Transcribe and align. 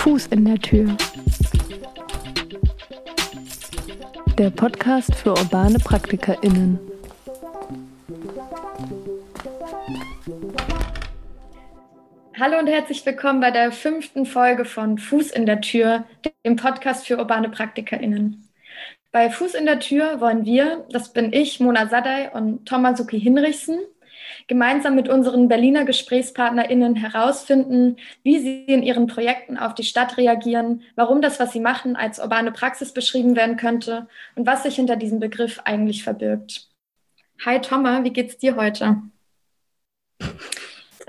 Fuß 0.00 0.28
in 0.28 0.46
der 0.46 0.58
Tür. 0.58 0.96
Der 4.38 4.48
Podcast 4.48 5.14
für 5.14 5.32
urbane 5.32 5.78
PraktikerInnen. 5.78 6.78
Hallo 12.38 12.58
und 12.58 12.66
herzlich 12.66 13.04
willkommen 13.04 13.40
bei 13.40 13.50
der 13.50 13.72
fünften 13.72 14.24
Folge 14.24 14.64
von 14.64 14.96
Fuß 14.96 15.32
in 15.32 15.44
der 15.44 15.60
Tür, 15.60 16.04
dem 16.46 16.56
Podcast 16.56 17.06
für 17.06 17.18
urbane 17.18 17.50
PraktikerInnen. 17.50 18.48
Bei 19.12 19.28
Fuß 19.28 19.52
in 19.52 19.66
der 19.66 19.80
Tür 19.80 20.22
wollen 20.22 20.46
wir, 20.46 20.86
das 20.90 21.12
bin 21.12 21.30
ich, 21.34 21.60
Mona 21.60 21.88
Sadai 21.88 22.30
und 22.30 22.64
Tomasuki 22.64 23.20
Hinrichsen, 23.20 23.78
gemeinsam 24.50 24.96
mit 24.96 25.08
unseren 25.08 25.46
Berliner 25.46 25.84
GesprächspartnerInnen 25.84 26.96
herausfinden, 26.96 27.98
wie 28.24 28.40
sie 28.40 28.64
in 28.64 28.82
ihren 28.82 29.06
Projekten 29.06 29.56
auf 29.56 29.76
die 29.76 29.84
Stadt 29.84 30.16
reagieren, 30.16 30.82
warum 30.96 31.22
das, 31.22 31.38
was 31.38 31.52
sie 31.52 31.60
machen, 31.60 31.94
als 31.94 32.18
urbane 32.18 32.50
Praxis 32.50 32.92
beschrieben 32.92 33.36
werden 33.36 33.56
könnte 33.56 34.08
und 34.34 34.48
was 34.48 34.64
sich 34.64 34.74
hinter 34.74 34.96
diesem 34.96 35.20
Begriff 35.20 35.60
eigentlich 35.64 36.02
verbirgt. 36.02 36.68
Hi 37.46 37.60
Thomas, 37.60 38.02
wie 38.02 38.12
geht's 38.12 38.38
dir 38.38 38.56
heute? 38.56 38.96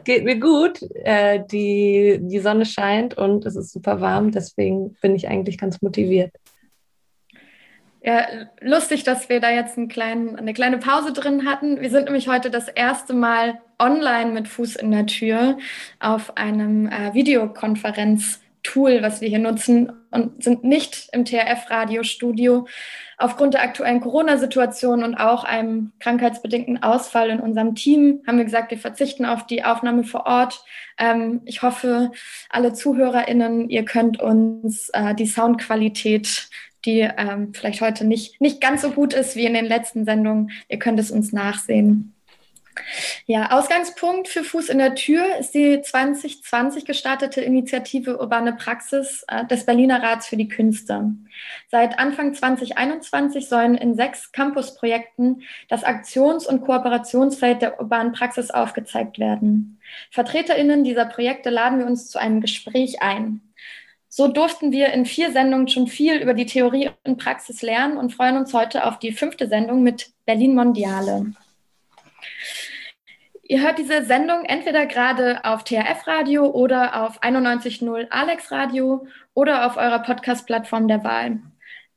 Geht 0.04 0.24
mir 0.24 0.40
gut. 0.40 0.80
Äh, 1.04 1.44
die, 1.52 2.20
die 2.22 2.40
Sonne 2.40 2.68
scheint 2.68 3.18
und 3.18 3.48
es 3.48 3.56
ist 3.56 3.72
super 3.72 4.02
warm, 4.02 4.30
deswegen 4.30 4.94
bin 5.02 5.16
ich 5.16 5.28
eigentlich 5.28 5.58
ganz 5.58 5.82
motiviert. 5.82 6.32
Ja, 8.04 8.26
lustig, 8.62 9.04
dass 9.04 9.30
wir 9.30 9.40
da 9.40 9.52
jetzt 9.52 9.78
einen 9.78 9.88
kleinen, 9.88 10.36
eine 10.36 10.54
kleine 10.54 10.80
Pause 10.80 11.14
drin 11.14 11.48
hatten. 11.48 11.82
Wir 11.82 11.92
sind 11.92 12.06
nämlich 12.06 12.28
heute 12.28 12.50
das 12.50 12.68
erste 12.68 13.14
Mal 13.14 13.62
online 13.78 14.32
mit 14.32 14.48
Fuß 14.48 14.76
in 14.78 14.90
der 14.90 15.06
Tür 15.06 15.60
auf 16.00 16.36
einem 16.36 16.88
äh, 16.88 17.14
Videokonferenz-Tool, 17.14 19.04
was 19.04 19.22
wir 19.22 19.30
hier 19.30 19.38
nutzen 19.38 19.92
und 20.10 20.44
sind 20.44 20.64
nicht 20.64 21.10
im 21.12 21.26
TRF-Radiostudio. 21.26 22.68
Aufgrund 23.20 23.54
der 23.54 23.62
aktuellen 23.62 24.02
Corona-Situation 24.02 25.04
und 25.04 25.14
auch 25.14 25.44
einem 25.44 25.92
krankheitsbedingten 26.00 26.82
Ausfall 26.82 27.30
in 27.30 27.40
unserem 27.40 27.76
Team 27.76 28.24
haben 28.26 28.40
wir 28.40 28.46
gesagt, 28.46 28.72
wir 28.72 28.80
verzichten 28.80 29.26
auf 29.26 29.46
die 29.46 29.64
Aufnahme 29.64 30.06
vor 30.06 30.26
Ort. 30.26 30.66
Ähm, 30.98 31.42
ich 31.46 31.62
hoffe, 31.62 32.12
alle 32.50 32.74
ZuhörerInnen, 32.74 33.70
ihr 33.70 33.86
könnt 33.86 34.20
uns 34.20 34.90
äh, 34.90 35.14
die 35.14 35.28
Soundqualität 35.28 36.50
die 36.86 37.02
ähm, 37.02 37.54
vielleicht 37.54 37.82
heute 37.82 38.06
nicht, 38.06 38.42
nicht 38.42 38.62
ganz 38.62 38.82
so 38.82 38.92
gut 38.92 39.14
ist 39.14 39.36
wie 39.36 39.46
in 39.46 39.54
den 39.54 39.66
letzten 39.66 40.06
Sendungen. 40.06 40.52
Ihr 40.68 40.80
könnt 40.80 41.00
es 41.00 41.12
uns 41.12 41.32
nachsehen. 41.34 42.14
Ja, 43.26 43.52
Ausgangspunkt 43.52 44.28
für 44.28 44.44
Fuß 44.44 44.70
in 44.70 44.78
der 44.78 44.96
Tür 44.96 45.38
ist 45.40 45.54
die 45.54 45.82
2020 45.82 46.86
gestartete 46.86 47.42
Initiative 47.42 48.20
Urbane 48.20 48.54
Praxis 48.54 49.24
äh, 49.28 49.46
des 49.46 49.66
Berliner 49.66 50.02
Rats 50.02 50.28
für 50.28 50.38
die 50.38 50.48
Künste. 50.48 51.12
Seit 51.70 52.00
Anfang 52.00 52.34
2021 52.34 53.48
sollen 53.48 53.76
in 53.76 53.96
sechs 53.96 54.32
Campusprojekten 54.32 55.44
das 55.68 55.84
Aktions- 55.84 56.48
und 56.48 56.62
Kooperationsfeld 56.62 57.62
der 57.62 57.80
urbanen 57.80 58.14
Praxis 58.14 58.52
aufgezeigt 58.52 59.20
werden. 59.20 59.80
VertreterInnen 60.12 60.84
dieser 60.84 61.06
Projekte 61.06 61.50
laden 61.50 61.80
wir 61.80 61.86
uns 61.86 62.10
zu 62.10 62.20
einem 62.20 62.42
Gespräch 62.42 63.02
ein. 63.02 63.42
So 64.14 64.28
durften 64.28 64.74
wir 64.74 64.92
in 64.92 65.06
vier 65.06 65.32
Sendungen 65.32 65.70
schon 65.70 65.88
viel 65.88 66.18
über 66.18 66.34
die 66.34 66.46
Theorie 66.46 66.92
und 67.06 67.18
Praxis 67.18 67.62
lernen 67.62 67.96
und 67.96 68.14
freuen 68.14 68.36
uns 68.36 68.54
heute 68.54 68.86
auf 68.86 69.00
die 69.00 69.14
fünfte 69.14 69.48
Sendung 69.48 69.84
mit 69.84 70.12
Berlin 70.26 70.54
Mondiale. 70.54 71.28
Ihr 73.42 73.62
hört 73.62 73.78
diese 73.78 74.04
Sendung 74.04 74.44
entweder 74.44 74.86
gerade 74.86 75.46
auf 75.46 75.64
THF 75.64 76.06
Radio 76.08 76.46
oder 76.48 77.06
auf 77.06 77.24
91.0 77.24 78.10
Alex 78.10 78.52
Radio 78.52 79.08
oder 79.34 79.66
auf 79.66 79.78
eurer 79.78 80.00
Podcast-Plattform 80.00 80.90
der 80.90 81.06
Wahl. 81.06 81.40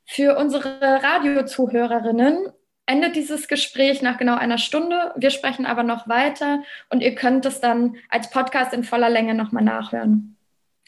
Für 0.05 0.37
unsere 0.37 0.79
Radiozuhörerinnen 0.81 2.47
endet 2.85 3.17
dieses 3.17 3.49
Gespräch 3.49 4.01
nach 4.01 4.17
genau 4.17 4.37
einer 4.37 4.57
Stunde. 4.57 5.11
Wir 5.17 5.31
sprechen 5.31 5.65
aber 5.65 5.83
noch 5.83 6.07
weiter 6.07 6.63
und 6.89 7.01
ihr 7.01 7.13
könnt 7.13 7.45
es 7.45 7.59
dann 7.59 7.97
als 8.07 8.29
Podcast 8.29 8.71
in 8.71 8.85
voller 8.85 9.09
Länge 9.09 9.33
nochmal 9.33 9.65
nachhören 9.65 10.35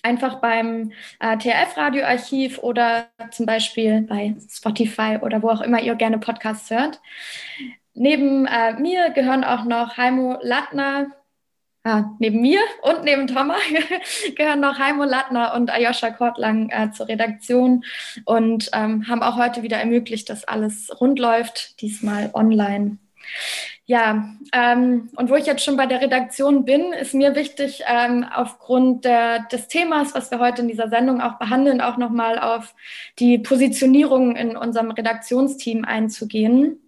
einfach 0.03 0.35
beim 0.35 0.91
äh, 1.19 1.37
TRF-Radioarchiv 1.37 2.59
oder 2.59 3.07
zum 3.31 3.45
Beispiel 3.45 4.01
bei 4.01 4.35
Spotify 4.49 5.19
oder 5.21 5.41
wo 5.41 5.49
auch 5.49 5.61
immer 5.61 5.81
ihr 5.81 5.95
gerne 5.95 6.17
Podcasts 6.17 6.69
hört. 6.69 7.01
Neben 7.93 8.45
äh, 8.45 8.73
mir 8.73 9.09
gehören 9.09 9.43
auch 9.43 9.65
noch 9.65 9.97
Heimo 9.97 10.37
Lattner, 10.41 11.07
ah, 11.83 12.11
neben 12.19 12.41
mir 12.41 12.59
und 12.83 13.03
neben 13.03 13.27
Thomas 13.27 13.59
gehören 14.35 14.59
noch 14.59 14.77
Heimo 14.77 15.03
Lattner 15.03 15.55
und 15.55 15.71
Ayosha 15.71 16.11
Kortlang 16.11 16.69
äh, 16.69 16.91
zur 16.91 17.07
Redaktion 17.07 17.83
und 18.25 18.69
ähm, 18.73 19.07
haben 19.07 19.23
auch 19.23 19.37
heute 19.37 19.63
wieder 19.63 19.77
ermöglicht, 19.77 20.29
dass 20.29 20.43
alles 20.43 20.89
rund 21.01 21.17
läuft, 21.17 21.81
diesmal 21.81 22.29
online. 22.33 22.97
Ja, 23.89 24.35
ähm, 24.51 25.09
und 25.15 25.29
wo 25.29 25.35
ich 25.35 25.45
jetzt 25.45 25.63
schon 25.63 25.77
bei 25.77 25.85
der 25.85 26.01
Redaktion 26.01 26.65
bin, 26.65 26.91
ist 26.91 27.13
mir 27.13 27.35
wichtig, 27.35 27.83
ähm, 27.87 28.25
aufgrund 28.25 29.05
der, 29.05 29.43
des 29.47 29.69
Themas, 29.69 30.13
was 30.13 30.29
wir 30.29 30.39
heute 30.39 30.61
in 30.61 30.67
dieser 30.67 30.89
Sendung 30.89 31.21
auch 31.21 31.39
behandeln, 31.39 31.79
auch 31.79 31.95
nochmal 31.95 32.37
auf 32.37 32.75
die 33.17 33.37
Positionierung 33.37 34.35
in 34.35 34.57
unserem 34.57 34.91
Redaktionsteam 34.91 35.85
einzugehen. 35.85 36.81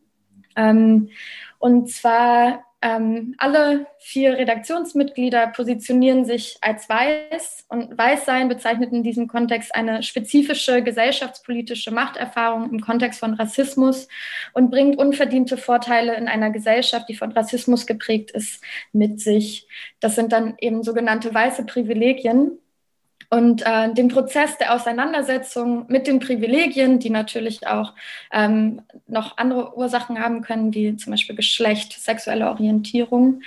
Ähm, 0.57 1.09
und 1.57 1.89
zwar 1.89 2.65
ähm, 2.81 3.35
alle 3.37 3.87
vier 3.97 4.37
Redaktionsmitglieder 4.37 5.47
positionieren 5.47 6.23
sich 6.23 6.57
als 6.61 6.87
weiß 6.87 7.65
und 7.67 7.97
Weißsein 7.97 8.47
bezeichnet 8.47 8.93
in 8.93 9.03
diesem 9.03 9.27
Kontext 9.27 9.75
eine 9.75 10.01
spezifische 10.01 10.81
gesellschaftspolitische 10.81 11.91
Machterfahrung 11.91 12.71
im 12.71 12.79
Kontext 12.79 13.19
von 13.19 13.33
Rassismus 13.33 14.07
und 14.53 14.71
bringt 14.71 14.97
unverdiente 14.97 15.57
Vorteile 15.57 16.15
in 16.15 16.29
einer 16.29 16.51
Gesellschaft, 16.51 17.09
die 17.09 17.15
von 17.15 17.33
Rassismus 17.33 17.85
geprägt 17.85 18.31
ist, 18.31 18.63
mit 18.93 19.19
sich. 19.19 19.67
Das 19.99 20.15
sind 20.15 20.31
dann 20.31 20.55
eben 20.59 20.81
sogenannte 20.81 21.33
weiße 21.33 21.65
Privilegien. 21.65 22.59
Und 23.31 23.63
äh, 23.63 23.93
den 23.93 24.07
Prozess 24.07 24.57
der 24.57 24.73
Auseinandersetzung 24.73 25.85
mit 25.87 26.07
den 26.07 26.19
Privilegien, 26.19 26.99
die 26.99 27.11
natürlich 27.11 27.67
auch 27.67 27.93
ähm, 28.31 28.81
noch 29.05 29.37
andere 29.37 29.77
Ursachen 29.77 30.19
haben 30.19 30.41
können, 30.41 30.73
wie 30.73 30.95
zum 30.95 31.11
Beispiel 31.11 31.35
Geschlecht, 31.35 31.93
sexuelle 31.93 32.49
Orientierung, 32.49 33.41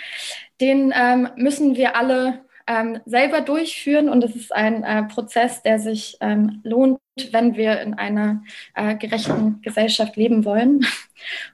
den 0.60 0.94
ähm, 0.96 1.28
müssen 1.34 1.74
wir 1.74 1.96
alle 1.96 2.44
ähm, 2.68 3.00
selber 3.06 3.40
durchführen. 3.40 4.08
Und 4.08 4.22
es 4.22 4.36
ist 4.36 4.54
ein 4.54 4.84
äh, 4.84 5.02
Prozess, 5.04 5.62
der 5.62 5.80
sich 5.80 6.16
ähm, 6.20 6.60
lohnt, 6.62 7.00
wenn 7.32 7.56
wir 7.56 7.80
in 7.80 7.94
einer 7.94 8.44
äh, 8.74 8.94
gerechten 8.94 9.60
Gesellschaft 9.62 10.16
leben 10.16 10.44
wollen. 10.44 10.86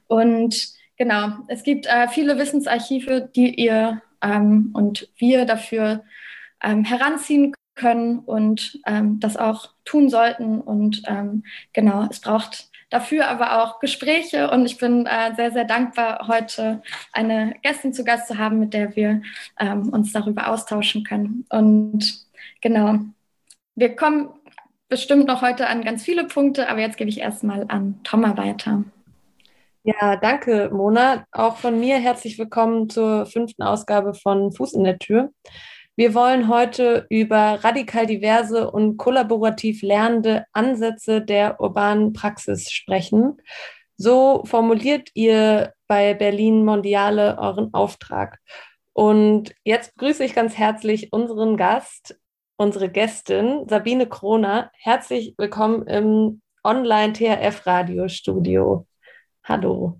Und 0.07 0.69
genau, 0.97 1.29
es 1.47 1.63
gibt 1.63 1.87
äh, 1.87 2.07
viele 2.09 2.37
Wissensarchive, 2.37 3.29
die 3.35 3.55
ihr 3.55 4.01
ähm, 4.21 4.69
und 4.73 5.09
wir 5.17 5.45
dafür 5.45 6.03
ähm, 6.61 6.83
heranziehen 6.83 7.53
können 7.79 8.19
und 8.19 8.79
ähm, 8.85 9.19
das 9.19 9.37
auch 9.37 9.69
tun 9.85 10.09
sollten. 10.09 10.59
Und 10.61 11.01
ähm, 11.07 11.43
genau, 11.73 12.07
es 12.09 12.19
braucht 12.19 12.69
dafür 12.89 13.27
aber 13.27 13.63
auch 13.63 13.79
Gespräche 13.79 14.49
und 14.51 14.65
ich 14.65 14.77
bin 14.77 15.05
äh, 15.05 15.33
sehr, 15.35 15.51
sehr 15.51 15.65
dankbar, 15.65 16.27
heute 16.27 16.81
eine 17.13 17.55
Gästin 17.61 17.93
zu 17.93 18.03
Gast 18.03 18.27
zu 18.27 18.37
haben, 18.37 18.59
mit 18.59 18.73
der 18.73 18.95
wir 18.95 19.21
ähm, 19.59 19.89
uns 19.89 20.11
darüber 20.11 20.49
austauschen 20.49 21.03
können. 21.03 21.45
Und 21.49 22.25
genau, 22.61 22.99
wir 23.75 23.95
kommen 23.95 24.29
bestimmt 24.89 25.27
noch 25.27 25.41
heute 25.41 25.67
an 25.67 25.83
ganz 25.83 26.03
viele 26.03 26.25
Punkte, 26.25 26.67
aber 26.67 26.79
jetzt 26.79 26.97
gebe 26.97 27.09
ich 27.09 27.19
erstmal 27.19 27.65
an 27.67 27.99
Thomas 28.03 28.35
weiter. 28.37 28.83
Ja, 29.83 30.17
danke, 30.17 30.69
Mona. 30.73 31.25
Auch 31.31 31.57
von 31.57 31.79
mir 31.79 31.97
herzlich 31.97 32.37
willkommen 32.37 32.89
zur 32.89 33.25
fünften 33.25 33.63
Ausgabe 33.63 34.13
von 34.13 34.51
Fuß 34.51 34.73
in 34.73 34.83
der 34.83 34.99
Tür. 34.99 35.31
Wir 35.99 36.13
wollen 36.13 36.47
heute 36.47 37.05
über 37.09 37.59
radikal 37.61 38.05
diverse 38.05 38.71
und 38.71 38.95
kollaborativ 38.95 39.81
lernende 39.81 40.45
Ansätze 40.53 41.21
der 41.21 41.59
urbanen 41.59 42.13
Praxis 42.13 42.71
sprechen. 42.71 43.35
So 43.97 44.45
formuliert 44.45 45.09
ihr 45.13 45.73
bei 45.87 46.13
Berlin 46.13 46.63
Mondiale 46.63 47.37
euren 47.37 47.73
Auftrag. 47.73 48.39
Und 48.93 49.53
jetzt 49.65 49.93
begrüße 49.95 50.23
ich 50.23 50.33
ganz 50.33 50.57
herzlich 50.57 51.11
unseren 51.11 51.57
Gast, 51.57 52.17
unsere 52.55 52.87
Gästin 52.87 53.65
Sabine 53.67 54.07
Kroner. 54.07 54.71
Herzlich 54.75 55.35
willkommen 55.37 55.85
im 55.85 56.41
Online-THF-Radiostudio. 56.63 58.87
Hallo. 59.43 59.99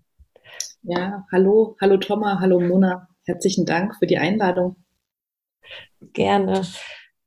Ja, 0.82 1.26
hallo, 1.30 1.76
hallo 1.82 1.98
Thomas, 1.98 2.40
hallo 2.40 2.62
Mona. 2.62 3.10
Herzlichen 3.26 3.66
Dank 3.66 3.98
für 3.98 4.08
die 4.08 4.18
Einladung. 4.18 4.78
Gerne. 6.02 6.66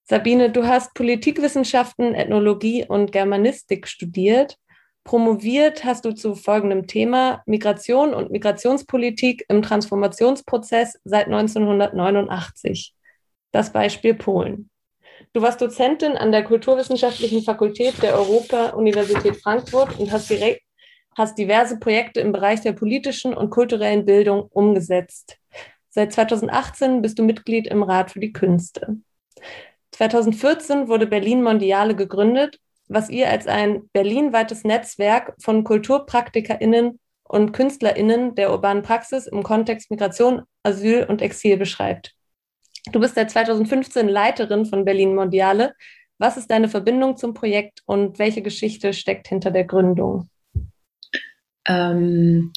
Sabine, 0.05 0.51
du 0.51 0.67
hast 0.67 0.95
Politikwissenschaften, 0.95 2.15
Ethnologie 2.15 2.85
und 2.87 3.13
Germanistik 3.13 3.87
studiert. 3.87 4.57
Promoviert 5.05 5.85
hast 5.85 6.05
du 6.05 6.13
zu 6.13 6.35
folgendem 6.35 6.87
Thema 6.87 7.43
Migration 7.47 8.15
und 8.15 8.31
Migrationspolitik 8.31 9.45
im 9.49 9.63
Transformationsprozess 9.63 11.01
seit 11.05 11.27
1989. 11.27 12.95
Das 13.53 13.73
Beispiel 13.73 14.15
Polen. 14.15 14.71
Du 15.33 15.43
warst 15.43 15.61
Dozentin 15.61 16.17
an 16.17 16.33
der 16.33 16.45
Kulturwissenschaftlichen 16.45 17.43
Fakultät 17.43 18.03
der 18.03 18.15
Europa-Universität 18.15 19.37
Frankfurt 19.37 19.99
und 19.99 20.13
hast, 20.13 20.31
direkt, 20.31 20.63
hast 21.17 21.39
diverse 21.39 21.79
Projekte 21.79 22.21
im 22.21 22.33
Bereich 22.33 22.61
der 22.61 22.73
politischen 22.73 23.35
und 23.35 23.51
kulturellen 23.51 24.05
Bildung 24.05 24.43
umgesetzt. 24.51 25.39
Seit 25.95 26.15
2018 26.15 27.03
bist 27.03 27.19
du 27.19 27.23
Mitglied 27.23 27.67
im 27.67 27.83
Rat 27.83 28.11
für 28.11 28.21
die 28.21 28.33
Künste. 28.33 28.97
2014 29.91 30.89
wurde 30.89 31.07
Berlin 31.07 31.43
Mondiale 31.43 31.95
gegründet, 31.95 32.59
was 32.89 33.11
ihr 33.11 33.29
als 33.29 33.47
ein 33.47 33.91
berlinweites 33.93 34.65
Netzwerk 34.65 35.35
von 35.39 35.65
KulturpraktikerInnen 35.65 36.99
und 37.25 37.53
KünstlerInnen 37.53 38.35
der 38.35 38.53
urbanen 38.53 38.83
Praxis 38.83 39.27
im 39.27 39.43
Kontext 39.43 39.91
Migration, 39.91 40.43
Asyl 40.63 41.05
und 41.05 41.21
Exil 41.21 41.59
beschreibt. 41.59 42.15
Du 42.91 42.99
bist 42.99 43.15
seit 43.15 43.31
2015 43.31 44.09
Leiterin 44.09 44.65
von 44.65 44.87
Berlin 44.87 45.15
Mondiale. 45.15 45.75
Was 46.17 46.39
ist 46.39 46.51
deine 46.51 46.71
Verbindung 46.71 47.19
zum 47.19 47.35
Projekt 47.35 47.83
und 47.85 48.19
welche 48.19 48.41
Geschichte 48.41 48.95
steckt 48.95 49.29
hinter 49.29 49.51
der 49.51 49.65
Gründung? 49.65 50.31
Ähm, 51.67 52.53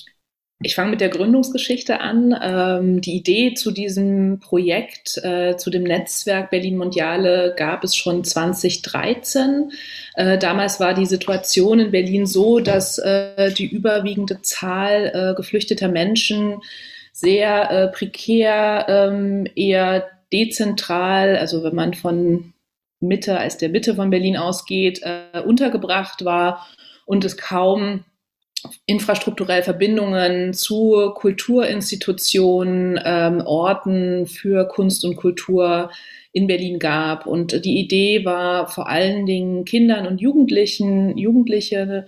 ich 0.61 0.73
fange 0.73 0.91
mit 0.91 1.01
der 1.01 1.09
Gründungsgeschichte 1.09 1.99
an. 1.99 2.37
Ähm, 2.41 3.01
die 3.01 3.17
Idee 3.17 3.53
zu 3.55 3.71
diesem 3.71 4.39
Projekt, 4.39 5.17
äh, 5.23 5.57
zu 5.57 5.69
dem 5.69 5.83
Netzwerk 5.83 6.49
Berlin 6.49 6.77
Mondiale, 6.77 7.53
gab 7.57 7.83
es 7.83 7.95
schon 7.95 8.23
2013. 8.23 9.71
Äh, 10.15 10.37
damals 10.37 10.79
war 10.79 10.93
die 10.93 11.05
Situation 11.05 11.79
in 11.79 11.91
Berlin 11.91 12.25
so, 12.25 12.59
dass 12.59 12.97
äh, 12.99 13.51
die 13.53 13.65
überwiegende 13.65 14.41
Zahl 14.41 15.11
äh, 15.13 15.35
geflüchteter 15.35 15.89
Menschen 15.89 16.61
sehr 17.11 17.71
äh, 17.71 17.87
prekär, 17.89 18.85
ähm, 18.87 19.47
eher 19.55 20.07
dezentral, 20.31 21.35
also 21.35 21.63
wenn 21.63 21.75
man 21.75 21.93
von 21.93 22.53
Mitte 23.01 23.37
als 23.37 23.57
der 23.57 23.69
Mitte 23.69 23.95
von 23.95 24.09
Berlin 24.09 24.37
ausgeht, 24.37 25.01
äh, 25.03 25.39
untergebracht 25.41 26.23
war 26.23 26.65
und 27.05 27.25
es 27.25 27.37
kaum 27.37 28.05
infrastrukturell 28.85 29.63
Verbindungen 29.63 30.53
zu 30.53 31.11
Kulturinstitutionen, 31.15 32.99
ähm, 33.03 33.41
Orten 33.45 34.27
für 34.27 34.67
Kunst 34.67 35.05
und 35.05 35.15
Kultur 35.15 35.89
in 36.31 36.47
Berlin 36.47 36.79
gab. 36.79 37.27
Und 37.27 37.63
die 37.65 37.79
Idee 37.79 38.25
war 38.25 38.67
vor 38.67 38.89
allen 38.89 39.25
Dingen 39.25 39.63
Kindern 39.65 40.05
und 40.05 40.19
Jugendlichen, 40.19 41.17
Jugendliche 41.17 42.07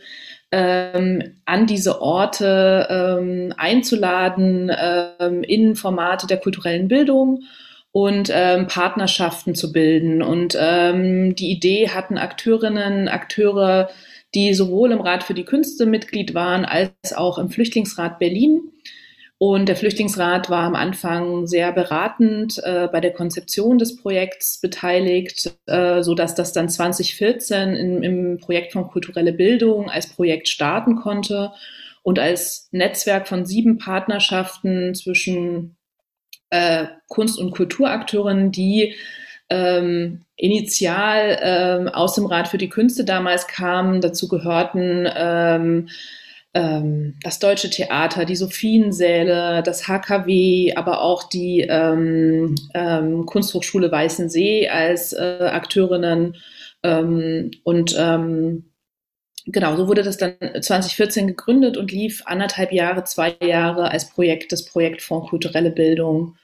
ähm, 0.51 1.35
an 1.45 1.65
diese 1.65 2.01
Orte 2.01 2.87
ähm, 2.89 3.53
einzuladen 3.57 4.71
ähm, 4.77 5.43
in 5.43 5.75
Formate 5.75 6.27
der 6.27 6.37
kulturellen 6.37 6.87
Bildung 6.87 7.43
und 7.91 8.29
ähm, 8.33 8.67
Partnerschaften 8.67 9.55
zu 9.55 9.71
bilden. 9.71 10.21
Und 10.21 10.57
ähm, 10.59 11.35
die 11.35 11.49
Idee 11.49 11.89
hatten 11.89 12.17
Akteurinnen, 12.17 13.07
Akteure, 13.07 13.89
die 14.35 14.53
sowohl 14.53 14.91
im 14.91 15.01
Rat 15.01 15.23
für 15.23 15.33
die 15.33 15.45
Künste 15.45 15.85
Mitglied 15.85 16.33
waren, 16.33 16.65
als 16.65 16.91
auch 17.15 17.37
im 17.37 17.49
Flüchtlingsrat 17.49 18.19
Berlin. 18.19 18.71
Und 19.39 19.69
der 19.69 19.75
Flüchtlingsrat 19.75 20.49
war 20.49 20.63
am 20.63 20.73
Anfang 20.73 21.45
sehr 21.45 21.71
beratend 21.71 22.59
äh, 22.63 22.87
bei 22.91 22.99
der 22.99 23.13
Konzeption 23.13 23.77
des 23.77 23.95
Projekts 23.95 24.59
beteiligt, 24.59 25.53
äh, 25.67 26.01
so 26.01 26.15
dass 26.15 26.33
das 26.33 26.53
dann 26.53 26.69
2014 26.69 27.75
in, 27.75 28.03
im 28.03 28.37
Projekt 28.39 28.73
von 28.73 28.87
kulturelle 28.87 29.33
Bildung 29.33 29.91
als 29.91 30.07
Projekt 30.07 30.47
starten 30.47 30.95
konnte 30.95 31.51
und 32.01 32.17
als 32.17 32.67
Netzwerk 32.71 33.27
von 33.27 33.45
sieben 33.45 33.77
Partnerschaften 33.77 34.95
zwischen 34.95 35.77
äh, 36.49 36.85
Kunst- 37.07 37.37
und 37.37 37.51
Kulturakteurinnen, 37.51 38.51
die 38.51 38.95
ähm, 39.49 40.25
initial 40.35 41.37
ähm, 41.41 41.87
aus 41.89 42.15
dem 42.15 42.25
Rat 42.25 42.47
für 42.47 42.57
die 42.57 42.69
Künste 42.69 43.03
damals 43.03 43.47
kamen. 43.47 44.01
Dazu 44.01 44.27
gehörten 44.27 45.07
ähm, 45.15 45.89
ähm, 46.53 47.15
das 47.23 47.39
Deutsche 47.39 47.69
Theater, 47.69 48.25
die 48.25 48.35
Sophiensäle, 48.35 49.63
das 49.63 49.87
HKW, 49.87 50.73
aber 50.75 51.01
auch 51.01 51.23
die 51.23 51.61
ähm, 51.61 52.55
ähm, 52.73 53.25
Kunsthochschule 53.25 53.91
Weißensee 53.91 54.69
als 54.69 55.13
äh, 55.13 55.49
Akteurinnen. 55.51 56.37
Und 57.63 57.95
genau, 59.45 59.75
so 59.75 59.87
wurde 59.87 60.03
das 60.03 60.17
dann 60.17 60.35
2014 60.61 61.27
gegründet 61.27 61.75
und 61.75 61.91
lief 61.91 62.21
anderthalb 62.25 62.71
Jahre, 62.71 63.03
zwei 63.03 63.35
Jahre 63.41 63.91
als 63.91 64.09
Projekt 64.09 64.53
des 64.53 64.63
Projektfonds 64.63 65.29
Kulturelle 65.29 65.71
Bildung. 65.71 66.37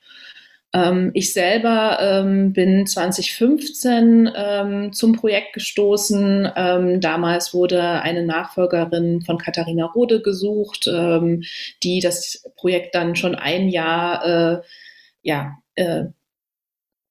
Ähm, 0.73 1.11
ich 1.13 1.33
selber 1.33 1.99
ähm, 2.01 2.51
bin 2.51 2.87
2015 2.87 4.29
ähm, 4.35 4.93
zum 4.93 5.13
Projekt 5.13 5.53
gestoßen. 5.53 6.51
Ähm, 6.55 6.99
damals 6.99 7.53
wurde 7.53 8.01
eine 8.01 8.25
Nachfolgerin 8.25 9.21
von 9.21 9.37
Katharina 9.37 9.85
Rode 9.85 10.21
gesucht, 10.21 10.89
ähm, 10.91 11.43
die 11.83 11.99
das 11.99 12.49
Projekt 12.55 12.95
dann 12.95 13.15
schon 13.15 13.35
ein 13.35 13.69
Jahr 13.69 14.25
äh, 14.25 14.61
ja, 15.21 15.57
äh, 15.75 16.05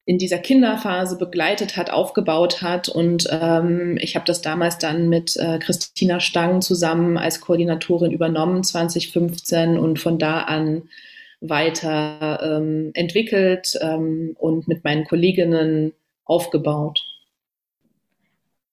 in 0.05 0.19
dieser 0.19 0.38
Kinderphase 0.38 1.17
begleitet 1.17 1.76
hat, 1.76 1.91
aufgebaut 1.91 2.62
hat. 2.62 2.88
Und 2.88 3.29
ähm, 3.31 3.97
ich 4.00 4.17
habe 4.17 4.26
das 4.26 4.43
damals 4.43 4.79
dann 4.79 5.09
mit 5.09 5.37
äh, 5.37 5.61
Christina 5.61 6.19
Stang 6.19 6.61
zusammen 6.61 7.17
als 7.17 7.41
Koordinatorin 7.41 8.11
übernommen, 8.11 8.64
2015. 8.64 9.79
Und 9.79 10.00
von 10.00 10.19
da 10.19 10.41
an 10.41 10.88
weiter 11.42 12.40
ähm, 12.42 12.92
entwickelt 12.94 13.76
ähm, 13.82 14.36
und 14.38 14.68
mit 14.68 14.84
meinen 14.84 15.04
Kolleginnen 15.04 15.92
aufgebaut. 16.24 17.00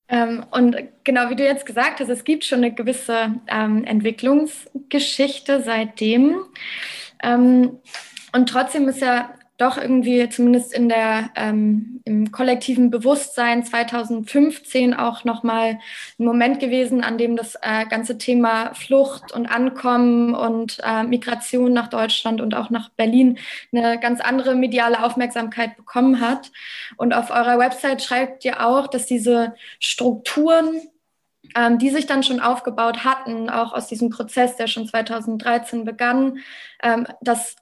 Ähm, 0.08 0.46
und 0.52 0.76
genau 1.04 1.30
wie 1.30 1.36
du 1.36 1.44
jetzt 1.44 1.66
gesagt 1.66 2.00
hast, 2.00 2.10
es 2.10 2.24
gibt 2.24 2.46
schon 2.46 2.60
eine 2.60 2.74
gewisse 2.74 3.36
ähm, 3.48 3.84
Entwicklungsgeschichte 3.84 5.62
seitdem. 5.64 6.46
Ähm, 7.22 7.80
und 8.34 8.50
trotzdem 8.50 8.88
ist 8.88 9.02
ja 9.02 9.34
doch 9.60 9.78
irgendwie 9.78 10.28
zumindest 10.30 10.74
in 10.74 10.88
der 10.88 11.32
ähm, 11.36 12.02
im 12.06 12.32
kollektiven 12.32 12.90
Bewusstsein 12.90 13.66
2015 13.66 14.94
auch 14.94 15.26
noch 15.26 15.44
mal 15.44 15.80
ein 16.18 16.26
Moment 16.26 16.62
gewesen, 16.62 17.04
an 17.04 17.18
dem 17.18 17.36
das 17.36 17.56
äh, 17.62 17.86
ganze 17.86 18.18
Thema 18.18 18.74
Flucht 18.74 19.34
und 19.34 19.48
Ankommen 19.48 20.34
und 20.34 20.80
äh, 20.84 21.04
Migration 21.04 21.74
nach 21.74 21.90
Deutschland 21.90 22.40
und 22.40 22.56
auch 22.56 22.70
nach 22.70 22.90
Berlin 22.90 23.38
eine 23.74 24.00
ganz 24.00 24.22
andere 24.22 24.56
mediale 24.56 25.04
Aufmerksamkeit 25.04 25.76
bekommen 25.76 26.22
hat. 26.22 26.52
Und 26.96 27.14
auf 27.14 27.30
eurer 27.30 27.60
Website 27.60 28.02
schreibt 28.02 28.46
ihr 28.46 28.66
auch, 28.66 28.88
dass 28.88 29.06
diese 29.06 29.54
Strukturen 29.80 30.82
ähm, 31.56 31.80
die 31.80 31.90
sich 31.90 32.06
dann 32.06 32.22
schon 32.22 32.40
aufgebaut 32.40 33.04
hatten, 33.04 33.50
auch 33.50 33.74
aus 33.74 33.88
diesem 33.88 34.10
Prozess, 34.10 34.56
der 34.56 34.68
schon 34.68 34.88
2013 34.88 35.84
begann, 35.84 36.40
ähm, 36.84 37.08
dass 37.22 37.56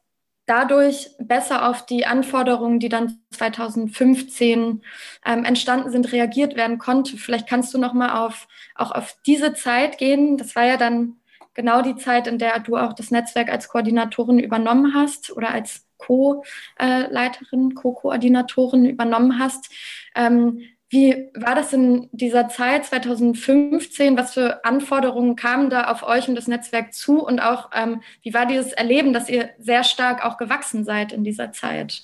dadurch 0.47 1.11
besser 1.19 1.69
auf 1.69 1.85
die 1.85 2.07
Anforderungen, 2.07 2.79
die 2.79 2.89
dann 2.89 3.19
2015 3.31 4.81
ähm, 5.25 5.45
entstanden 5.45 5.91
sind, 5.91 6.11
reagiert 6.11 6.55
werden 6.55 6.79
konnte. 6.79 7.17
Vielleicht 7.17 7.47
kannst 7.47 7.73
du 7.73 7.77
noch 7.77 7.93
mal 7.93 8.25
auf 8.25 8.47
auch 8.73 8.91
auf 8.91 9.15
diese 9.25 9.53
Zeit 9.53 9.97
gehen. 9.97 10.37
Das 10.37 10.55
war 10.55 10.65
ja 10.65 10.77
dann 10.77 11.17
genau 11.53 11.81
die 11.81 11.97
Zeit, 11.97 12.27
in 12.27 12.39
der 12.39 12.59
du 12.59 12.77
auch 12.77 12.93
das 12.93 13.11
Netzwerk 13.11 13.49
als 13.49 13.67
Koordinatorin 13.67 14.39
übernommen 14.39 14.93
hast 14.93 15.35
oder 15.35 15.49
als 15.49 15.85
Co-Leiterin, 15.97 17.75
Co-Koordinatorin 17.75 18.85
übernommen 18.85 19.39
hast. 19.39 19.69
Ähm, 20.15 20.61
wie 20.89 21.29
war 21.33 21.53
das 21.53 21.73
in 21.73 22.07
dieser 22.13 22.47
Zeit 22.47 22.85
2015? 22.85 24.17
Was 24.17 24.33
für 24.35 24.63
Anforderungen 24.63 25.35
kamen 25.35 25.69
da 25.69 25.85
auf 25.85 26.03
euch 26.03 26.29
und 26.29 26.35
das 26.35 26.47
Netzwerk 26.47 26.93
zu? 26.93 27.25
Und 27.25 27.39
auch, 27.39 27.71
ähm, 27.75 28.01
wie 28.23 28.33
war 28.33 28.45
dieses 28.45 28.71
Erleben, 28.71 29.11
dass 29.11 29.27
ihr 29.27 29.49
sehr 29.59 29.83
stark 29.83 30.23
auch 30.25 30.37
gewachsen 30.37 30.85
seid 30.85 31.11
in 31.11 31.25
dieser 31.25 31.51
Zeit? 31.51 32.03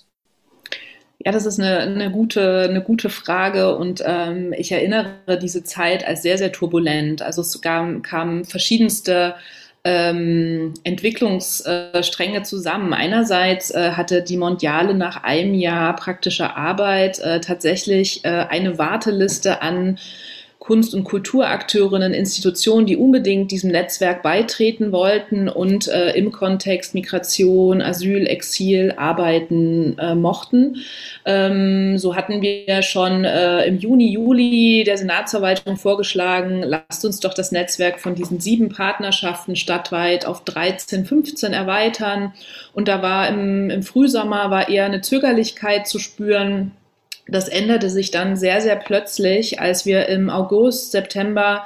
Ja, 1.26 1.32
das 1.32 1.46
ist 1.46 1.60
eine, 1.60 1.80
eine, 1.80 2.12
gute, 2.12 2.68
eine 2.70 2.82
gute 2.82 3.10
Frage 3.10 3.78
und 3.78 4.04
ähm, 4.06 4.54
ich 4.58 4.74
erinnere 4.74 5.40
diese 5.42 5.64
Zeit 5.64 6.06
als 6.06 6.22
sehr, 6.22 6.38
sehr 6.38 6.52
turbulent. 6.52 7.22
Also 7.22 7.42
es 7.42 7.62
kamen, 7.62 8.02
kamen 8.02 8.44
verschiedenste 8.44 9.36
ähm, 9.86 10.74
Entwicklungsstränge 10.84 12.44
zusammen. 12.44 12.94
Einerseits 12.94 13.72
äh, 13.72 13.92
hatte 13.92 14.22
die 14.22 14.38
Mondiale 14.38 14.94
nach 14.94 15.24
einem 15.24 15.54
Jahr 15.54 15.96
praktischer 15.96 16.56
Arbeit 16.56 17.20
äh, 17.20 17.42
tatsächlich 17.42 18.24
äh, 18.24 18.30
eine 18.30 18.78
Warteliste 18.78 19.62
an 19.62 20.00
Kunst- 20.64 20.96
und 20.96 21.04
Kulturakteurinnen, 21.04 22.14
Institutionen, 22.14 22.86
die 22.86 22.96
unbedingt 22.96 23.52
diesem 23.52 23.70
Netzwerk 23.72 24.24
beitreten 24.24 24.94
wollten 24.94 25.50
und 25.50 25.90
äh, 25.90 26.12
im 26.12 26.32
Kontext 26.32 26.94
Migration, 26.94 27.82
Asyl, 27.82 28.26
Exil 28.28 28.94
arbeiten 28.96 29.98
äh, 30.00 30.16
mochten. 30.16 30.78
Ähm, 31.26 31.98
so 31.98 32.16
hatten 32.16 32.42
wir 32.42 32.82
schon 32.82 33.26
äh, 33.26 33.66
im 33.66 33.78
Juni, 33.78 34.10
Juli 34.10 34.86
der 34.86 34.96
Senatsverwaltung 34.96 35.76
vorgeschlagen, 35.76 36.64
lasst 36.64 37.04
uns 37.04 37.20
doch 37.20 37.34
das 37.34 37.52
Netzwerk 37.52 38.00
von 38.00 38.16
diesen 38.16 38.40
sieben 38.40 38.70
Partnerschaften 38.70 39.58
stadtweit 39.58 40.26
auf 40.26 40.46
13, 40.46 41.04
15 41.04 41.52
erweitern. 41.52 42.32
Und 42.72 42.88
da 42.88 43.02
war 43.02 43.28
im, 43.28 43.70
im 43.70 43.84
Frühsommer 43.84 44.50
war 44.50 44.70
eher 44.70 44.86
eine 44.86 45.02
Zögerlichkeit 45.02 45.90
zu 45.90 46.00
spüren 46.00 46.72
das 47.28 47.48
änderte 47.48 47.90
sich 47.90 48.12
dann 48.12 48.36
sehr, 48.36 48.62
sehr 48.62 48.76
plötzlich, 48.76 49.60
als 49.60 49.86
wir 49.86 50.08
im 50.08 50.30
August, 50.30 50.92
September 50.92 51.64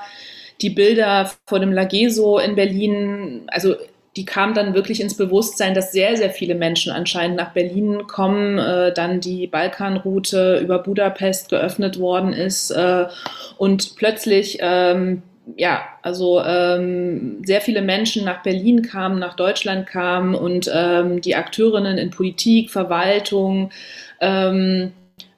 die 0.61 0.69
Bilder 0.69 1.31
vor 1.45 1.59
dem 1.59 1.71
Lageso 1.71 2.39
in 2.39 2.55
Berlin, 2.55 3.43
also 3.47 3.75
die 4.15 4.25
kam 4.25 4.55
dann 4.55 4.73
wirklich 4.73 4.99
ins 4.99 5.15
Bewusstsein, 5.15 5.75
dass 5.75 5.91
sehr, 5.91 6.17
sehr 6.17 6.31
viele 6.31 6.55
Menschen 6.55 6.91
anscheinend 6.91 7.37
nach 7.37 7.53
Berlin 7.53 8.07
kommen, 8.07 8.57
äh, 8.57 8.91
dann 8.91 9.19
die 9.21 9.45
Balkanroute 9.45 10.57
über 10.57 10.79
Budapest 10.79 11.49
geöffnet 11.49 11.99
worden 11.99 12.33
ist 12.33 12.71
äh, 12.71 13.05
und 13.57 13.95
plötzlich 13.95 14.57
ähm, 14.59 15.21
ja, 15.55 15.81
also 16.01 16.41
ähm, 16.43 17.41
sehr 17.45 17.61
viele 17.61 17.81
Menschen 17.81 18.25
nach 18.25 18.43
Berlin 18.43 18.81
kamen, 18.81 19.19
nach 19.19 19.35
Deutschland 19.35 19.87
kamen 19.87 20.35
und 20.35 20.69
ähm, 20.73 21.21
die 21.21 21.35
Akteurinnen 21.35 21.97
in 21.97 22.09
Politik, 22.09 22.69
Verwaltung, 22.69 23.69
ähm, 24.19 24.91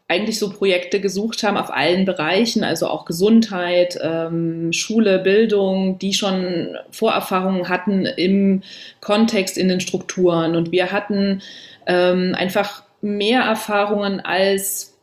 eigentlich 0.09 0.39
so 0.39 0.49
Projekte 0.49 0.99
gesucht 0.99 1.43
haben 1.43 1.55
auf 1.55 1.71
allen 1.71 2.03
Bereichen, 2.03 2.63
also 2.63 2.87
auch 2.87 3.05
Gesundheit, 3.05 3.97
ähm, 4.01 4.73
Schule, 4.73 5.19
Bildung, 5.19 5.99
die 5.99 6.13
schon 6.13 6.75
Vorerfahrungen 6.89 7.69
hatten 7.69 8.07
im 8.07 8.63
Kontext, 9.01 9.55
in 9.55 9.69
den 9.69 9.79
Strukturen. 9.79 10.55
Und 10.55 10.71
wir 10.71 10.91
hatten 10.91 11.43
ähm, 11.85 12.33
einfach 12.35 12.83
mehr 13.01 13.41
Erfahrungen 13.41 14.19
als 14.19 14.97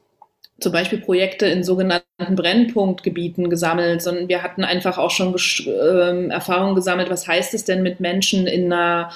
zum 0.59 0.73
Beispiel 0.73 0.99
Projekte 0.99 1.47
in 1.47 1.63
sogenannten 1.63 2.35
Brennpunktgebieten 2.35 3.49
gesammelt, 3.49 4.03
sondern 4.03 4.29
wir 4.29 4.43
hatten 4.43 4.65
einfach 4.65 4.99
auch 4.99 5.11
schon 5.13 5.37
äh, 5.67 6.29
Erfahrungen 6.31 6.75
gesammelt, 6.75 7.11
was 7.11 7.29
heißt 7.29 7.55
es 7.55 7.65
denn 7.65 7.85
mit 7.85 8.01
Menschen 8.01 8.49
in 8.49 8.73
einer 8.73 9.11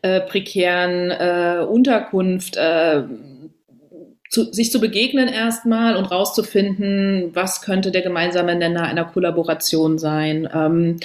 äh, 0.00 0.20
prekären 0.20 1.10
äh, 1.10 1.64
Unterkunft, 1.64 2.56
äh, 2.56 3.02
zu, 4.34 4.52
sich 4.52 4.72
zu 4.72 4.80
begegnen 4.80 5.28
erstmal 5.28 5.94
und 5.94 6.10
rauszufinden, 6.10 7.30
was 7.34 7.62
könnte 7.62 7.92
der 7.92 8.02
gemeinsame 8.02 8.56
Nenner 8.56 8.82
einer 8.82 9.04
Kollaboration 9.04 9.96
sein. 9.96 10.48
Ähm, 10.52 10.96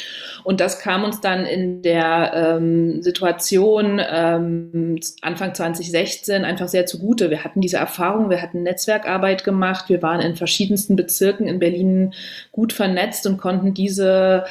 und 0.44 0.60
das 0.60 0.80
kam 0.80 1.04
uns 1.04 1.22
dann 1.22 1.46
in 1.46 1.84
der 1.84 2.32
ähm, 2.34 3.04
Situation 3.04 4.02
ähm, 4.04 5.00
Anfang 5.22 5.54
2016 5.54 6.44
einfach 6.44 6.68
sehr 6.70 6.88
zugute. 6.88 7.30
Wir 7.30 7.44
hatten 7.44 7.62
diese 7.62 7.78
Erfahrung, 7.78 8.32
wir 8.32 8.42
hatten 8.42 8.64
Netzwerkarbeit 8.64 9.44
gemacht, 9.44 9.90
wir 9.90 10.02
waren 10.02 10.22
in 10.22 10.36
verschiedensten 10.36 10.96
Bezirken 10.96 11.48
in 11.48 11.60
Berlin 11.60 12.16
gut 12.52 12.74
vernetzt 12.74 13.28
und 13.28 13.38
konnten 13.38 13.76
diese 13.76 14.46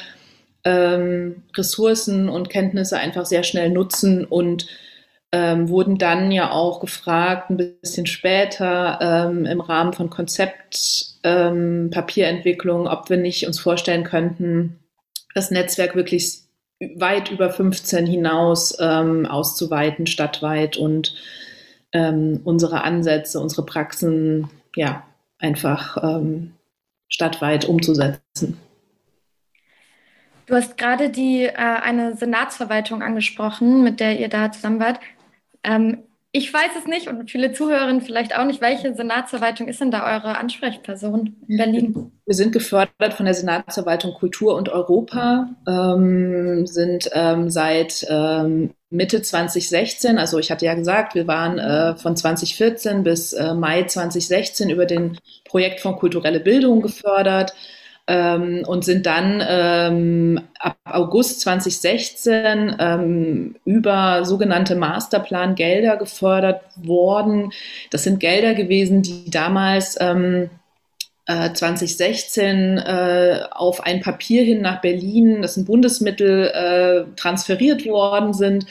ähm, 0.63 1.43
Ressourcen 1.53 2.29
und 2.29 2.49
Kenntnisse 2.49 2.97
einfach 2.97 3.25
sehr 3.25 3.43
schnell 3.43 3.71
nutzen 3.71 4.23
und 4.23 4.67
ähm, 5.31 5.69
wurden 5.69 5.97
dann 5.97 6.31
ja 6.31 6.51
auch 6.51 6.79
gefragt, 6.79 7.49
ein 7.49 7.57
bisschen 7.57 8.05
später 8.07 8.99
ähm, 9.01 9.45
im 9.45 9.61
Rahmen 9.61 9.93
von 9.93 10.09
Konzeptpapierentwicklung, 10.09 12.81
ähm, 12.81 12.87
ob 12.87 13.09
wir 13.09 13.17
nicht 13.17 13.45
uns 13.45 13.59
vorstellen 13.59 14.03
könnten, 14.03 14.79
das 15.35 15.51
Netzwerk 15.51 15.95
wirklich 15.95 16.39
weit 16.95 17.29
über 17.29 17.51
15 17.51 18.07
hinaus 18.07 18.77
ähm, 18.79 19.25
auszuweiten, 19.25 20.07
stadtweit 20.07 20.77
und 20.77 21.13
ähm, 21.93 22.41
unsere 22.43 22.83
Ansätze, 22.83 23.39
unsere 23.39 23.65
Praxen 23.65 24.49
ja 24.75 25.03
einfach 25.37 25.97
ähm, 26.01 26.53
stadtweit 27.07 27.65
umzusetzen. 27.65 28.57
Du 30.45 30.55
hast 30.55 30.77
gerade 30.77 31.09
die 31.09 31.43
äh, 31.43 31.53
eine 31.53 32.15
Senatsverwaltung 32.15 33.03
angesprochen, 33.03 33.83
mit 33.83 33.99
der 33.99 34.19
ihr 34.19 34.29
da 34.29 34.51
zusammen 34.51 34.79
wart. 34.79 34.99
Ähm, 35.63 36.03
ich 36.31 36.53
weiß 36.53 36.71
es 36.77 36.85
nicht 36.85 37.07
und 37.07 37.31
viele 37.31 37.53
Zuhörerinnen 37.53 38.01
vielleicht 38.01 38.37
auch 38.37 38.45
nicht. 38.45 38.61
Welche 38.61 38.93
Senatsverwaltung 38.93 39.67
ist 39.67 39.81
denn 39.81 39.89
da 39.89 40.15
eure 40.15 40.37
Ansprechperson 40.37 41.35
in 41.47 41.57
Berlin? 41.57 42.11
Wir 42.25 42.35
sind 42.35 42.51
gefördert 42.51 43.15
von 43.15 43.25
der 43.25 43.33
Senatsverwaltung 43.33 44.13
Kultur 44.13 44.55
und 44.55 44.69
Europa, 44.69 45.49
ähm, 45.67 46.67
sind 46.67 47.09
ähm, 47.13 47.49
seit 47.49 48.05
ähm, 48.09 48.75
Mitte 48.91 49.23
2016, 49.23 50.19
also 50.19 50.37
ich 50.37 50.51
hatte 50.51 50.65
ja 50.65 50.75
gesagt, 50.75 51.15
wir 51.15 51.25
waren 51.25 51.57
äh, 51.57 51.95
von 51.95 52.15
2014 52.15 53.03
bis 53.03 53.33
äh, 53.33 53.55
Mai 53.55 53.83
2016 53.83 54.69
über 54.69 54.85
den 54.85 55.17
Projektfonds 55.45 55.99
Kulturelle 55.99 56.39
Bildung 56.39 56.81
gefördert 56.81 57.55
ähm, 58.09 58.63
und 58.65 58.83
sind 58.83 59.05
dann 59.05 59.41
ähm, 59.47 60.41
ab 60.59 60.75
August 60.83 61.41
2016 61.41 62.75
ähm, 62.79 63.55
über 63.65 64.25
sogenannte 64.25 64.75
Masterplan-Gelder 64.75 65.97
gefördert 65.97 66.63
worden. 66.75 67.53
Das 67.91 68.03
sind 68.03 68.19
Gelder 68.19 68.55
gewesen, 68.55 69.03
die 69.03 69.29
damals 69.29 69.91
2016 69.93 72.79
äh, 72.79 73.37
äh, 73.37 73.43
auf 73.51 73.81
ein 73.81 74.01
Papier 74.01 74.43
hin 74.43 74.61
nach 74.61 74.81
Berlin, 74.81 75.43
das 75.43 75.53
sind 75.53 75.67
Bundesmittel, 75.67 76.47
äh, 76.47 77.03
transferiert 77.15 77.85
worden 77.85 78.33
sind. 78.33 78.65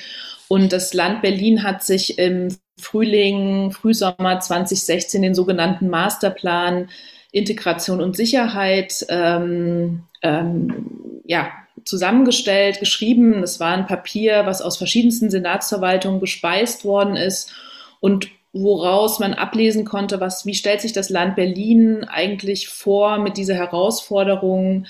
Und 0.48 0.72
das 0.72 0.92
Land 0.92 1.22
Berlin 1.22 1.62
hat 1.62 1.84
sich 1.84 2.18
im 2.18 2.48
Frühling, 2.80 3.70
Frühsommer 3.70 4.40
2016 4.40 5.22
den 5.22 5.36
sogenannten 5.36 5.88
Masterplan 5.88 6.88
Integration 7.32 8.00
und 8.00 8.16
Sicherheit 8.16 9.04
ähm, 9.08 10.04
ähm, 10.22 11.20
ja, 11.24 11.50
zusammengestellt, 11.84 12.80
geschrieben. 12.80 13.42
Es 13.42 13.60
war 13.60 13.72
ein 13.72 13.86
Papier, 13.86 14.46
was 14.46 14.62
aus 14.62 14.76
verschiedensten 14.76 15.30
Senatsverwaltungen 15.30 16.20
gespeist 16.20 16.84
worden 16.84 17.16
ist 17.16 17.52
und 18.00 18.28
woraus 18.52 19.18
man 19.18 19.34
ablesen 19.34 19.84
konnte, 19.84 20.20
was, 20.20 20.46
wie 20.46 20.54
stellt 20.54 20.80
sich 20.80 20.92
das 20.92 21.10
Land 21.10 21.36
Berlin 21.36 22.04
eigentlich 22.04 22.68
vor 22.68 23.18
mit 23.18 23.36
dieser 23.36 23.54
Herausforderung, 23.54 24.86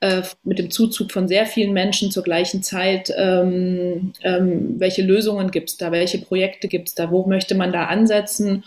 äh, 0.00 0.22
mit 0.44 0.58
dem 0.58 0.70
Zuzug 0.70 1.12
von 1.12 1.28
sehr 1.28 1.46
vielen 1.46 1.72
Menschen 1.72 2.10
zur 2.10 2.22
gleichen 2.22 2.62
Zeit, 2.62 3.12
ähm, 3.16 4.12
ähm, 4.22 4.78
welche 4.78 5.02
Lösungen 5.02 5.50
gibt 5.50 5.70
es 5.70 5.76
da, 5.76 5.92
welche 5.92 6.18
Projekte 6.18 6.68
gibt 6.68 6.88
es 6.88 6.94
da, 6.94 7.10
wo 7.10 7.26
möchte 7.26 7.54
man 7.54 7.72
da 7.72 7.86
ansetzen? 7.86 8.64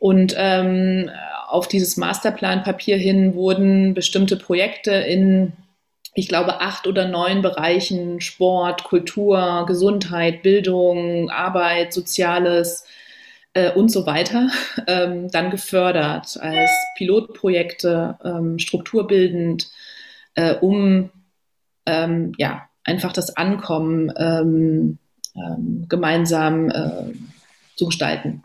Und 0.00 0.34
ähm, 0.38 1.10
auf 1.46 1.68
dieses 1.68 1.98
Masterplanpapier 1.98 2.96
hin 2.96 3.34
wurden 3.34 3.92
bestimmte 3.92 4.36
Projekte 4.36 4.92
in, 4.92 5.52
ich 6.14 6.26
glaube, 6.26 6.62
acht 6.62 6.86
oder 6.86 7.06
neun 7.06 7.42
Bereichen 7.42 8.22
Sport, 8.22 8.84
Kultur, 8.84 9.64
Gesundheit, 9.66 10.42
Bildung, 10.42 11.28
Arbeit, 11.28 11.92
Soziales 11.92 12.86
äh, 13.52 13.72
und 13.72 13.90
so 13.90 14.06
weiter 14.06 14.48
ähm, 14.86 15.30
dann 15.30 15.50
gefördert 15.50 16.38
als 16.40 16.70
Pilotprojekte, 16.96 18.18
ähm, 18.24 18.58
strukturbildend, 18.58 19.68
äh, 20.34 20.54
um 20.54 21.10
ähm, 21.84 22.32
ja, 22.38 22.62
einfach 22.84 23.12
das 23.12 23.36
Ankommen 23.36 24.10
ähm, 24.16 24.98
ähm, 25.36 25.84
gemeinsam 25.90 26.70
äh, 26.70 27.12
zu 27.76 27.84
gestalten. 27.84 28.40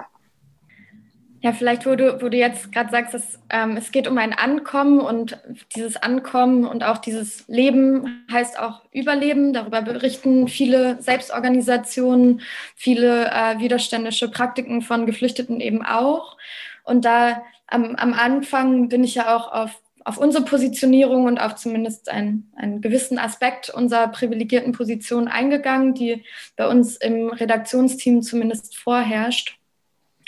Ja, 1.46 1.54
vielleicht, 1.54 1.86
wo 1.86 1.94
du, 1.94 2.20
wo 2.24 2.30
du 2.30 2.38
jetzt 2.38 2.72
gerade 2.72 2.90
sagst, 2.90 3.14
dass, 3.14 3.38
ähm, 3.52 3.78
es 3.78 3.92
geht 3.92 4.08
um 4.08 4.18
ein 4.18 4.34
Ankommen 4.34 5.00
und 5.00 5.38
dieses 5.76 5.96
Ankommen 5.96 6.66
und 6.66 6.84
auch 6.84 6.98
dieses 6.98 7.48
Leben 7.48 8.26
heißt 8.32 8.58
auch 8.58 8.82
Überleben. 8.92 9.54
Darüber 9.54 9.84
berichten 9.84 10.48
viele 10.48 11.00
Selbstorganisationen, 11.04 12.42
viele 12.76 13.28
äh, 13.28 13.60
widerständische 13.60 14.32
Praktiken 14.32 14.82
von 14.82 15.06
Geflüchteten 15.06 15.60
eben 15.62 15.86
auch. 15.86 16.36
Und 16.84 17.06
da 17.06 17.44
am, 17.68 17.96
am 17.96 18.14
Anfang 18.14 18.90
bin 18.90 19.04
ich 19.04 19.14
ja 19.14 19.36
auch 19.36 19.52
auf, 19.52 19.80
auf 20.04 20.18
unsere 20.18 20.46
Positionierung 20.46 21.26
und 21.26 21.38
auf 21.38 21.54
zumindest 21.58 22.10
ein, 22.10 22.52
einen 22.56 22.82
gewissen 22.82 23.20
Aspekt 23.20 23.70
unserer 23.70 24.08
privilegierten 24.08 24.72
Position 24.72 25.28
eingegangen, 25.28 25.94
die 25.94 26.24
bei 26.56 26.68
uns 26.68 26.98
im 26.98 27.30
Redaktionsteam 27.30 28.24
zumindest 28.24 28.76
vorherrscht. 28.76 29.60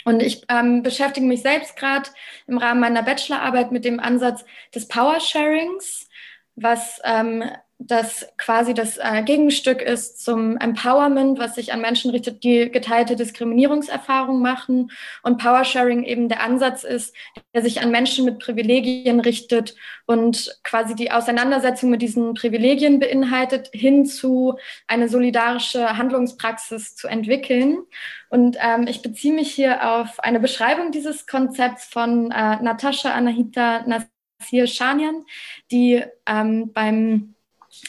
Und 0.04 0.22
ich 0.22 0.44
ähm, 0.48 0.82
beschäftige 0.82 1.26
mich 1.26 1.42
selbst 1.42 1.76
gerade 1.76 2.08
im 2.46 2.58
Rahmen 2.58 2.80
meiner 2.80 3.02
Bachelorarbeit 3.02 3.72
mit 3.72 3.84
dem 3.84 4.00
Ansatz 4.00 4.44
des 4.74 4.88
Power-Sharings, 4.88 6.08
was 6.54 7.00
ähm, 7.04 7.44
das 7.80 8.26
quasi 8.36 8.74
das 8.74 8.98
äh, 8.98 9.22
Gegenstück 9.22 9.80
ist 9.80 10.22
zum 10.22 10.56
Empowerment, 10.56 11.38
was 11.38 11.54
sich 11.54 11.72
an 11.72 11.80
Menschen 11.80 12.10
richtet, 12.10 12.42
die 12.42 12.70
geteilte 12.70 13.14
Diskriminierungserfahrungen 13.14 14.42
machen 14.42 14.90
und 15.22 15.38
Powersharing 15.38 16.02
eben 16.02 16.28
der 16.28 16.42
Ansatz 16.42 16.82
ist, 16.82 17.14
der 17.54 17.62
sich 17.62 17.80
an 17.80 17.92
Menschen 17.92 18.24
mit 18.24 18.40
Privilegien 18.40 19.20
richtet 19.20 19.76
und 20.06 20.58
quasi 20.64 20.96
die 20.96 21.12
Auseinandersetzung 21.12 21.90
mit 21.90 22.02
diesen 22.02 22.34
Privilegien 22.34 22.98
beinhaltet, 22.98 23.70
hin 23.72 24.04
zu 24.06 24.56
eine 24.88 25.08
solidarische 25.08 25.96
Handlungspraxis 25.96 26.96
zu 26.96 27.06
entwickeln. 27.06 27.78
Und 28.28 28.56
ähm, 28.60 28.88
ich 28.88 29.02
beziehe 29.02 29.32
mich 29.32 29.52
hier 29.54 29.88
auf 29.88 30.18
eine 30.18 30.40
Beschreibung 30.40 30.90
dieses 30.90 31.28
Konzepts 31.28 31.84
von 31.84 32.32
äh, 32.32 32.60
Natascha 32.60 33.12
Anahita 33.12 33.84
Nasir 33.86 34.66
Shanian, 34.66 35.24
die 35.70 36.02
ähm, 36.26 36.72
beim 36.72 37.36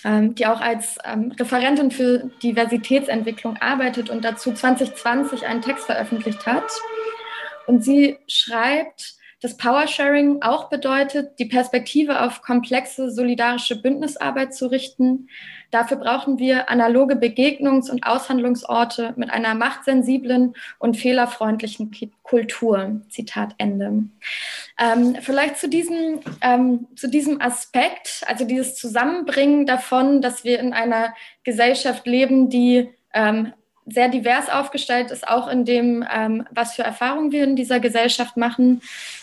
die 0.03 0.46
auch 0.46 0.62
als 0.62 0.98
ähm, 1.03 1.31
Referentin 1.39 1.91
für 1.91 2.29
Diversitätsentwicklung 2.41 3.58
arbeitet 3.58 4.10
und 4.10 4.24
dazu 4.24 4.53
2020 4.53 5.46
einen 5.46 5.62
Text 5.62 5.86
veröffentlicht 5.86 6.46
hat. 6.46 6.72
Und 7.67 7.84
sie 7.84 8.17
schreibt, 8.27 9.15
dass 9.41 9.58
Powersharing 9.58 10.41
auch 10.41 10.69
bedeutet, 10.69 11.39
die 11.39 11.46
Perspektive 11.46 12.22
auf 12.22 12.41
komplexe 12.41 13.12
solidarische 13.12 13.81
Bündnisarbeit 13.81 14.53
zu 14.53 14.67
richten. 14.67 15.29
Dafür 15.72 15.98
brauchen 15.98 16.40
wir 16.40 16.70
analoge 16.70 17.16
Begegnungs- 17.16 17.92
und 17.92 18.04
Aushandlungsorte 18.06 19.14
mit 19.18 19.30
einer 19.30 19.54
machtsensiblen 19.54 20.56
und 20.80 20.98
fehlerfreundlichen 20.98 21.92
Kultur. 22.24 23.02
Zitat 23.10 23.54
Ende. 23.58 24.04
Ähm, 24.80 25.18
vielleicht 25.22 25.58
zu 25.58 25.70
diesem, 25.70 26.22
ähm, 26.42 26.88
zu 26.96 27.08
diesem 27.08 27.42
Aspekt, 27.42 28.24
also 28.28 28.46
dieses 28.46 28.76
Zusammenbringen 28.76 29.66
davon, 29.66 30.22
dass 30.22 30.44
wir 30.44 30.60
in 30.60 30.74
einer 30.74 31.14
Gesellschaft 31.44 32.08
leben, 32.08 32.50
die 32.50 32.90
ähm, 33.14 33.54
sehr 33.86 34.10
divers 34.10 34.50
aufgestellt 34.50 35.12
ist, 35.12 35.28
auch 35.28 35.48
in 35.48 35.66
dem, 35.66 36.06
ähm, 36.12 36.46
was 36.52 36.76
für 36.76 36.84
Erfahrungen 36.84 37.32
wir 37.32 37.44
in 37.44 37.56
dieser 37.56 37.80
Gesellschaft 37.80 38.38
machen 38.38 38.82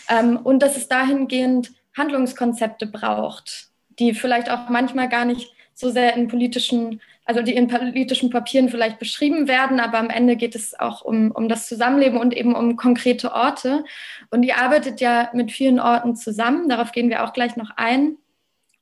ähm, 0.09 0.37
und 0.37 0.59
dass 0.59 0.77
es 0.77 0.87
dahingehend 0.87 1.71
Handlungskonzepte 1.97 2.85
braucht, 2.85 3.69
die 3.99 4.13
vielleicht 4.13 4.49
auch 4.49 4.69
manchmal 4.69 5.09
gar 5.09 5.25
nicht 5.25 5.51
so 5.77 5.91
sehr 5.91 6.15
in 6.15 6.27
politischen, 6.27 7.01
also 7.23 7.43
die 7.43 7.55
in 7.55 7.67
politischen 7.67 8.31
Papieren 8.31 8.69
vielleicht 8.69 8.97
beschrieben 8.97 9.47
werden, 9.47 9.79
aber 9.79 9.99
am 9.99 10.09
Ende 10.09 10.35
geht 10.35 10.55
es 10.55 10.77
auch 10.77 11.03
um, 11.03 11.29
um 11.29 11.47
das 11.47 11.67
Zusammenleben 11.67 12.19
und 12.19 12.35
eben 12.35 12.55
um 12.55 12.77
konkrete 12.77 13.31
Orte. 13.31 13.85
Und 14.31 14.41
ihr 14.41 14.57
arbeitet 14.57 15.01
ja 15.01 15.29
mit 15.33 15.51
vielen 15.51 15.79
Orten 15.79 16.15
zusammen, 16.15 16.67
darauf 16.67 16.91
gehen 16.91 17.11
wir 17.11 17.23
auch 17.23 17.31
gleich 17.31 17.57
noch 17.57 17.69
ein. 17.75 18.17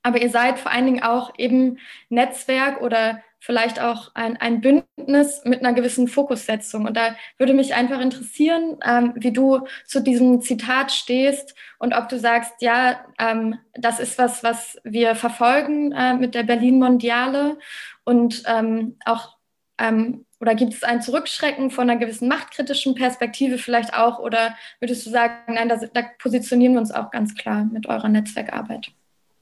Aber 0.02 0.22
ihr 0.22 0.30
seid 0.30 0.58
vor 0.58 0.72
allen 0.72 0.86
Dingen 0.86 1.02
auch 1.02 1.34
eben 1.36 1.78
Netzwerk 2.08 2.80
oder 2.80 3.22
vielleicht 3.38 3.80
auch 3.80 4.10
ein, 4.14 4.36
ein 4.36 4.60
Bündnis 4.60 5.42
mit 5.44 5.60
einer 5.60 5.72
gewissen 5.72 6.08
Fokussetzung. 6.08 6.86
Und 6.86 6.96
da 6.96 7.14
würde 7.38 7.54
mich 7.54 7.74
einfach 7.74 8.00
interessieren, 8.00 8.78
ähm, 8.84 9.12
wie 9.16 9.32
du 9.32 9.66
zu 9.84 10.00
diesem 10.00 10.40
Zitat 10.40 10.92
stehst 10.92 11.54
und 11.78 11.94
ob 11.94 12.08
du 12.08 12.18
sagst, 12.18 12.54
ja, 12.60 13.04
ähm, 13.18 13.58
das 13.74 14.00
ist 14.00 14.18
was, 14.18 14.42
was 14.42 14.78
wir 14.84 15.14
verfolgen 15.14 15.92
äh, 15.92 16.14
mit 16.14 16.34
der 16.34 16.42
Berlin 16.42 16.78
Mondiale 16.78 17.58
und 18.04 18.42
ähm, 18.46 18.96
auch 19.04 19.36
ähm, 19.78 20.24
oder 20.40 20.54
gibt 20.54 20.74
es 20.74 20.82
ein 20.82 21.00
Zurückschrecken 21.00 21.70
von 21.70 21.88
einer 21.88 21.98
gewissen 21.98 22.28
machtkritischen 22.28 22.94
Perspektive 22.94 23.58
vielleicht 23.58 23.94
auch? 23.94 24.18
Oder 24.18 24.54
würdest 24.80 25.06
du 25.06 25.10
sagen, 25.10 25.34
nein, 25.54 25.68
da, 25.68 25.76
da 25.76 26.02
positionieren 26.18 26.74
wir 26.74 26.80
uns 26.80 26.92
auch 26.92 27.10
ganz 27.10 27.34
klar 27.34 27.64
mit 27.64 27.86
eurer 27.86 28.08
Netzwerkarbeit? 28.08 28.88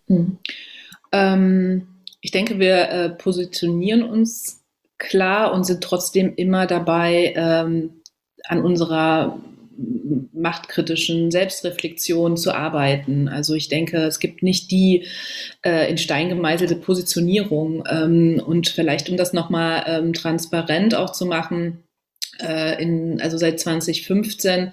Hm. 0.06 0.38
Ich 2.24 2.30
denke, 2.30 2.58
wir 2.58 2.88
äh, 2.88 3.10
positionieren 3.10 4.02
uns 4.02 4.64
klar 4.96 5.52
und 5.52 5.64
sind 5.64 5.84
trotzdem 5.84 6.32
immer 6.36 6.66
dabei, 6.66 7.34
ähm, 7.36 8.00
an 8.44 8.62
unserer 8.62 9.38
machtkritischen 10.32 11.30
Selbstreflexion 11.30 12.38
zu 12.38 12.54
arbeiten. 12.54 13.28
Also 13.28 13.52
ich 13.52 13.68
denke, 13.68 13.98
es 14.04 14.20
gibt 14.20 14.42
nicht 14.42 14.70
die 14.70 15.06
äh, 15.62 15.90
in 15.90 15.98
Stein 15.98 16.30
gemeißelte 16.30 16.76
Positionierung. 16.76 17.84
Ähm, 17.86 18.42
und 18.42 18.68
vielleicht, 18.68 19.10
um 19.10 19.18
das 19.18 19.34
nochmal 19.34 19.84
ähm, 19.86 20.14
transparent 20.14 20.94
auch 20.94 21.12
zu 21.12 21.26
machen, 21.26 21.84
äh, 22.40 22.82
in, 22.82 23.20
also 23.20 23.36
seit 23.36 23.60
2015 23.60 24.72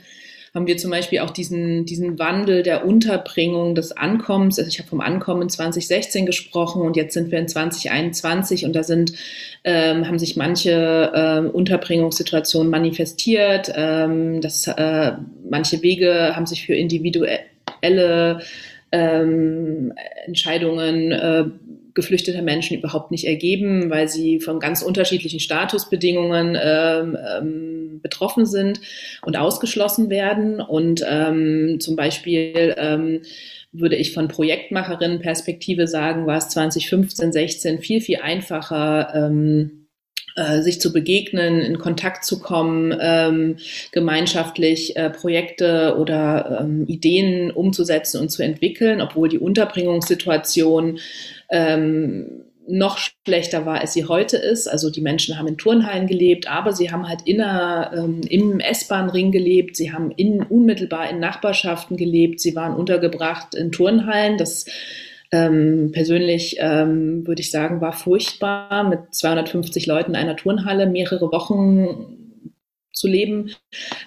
haben 0.54 0.68
wir 0.68 0.76
zum 0.78 0.92
Beispiel 0.92 1.20
auch 1.20 1.30
diesen, 1.30 1.86
diesen 1.86 2.20
Wandel 2.20 2.62
der 2.62 2.86
Unterbringung 2.86 3.74
des 3.74 3.94
Ankommens. 3.94 4.60
Also 4.60 4.68
ich 4.68 4.80
habe 4.80 4.90
vom 4.90 5.00
Ankommen 5.00 5.44
in 5.44 5.50
2016 5.50 6.26
gesprochen 6.26 6.82
und 6.82 6.98
jetzt 6.98 7.14
sind 7.14 7.32
wir 7.32 7.40
in 7.40 7.48
2021 7.48 8.66
und 8.66 8.76
da 8.76 8.84
sind, 8.84 9.14
ähm, 9.64 10.08
haben 10.08 10.20
sich 10.20 10.36
manche 10.36 11.12
ähm, 11.16 11.50
Unterbringungssituationen 11.52 12.70
manifestiert. 12.70 13.72
Ähm, 13.74 14.42
das, 14.42 14.68
äh, 14.68 15.14
manche 15.50 15.82
Wege 15.84 16.36
haben 16.36 16.46
sich 16.46 16.66
für 16.66 16.76
individuelle 16.76 18.42
ähm, 18.92 19.94
Entscheidungen 20.26 21.12
äh, 21.14 21.46
geflüchteter 21.94 22.42
Menschen 22.42 22.78
überhaupt 22.78 23.12
nicht 23.12 23.26
ergeben, 23.26 23.90
weil 23.90 24.08
sie 24.08 24.40
von 24.40 24.60
ganz 24.60 24.82
unterschiedlichen 24.82 25.40
Statusbedingungen 25.40 26.58
ähm, 26.62 27.18
ähm, 27.38 27.71
betroffen 28.02 28.46
sind 28.46 28.82
und 29.24 29.38
ausgeschlossen 29.38 30.10
werden. 30.10 30.62
Und 30.62 31.04
ähm, 31.08 31.78
zum 31.80 31.96
Beispiel 31.96 32.76
ähm, 32.78 33.22
würde 33.72 33.96
ich 33.96 34.14
von 34.14 34.28
Projektmacherinnenperspektive 34.28 35.88
sagen, 35.88 36.28
war 36.28 36.38
es 36.38 36.50
2015, 36.50 37.32
16 37.32 37.80
viel, 37.80 38.02
viel 38.02 38.18
einfacher, 38.18 39.14
ähm, 39.16 39.88
äh, 40.36 40.62
sich 40.62 40.80
zu 40.80 40.94
begegnen, 40.94 41.60
in 41.60 41.78
Kontakt 41.78 42.24
zu 42.24 42.40
kommen, 42.40 42.98
ähm, 43.02 43.58
gemeinschaftlich 43.92 44.96
äh, 44.96 45.10
Projekte 45.10 45.98
oder 45.98 46.60
ähm, 46.62 46.86
Ideen 46.88 47.52
umzusetzen 47.52 48.22
und 48.22 48.30
zu 48.30 48.42
entwickeln, 48.42 49.02
obwohl 49.02 49.28
die 49.28 49.40
Unterbringungssituation 49.40 51.00
ähm, 51.50 52.46
noch 52.68 52.98
schlechter 53.26 53.66
war, 53.66 53.82
als 53.82 53.94
sie 53.94 54.06
heute 54.06 54.38
ist. 54.38 54.68
Also 54.68 54.90
die 54.90 55.02
Menschen 55.02 55.38
haben 55.38 55.48
in 55.48 55.58
Turnhallen 55.58 56.08
gelebt, 56.08 56.50
aber 56.50 56.74
sie 56.74 56.92
haben 56.92 57.08
halt 57.08 57.22
inner, 57.26 57.92
ähm, 57.96 58.22
im 58.30 58.60
S-Bahn-Ring 58.60 59.32
gelebt, 59.32 59.76
sie 59.76 59.92
haben 59.92 60.12
in, 60.12 60.44
unmittelbar 60.44 61.10
in 61.10 61.20
Nachbarschaften 61.20 61.98
gelebt, 61.98 62.40
sie 62.40 62.56
waren 62.56 62.76
untergebracht 62.76 63.56
in 63.56 63.72
Turnhallen. 63.72 64.38
Das 64.38 64.66
ähm, 65.32 65.92
persönlich 65.94 66.58
ähm, 66.60 67.26
würde 67.26 67.42
ich 67.42 67.52
sagen, 67.52 67.82
war 67.82 67.94
furchtbar, 67.94 68.84
mit 68.84 69.14
250 69.16 69.86
Leuten 69.86 70.12
in 70.12 70.18
einer 70.18 70.36
Turnhalle 70.36 70.86
mehrere 70.88 71.32
Wochen 71.32 72.30
zu 72.94 73.08
leben. 73.08 73.52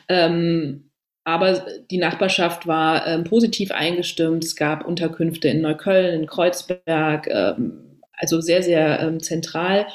Ähm, 0.08 0.90
aber 1.24 1.64
die 1.90 1.96
Nachbarschaft 1.96 2.66
war 2.66 3.06
ähm, 3.06 3.24
positiv 3.24 3.72
eingestimmt. 3.72 4.44
Es 4.44 4.56
gab 4.56 4.86
Unterkünfte 4.86 5.48
in 5.48 5.62
Neukölln, 5.62 6.20
in 6.20 6.26
Kreuzberg, 6.26 7.26
ähm, 7.28 7.93
also 8.16 8.40
sehr, 8.40 8.62
sehr 8.62 9.00
ähm, 9.00 9.20
zentral. 9.20 9.87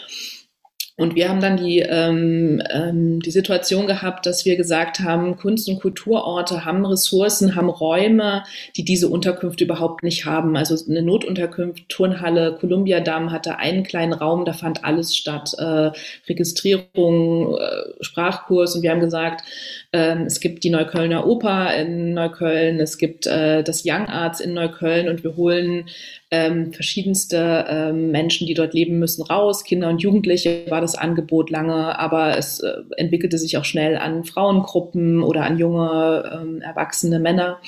Und 0.99 1.15
wir 1.15 1.29
haben 1.29 1.39
dann 1.39 1.55
die, 1.55 1.79
ähm, 1.79 2.61
ähm, 2.69 3.21
die 3.21 3.31
Situation 3.31 3.87
gehabt, 3.87 4.25
dass 4.25 4.43
wir 4.43 4.57
gesagt 4.57 4.99
haben, 4.99 5.37
Kunst- 5.37 5.69
und 5.69 5.79
Kulturorte 5.79 6.65
haben 6.65 6.85
Ressourcen, 6.85 7.55
haben 7.55 7.69
Räume, 7.69 8.43
die 8.75 8.83
diese 8.83 9.07
Unterkünfte 9.07 9.63
überhaupt 9.63 10.03
nicht 10.03 10.25
haben. 10.25 10.57
Also 10.57 10.75
eine 10.89 11.01
Notunterkunft, 11.01 11.87
Turnhalle, 11.87 12.57
Kolumbiadamm 12.59 13.31
hatte 13.31 13.59
einen 13.59 13.83
kleinen 13.83 14.11
Raum, 14.11 14.43
da 14.43 14.51
fand 14.51 14.83
alles 14.83 15.15
statt. 15.15 15.53
Äh, 15.57 15.91
Registrierung, 16.27 17.55
äh, 17.57 18.03
Sprachkurs. 18.03 18.75
Und 18.75 18.81
wir 18.81 18.91
haben 18.91 18.99
gesagt, 18.99 19.45
äh, 19.91 20.23
es 20.23 20.39
gibt 20.39 20.63
die 20.63 20.69
Neuköllner 20.69 21.25
Oper 21.25 21.75
in 21.75 22.13
Neukölln, 22.13 22.79
es 22.79 22.97
gibt 22.97 23.25
äh, 23.27 23.63
das 23.63 23.83
Young 23.85 24.07
Arts 24.07 24.39
in 24.39 24.53
Neukölln 24.53 25.09
und 25.09 25.23
wir 25.23 25.35
holen 25.35 25.89
ähm, 26.31 26.73
verschiedenste 26.73 27.65
ähm, 27.67 28.11
Menschen, 28.11 28.45
die 28.45 28.53
dort 28.53 28.73
leben 28.73 28.99
müssen, 28.99 29.23
raus. 29.23 29.63
Kinder 29.63 29.89
und 29.89 30.01
Jugendliche 30.01 30.65
war 30.69 30.81
das 30.81 30.95
Angebot 30.95 31.49
lange, 31.49 31.97
aber 31.97 32.37
es 32.37 32.59
äh, 32.59 32.73
entwickelte 32.97 33.37
sich 33.37 33.57
auch 33.57 33.65
schnell 33.65 33.97
an 33.97 34.23
Frauengruppen 34.25 35.23
oder 35.23 35.43
an 35.43 35.57
junge, 35.57 36.39
ähm, 36.39 36.61
erwachsene 36.61 37.19
Männer. 37.19 37.59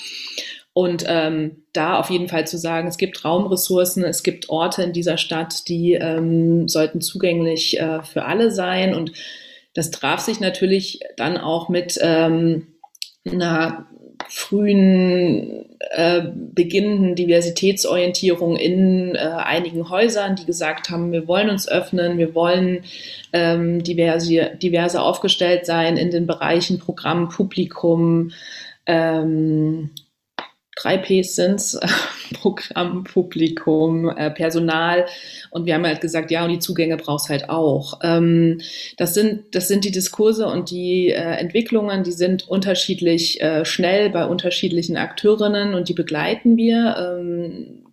Und 0.73 1.03
ähm, 1.07 1.63
da 1.73 1.99
auf 1.99 2.09
jeden 2.09 2.29
Fall 2.29 2.47
zu 2.47 2.57
sagen, 2.57 2.87
es 2.87 2.97
gibt 2.97 3.25
Raumressourcen, 3.25 4.03
es 4.03 4.23
gibt 4.23 4.49
Orte 4.49 4.83
in 4.83 4.93
dieser 4.93 5.17
Stadt, 5.17 5.67
die 5.67 5.93
ähm, 5.95 6.69
sollten 6.69 7.01
zugänglich 7.01 7.77
äh, 7.79 8.03
für 8.03 8.23
alle 8.23 8.51
sein. 8.51 8.95
Und 8.95 9.11
das 9.73 9.91
traf 9.91 10.19
sich 10.19 10.39
natürlich 10.39 10.99
dann 11.17 11.37
auch 11.37 11.69
mit 11.69 11.97
ähm, 12.01 12.67
einer 13.25 13.87
frühen 14.27 15.65
äh, 15.79 16.21
beginnenden 16.53 17.15
Diversitätsorientierung 17.15 18.55
in 18.55 19.15
äh, 19.15 19.17
einigen 19.19 19.89
Häusern, 19.89 20.35
die 20.35 20.45
gesagt 20.45 20.89
haben, 20.89 21.11
wir 21.11 21.27
wollen 21.27 21.49
uns 21.49 21.67
öffnen, 21.67 22.17
wir 22.17 22.33
wollen 22.33 22.83
ähm, 23.33 23.83
diverse, 23.83 24.51
diverse 24.55 25.01
aufgestellt 25.01 25.65
sein 25.65 25.97
in 25.97 26.11
den 26.11 26.27
Bereichen 26.27 26.79
Programm, 26.79 27.29
Publikum, 27.29 28.31
ähm, 28.85 29.89
drei 30.81 30.97
Ps 30.97 31.35
sind's, 31.35 31.79
Programm, 32.33 33.03
Publikum, 33.03 34.09
äh, 34.09 34.31
Personal. 34.31 35.05
Und 35.49 35.65
wir 35.65 35.75
haben 35.75 35.85
halt 35.85 36.01
gesagt, 36.01 36.31
ja, 36.31 36.43
und 36.43 36.51
die 36.51 36.59
Zugänge 36.59 36.97
brauchst 36.97 37.29
halt 37.29 37.49
auch. 37.49 37.99
Ähm, 38.03 38.61
das 38.97 39.13
sind, 39.13 39.55
das 39.55 39.67
sind 39.67 39.85
die 39.85 39.91
Diskurse 39.91 40.47
und 40.47 40.71
die 40.71 41.09
äh, 41.09 41.13
Entwicklungen, 41.13 42.03
die 42.03 42.11
sind 42.11 42.47
unterschiedlich 42.47 43.41
äh, 43.41 43.65
schnell 43.65 44.09
bei 44.09 44.25
unterschiedlichen 44.25 44.97
Akteurinnen 44.97 45.73
und 45.73 45.89
die 45.89 45.93
begleiten 45.93 46.57
wir. 46.57 46.95
Ähm, 46.97 47.85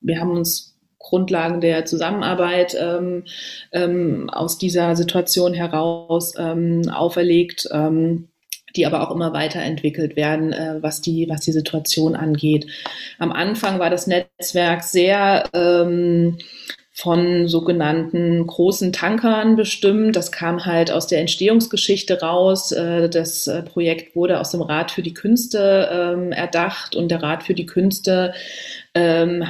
wir 0.00 0.20
haben 0.20 0.32
uns 0.32 0.74
Grundlagen 0.98 1.60
der 1.60 1.84
Zusammenarbeit 1.84 2.76
ähm, 2.80 3.24
ähm, 3.72 4.30
aus 4.30 4.56
dieser 4.56 4.96
Situation 4.96 5.52
heraus 5.52 6.34
ähm, 6.38 6.88
auferlegt. 6.88 7.68
Ähm, 7.70 8.28
die 8.76 8.86
aber 8.86 9.02
auch 9.02 9.14
immer 9.14 9.32
weiterentwickelt 9.32 10.16
werden, 10.16 10.52
äh, 10.52 10.76
was, 10.80 11.00
die, 11.00 11.28
was 11.28 11.40
die 11.40 11.52
Situation 11.52 12.16
angeht. 12.16 12.66
Am 13.18 13.32
Anfang 13.32 13.78
war 13.78 13.90
das 13.90 14.06
Netzwerk 14.06 14.82
sehr 14.82 15.44
ähm, 15.52 16.38
von 16.96 17.48
sogenannten 17.48 18.46
großen 18.46 18.92
Tankern 18.92 19.56
bestimmt. 19.56 20.14
Das 20.14 20.30
kam 20.30 20.64
halt 20.64 20.92
aus 20.92 21.08
der 21.08 21.18
Entstehungsgeschichte 21.18 22.20
raus. 22.20 22.70
Äh, 22.70 23.08
das 23.08 23.48
äh, 23.48 23.62
Projekt 23.62 24.14
wurde 24.14 24.38
aus 24.38 24.52
dem 24.52 24.62
Rat 24.62 24.92
für 24.92 25.02
die 25.02 25.12
Künste 25.12 25.88
ähm, 25.90 26.30
erdacht 26.30 26.94
und 26.94 27.08
der 27.08 27.20
Rat 27.20 27.42
für 27.42 27.54
die 27.54 27.66
Künste 27.66 28.32
ähm, 28.94 29.44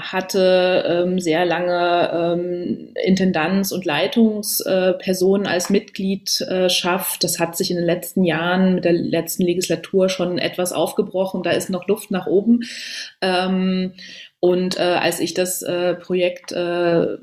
hatte 0.00 0.84
ähm, 0.86 1.20
sehr 1.20 1.44
lange 1.44 2.10
ähm, 2.12 2.94
Intendanz- 3.04 3.72
und 3.72 3.84
Leitungspersonen 3.84 5.46
äh, 5.46 5.50
als 5.50 5.70
Mitgliedschaft. 5.70 7.24
Das 7.24 7.38
hat 7.38 7.56
sich 7.56 7.70
in 7.70 7.76
den 7.76 7.86
letzten 7.86 8.24
Jahren 8.24 8.74
mit 8.74 8.84
der 8.84 8.92
letzten 8.92 9.44
Legislatur 9.44 10.08
schon 10.08 10.38
etwas 10.38 10.72
aufgebrochen. 10.72 11.42
Da 11.42 11.50
ist 11.50 11.70
noch 11.70 11.86
Luft 11.86 12.10
nach 12.10 12.26
oben. 12.26 12.60
Ähm, 13.20 13.92
und 14.40 14.78
äh, 14.78 14.82
als 14.82 15.20
ich 15.20 15.34
das 15.34 15.62
äh, 15.62 15.94
Projekt 15.94 16.52
äh, 16.52 17.18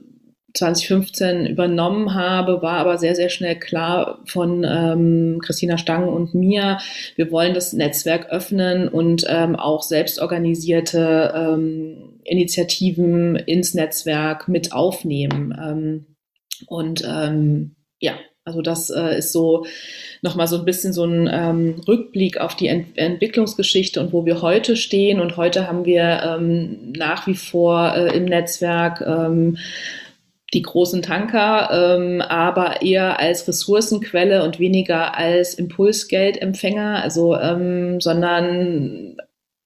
2015 0.57 1.45
übernommen 1.45 2.13
habe, 2.13 2.61
war 2.61 2.77
aber 2.77 2.97
sehr, 2.97 3.15
sehr 3.15 3.29
schnell 3.29 3.57
klar 3.57 4.19
von 4.25 4.65
ähm, 4.67 5.39
Christina 5.43 5.77
Stang 5.77 6.07
und 6.07 6.33
mir, 6.33 6.79
wir 7.15 7.31
wollen 7.31 7.53
das 7.53 7.73
Netzwerk 7.73 8.29
öffnen 8.29 8.87
und 8.87 9.25
ähm, 9.27 9.55
auch 9.55 9.83
selbstorganisierte 9.83 11.33
ähm, 11.35 12.16
Initiativen 12.27 13.35
ins 13.35 13.73
Netzwerk 13.73 14.47
mit 14.47 14.73
aufnehmen. 14.73 15.57
Ähm, 15.59 16.05
und 16.67 17.03
ähm, 17.07 17.75
ja, 17.99 18.13
also 18.43 18.61
das 18.61 18.89
äh, 18.89 19.17
ist 19.17 19.33
so 19.33 19.65
nochmal 20.21 20.47
so 20.47 20.57
ein 20.57 20.65
bisschen 20.65 20.93
so 20.93 21.03
ein 21.03 21.29
ähm, 21.31 21.81
Rückblick 21.87 22.39
auf 22.39 22.55
die 22.55 22.67
Ent 22.67 22.97
Entwicklungsgeschichte 22.97 23.99
und 23.99 24.13
wo 24.13 24.25
wir 24.25 24.41
heute 24.41 24.75
stehen. 24.75 25.19
Und 25.19 25.37
heute 25.37 25.67
haben 25.67 25.85
wir 25.85 26.23
ähm, 26.23 26.93
nach 26.93 27.27
wie 27.27 27.35
vor 27.35 27.93
äh, 27.95 28.15
im 28.15 28.25
Netzwerk 28.25 29.01
ähm, 29.01 29.57
die 30.53 30.61
großen 30.61 31.01
Tanker, 31.01 31.97
ähm, 31.97 32.21
aber 32.21 32.81
eher 32.81 33.19
als 33.19 33.47
Ressourcenquelle 33.47 34.43
und 34.43 34.59
weniger 34.59 35.17
als 35.17 35.53
Impulsgeldempfänger, 35.55 37.03
also 37.03 37.35
ähm, 37.35 37.99
sondern 37.99 39.17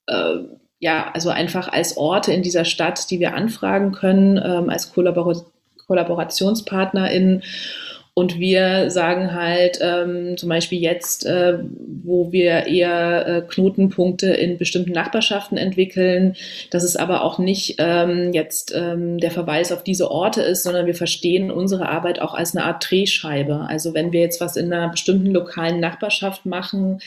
äh, 0.08 0.38
ja, 0.82 1.12
also 1.14 1.30
einfach 1.30 1.70
als 1.72 1.96
Orte 1.96 2.34
in 2.34 2.42
dieser 2.42 2.66
Stadt, 2.66 3.10
die 3.10 3.20
wir 3.22 3.36
anfragen 3.36 3.94
können, 3.94 4.38
ähm, 4.44 4.70
als 4.70 4.92
Kollabor 4.92 5.46
KollaborationspartnerInnen 5.88 7.44
und 8.14 8.40
wir 8.40 8.90
sagen 8.90 9.34
halt 9.34 9.80
ähm, 9.82 10.36
zum 10.36 10.50
Beispiel 10.50 10.82
jetzt, 10.82 11.26
äh, 11.26 11.60
wo 12.04 12.34
wir 12.34 12.68
eher 12.68 13.26
äh, 13.26 13.42
Knotenpunkte 13.42 14.28
in 14.28 14.58
bestimmten 14.58 14.92
Nachbarschaften 14.92 15.58
entwickeln, 15.58 16.36
dass 16.72 16.84
es 16.84 16.98
aber 16.98 17.24
auch 17.24 17.40
nicht 17.40 17.76
ähm, 17.78 18.34
jetzt 18.34 18.74
ähm, 18.76 19.18
der 19.18 19.32
Verweis 19.32 19.72
auf 19.72 19.84
diese 19.84 20.12
Orte 20.12 20.42
ist, 20.42 20.64
sondern 20.64 20.88
wir 20.88 20.96
verstehen 20.96 21.52
unsere 21.52 21.88
Arbeit 21.88 22.22
auch 22.22 22.34
als 22.34 22.54
eine 22.54 22.66
Art 22.66 22.86
Drehscheibe. 22.90 23.66
Also 23.70 23.94
wenn 23.94 24.12
wir 24.12 24.20
jetzt 24.20 24.42
was 24.42 24.58
in 24.58 24.74
einer 24.74 24.90
bestimmten 24.90 25.32
lokalen 25.32 25.80
Nachbarschaft 25.80 26.46
machen, 26.46 27.00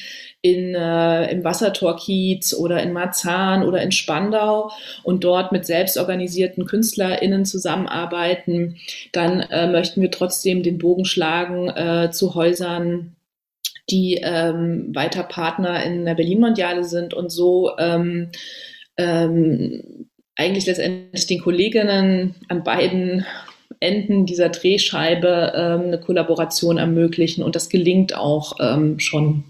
in, 0.45 0.75
äh, 0.75 1.33
im 1.33 1.43
Wassertorkiez 1.43 2.53
oder 2.53 2.83
in 2.83 2.93
Marzahn 2.93 3.65
oder 3.65 3.81
in 3.81 3.93
Spandau 3.93 4.71
und 5.03 5.25
dort 5.25 5.53
mit 5.53 5.65
selbstorganisierten 5.65 6.67
KünstlerInnen 6.67 7.47
zusammenarbeiten, 7.47 8.77
dann 9.13 9.41
äh, 9.41 9.67
möchten 9.67 10.03
wir 10.03 10.11
trotzdem 10.11 10.63
den 10.63 10.77
Bogen 10.77 11.07
schlagen 11.07 11.71
äh, 11.71 12.11
zu 12.11 12.35
Häusern, 12.35 13.17
die 13.89 14.21
ähm, 14.23 14.95
weiter 14.95 15.23
Partner 15.23 15.83
in 15.83 16.05
der 16.05 16.15
Berlin-Mondiale 16.15 16.85
sind 16.85 17.15
und 17.15 17.31
so 17.31 17.71
ähm, 17.79 18.29
ähm, 18.99 20.11
eigentlich 20.37 20.67
letztendlich 20.67 21.27
den 21.27 21.41
Kolleginnen 21.41 22.35
an 22.49 22.65
beiden 22.65 23.25
Enden 23.81 24.27
dieser 24.27 24.51
Drehscheibe 24.51 25.55
ähm, 25.57 25.87
eine 25.87 26.01
Kollaboration 26.01 26.77
ermöglichen. 26.77 27.43
Und 27.43 27.57
das 27.57 27.71
gelingt 27.71 28.15
auch 28.15 28.57
ähm, 28.61 28.99
schon 28.99 29.45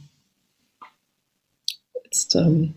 jetzt. 2.14 2.34
Ähm 2.36 2.74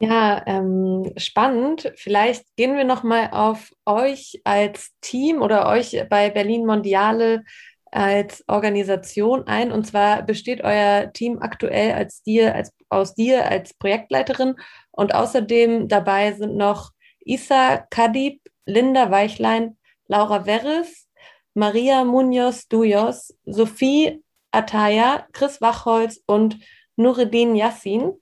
ja, 0.00 0.42
ähm, 0.46 1.12
spannend. 1.16 1.92
Vielleicht 1.96 2.44
gehen 2.56 2.76
wir 2.76 2.84
noch 2.84 3.02
mal 3.02 3.30
auf 3.32 3.70
euch 3.84 4.40
als 4.44 4.92
Team 5.00 5.42
oder 5.42 5.68
euch 5.68 6.04
bei 6.08 6.30
Berlin 6.30 6.64
Mondiale 6.64 7.44
als 7.90 8.44
Organisation 8.46 9.46
ein. 9.46 9.72
Und 9.72 9.86
zwar 9.86 10.22
besteht 10.22 10.62
euer 10.62 11.12
Team 11.12 11.38
aktuell 11.40 11.92
als 11.92 12.22
dir, 12.22 12.54
als, 12.54 12.72
aus 12.88 13.14
dir 13.14 13.46
als 13.46 13.74
Projektleiterin. 13.74 14.54
Und 14.90 15.14
außerdem 15.14 15.88
dabei 15.88 16.32
sind 16.32 16.56
noch 16.56 16.92
Isa 17.24 17.84
Kadib, 17.90 18.40
Linda 18.64 19.10
Weichlein, 19.10 19.76
Laura 20.06 20.44
Verres, 20.44 21.08
Maria 21.52 22.04
Munoz 22.04 22.68
Duyos, 22.68 23.34
Sophie 23.44 24.22
Ataya, 24.50 25.26
Chris 25.32 25.60
Wachholz 25.60 26.22
und 26.26 26.58
Nureddin 26.96 27.54
Yassin. 27.54 28.19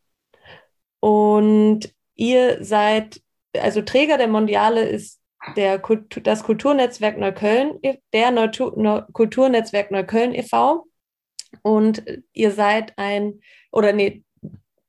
Und 1.01 1.95
ihr 2.15 2.65
seid, 2.65 3.21
also 3.57 3.83
Träger 3.83 4.19
der 4.19 4.29
Mondiale 4.29 4.83
ist 4.83 5.21
der 5.57 5.79
Kultur, 5.79 6.23
das 6.23 6.43
Kulturnetzwerk 6.43 7.19
Neukölln, 7.19 7.79
der 8.13 8.31
Neutu, 8.31 8.73
Neu, 8.77 9.03
Kulturnetzwerk 9.13 9.91
Neukölln 9.91 10.35
e.V. 10.35 10.85
Und 11.63 12.03
ihr 12.33 12.51
seid 12.51 12.93
ein, 12.97 13.41
oder 13.71 13.93
nee, 13.93 14.25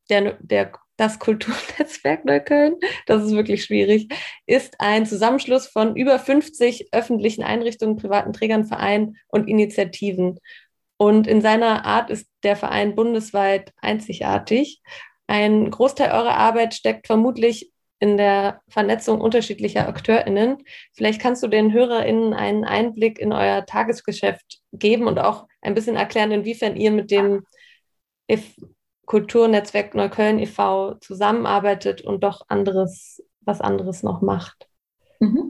der, 0.10 0.38
der, 0.42 0.72
das 0.98 1.20
Kulturnetzwerk 1.20 2.26
Neukölln, 2.26 2.76
das 3.06 3.24
ist 3.24 3.32
wirklich 3.32 3.64
schwierig, 3.64 4.12
ist 4.46 4.76
ein 4.80 5.06
Zusammenschluss 5.06 5.68
von 5.68 5.96
über 5.96 6.20
50 6.20 6.90
öffentlichen 6.92 7.44
Einrichtungen, 7.44 7.96
privaten 7.96 8.34
Trägern, 8.34 8.66
Vereinen 8.66 9.18
und 9.28 9.48
Initiativen. 9.48 10.40
Und 10.98 11.28
in 11.28 11.42
seiner 11.42 11.86
Art 11.86 12.10
ist 12.10 12.28
der 12.44 12.58
Verein 12.58 12.96
bundesweit 12.96 13.72
einzigartig. 13.78 14.82
Ein 15.30 15.70
Großteil 15.70 16.12
eurer 16.12 16.38
Arbeit 16.38 16.74
steckt 16.74 17.06
vermutlich 17.06 17.72
in 18.00 18.18
der 18.18 18.62
Vernetzung 18.68 19.22
unterschiedlicher 19.22 19.88
AkteurInnen. 19.88 20.58
Vielleicht 20.94 21.22
kannst 21.22 21.44
du 21.44 21.48
den 21.48 21.72
HörerInnen 21.72 22.34
einen 22.34 22.64
Einblick 22.64 23.20
in 23.20 23.32
euer 23.32 23.64
Tagesgeschäft 23.64 24.62
geben 24.74 25.06
und 25.06 25.20
auch 25.20 25.46
ein 25.62 25.76
bisschen 25.76 25.96
erklären, 25.96 26.32
inwiefern 26.32 26.76
ihr 26.76 26.90
mit 26.90 27.12
dem 27.12 27.46
Kulturnetzwerk 29.06 29.94
Neukölln 29.94 30.40
e.V. 30.40 30.96
zusammenarbeitet 30.96 32.02
und 32.02 32.24
doch 32.24 32.42
anderes, 32.48 33.24
was 33.42 33.62
anderes 33.62 34.02
noch 34.02 34.22
macht. 34.22 34.68
Mhm. 35.20 35.49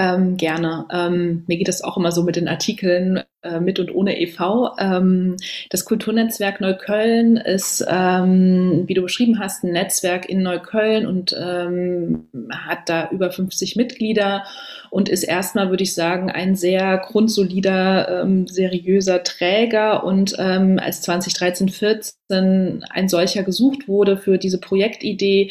Ähm, 0.00 0.36
gerne. 0.36 0.86
Ähm, 0.92 1.42
mir 1.48 1.56
geht 1.56 1.66
das 1.66 1.82
auch 1.82 1.96
immer 1.96 2.12
so 2.12 2.22
mit 2.22 2.36
den 2.36 2.46
Artikeln 2.46 3.24
äh, 3.42 3.58
mit 3.58 3.80
und 3.80 3.92
ohne 3.92 4.20
e.V. 4.20 4.76
Ähm, 4.78 5.36
das 5.70 5.84
Kulturnetzwerk 5.84 6.60
Neukölln 6.60 7.36
ist, 7.36 7.84
ähm, 7.88 8.84
wie 8.86 8.94
du 8.94 9.02
beschrieben 9.02 9.40
hast, 9.40 9.64
ein 9.64 9.72
Netzwerk 9.72 10.28
in 10.28 10.42
Neukölln 10.42 11.04
und 11.04 11.36
ähm, 11.36 12.28
hat 12.50 12.88
da 12.88 13.10
über 13.10 13.32
50 13.32 13.74
Mitglieder 13.74 14.44
und 14.90 15.08
ist 15.08 15.24
erstmal, 15.24 15.70
würde 15.70 15.82
ich 15.82 15.94
sagen, 15.94 16.30
ein 16.30 16.54
sehr 16.54 16.98
grundsolider, 16.98 18.22
ähm, 18.22 18.46
seriöser 18.46 19.22
Träger. 19.24 20.04
Und 20.04 20.38
als 20.38 21.02
2013, 21.02 21.68
14 21.68 22.84
ein 22.90 23.08
solcher 23.08 23.42
gesucht 23.42 23.88
wurde 23.88 24.16
für 24.16 24.38
diese 24.38 24.58
Projektidee, 24.58 25.50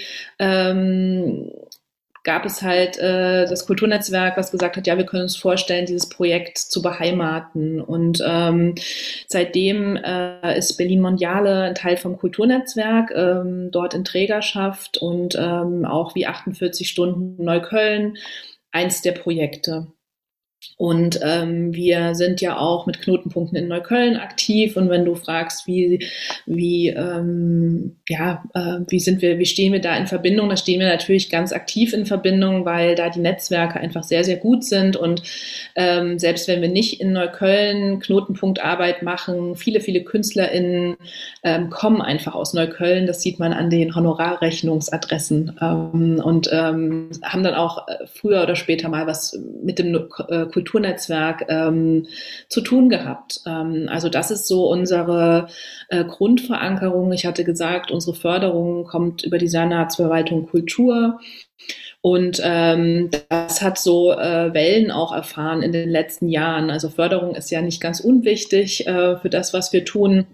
gab 2.28 2.46
es 2.46 2.62
halt 2.62 2.98
äh, 2.98 3.46
das 3.48 3.66
Kulturnetzwerk, 3.66 4.36
was 4.36 4.52
gesagt 4.52 4.76
hat, 4.76 4.86
ja, 4.86 4.98
wir 4.98 5.06
können 5.06 5.24
uns 5.24 5.38
vorstellen, 5.38 5.86
dieses 5.86 6.10
Projekt 6.10 6.58
zu 6.58 6.82
beheimaten. 6.82 7.80
Und 7.80 8.22
ähm, 8.28 8.76
seitdem 9.28 9.96
äh, 9.96 10.58
ist 10.58 10.76
Berlin 10.76 11.00
Mondiale 11.00 11.62
ein 11.62 11.76
Teil 11.76 11.96
vom 11.96 12.18
Kulturnetzwerk, 12.18 13.14
ähm, 13.16 13.72
dort 13.72 13.94
in 13.94 14.04
Trägerschaft 14.04 14.98
und 14.98 15.36
ähm, 15.40 15.86
auch 15.86 16.16
wie 16.16 16.28
48 16.28 16.90
Stunden 16.90 17.42
Neukölln 17.42 18.18
eins 18.74 19.02
der 19.02 19.14
Projekte. 19.14 19.88
Und 20.78 21.20
ähm, 21.24 21.74
wir 21.74 22.14
sind 22.14 22.42
ja 22.42 22.58
auch 22.58 22.86
mit 22.86 23.02
Knotenpunkten 23.02 23.58
in 23.58 23.68
Neukölln 23.68 24.18
aktiv. 24.18 24.76
Und 24.76 24.90
wenn 24.90 25.06
du 25.06 25.16
fragst, 25.16 25.68
wie, 25.68 26.08
wie, 26.46 26.90
ähm, 26.90 27.98
ja, 28.08 28.44
äh, 28.54 28.80
wie 28.88 29.00
sind 29.00 29.22
wir, 29.22 29.40
wie 29.40 29.46
stehen 29.46 29.74
wir 29.74 29.82
da 29.82 29.96
in 29.96 30.08
Verbindung, 30.08 30.50
da 30.50 30.58
stehen 30.58 30.80
wir 30.80 30.88
natürlich 30.88 31.30
ganz 31.30 31.52
aktiv 31.52 31.94
in 31.94 32.06
Verbindung, 32.06 32.66
weil 32.66 32.96
da 32.96 33.10
die 33.10 33.20
Netzwerke 33.20 33.80
einfach 33.80 34.04
sehr, 34.04 34.24
sehr 34.24 34.38
gut 34.38 34.64
sind. 34.64 34.98
Und 34.98 35.24
ähm, 35.76 36.20
selbst 36.20 36.48
wenn 36.48 36.62
wir 36.62 36.70
nicht 36.70 37.02
in 37.02 37.14
Neukölln 37.14 38.00
Knotenpunktarbeit 38.00 39.04
machen, 39.04 39.56
viele, 39.56 39.80
viele 39.80 40.04
KünstlerInnen 40.04 40.98
ähm, 41.44 41.70
kommen 41.70 42.02
einfach 42.02 42.36
aus 42.36 42.54
Neukölln. 42.54 43.08
Das 43.08 43.22
sieht 43.22 43.40
man 43.40 43.54
an 43.54 43.70
den 43.70 43.96
Honorarrechnungsadressen 43.96 45.58
ähm, 45.62 46.22
und 46.24 46.50
ähm, 46.52 47.10
haben 47.24 47.44
dann 47.44 47.56
auch 47.56 47.88
äh, 47.88 48.06
früher 48.08 48.44
oder 48.44 48.56
später 48.56 48.90
mal 48.90 49.08
was 49.08 49.38
mit 49.64 49.80
dem 49.80 49.96
äh, 50.30 50.47
Kulturnetzwerk 50.48 51.46
ähm, 51.50 52.08
zu 52.50 52.62
tun 52.62 52.90
gehabt. 52.90 53.42
Ähm, 53.46 53.88
also 53.90 54.10
das 54.10 54.32
ist 54.32 54.48
so 54.48 54.70
unsere 54.70 55.48
äh, 55.90 56.04
Grundverankerung. 56.04 57.12
Ich 57.14 57.26
hatte 57.26 57.44
gesagt, 57.44 57.92
unsere 57.92 58.16
Förderung 58.16 58.86
kommt 58.86 59.24
über 59.24 59.38
die 59.38 59.48
Senatsverwaltung 59.48 60.48
Kultur. 60.48 61.20
Und 62.02 62.40
ähm, 62.44 63.10
das 63.30 63.62
hat 63.62 63.78
so 63.80 64.12
äh, 64.12 64.54
Wellen 64.54 64.92
auch 64.92 65.14
erfahren 65.14 65.62
in 65.62 65.72
den 65.72 65.90
letzten 65.90 66.30
Jahren. 66.30 66.70
Also 66.70 66.90
Förderung 66.90 67.36
ist 67.36 67.50
ja 67.52 67.62
nicht 67.62 67.82
ganz 67.82 68.00
unwichtig 68.00 68.88
äh, 68.88 69.18
für 69.18 69.30
das, 69.30 69.54
was 69.54 69.74
wir 69.74 69.84
tun. 69.84 70.26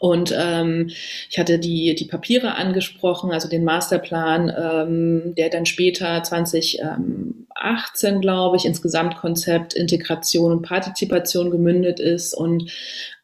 Und 0.00 0.34
ähm, 0.34 0.88
ich 1.28 1.38
hatte 1.38 1.58
die, 1.58 1.94
die 1.94 2.06
Papiere 2.06 2.54
angesprochen, 2.54 3.32
also 3.32 3.50
den 3.50 3.64
Masterplan, 3.64 4.50
ähm, 4.58 5.34
der 5.36 5.50
dann 5.50 5.66
später 5.66 6.22
2018, 6.22 8.22
glaube 8.22 8.56
ich, 8.56 8.64
ins 8.64 8.80
Gesamtkonzept 8.80 9.74
Integration 9.74 10.52
und 10.52 10.62
Partizipation 10.62 11.50
gemündet 11.50 12.00
ist. 12.00 12.32
Und 12.32 12.72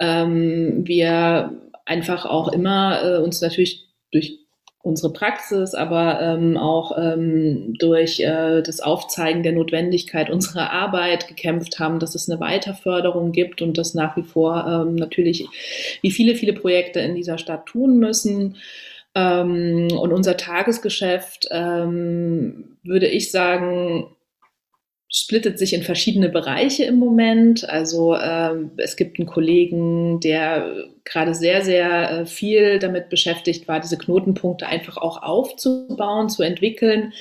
ähm, 0.00 0.86
wir 0.86 1.58
einfach 1.86 2.26
auch 2.26 2.48
immer 2.48 3.02
äh, 3.02 3.16
uns 3.22 3.40
natürlich 3.40 3.88
durch 4.12 4.45
unsere 4.87 5.12
Praxis, 5.12 5.75
aber 5.75 6.20
ähm, 6.22 6.57
auch 6.57 6.96
ähm, 6.96 7.75
durch 7.79 8.20
äh, 8.20 8.62
das 8.62 8.81
Aufzeigen 8.81 9.42
der 9.42 9.53
Notwendigkeit 9.53 10.31
unserer 10.31 10.70
Arbeit 10.70 11.27
gekämpft 11.27 11.81
haben, 11.81 11.99
dass 11.99 12.14
es 12.14 12.31
eine 12.31 12.40
Weiterförderung 12.40 13.33
gibt 13.33 13.62
und 13.62 13.77
das 13.79 13.94
nach 13.94 14.16
wie 14.16 14.22
vor 14.22 14.64
ähm, 14.66 14.94
natürlich, 14.94 15.49
wie 16.03 16.12
viele, 16.12 16.37
viele 16.37 16.53
Projekte 16.53 17.01
in 17.01 17.16
dieser 17.16 17.37
Stadt 17.37 17.66
tun 17.66 17.99
müssen. 17.99 18.57
Ähm, 19.16 19.88
und 19.90 20.12
unser 20.12 20.37
Tagesgeschäft, 20.37 21.49
ähm, 21.51 22.77
würde 22.85 23.09
ich 23.09 23.33
sagen, 23.33 24.15
splittet 25.16 25.59
sich 25.59 25.72
in 25.72 25.83
verschiedene 25.83 26.29
Bereiche 26.29 26.85
im 26.85 26.98
Moment. 26.98 27.66
Also 27.70 28.14
ähm, 28.16 28.72
es 28.76 28.96
gibt 28.96 29.18
einen 29.18 29.26
Kollegen, 29.26 30.20
der 30.20 30.70
gerade 31.05 31.35
sehr, 31.35 31.64
sehr 31.64 32.11
äh, 32.11 32.26
viel 32.26 32.79
damit 32.79 33.09
beschäftigt 33.09 33.66
war, 33.66 33.81
diese 33.81 33.96
Knotenpunkte 33.96 34.66
einfach 34.66 34.98
auch 34.98 35.22
aufzubauen, 35.22 36.29
zu 36.29 36.42
entwickeln. 36.42 37.14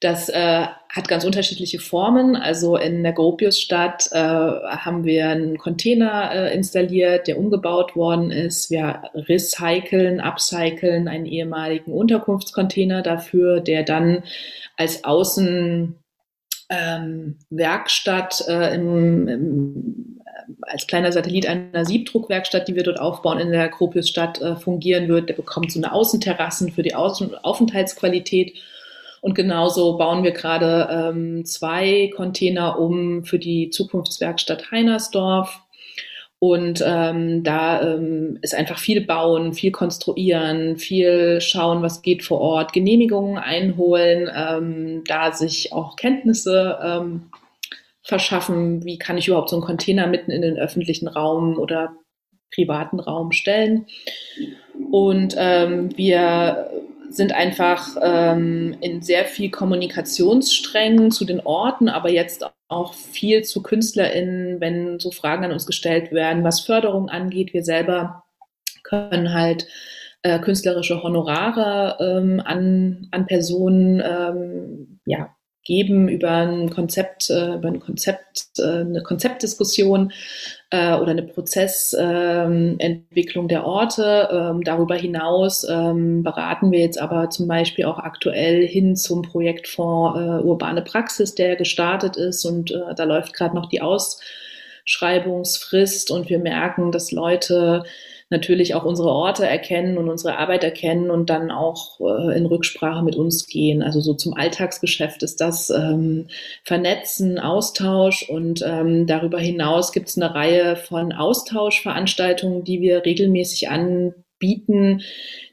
Das 0.00 0.30
äh, 0.30 0.66
hat 0.88 1.08
ganz 1.08 1.26
unterschiedliche 1.26 1.78
Formen. 1.78 2.36
Also 2.36 2.78
in 2.78 3.02
der 3.02 3.12
Gropiusstadt 3.12 4.08
äh, 4.12 4.18
haben 4.18 5.04
wir 5.04 5.28
einen 5.28 5.58
Container 5.58 6.30
äh, 6.32 6.54
installiert, 6.54 7.28
der 7.28 7.38
umgebaut 7.38 7.96
worden 7.96 8.30
ist. 8.30 8.70
Wir 8.70 9.02
recyceln, 9.14 10.20
upcyclen 10.20 11.06
einen 11.06 11.26
ehemaligen 11.26 11.92
Unterkunftscontainer 11.92 13.02
dafür, 13.02 13.60
der 13.60 13.82
dann 13.82 14.22
als 14.78 15.04
Außen 15.04 15.98
ähm, 16.68 17.38
Werkstatt 17.50 18.44
äh, 18.48 18.74
im, 18.74 19.28
im, 19.28 20.20
äh, 20.24 20.52
als 20.62 20.86
kleiner 20.86 21.12
Satellit 21.12 21.46
einer 21.46 21.84
Siebdruckwerkstatt, 21.84 22.68
die 22.68 22.74
wir 22.74 22.82
dort 22.82 23.00
aufbauen 23.00 23.38
in 23.38 23.52
der 23.52 23.68
Gropiusstadt 23.68 24.40
äh, 24.40 24.56
fungieren 24.56 25.08
wird. 25.08 25.28
Der 25.28 25.34
bekommt 25.34 25.72
so 25.72 25.80
eine 25.80 25.92
Außenterrassen 25.92 26.72
für 26.72 26.82
die 26.82 26.94
Außen 26.94 27.34
Aufenthaltsqualität. 27.44 28.54
Und 29.20 29.34
genauso 29.34 29.96
bauen 29.96 30.22
wir 30.22 30.32
gerade 30.32 30.88
ähm, 30.90 31.44
zwei 31.44 32.10
Container 32.14 32.78
um 32.78 33.24
für 33.24 33.38
die 33.38 33.70
Zukunftswerkstatt 33.70 34.70
Heinersdorf. 34.70 35.62
Und 36.38 36.84
ähm, 36.86 37.42
da 37.44 37.80
ähm, 37.80 38.38
ist 38.42 38.54
einfach 38.54 38.78
viel 38.78 39.00
bauen, 39.00 39.54
viel 39.54 39.70
konstruieren, 39.72 40.76
viel 40.76 41.40
schauen, 41.40 41.82
was 41.82 42.02
geht 42.02 42.22
vor 42.22 42.40
Ort, 42.40 42.74
Genehmigungen 42.74 43.38
einholen, 43.38 44.30
ähm, 44.34 45.02
da 45.06 45.32
sich 45.32 45.72
auch 45.72 45.96
Kenntnisse 45.96 46.78
ähm, 46.82 47.30
verschaffen, 48.02 48.84
wie 48.84 48.98
kann 48.98 49.16
ich 49.16 49.28
überhaupt 49.28 49.48
so 49.48 49.56
einen 49.56 49.64
Container 49.64 50.06
mitten 50.06 50.30
in 50.30 50.42
den 50.42 50.58
öffentlichen 50.58 51.08
Raum 51.08 51.58
oder 51.58 51.94
privaten 52.54 53.00
Raum 53.00 53.32
stellen. 53.32 53.86
Und 54.90 55.34
ähm, 55.38 55.96
wir 55.96 56.70
sind 57.08 57.32
einfach 57.32 57.96
ähm, 58.02 58.76
in 58.80 59.00
sehr 59.00 59.24
viel 59.24 59.50
Kommunikationssträngen 59.50 61.10
zu 61.10 61.24
den 61.24 61.40
Orten, 61.40 61.88
aber 61.88 62.10
jetzt 62.10 62.44
auch 62.68 62.94
viel 62.94 63.44
zu 63.44 63.62
KünstlerInnen, 63.62 64.60
wenn 64.60 64.98
so 64.98 65.10
Fragen 65.10 65.44
an 65.44 65.52
uns 65.52 65.66
gestellt 65.66 66.12
werden, 66.12 66.44
was 66.44 66.60
Förderung 66.60 67.08
angeht. 67.08 67.52
Wir 67.52 67.62
selber 67.62 68.24
können 68.82 69.32
halt 69.32 69.66
äh, 70.22 70.40
künstlerische 70.40 71.02
Honorare 71.02 71.96
ähm, 72.00 72.42
an, 72.44 73.08
an 73.12 73.26
Personen 73.26 74.00
ähm, 74.00 75.00
ja, 75.06 75.35
geben 75.66 76.08
über 76.08 76.30
ein 76.30 76.70
Konzept, 76.70 77.28
äh, 77.28 77.56
über 77.56 77.68
ein 77.68 77.80
Konzept, 77.80 78.58
äh, 78.58 78.80
eine 78.80 79.02
Konzeptdiskussion 79.02 80.12
äh, 80.70 80.94
oder 80.94 81.10
eine 81.10 81.24
Prozessentwicklung 81.24 83.48
der 83.48 83.66
Orte. 83.66 84.28
Ähm, 84.30 84.62
darüber 84.62 84.94
hinaus 84.94 85.66
ähm, 85.68 86.22
beraten 86.22 86.70
wir 86.70 86.78
jetzt 86.78 87.00
aber 87.00 87.28
zum 87.30 87.48
Beispiel 87.48 87.84
auch 87.84 87.98
aktuell 87.98 88.64
hin 88.66 88.96
zum 88.96 89.20
Projektfonds 89.22 90.44
Urbane 90.44 90.82
Praxis, 90.82 91.34
der 91.34 91.56
gestartet 91.56 92.16
ist 92.16 92.44
und 92.44 92.72
da 92.96 93.04
läuft 93.04 93.32
gerade 93.34 93.56
noch 93.56 93.68
die 93.68 93.82
Ausschreibungsfrist 93.82 96.10
und 96.10 96.28
wir 96.28 96.38
merken, 96.38 96.92
dass 96.92 97.10
Leute 97.10 97.82
natürlich 98.28 98.74
auch 98.74 98.84
unsere 98.84 99.08
Orte 99.08 99.46
erkennen 99.46 99.98
und 99.98 100.08
unsere 100.08 100.36
Arbeit 100.36 100.64
erkennen 100.64 101.10
und 101.10 101.30
dann 101.30 101.50
auch 101.52 102.00
äh, 102.00 102.36
in 102.36 102.46
Rücksprache 102.46 103.04
mit 103.04 103.14
uns 103.14 103.46
gehen. 103.46 103.82
Also 103.82 104.00
so 104.00 104.14
zum 104.14 104.34
Alltagsgeschäft 104.34 105.22
ist 105.22 105.40
das 105.40 105.70
ähm, 105.70 106.26
Vernetzen, 106.64 107.38
Austausch 107.38 108.28
und 108.28 108.62
ähm, 108.66 109.06
darüber 109.06 109.38
hinaus 109.38 109.92
gibt 109.92 110.08
es 110.08 110.16
eine 110.16 110.34
Reihe 110.34 110.76
von 110.76 111.12
Austauschveranstaltungen, 111.12 112.64
die 112.64 112.80
wir 112.80 113.04
regelmäßig 113.04 113.68
anbieten. 113.68 115.02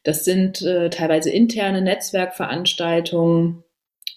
Das 0.04 0.26
sind 0.26 0.64
äh, 0.64 0.90
teilweise 0.90 1.30
interne 1.30 1.82
Netzwerkveranstaltungen 1.82 3.64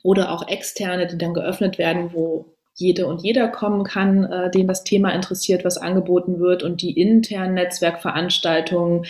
oder 0.03 0.33
auch 0.33 0.49
externe, 0.49 1.07
die 1.07 1.19
dann 1.19 1.35
geöffnet 1.35 1.77
werden, 1.77 2.11
wo 2.15 2.56
jede 2.77 3.07
und 3.07 3.23
jeder 3.23 3.49
kommen 3.49 3.85
kann, 3.85 4.25
äh, 4.25 4.51
den 4.51 4.69
das 4.69 4.85
Thema 4.85 5.11
interessiert, 5.11 5.65
was 5.65 5.79
angeboten 5.79 6.39
wird. 6.39 6.63
Und 6.63 6.83
die 6.83 6.93
internen 6.93 7.55
Netzwerkveranstaltungen 7.55 9.07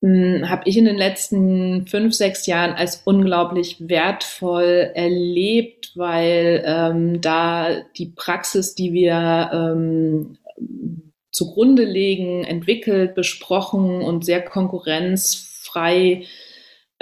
hm, 0.00 0.48
habe 0.48 0.62
ich 0.66 0.76
in 0.76 0.84
den 0.84 0.96
letzten 0.96 1.86
fünf, 1.86 2.14
sechs 2.14 2.46
Jahren 2.46 2.74
als 2.74 3.02
unglaublich 3.04 3.88
wertvoll 3.88 4.90
erlebt, 4.94 5.92
weil 5.96 6.62
ähm, 6.64 7.20
da 7.20 7.82
die 7.96 8.12
Praxis, 8.14 8.74
die 8.74 8.92
wir 8.92 9.50
ähm, 9.52 10.38
zugrunde 11.32 11.84
legen, 11.84 12.44
entwickelt, 12.44 13.16
besprochen 13.16 14.00
und 14.00 14.24
sehr 14.24 14.42
konkurrenzfrei 14.42 16.24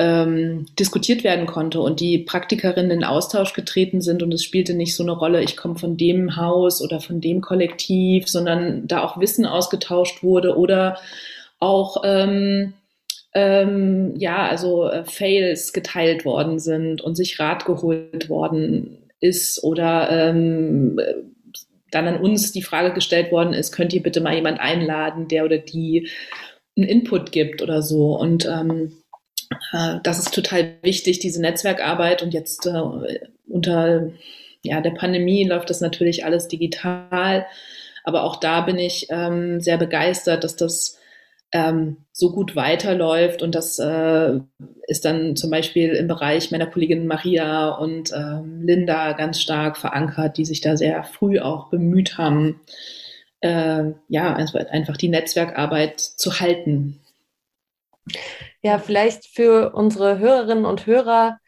ähm, 0.02 0.66
diskutiert 0.80 1.22
werden 1.22 1.46
konnte 1.46 1.80
und 1.80 2.00
die 2.00 2.18
Praktikerinnen 2.18 2.90
in 2.90 3.04
Austausch 3.04 3.52
getreten 3.52 4.00
sind 4.00 4.24
und 4.24 4.34
es 4.34 4.42
spielte 4.42 4.74
nicht 4.74 4.96
so 4.96 5.04
eine 5.04 5.12
Rolle, 5.12 5.44
ich 5.44 5.56
komme 5.56 5.76
von 5.76 5.96
dem 5.96 6.34
Haus 6.34 6.82
oder 6.82 7.00
von 7.00 7.20
dem 7.20 7.40
Kollektiv, 7.40 8.28
sondern 8.28 8.88
da 8.88 9.04
auch 9.04 9.20
Wissen 9.20 9.46
ausgetauscht 9.46 10.24
wurde 10.24 10.56
oder 10.56 10.98
auch 11.60 12.02
ähm, 12.04 12.72
ähm, 13.32 14.14
ja, 14.16 14.48
also 14.48 14.88
äh, 14.90 15.04
Fails 15.04 15.72
geteilt 15.72 16.24
worden 16.24 16.58
sind 16.58 17.00
und 17.00 17.14
sich 17.14 17.38
Rat 17.38 17.64
geholt 17.64 18.28
worden 18.28 18.98
ist 19.20 19.62
oder 19.62 20.10
ähm, 20.10 20.98
dann 21.92 22.08
an 22.08 22.20
uns 22.20 22.50
die 22.50 22.62
Frage 22.62 22.92
gestellt 22.92 23.30
worden 23.30 23.52
ist, 23.52 23.70
könnt 23.70 23.92
ihr 23.92 24.02
bitte 24.02 24.20
mal 24.20 24.34
jemand 24.34 24.58
einladen, 24.58 25.28
der 25.28 25.44
oder 25.44 25.58
die 25.58 26.08
einen 26.76 26.88
Input 26.88 27.30
gibt 27.30 27.62
oder 27.62 27.82
so. 27.82 28.16
Und 28.16 28.46
ähm, 28.46 28.90
äh, 28.90 29.01
das 30.02 30.18
ist 30.18 30.34
total 30.34 30.74
wichtig, 30.82 31.18
diese 31.18 31.40
Netzwerkarbeit. 31.40 32.22
Und 32.22 32.34
jetzt 32.34 32.66
äh, 32.66 33.20
unter 33.48 34.10
ja, 34.62 34.80
der 34.80 34.92
Pandemie 34.92 35.44
läuft 35.44 35.70
das 35.70 35.80
natürlich 35.80 36.24
alles 36.24 36.48
digital. 36.48 37.46
Aber 38.04 38.24
auch 38.24 38.36
da 38.36 38.62
bin 38.62 38.78
ich 38.78 39.08
ähm, 39.10 39.60
sehr 39.60 39.78
begeistert, 39.78 40.44
dass 40.44 40.56
das 40.56 40.98
ähm, 41.52 41.98
so 42.12 42.32
gut 42.32 42.56
weiterläuft. 42.56 43.42
Und 43.42 43.54
das 43.54 43.78
äh, 43.78 44.40
ist 44.86 45.04
dann 45.04 45.36
zum 45.36 45.50
Beispiel 45.50 45.90
im 45.90 46.08
Bereich 46.08 46.50
meiner 46.50 46.66
Kollegin 46.66 47.06
Maria 47.06 47.70
und 47.70 48.12
ähm, 48.12 48.62
Linda 48.62 49.12
ganz 49.12 49.40
stark 49.40 49.76
verankert, 49.76 50.36
die 50.36 50.44
sich 50.44 50.60
da 50.60 50.76
sehr 50.76 51.04
früh 51.04 51.38
auch 51.40 51.68
bemüht 51.68 52.18
haben, 52.18 52.60
äh, 53.40 53.90
ja, 54.08 54.34
einfach 54.34 54.96
die 54.96 55.08
Netzwerkarbeit 55.08 56.00
zu 56.00 56.40
halten. 56.40 57.00
Ja, 58.62 58.78
vielleicht 58.78 59.26
für 59.26 59.72
unsere 59.74 60.18
Hörerinnen 60.18 60.64
und 60.64 60.86
Hörer, 60.86 61.38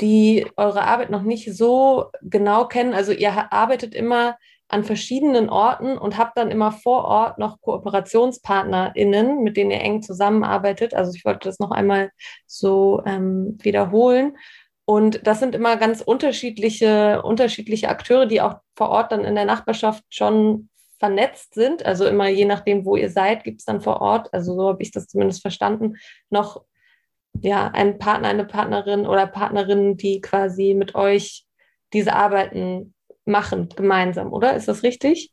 die 0.00 0.46
eure 0.56 0.82
Arbeit 0.84 1.10
noch 1.10 1.22
nicht 1.22 1.54
so 1.54 2.10
genau 2.22 2.66
kennen. 2.66 2.94
Also 2.94 3.12
ihr 3.12 3.52
arbeitet 3.52 3.94
immer 3.94 4.36
an 4.68 4.84
verschiedenen 4.84 5.50
Orten 5.50 5.98
und 5.98 6.16
habt 6.16 6.38
dann 6.38 6.50
immer 6.50 6.72
vor 6.72 7.04
Ort 7.04 7.38
noch 7.38 7.60
KooperationspartnerInnen, 7.60 9.42
mit 9.42 9.56
denen 9.56 9.70
ihr 9.70 9.80
eng 9.80 10.02
zusammenarbeitet. 10.02 10.94
Also 10.94 11.12
ich 11.14 11.24
wollte 11.24 11.48
das 11.48 11.58
noch 11.58 11.72
einmal 11.72 12.10
so 12.46 13.02
ähm, 13.04 13.58
wiederholen. 13.60 14.36
Und 14.84 15.26
das 15.26 15.40
sind 15.40 15.54
immer 15.54 15.76
ganz 15.76 16.00
unterschiedliche, 16.00 17.22
unterschiedliche 17.22 17.88
Akteure, 17.88 18.26
die 18.26 18.40
auch 18.40 18.56
vor 18.76 18.88
Ort 18.88 19.12
dann 19.12 19.24
in 19.24 19.34
der 19.34 19.44
Nachbarschaft 19.44 20.04
schon 20.08 20.68
vernetzt 21.02 21.54
sind. 21.54 21.84
Also 21.84 22.06
immer 22.06 22.28
je 22.28 22.44
nachdem, 22.44 22.84
wo 22.84 22.94
ihr 22.94 23.10
seid, 23.10 23.42
gibt 23.42 23.58
es 23.58 23.64
dann 23.64 23.80
vor 23.80 24.00
Ort, 24.00 24.32
also 24.32 24.54
so 24.54 24.68
habe 24.68 24.82
ich 24.84 24.92
das 24.92 25.08
zumindest 25.08 25.42
verstanden, 25.42 25.96
noch 26.30 26.62
ja, 27.40 27.66
einen 27.66 27.98
Partner, 27.98 28.28
eine 28.28 28.44
Partnerin 28.44 29.04
oder 29.04 29.26
Partnerinnen, 29.26 29.96
die 29.96 30.20
quasi 30.20 30.74
mit 30.74 30.94
euch 30.94 31.44
diese 31.92 32.12
Arbeiten 32.12 32.94
machen, 33.24 33.68
gemeinsam, 33.74 34.32
oder? 34.32 34.54
Ist 34.54 34.68
das 34.68 34.84
richtig? 34.84 35.32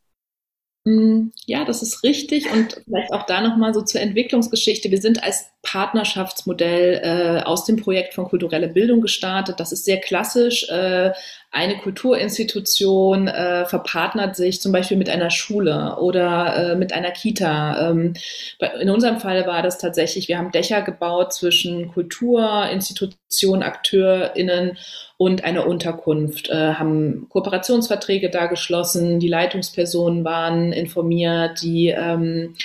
Hm, 0.88 1.32
ja, 1.46 1.66
das 1.66 1.84
ist 1.84 2.04
richtig 2.04 2.52
und 2.52 2.82
vielleicht 2.86 3.12
auch 3.12 3.28
da 3.28 3.42
nochmal 3.42 3.76
so 3.76 3.84
zur 3.84 4.02
Entwicklungsgeschichte. 4.02 4.90
Wir 4.90 5.02
sind 5.02 5.22
als 5.22 5.52
Partnerschaftsmodell 5.62 7.02
äh, 7.04 7.44
aus 7.44 7.66
dem 7.66 7.76
Projekt 7.76 8.16
von 8.16 8.26
kulturelle 8.26 8.70
Bildung 8.70 9.02
gestartet. 9.02 9.60
Das 9.60 9.72
ist 9.72 9.86
sehr 9.86 10.00
klassisch. 10.00 10.68
Äh, 10.70 11.12
eine 11.52 11.78
Kulturinstitution 11.80 13.28
äh, 13.28 13.66
verpartnert 13.66 14.36
sich 14.36 14.62
zum 14.62 14.72
Beispiel 14.72 14.98
mit 14.98 15.10
einer 15.10 15.32
Schule 15.32 15.98
oder 16.00 16.74
äh, 16.74 16.76
mit 16.76 16.94
einer 16.94 17.10
Kita. 17.10 17.90
Ähm, 17.90 18.14
in 18.80 18.90
unserem 18.90 19.20
Fall 19.20 19.48
war 19.48 19.64
das 19.64 19.80
tatsächlich, 19.80 20.28
wir 20.28 20.38
haben 20.38 20.52
Dächer 20.52 20.84
gebaut 20.84 21.34
zwischen 21.34 21.92
Kultur, 21.92 22.70
Institution, 22.72 23.64
AkteurInnen 23.64 24.78
und 25.18 25.44
einer 25.44 25.66
Unterkunft, 25.66 26.50
äh, 26.50 26.74
haben 26.76 27.28
Kooperationsverträge 27.30 28.30
da 28.30 28.46
geschlossen, 28.46 29.20
die 29.20 29.28
Leitungspersonen 29.28 30.24
waren 30.24 30.72
informiert, 30.72 31.64
die 31.64 31.88
ähm, 31.88 32.56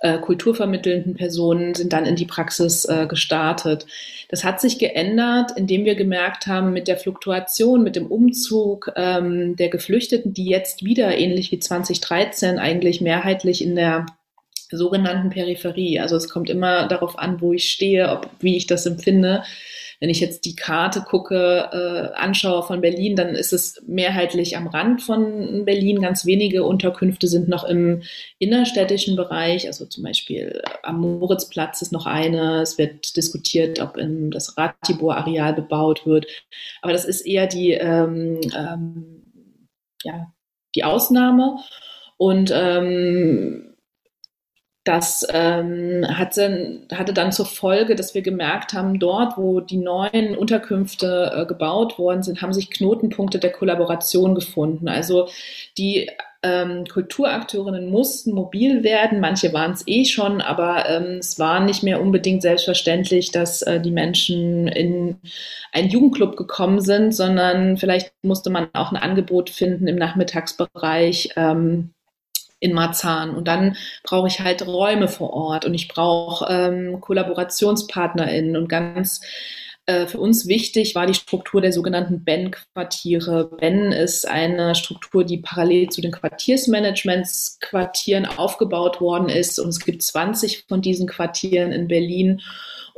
äh, 0.00 0.18
kulturvermittelnden 0.18 1.14
Personen 1.14 1.74
sind 1.74 1.92
dann 1.92 2.06
in 2.06 2.16
die 2.16 2.24
Praxis 2.24 2.84
äh, 2.84 3.06
gestartet. 3.08 3.86
Das 4.28 4.44
hat 4.44 4.60
sich 4.60 4.78
geändert, 4.78 5.52
indem 5.56 5.84
wir 5.84 5.96
gemerkt 5.96 6.46
haben, 6.46 6.72
mit 6.72 6.86
der 6.86 6.98
Fluktuation, 6.98 7.82
mit 7.82 7.96
dem 7.96 8.06
Umzug 8.06 8.92
ähm, 8.96 9.56
der 9.56 9.68
Geflüchteten, 9.68 10.32
die 10.32 10.46
jetzt 10.46 10.84
wieder 10.84 11.16
ähnlich 11.18 11.50
wie 11.50 11.58
2013 11.58 12.58
eigentlich 12.58 13.00
mehrheitlich 13.00 13.62
in 13.62 13.74
der 13.74 14.06
sogenannten 14.70 15.30
Peripherie. 15.30 15.98
Also 15.98 16.16
es 16.16 16.28
kommt 16.28 16.50
immer 16.50 16.86
darauf 16.88 17.18
an, 17.18 17.40
wo 17.40 17.52
ich 17.52 17.70
stehe, 17.70 18.10
ob, 18.10 18.28
wie 18.40 18.56
ich 18.56 18.66
das 18.66 18.86
empfinde 18.86 19.42
wenn 20.00 20.10
ich 20.10 20.20
jetzt 20.20 20.44
die 20.44 20.54
Karte 20.54 21.00
gucke, 21.00 21.68
äh, 21.72 22.16
anschaue 22.16 22.62
von 22.62 22.80
Berlin, 22.80 23.16
dann 23.16 23.34
ist 23.34 23.52
es 23.52 23.82
mehrheitlich 23.86 24.56
am 24.56 24.68
Rand 24.68 25.02
von 25.02 25.64
Berlin. 25.64 26.00
Ganz 26.00 26.24
wenige 26.24 26.64
Unterkünfte 26.64 27.26
sind 27.26 27.48
noch 27.48 27.64
im 27.64 28.02
innerstädtischen 28.38 29.16
Bereich. 29.16 29.66
Also 29.66 29.86
zum 29.86 30.04
Beispiel 30.04 30.62
am 30.82 31.00
Moritzplatz 31.00 31.82
ist 31.82 31.92
noch 31.92 32.06
eine. 32.06 32.62
Es 32.62 32.78
wird 32.78 33.16
diskutiert, 33.16 33.80
ob 33.80 33.96
in 33.96 34.30
das 34.30 34.56
Ratibor-Areal 34.56 35.54
bebaut 35.54 36.06
wird. 36.06 36.26
Aber 36.80 36.92
das 36.92 37.04
ist 37.04 37.22
eher 37.22 37.48
die, 37.48 37.72
ähm, 37.72 38.40
ähm, 38.56 39.22
ja, 40.04 40.32
die 40.76 40.84
Ausnahme. 40.84 41.56
Und 42.16 42.52
ähm, 42.54 43.67
das 44.84 45.26
ähm, 45.30 46.06
hatte, 46.08 46.80
hatte 46.92 47.12
dann 47.12 47.30
zur 47.30 47.44
Folge, 47.46 47.94
dass 47.94 48.14
wir 48.14 48.22
gemerkt 48.22 48.72
haben, 48.72 48.98
dort, 48.98 49.36
wo 49.36 49.60
die 49.60 49.76
neuen 49.76 50.34
Unterkünfte 50.36 51.32
äh, 51.34 51.46
gebaut 51.46 51.98
worden 51.98 52.22
sind, 52.22 52.40
haben 52.40 52.54
sich 52.54 52.70
Knotenpunkte 52.70 53.38
der 53.38 53.52
Kollaboration 53.52 54.34
gefunden. 54.34 54.88
Also 54.88 55.28
die 55.76 56.08
ähm, 56.42 56.84
Kulturakteurinnen 56.86 57.90
mussten 57.90 58.32
mobil 58.32 58.84
werden, 58.84 59.20
manche 59.20 59.52
waren 59.52 59.72
es 59.72 59.82
eh 59.86 60.04
schon, 60.04 60.40
aber 60.40 60.88
ähm, 60.88 61.18
es 61.18 61.38
war 61.38 61.60
nicht 61.60 61.82
mehr 61.82 62.00
unbedingt 62.00 62.42
selbstverständlich, 62.42 63.32
dass 63.32 63.62
äh, 63.62 63.80
die 63.80 63.90
Menschen 63.90 64.68
in 64.68 65.16
einen 65.72 65.90
Jugendclub 65.90 66.36
gekommen 66.36 66.80
sind, 66.80 67.12
sondern 67.14 67.76
vielleicht 67.76 68.12
musste 68.22 68.50
man 68.50 68.68
auch 68.72 68.92
ein 68.92 68.96
Angebot 68.96 69.50
finden 69.50 69.88
im 69.88 69.96
Nachmittagsbereich. 69.96 71.30
Ähm, 71.36 71.90
in 72.60 72.72
Marzahn. 72.72 73.34
Und 73.34 73.48
dann 73.48 73.76
brauche 74.04 74.28
ich 74.28 74.40
halt 74.40 74.66
Räume 74.66 75.08
vor 75.08 75.32
Ort 75.32 75.64
und 75.64 75.74
ich 75.74 75.88
brauche 75.88 76.46
ähm, 76.50 77.00
KollaborationspartnerInnen 77.00 78.56
und 78.56 78.68
ganz 78.68 79.20
äh, 79.88 80.06
für 80.06 80.18
uns 80.18 80.46
wichtig 80.46 80.94
war 80.94 81.06
die 81.06 81.14
Struktur 81.14 81.62
der 81.62 81.72
sogenannten 81.72 82.22
Ben-Quartiere. 82.22 83.50
Ben 83.58 83.90
ist 83.90 84.28
eine 84.28 84.74
Struktur, 84.74 85.24
die 85.24 85.38
parallel 85.38 85.88
zu 85.88 86.02
den 86.02 86.12
Quartiersmanagementsquartieren 86.12 88.26
aufgebaut 88.26 89.00
worden 89.00 89.30
ist. 89.30 89.58
Und 89.58 89.70
es 89.70 89.80
gibt 89.80 90.02
20 90.02 90.66
von 90.68 90.82
diesen 90.82 91.08
Quartieren 91.08 91.72
in 91.72 91.88
Berlin. 91.88 92.42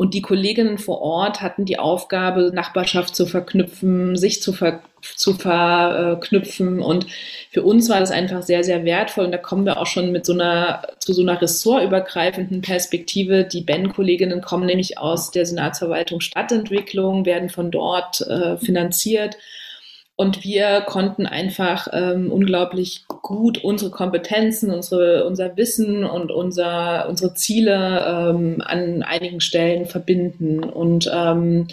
Und 0.01 0.15
die 0.15 0.23
Kolleginnen 0.23 0.79
vor 0.79 1.03
Ort 1.03 1.43
hatten 1.43 1.67
die 1.67 1.79
Aufgabe, 1.79 2.53
Nachbarschaft 2.55 3.15
zu 3.15 3.27
verknüpfen, 3.27 4.17
sich 4.17 4.41
zu, 4.41 4.55
ver 4.55 4.81
zu 5.03 5.35
verknüpfen. 5.35 6.81
Und 6.81 7.07
für 7.51 7.63
uns 7.63 7.91
war 7.91 8.01
das 8.01 8.11
einfach 8.11 8.41
sehr, 8.41 8.65
sehr 8.65 8.87
wertvoll. 8.87 9.27
Und 9.27 9.33
da 9.33 9.37
kommen 9.37 9.67
wir 9.67 9.79
auch 9.79 9.85
schon 9.85 10.11
mit 10.11 10.25
so 10.25 10.33
einer, 10.33 10.85
zu 11.01 11.13
so 11.13 11.21
einer 11.21 11.43
ressortübergreifenden 11.43 12.63
Perspektive. 12.63 13.45
Die 13.45 13.61
Ben-Kolleginnen 13.61 14.41
kommen 14.41 14.65
nämlich 14.65 14.97
aus 14.97 15.33
der 15.33 15.45
Senatsverwaltung 15.45 16.23
Stadtentwicklung, 16.23 17.27
werden 17.27 17.51
von 17.51 17.71
dort 17.71 18.23
äh, 18.23 18.57
finanziert 18.57 19.37
und 20.21 20.45
wir 20.45 20.83
konnten 20.83 21.25
einfach 21.25 21.89
ähm, 21.95 22.31
unglaublich 22.31 23.07
gut 23.09 23.65
unsere 23.65 23.91
Kompetenzen, 23.91 24.71
unsere, 24.71 25.25
unser 25.25 25.57
Wissen 25.57 26.05
und 26.05 26.31
unser, 26.31 27.09
unsere 27.09 27.33
Ziele 27.33 28.05
ähm, 28.07 28.63
an 28.63 29.03
einigen 29.03 29.41
Stellen 29.41 29.87
verbinden. 29.87 30.63
Und 30.63 31.11
ähm, 31.11 31.69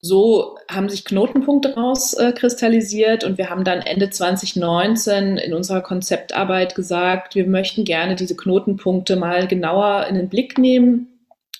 so 0.00 0.58
haben 0.70 0.88
sich 0.88 1.04
Knotenpunkte 1.04 1.74
rauskristallisiert 1.74 3.24
äh, 3.24 3.26
und 3.26 3.36
wir 3.36 3.50
haben 3.50 3.64
dann 3.64 3.80
Ende 3.80 4.10
2019 4.10 5.36
in 5.36 5.52
unserer 5.52 5.80
Konzeptarbeit 5.80 6.76
gesagt, 6.76 7.34
wir 7.34 7.48
möchten 7.48 7.84
gerne 7.84 8.14
diese 8.14 8.36
Knotenpunkte 8.36 9.16
mal 9.16 9.48
genauer 9.48 10.06
in 10.06 10.14
den 10.14 10.28
Blick 10.28 10.56
nehmen 10.56 11.09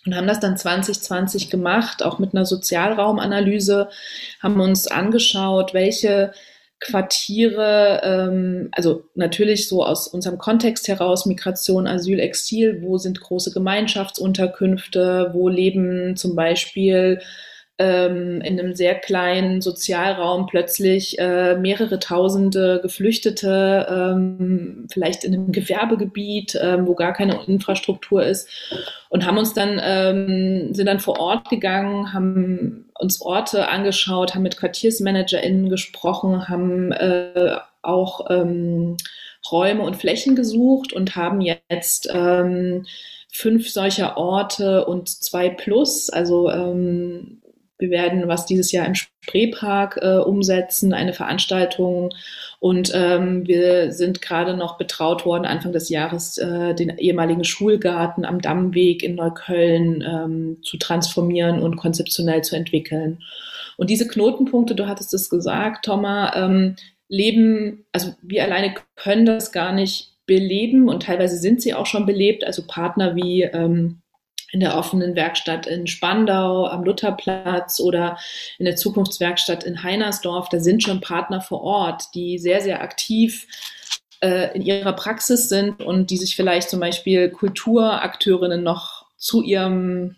und 0.06 0.16
haben 0.16 0.26
das 0.26 0.40
dann 0.40 0.56
2020 0.56 1.50
gemacht, 1.50 2.02
auch 2.02 2.18
mit 2.18 2.34
einer 2.34 2.46
Sozialraumanalyse, 2.46 3.88
haben 4.40 4.60
uns 4.60 4.86
angeschaut, 4.86 5.74
welche 5.74 6.32
Quartiere, 6.80 8.00
ähm, 8.02 8.68
also 8.72 9.04
natürlich 9.14 9.68
so 9.68 9.84
aus 9.84 10.08
unserem 10.08 10.38
Kontext 10.38 10.88
heraus, 10.88 11.26
Migration, 11.26 11.86
Asyl, 11.86 12.18
Exil, 12.18 12.80
wo 12.80 12.96
sind 12.96 13.20
große 13.20 13.52
Gemeinschaftsunterkünfte, 13.52 15.30
wo 15.34 15.48
leben 15.50 16.16
zum 16.16 16.34
Beispiel 16.34 17.20
ähm, 17.80 18.42
in 18.42 18.60
einem 18.60 18.74
sehr 18.74 18.94
kleinen 18.94 19.62
Sozialraum 19.62 20.46
plötzlich 20.46 21.18
äh, 21.18 21.56
mehrere 21.56 21.98
tausende 21.98 22.80
Geflüchtete, 22.82 23.86
ähm, 23.90 24.86
vielleicht 24.92 25.24
in 25.24 25.32
einem 25.32 25.50
Gewerbegebiet, 25.50 26.58
ähm, 26.60 26.86
wo 26.86 26.94
gar 26.94 27.14
keine 27.14 27.42
Infrastruktur 27.46 28.22
ist 28.22 28.48
und 29.08 29.24
haben 29.24 29.38
uns 29.38 29.54
dann, 29.54 29.80
ähm, 29.82 30.74
sind 30.74 30.84
dann 30.84 31.00
vor 31.00 31.18
Ort 31.18 31.48
gegangen, 31.48 32.12
haben 32.12 32.90
uns 32.98 33.22
Orte 33.22 33.68
angeschaut, 33.68 34.34
haben 34.34 34.42
mit 34.42 34.58
QuartiersmanagerInnen 34.58 35.70
gesprochen, 35.70 36.50
haben 36.50 36.92
äh, 36.92 37.56
auch 37.80 38.26
ähm, 38.28 38.98
Räume 39.50 39.84
und 39.84 39.96
Flächen 39.96 40.36
gesucht 40.36 40.92
und 40.92 41.16
haben 41.16 41.40
jetzt 41.40 42.10
ähm, 42.12 42.84
fünf 43.32 43.70
solcher 43.70 44.18
Orte 44.18 44.84
und 44.84 45.08
zwei 45.08 45.48
plus, 45.48 46.10
also 46.10 46.50
ähm, 46.50 47.39
wir 47.80 47.90
werden 47.90 48.28
was 48.28 48.46
dieses 48.46 48.72
Jahr 48.72 48.86
im 48.86 48.94
Spreepark 48.94 49.98
äh, 50.02 50.18
umsetzen, 50.18 50.92
eine 50.92 51.12
Veranstaltung. 51.12 52.10
Und 52.58 52.92
ähm, 52.94 53.46
wir 53.46 53.92
sind 53.92 54.20
gerade 54.20 54.56
noch 54.56 54.76
betraut 54.76 55.24
worden, 55.24 55.46
Anfang 55.46 55.72
des 55.72 55.88
Jahres 55.88 56.36
äh, 56.38 56.74
den 56.74 56.90
ehemaligen 56.98 57.44
Schulgarten 57.44 58.24
am 58.24 58.40
Dammweg 58.40 59.02
in 59.02 59.14
Neukölln 59.14 60.02
ähm, 60.02 60.58
zu 60.62 60.76
transformieren 60.76 61.62
und 61.62 61.76
konzeptionell 61.76 62.42
zu 62.42 62.56
entwickeln. 62.56 63.22
Und 63.76 63.88
diese 63.88 64.06
Knotenpunkte, 64.06 64.74
du 64.74 64.86
hattest 64.86 65.14
es 65.14 65.30
gesagt, 65.30 65.86
Thomas, 65.86 66.32
ähm, 66.36 66.76
leben, 67.08 67.86
also 67.92 68.14
wir 68.22 68.44
alleine 68.44 68.74
können 68.94 69.26
das 69.26 69.52
gar 69.52 69.72
nicht 69.72 70.14
beleben 70.26 70.88
und 70.88 71.02
teilweise 71.02 71.38
sind 71.38 71.60
sie 71.60 71.74
auch 71.74 71.86
schon 71.86 72.06
belebt. 72.06 72.44
Also 72.44 72.62
Partner 72.66 73.16
wie 73.16 73.42
ähm, 73.42 73.99
in 74.52 74.60
der 74.60 74.76
offenen 74.76 75.14
Werkstatt 75.14 75.66
in 75.66 75.86
Spandau 75.86 76.66
am 76.66 76.84
Lutherplatz 76.84 77.80
oder 77.80 78.18
in 78.58 78.64
der 78.64 78.76
Zukunftswerkstatt 78.76 79.64
in 79.64 79.82
Heinersdorf. 79.82 80.48
Da 80.48 80.60
sind 80.60 80.82
schon 80.82 81.00
Partner 81.00 81.40
vor 81.40 81.62
Ort, 81.62 82.14
die 82.14 82.38
sehr, 82.38 82.60
sehr 82.60 82.82
aktiv 82.82 83.46
äh, 84.20 84.54
in 84.54 84.62
ihrer 84.62 84.92
Praxis 84.92 85.48
sind 85.48 85.82
und 85.82 86.10
die 86.10 86.16
sich 86.16 86.36
vielleicht 86.36 86.70
zum 86.70 86.80
Beispiel 86.80 87.30
Kulturakteurinnen 87.30 88.62
noch 88.62 89.06
zu 89.16 89.42
ihrem 89.42 90.16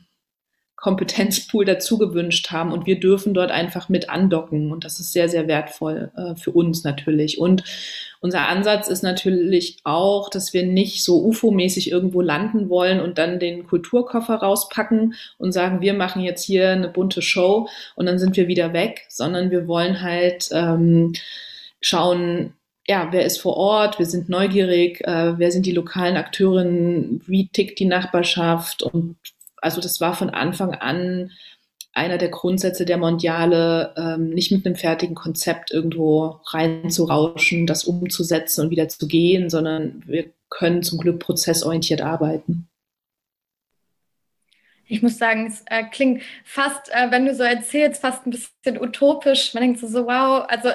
Kompetenzpool 0.76 1.64
dazu 1.64 1.96
gewünscht 1.96 2.50
haben 2.50 2.72
und 2.72 2.86
wir 2.86 2.98
dürfen 2.98 3.34
dort 3.34 3.52
einfach 3.52 3.88
mit 3.88 4.10
andocken 4.10 4.72
und 4.72 4.84
das 4.84 4.98
ist 4.98 5.12
sehr, 5.12 5.28
sehr 5.28 5.46
wertvoll 5.46 6.10
äh, 6.16 6.34
für 6.34 6.50
uns 6.50 6.82
natürlich. 6.82 7.38
Und 7.38 7.62
unser 8.22 8.46
Ansatz 8.46 8.86
ist 8.86 9.02
natürlich 9.02 9.78
auch, 9.82 10.30
dass 10.30 10.54
wir 10.54 10.64
nicht 10.64 11.02
so 11.02 11.24
UFO-mäßig 11.24 11.90
irgendwo 11.90 12.20
landen 12.20 12.68
wollen 12.68 13.00
und 13.00 13.18
dann 13.18 13.40
den 13.40 13.66
Kulturkoffer 13.66 14.36
rauspacken 14.36 15.14
und 15.38 15.50
sagen, 15.50 15.80
wir 15.80 15.92
machen 15.92 16.22
jetzt 16.22 16.44
hier 16.44 16.70
eine 16.70 16.88
bunte 16.88 17.20
Show 17.20 17.68
und 17.96 18.06
dann 18.06 18.20
sind 18.20 18.36
wir 18.36 18.46
wieder 18.46 18.72
weg, 18.72 19.06
sondern 19.08 19.50
wir 19.50 19.66
wollen 19.66 20.02
halt 20.02 20.48
ähm, 20.52 21.14
schauen, 21.80 22.54
ja, 22.86 23.08
wer 23.10 23.26
ist 23.26 23.38
vor 23.38 23.56
Ort, 23.56 23.98
wir 23.98 24.06
sind 24.06 24.28
neugierig, 24.28 25.00
äh, 25.00 25.36
wer 25.36 25.50
sind 25.50 25.66
die 25.66 25.72
lokalen 25.72 26.16
Akteurinnen, 26.16 27.22
wie 27.26 27.48
tickt 27.48 27.80
die 27.80 27.86
Nachbarschaft 27.86 28.84
und 28.84 29.16
also 29.60 29.80
das 29.80 30.00
war 30.00 30.14
von 30.14 30.30
Anfang 30.30 30.74
an 30.74 31.32
einer 31.92 32.18
der 32.18 32.30
Grundsätze 32.30 32.86
der 32.86 32.96
Mondiale, 32.96 33.94
ähm, 33.96 34.30
nicht 34.30 34.50
mit 34.50 34.64
einem 34.64 34.76
fertigen 34.76 35.14
Konzept 35.14 35.70
irgendwo 35.70 36.40
reinzurauschen, 36.46 37.66
das 37.66 37.84
umzusetzen 37.84 38.64
und 38.64 38.70
wieder 38.70 38.88
zu 38.88 39.06
gehen, 39.06 39.50
sondern 39.50 40.02
wir 40.06 40.26
können 40.48 40.82
zum 40.82 40.98
Glück 40.98 41.18
prozessorientiert 41.18 42.00
arbeiten. 42.00 42.68
Ich 44.86 45.02
muss 45.02 45.16
sagen, 45.16 45.46
es 45.46 45.64
äh, 45.66 45.84
klingt 45.84 46.22
fast, 46.44 46.90
äh, 46.90 47.10
wenn 47.10 47.24
du 47.24 47.34
so 47.34 47.42
erzählst, 47.42 48.02
fast 48.02 48.26
ein 48.26 48.30
bisschen 48.30 48.80
utopisch. 48.80 49.54
Man 49.54 49.62
denkt 49.62 49.80
so, 49.80 49.86
so 49.86 50.06
wow, 50.06 50.44
also 50.48 50.68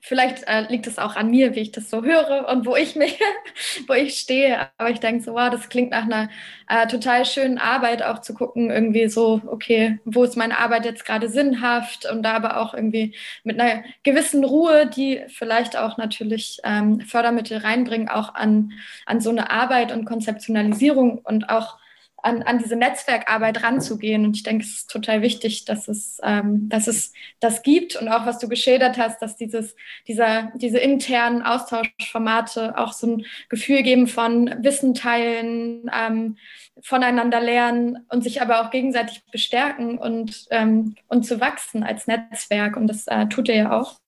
vielleicht 0.00 0.44
äh, 0.48 0.62
liegt 0.62 0.86
es 0.86 0.98
auch 0.98 1.16
an 1.16 1.30
mir, 1.30 1.54
wie 1.54 1.60
ich 1.60 1.72
das 1.72 1.90
so 1.90 2.02
höre 2.02 2.48
und 2.48 2.66
wo 2.66 2.74
ich 2.76 2.96
mich, 2.96 3.18
wo 3.86 3.92
ich 3.92 4.18
stehe. 4.18 4.68
Aber 4.78 4.90
ich 4.90 5.00
denke 5.00 5.22
so, 5.22 5.34
wow, 5.34 5.50
das 5.50 5.68
klingt 5.68 5.90
nach 5.90 6.04
einer 6.04 6.30
äh, 6.68 6.86
total 6.86 7.26
schönen 7.26 7.58
Arbeit, 7.58 8.02
auch 8.02 8.20
zu 8.20 8.34
gucken, 8.34 8.70
irgendwie 8.70 9.08
so, 9.08 9.42
okay, 9.46 9.98
wo 10.04 10.24
ist 10.24 10.36
meine 10.36 10.58
Arbeit 10.58 10.84
jetzt 10.84 11.04
gerade 11.04 11.28
sinnhaft 11.28 12.10
und 12.10 12.22
da 12.22 12.32
aber 12.32 12.60
auch 12.60 12.72
irgendwie 12.74 13.14
mit 13.44 13.60
einer 13.60 13.82
gewissen 14.02 14.44
Ruhe, 14.44 14.86
die 14.86 15.22
vielleicht 15.28 15.76
auch 15.76 15.98
natürlich 15.98 16.60
ähm, 16.64 17.00
Fördermittel 17.00 17.58
reinbringen, 17.58 18.08
auch 18.08 18.34
an, 18.34 18.72
an 19.04 19.20
so 19.20 19.30
eine 19.30 19.50
Arbeit 19.50 19.92
und 19.92 20.06
Konzeptionalisierung 20.06 21.18
und 21.18 21.50
auch 21.50 21.79
an, 22.22 22.42
an 22.42 22.58
diese 22.58 22.76
Netzwerkarbeit 22.76 23.62
ranzugehen. 23.62 24.24
Und 24.24 24.36
ich 24.36 24.42
denke, 24.42 24.64
es 24.64 24.70
ist 24.70 24.90
total 24.90 25.22
wichtig, 25.22 25.64
dass 25.64 25.88
es, 25.88 26.18
ähm, 26.22 26.68
dass 26.68 26.86
es 26.86 27.12
das 27.40 27.62
gibt 27.62 27.96
und 27.96 28.08
auch 28.08 28.26
was 28.26 28.38
du 28.38 28.48
geschildert 28.48 28.98
hast, 28.98 29.20
dass 29.22 29.36
dieses, 29.36 29.74
dieser, 30.06 30.52
diese 30.56 30.78
internen 30.78 31.42
Austauschformate 31.42 32.76
auch 32.78 32.92
so 32.92 33.06
ein 33.06 33.26
Gefühl 33.48 33.82
geben 33.82 34.06
von 34.06 34.54
Wissen 34.62 34.94
teilen, 34.94 35.90
ähm, 35.94 36.36
voneinander 36.82 37.40
lernen 37.40 38.06
und 38.08 38.22
sich 38.22 38.42
aber 38.42 38.62
auch 38.62 38.70
gegenseitig 38.70 39.22
bestärken 39.30 39.98
und, 39.98 40.46
ähm, 40.50 40.96
und 41.08 41.24
zu 41.24 41.40
wachsen 41.40 41.82
als 41.82 42.06
Netzwerk. 42.06 42.76
Und 42.76 42.86
das 42.86 43.06
äh, 43.06 43.26
tut 43.26 43.48
ihr 43.48 43.56
ja 43.56 43.78
auch. 43.78 44.00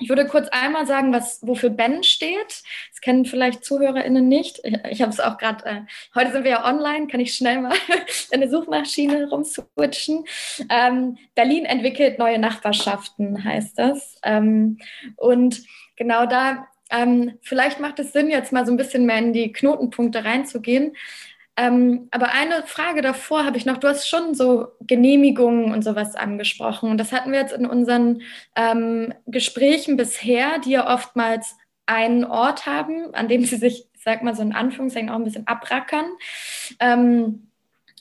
Ich 0.00 0.08
würde 0.08 0.26
kurz 0.26 0.48
einmal 0.48 0.86
sagen, 0.86 1.12
was, 1.12 1.40
wofür 1.42 1.70
Ben 1.70 2.04
steht. 2.04 2.62
Das 2.90 3.00
kennen 3.00 3.24
vielleicht 3.24 3.64
ZuhörerInnen 3.64 4.28
nicht. 4.28 4.60
Ich, 4.62 4.74
ich 4.90 5.02
habe 5.02 5.10
es 5.10 5.18
auch 5.18 5.38
gerade, 5.38 5.66
äh, 5.66 5.80
heute 6.14 6.30
sind 6.30 6.44
wir 6.44 6.52
ja 6.52 6.64
online, 6.64 7.08
kann 7.08 7.18
ich 7.18 7.34
schnell 7.34 7.60
mal 7.60 7.74
in 8.30 8.40
eine 8.40 8.48
Suchmaschine 8.48 9.28
rumswitchen. 9.28 10.24
Ähm, 10.70 11.18
Berlin 11.34 11.64
entwickelt 11.64 12.18
neue 12.18 12.38
Nachbarschaften, 12.38 13.42
heißt 13.42 13.76
das. 13.76 14.20
Ähm, 14.22 14.78
und 15.16 15.62
genau 15.96 16.26
da, 16.26 16.68
ähm, 16.90 17.38
vielleicht 17.42 17.80
macht 17.80 17.98
es 17.98 18.12
Sinn, 18.12 18.30
jetzt 18.30 18.52
mal 18.52 18.64
so 18.64 18.72
ein 18.72 18.78
bisschen 18.78 19.04
mehr 19.04 19.18
in 19.18 19.32
die 19.32 19.52
Knotenpunkte 19.52 20.24
reinzugehen. 20.24 20.96
Ähm, 21.58 22.06
aber 22.12 22.30
eine 22.32 22.62
Frage 22.62 23.02
davor 23.02 23.44
habe 23.44 23.56
ich 23.56 23.66
noch. 23.66 23.78
Du 23.78 23.88
hast 23.88 24.08
schon 24.08 24.32
so 24.34 24.68
Genehmigungen 24.80 25.72
und 25.72 25.82
sowas 25.82 26.14
angesprochen. 26.14 26.88
Und 26.88 26.98
das 26.98 27.10
hatten 27.10 27.32
wir 27.32 27.40
jetzt 27.40 27.52
in 27.52 27.66
unseren 27.66 28.22
ähm, 28.54 29.12
Gesprächen 29.26 29.96
bisher, 29.96 30.60
die 30.60 30.70
ja 30.70 30.94
oftmals 30.94 31.56
einen 31.86 32.24
Ort 32.24 32.66
haben, 32.66 33.12
an 33.12 33.26
dem 33.26 33.44
sie 33.44 33.56
sich, 33.56 33.88
ich 33.92 34.02
sag 34.04 34.22
mal 34.22 34.36
so 34.36 34.42
in 34.42 34.52
Anführungszeichen, 34.52 35.10
auch 35.10 35.16
ein 35.16 35.24
bisschen 35.24 35.48
abrackern. 35.48 36.06
Ähm, 36.78 37.47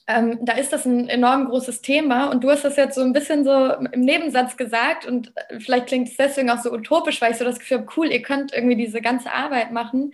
ähm, 0.08 0.39
da 0.41 0.53
ist 0.53 0.72
das 0.72 0.86
ein 0.86 1.10
enorm 1.10 1.45
großes 1.49 1.82
Thema 1.82 2.30
und 2.32 2.43
du 2.43 2.49
hast 2.49 2.64
das 2.64 2.78
jetzt 2.78 2.95
so 2.95 3.01
ein 3.01 3.12
bisschen 3.12 3.43
so 3.43 3.74
im 3.74 4.01
Nebensatz 4.01 4.55
gesagt 4.55 5.05
und 5.05 5.34
äh, 5.36 5.60
vielleicht 5.60 5.88
klingt 5.88 6.08
es 6.08 6.16
deswegen 6.16 6.49
auch 6.49 6.60
so 6.60 6.72
utopisch, 6.72 7.22
weil 7.22 7.32
ich 7.32 7.38
so 7.38 7.43
das 7.43 7.60
Gefühl 7.60 7.80
habe, 7.80 7.89
cool, 7.97 8.08
ihr 8.08 8.22
könnt 8.22 8.53
irgendwie 8.53 8.78
diese 8.78 9.01
ganze 9.01 9.34
Arbeit 9.34 9.74
machen 9.74 10.14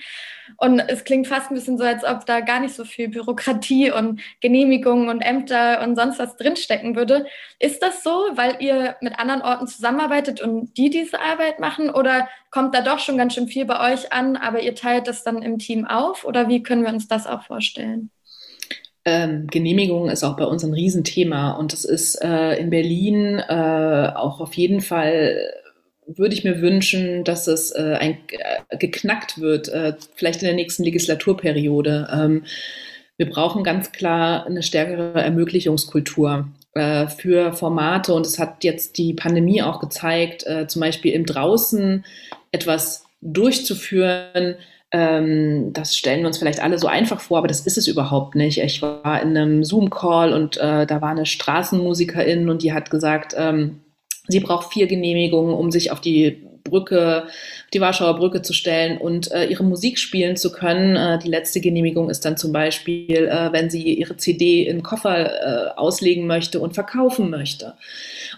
und 0.57 0.79
es 0.79 1.03
klingt 1.03 1.27
fast 1.27 1.51
ein 1.51 1.55
bisschen 1.55 1.77
so, 1.77 1.83
als 1.83 2.03
ob 2.03 2.25
da 2.25 2.39
gar 2.39 2.59
nicht 2.59 2.73
so 2.73 2.85
viel 2.85 3.07
Bürokratie 3.09 3.91
und 3.91 4.19
Genehmigungen 4.41 5.09
und 5.09 5.21
Ämter 5.21 5.81
und 5.83 5.95
sonst 5.95 6.17
was 6.19 6.37
drinstecken 6.37 6.95
würde. 6.95 7.27
Ist 7.59 7.83
das 7.83 8.03
so, 8.03 8.09
weil 8.33 8.57
ihr 8.59 8.95
mit 9.01 9.19
anderen 9.19 9.41
Orten 9.43 9.67
zusammenarbeitet 9.67 10.41
und 10.41 10.75
die 10.77 10.89
diese 10.89 11.19
Arbeit 11.19 11.59
machen 11.59 11.89
oder 11.91 12.27
kommt 12.49 12.73
da 12.75 12.81
doch 12.81 12.99
schon 12.99 13.17
ganz 13.17 13.35
schön 13.35 13.47
viel 13.47 13.65
bei 13.65 13.93
euch 13.93 14.11
an, 14.11 14.37
aber 14.37 14.61
ihr 14.61 14.75
teilt 14.75 15.07
das 15.07 15.23
dann 15.23 15.43
im 15.43 15.59
Team 15.59 15.85
auf 15.85 16.25
oder 16.25 16.47
wie 16.49 16.63
können 16.63 16.83
wir 16.83 16.89
uns 16.91 17.07
das 17.07 17.27
auch 17.27 17.43
vorstellen? 17.43 18.12
Ähm, 19.05 19.47
Genehmigung 19.47 20.09
ist 20.09 20.23
auch 20.23 20.37
bei 20.37 20.45
uns 20.45 20.63
ein 20.63 20.73
Riesenthema 20.73 21.51
und 21.53 21.73
das 21.73 21.83
ist 21.83 22.15
äh, 22.23 22.53
in 22.55 22.69
Berlin 22.69 23.39
äh, 23.39 24.11
auch 24.15 24.39
auf 24.39 24.53
jeden 24.53 24.79
Fall 24.79 25.53
würde 26.07 26.33
ich 26.33 26.43
mir 26.43 26.61
wünschen, 26.61 27.23
dass 27.23 27.47
es 27.47 27.71
äh, 27.71 27.97
ein, 27.99 28.17
äh, 28.69 28.77
geknackt 28.77 29.39
wird, 29.39 29.69
äh, 29.69 29.93
vielleicht 30.15 30.41
in 30.41 30.47
der 30.47 30.55
nächsten 30.55 30.83
Legislaturperiode. 30.83 32.07
Ähm, 32.13 32.43
wir 33.17 33.29
brauchen 33.29 33.63
ganz 33.63 33.91
klar 33.91 34.45
eine 34.45 34.63
stärkere 34.63 35.21
Ermöglichungskultur 35.21 36.47
äh, 36.73 37.07
für 37.07 37.53
Formate 37.53 38.13
und 38.13 38.25
es 38.25 38.39
hat 38.39 38.63
jetzt 38.63 38.97
die 38.97 39.13
Pandemie 39.13 39.61
auch 39.61 39.79
gezeigt, 39.79 40.45
zum 40.67 40.79
Beispiel 40.79 41.13
im 41.13 41.25
Draußen 41.25 42.03
etwas 42.51 43.05
durchzuführen, 43.21 44.55
das 44.93 45.97
stellen 45.97 46.19
wir 46.19 46.27
uns 46.27 46.37
vielleicht 46.37 46.61
alle 46.61 46.77
so 46.77 46.85
einfach 46.85 47.19
vor, 47.19 47.39
aber 47.39 47.47
das 47.47 47.61
ist 47.61 47.79
es 47.79 47.87
überhaupt 47.87 48.35
nicht. 48.35 48.59
Ich 48.59 48.81
war 48.83 49.21
in 49.23 49.35
einem 49.35 49.63
Zoom-Call 49.63 50.33
und 50.33 50.57
äh, 50.57 50.85
da 50.85 51.01
war 51.01 51.09
eine 51.09 51.25
Straßenmusikerin 51.25 52.47
und 52.47 52.61
die 52.61 52.73
hat 52.73 52.91
gesagt, 52.91 53.33
ähm, 53.35 53.79
sie 54.27 54.39
braucht 54.39 54.71
vier 54.71 54.85
Genehmigungen, 54.85 55.55
um 55.55 55.71
sich 55.71 55.91
auf 55.91 55.99
die 55.99 56.45
Brücke, 56.64 57.28
die 57.74 57.82
Warschauer 57.82 58.18
Brücke 58.18 58.41
zu 58.41 58.53
stellen 58.53 58.97
und 58.97 59.32
äh, 59.32 59.45
ihre 59.45 59.64
Musik 59.64 59.99
spielen 59.99 60.38
zu 60.38 60.51
können. 60.51 60.95
Äh, 60.95 61.20
die 61.20 61.30
letzte 61.30 61.61
Genehmigung 61.61 62.09
ist 62.09 62.26
dann 62.26 62.38
zum 62.38 62.51
Beispiel, 62.51 63.28
äh, 63.28 63.51
wenn 63.51 63.70
sie 63.70 63.93
ihre 63.93 64.18
CD 64.18 64.66
in 64.66 64.84
Koffer 64.84 65.72
äh, 65.72 65.74
auslegen 65.76 66.28
möchte 66.28 66.59
und 66.59 66.74
verkaufen 66.74 67.30
möchte. 67.30 67.74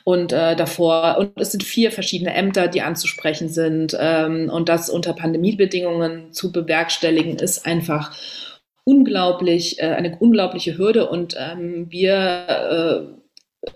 Und 0.03 0.33
äh, 0.33 0.55
davor, 0.55 1.17
und 1.17 1.31
es 1.39 1.51
sind 1.51 1.63
vier 1.63 1.91
verschiedene 1.91 2.33
Ämter, 2.33 2.67
die 2.67 2.81
anzusprechen 2.81 3.49
sind. 3.49 3.95
Ähm, 3.99 4.49
und 4.49 4.69
das 4.69 4.89
unter 4.89 5.13
Pandemiebedingungen 5.13 6.33
zu 6.33 6.51
bewerkstelligen, 6.51 7.37
ist 7.37 7.65
einfach 7.65 8.15
unglaublich, 8.83 9.79
äh, 9.79 9.87
eine 9.87 10.17
unglaubliche 10.17 10.77
Hürde. 10.77 11.09
Und 11.09 11.35
ähm, 11.37 11.87
wir 11.89 13.09
äh, 13.65 13.71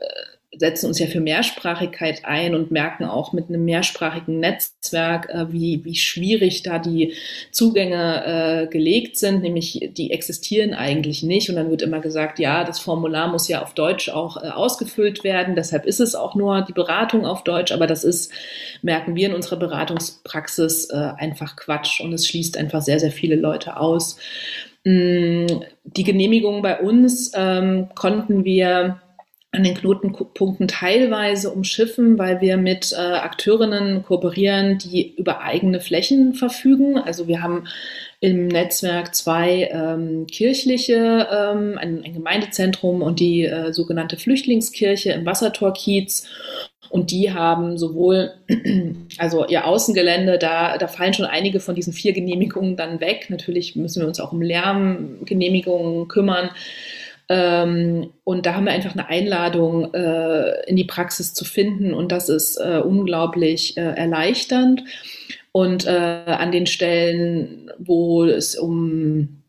setzen 0.59 0.87
uns 0.87 0.99
ja 0.99 1.07
für 1.07 1.21
Mehrsprachigkeit 1.21 2.25
ein 2.25 2.53
und 2.53 2.69
merken 2.69 3.05
auch 3.05 3.31
mit 3.31 3.47
einem 3.47 3.63
mehrsprachigen 3.63 4.39
Netzwerk, 4.39 5.29
äh, 5.29 5.51
wie, 5.53 5.85
wie 5.85 5.95
schwierig 5.95 6.63
da 6.63 6.79
die 6.79 7.13
Zugänge 7.51 8.25
äh, 8.25 8.67
gelegt 8.67 9.17
sind, 9.17 9.41
nämlich 9.41 9.91
die 9.93 10.11
existieren 10.11 10.73
eigentlich 10.73 11.23
nicht. 11.23 11.49
Und 11.49 11.55
dann 11.55 11.69
wird 11.69 11.81
immer 11.81 12.01
gesagt, 12.01 12.39
ja, 12.39 12.65
das 12.65 12.79
Formular 12.79 13.29
muss 13.29 13.47
ja 13.47 13.61
auf 13.63 13.73
Deutsch 13.73 14.09
auch 14.09 14.35
äh, 14.43 14.49
ausgefüllt 14.49 15.23
werden, 15.23 15.55
deshalb 15.55 15.85
ist 15.85 16.01
es 16.01 16.13
auch 16.13 16.35
nur 16.35 16.61
die 16.61 16.73
Beratung 16.73 17.25
auf 17.25 17.45
Deutsch, 17.45 17.71
aber 17.71 17.87
das 17.87 18.03
ist, 18.03 18.31
merken 18.81 19.15
wir 19.15 19.29
in 19.29 19.35
unserer 19.35 19.57
Beratungspraxis, 19.57 20.89
äh, 20.89 21.11
einfach 21.17 21.55
Quatsch 21.55 22.01
und 22.01 22.11
es 22.11 22.27
schließt 22.27 22.57
einfach 22.57 22.81
sehr, 22.81 22.99
sehr 22.99 23.11
viele 23.11 23.35
Leute 23.35 23.77
aus. 23.77 24.17
Mm, 24.83 25.45
die 25.83 26.03
Genehmigung 26.03 26.61
bei 26.61 26.79
uns 26.79 27.31
ähm, 27.35 27.87
konnten 27.95 28.43
wir 28.43 29.01
an 29.51 29.63
den 29.63 29.73
Knotenpunkten 29.73 30.67
teilweise 30.67 31.49
umschiffen, 31.49 32.19
weil 32.19 32.39
wir 32.39 32.57
mit 32.57 32.91
äh, 32.91 32.97
Akteurinnen 32.97 34.03
kooperieren, 34.03 34.77
die 34.77 35.15
über 35.15 35.41
eigene 35.41 35.81
Flächen 35.81 36.35
verfügen. 36.35 36.99
Also 36.99 37.27
wir 37.27 37.41
haben 37.41 37.67
im 38.19 38.47
Netzwerk 38.47 39.15
zwei 39.15 39.69
ähm, 39.71 40.27
kirchliche, 40.27 41.27
ähm, 41.31 41.79
ein, 41.79 42.03
ein, 42.03 42.13
Gemeindezentrum 42.13 43.01
und 43.01 43.19
die 43.19 43.45
äh, 43.45 43.73
sogenannte 43.73 44.17
Flüchtlingskirche 44.17 45.13
im 45.13 45.25
Wassertorkiez. 45.25 46.27
Und 46.91 47.09
die 47.09 47.31
haben 47.31 47.77
sowohl, 47.77 48.33
also 49.17 49.47
ihr 49.47 49.65
Außengelände, 49.65 50.37
da, 50.37 50.77
da 50.77 50.87
fallen 50.87 51.13
schon 51.13 51.25
einige 51.25 51.59
von 51.59 51.73
diesen 51.73 51.93
vier 51.93 52.13
Genehmigungen 52.13 52.75
dann 52.75 52.99
weg. 52.99 53.27
Natürlich 53.29 53.75
müssen 53.75 54.01
wir 54.01 54.07
uns 54.07 54.19
auch 54.19 54.31
um 54.31 54.41
Lärmgenehmigungen 54.43 56.07
kümmern. 56.07 56.51
Ähm, 57.29 58.11
und 58.23 58.45
da 58.45 58.55
haben 58.55 58.65
wir 58.65 58.71
einfach 58.71 58.93
eine 58.93 59.07
Einladung, 59.07 59.93
äh, 59.93 60.65
in 60.67 60.75
die 60.75 60.85
Praxis 60.85 61.33
zu 61.33 61.45
finden 61.45 61.93
und 61.93 62.11
das 62.11 62.27
ist 62.27 62.57
äh, 62.57 62.81
unglaublich 62.83 63.77
äh, 63.77 63.81
erleichternd. 63.81 64.83
Und 65.51 65.85
äh, 65.85 65.89
an 65.89 66.51
den 66.51 66.65
Stellen, 66.65 67.71
wo 67.79 68.23
es 68.23 68.55
um 68.55 69.43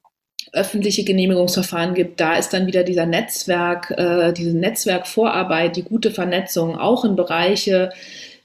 öffentliche 0.53 1.05
Genehmigungsverfahren 1.05 1.95
gibt, 1.95 2.21
da 2.21 2.37
ist 2.37 2.53
dann 2.53 2.67
wieder 2.67 2.85
dieser 2.85 3.07
Netzwerk, 3.07 3.91
äh, 3.97 4.33
diese 4.33 4.57
Netzwerkvorarbeit, 4.57 5.77
die 5.77 5.83
gute 5.83 6.11
Vernetzung 6.11 6.77
auch 6.77 7.05
in 7.05 7.17
Bereiche, 7.17 7.91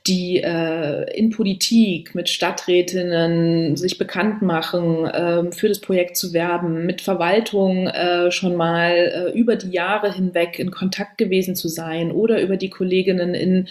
die 0.08 0.38
äh, 0.38 1.18
in 1.18 1.32
Politik 1.32 2.14
mit 2.14 2.30
Stadträtinnen 2.30 3.76
sich 3.76 3.97
bekannt 3.97 4.43
machen, 4.43 5.06
äh, 5.06 5.51
für 5.51 5.68
das 5.68 5.80
Projekt 5.80 6.16
zu 6.16 6.32
werben, 6.32 6.86
mit 6.86 7.01
Verwaltung 7.01 7.88
äh, 7.88 8.32
schon 8.32 8.56
mal 8.56 8.91
äh, 8.91 9.38
über 9.38 9.56
die 9.56 9.72
Jahre 9.72 10.14
hinweg 10.14 10.60
in 10.60 10.70
Kontakt 10.70 11.18
gewesen 11.18 11.56
zu 11.56 11.68
sein 11.68 12.12
oder 12.12 12.39
über 12.41 12.56
die 12.56 12.70
Kolleginnen 12.70 13.34
in 13.34 13.68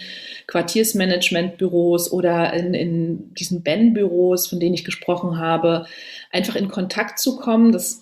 Quartiersmanagementbüros 0.47 2.11
oder 2.11 2.53
in, 2.53 2.73
in 2.73 3.33
diesen 3.35 3.63
Ben-Büros, 3.63 4.47
von 4.47 4.59
denen 4.59 4.75
ich 4.75 4.83
gesprochen 4.83 5.39
habe, 5.39 5.85
einfach 6.31 6.57
in 6.57 6.67
Kontakt 6.67 7.17
zu 7.19 7.37
kommen. 7.37 7.71
Das 7.71 8.01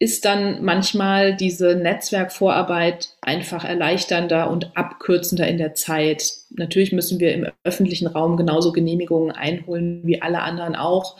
ist 0.00 0.24
dann 0.24 0.64
manchmal 0.64 1.34
diese 1.34 1.74
Netzwerkvorarbeit 1.74 3.16
einfach 3.20 3.64
erleichternder 3.64 4.48
und 4.50 4.76
abkürzender 4.76 5.48
in 5.48 5.58
der 5.58 5.74
Zeit. 5.74 6.32
Natürlich 6.50 6.92
müssen 6.92 7.18
wir 7.18 7.34
im 7.34 7.48
öffentlichen 7.64 8.06
Raum 8.06 8.36
genauso 8.36 8.72
Genehmigungen 8.72 9.32
einholen 9.32 10.02
wie 10.04 10.22
alle 10.22 10.42
anderen 10.42 10.76
auch. 10.76 11.16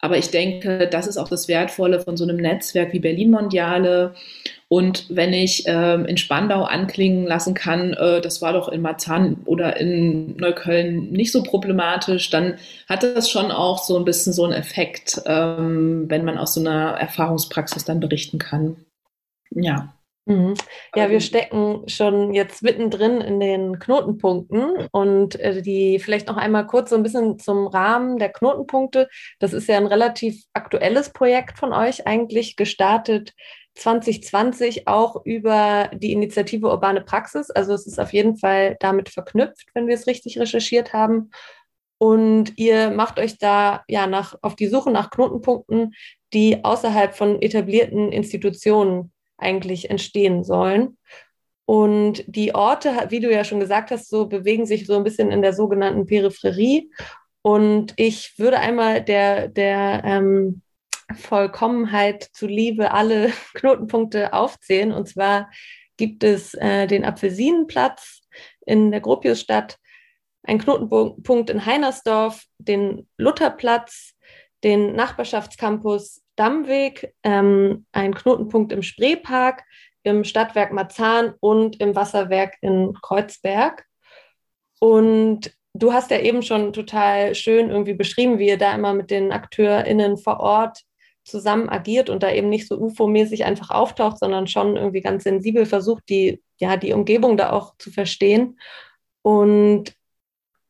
Aber 0.00 0.16
ich 0.16 0.30
denke, 0.30 0.88
das 0.90 1.06
ist 1.06 1.18
auch 1.18 1.28
das 1.28 1.46
Wertvolle 1.46 2.00
von 2.00 2.16
so 2.16 2.24
einem 2.24 2.38
Netzwerk 2.38 2.92
wie 2.92 3.00
Berlin 3.00 3.30
Mondiale. 3.30 4.14
Und 4.68 5.06
wenn 5.08 5.32
ich 5.32 5.64
ähm, 5.66 6.06
in 6.06 6.16
Spandau 6.16 6.62
anklingen 6.62 7.26
lassen 7.26 7.54
kann, 7.54 7.92
äh, 7.92 8.20
das 8.20 8.40
war 8.40 8.52
doch 8.52 8.68
in 8.68 8.82
Marzahn 8.82 9.42
oder 9.44 9.76
in 9.78 10.36
Neukölln 10.36 11.10
nicht 11.10 11.32
so 11.32 11.42
problematisch, 11.42 12.30
dann 12.30 12.54
hat 12.88 13.02
das 13.02 13.28
schon 13.30 13.50
auch 13.50 13.82
so 13.82 13.98
ein 13.98 14.04
bisschen 14.04 14.32
so 14.32 14.44
einen 14.44 14.54
Effekt, 14.54 15.20
ähm, 15.26 16.04
wenn 16.08 16.24
man 16.24 16.38
aus 16.38 16.54
so 16.54 16.60
einer 16.60 16.92
Erfahrungspraxis 16.92 17.84
dann 17.84 18.00
berichten 18.00 18.38
kann. 18.38 18.76
Ja. 19.50 19.92
Mhm. 20.26 20.54
Ja, 20.94 21.08
wir 21.08 21.16
ähm. 21.16 21.20
stecken 21.20 21.82
schon 21.88 22.34
jetzt 22.34 22.62
mittendrin 22.62 23.20
in 23.20 23.40
den 23.40 23.78
Knotenpunkten 23.78 24.88
und 24.92 25.38
äh, 25.40 25.62
die 25.62 25.98
vielleicht 25.98 26.28
noch 26.28 26.36
einmal 26.36 26.66
kurz 26.66 26.90
so 26.90 26.96
ein 26.96 27.02
bisschen 27.02 27.38
zum 27.38 27.66
Rahmen 27.66 28.18
der 28.18 28.30
Knotenpunkte. 28.30 29.08
Das 29.38 29.52
ist 29.52 29.68
ja 29.68 29.76
ein 29.76 29.86
relativ 29.86 30.44
aktuelles 30.52 31.10
Projekt 31.12 31.58
von 31.58 31.72
euch, 31.72 32.06
eigentlich 32.06 32.56
gestartet 32.56 33.34
2020 33.76 34.88
auch 34.88 35.24
über 35.24 35.90
die 35.94 36.12
Initiative 36.12 36.68
Urbane 36.68 37.00
Praxis. 37.00 37.50
Also 37.50 37.72
es 37.72 37.86
ist 37.86 37.98
auf 37.98 38.12
jeden 38.12 38.36
Fall 38.36 38.76
damit 38.80 39.08
verknüpft, 39.08 39.68
wenn 39.74 39.86
wir 39.86 39.94
es 39.94 40.06
richtig 40.06 40.38
recherchiert 40.38 40.92
haben. 40.92 41.30
Und 41.98 42.54
ihr 42.56 42.90
macht 42.90 43.18
euch 43.18 43.38
da 43.38 43.84
ja 43.88 44.06
nach, 44.06 44.34
auf 44.42 44.56
die 44.56 44.68
Suche 44.68 44.90
nach 44.90 45.10
Knotenpunkten, 45.10 45.94
die 46.32 46.64
außerhalb 46.64 47.14
von 47.14 47.40
etablierten 47.42 48.10
Institutionen 48.12 49.12
eigentlich 49.40 49.90
entstehen 49.90 50.44
sollen. 50.44 50.96
Und 51.66 52.24
die 52.26 52.54
Orte, 52.54 53.06
wie 53.10 53.20
du 53.20 53.30
ja 53.30 53.44
schon 53.44 53.60
gesagt 53.60 53.90
hast, 53.90 54.08
so 54.08 54.26
bewegen 54.26 54.66
sich 54.66 54.86
so 54.86 54.96
ein 54.96 55.04
bisschen 55.04 55.30
in 55.30 55.40
der 55.42 55.52
sogenannten 55.52 56.06
Peripherie. 56.06 56.90
Und 57.42 57.94
ich 57.96 58.38
würde 58.38 58.58
einmal 58.58 59.02
der, 59.02 59.48
der 59.48 60.02
ähm, 60.04 60.62
Vollkommenheit 61.14 62.28
zuliebe 62.32 62.90
alle 62.92 63.32
Knotenpunkte 63.54 64.32
aufzählen. 64.32 64.92
Und 64.92 65.08
zwar 65.08 65.50
gibt 65.96 66.24
es 66.24 66.54
äh, 66.54 66.86
den 66.86 67.04
Apfelsinenplatz 67.04 68.22
in 68.66 68.90
der 68.90 69.00
Gropiusstadt, 69.00 69.78
einen 70.42 70.58
Knotenpunkt 70.58 71.50
in 71.50 71.66
Heinersdorf, 71.66 72.44
den 72.58 73.08
Lutherplatz, 73.16 74.14
den 74.64 74.94
Nachbarschaftscampus 74.94 76.22
Dammweg, 76.40 77.12
ähm, 77.22 77.84
ein 77.92 78.14
Knotenpunkt 78.14 78.72
im 78.72 78.82
Spreepark, 78.82 79.62
im 80.04 80.24
Stadtwerk 80.24 80.72
Marzahn 80.72 81.34
und 81.38 81.78
im 81.80 81.94
Wasserwerk 81.94 82.54
in 82.62 82.94
Kreuzberg. 83.02 83.84
Und 84.78 85.54
du 85.74 85.92
hast 85.92 86.10
ja 86.10 86.18
eben 86.18 86.42
schon 86.42 86.72
total 86.72 87.34
schön 87.34 87.68
irgendwie 87.68 87.92
beschrieben, 87.92 88.38
wie 88.38 88.48
ihr 88.48 88.56
da 88.56 88.74
immer 88.74 88.94
mit 88.94 89.10
den 89.10 89.32
AkteurInnen 89.32 90.16
vor 90.16 90.40
Ort 90.40 90.80
zusammen 91.24 91.68
agiert 91.68 92.08
und 92.08 92.22
da 92.22 92.32
eben 92.32 92.48
nicht 92.48 92.66
so 92.66 92.78
UFO-mäßig 92.78 93.44
einfach 93.44 93.68
auftaucht, 93.68 94.18
sondern 94.18 94.46
schon 94.46 94.76
irgendwie 94.76 95.02
ganz 95.02 95.24
sensibel 95.24 95.66
versucht, 95.66 96.04
die, 96.08 96.42
ja, 96.58 96.78
die 96.78 96.94
Umgebung 96.94 97.36
da 97.36 97.50
auch 97.50 97.74
zu 97.76 97.90
verstehen. 97.90 98.58
Und 99.20 99.94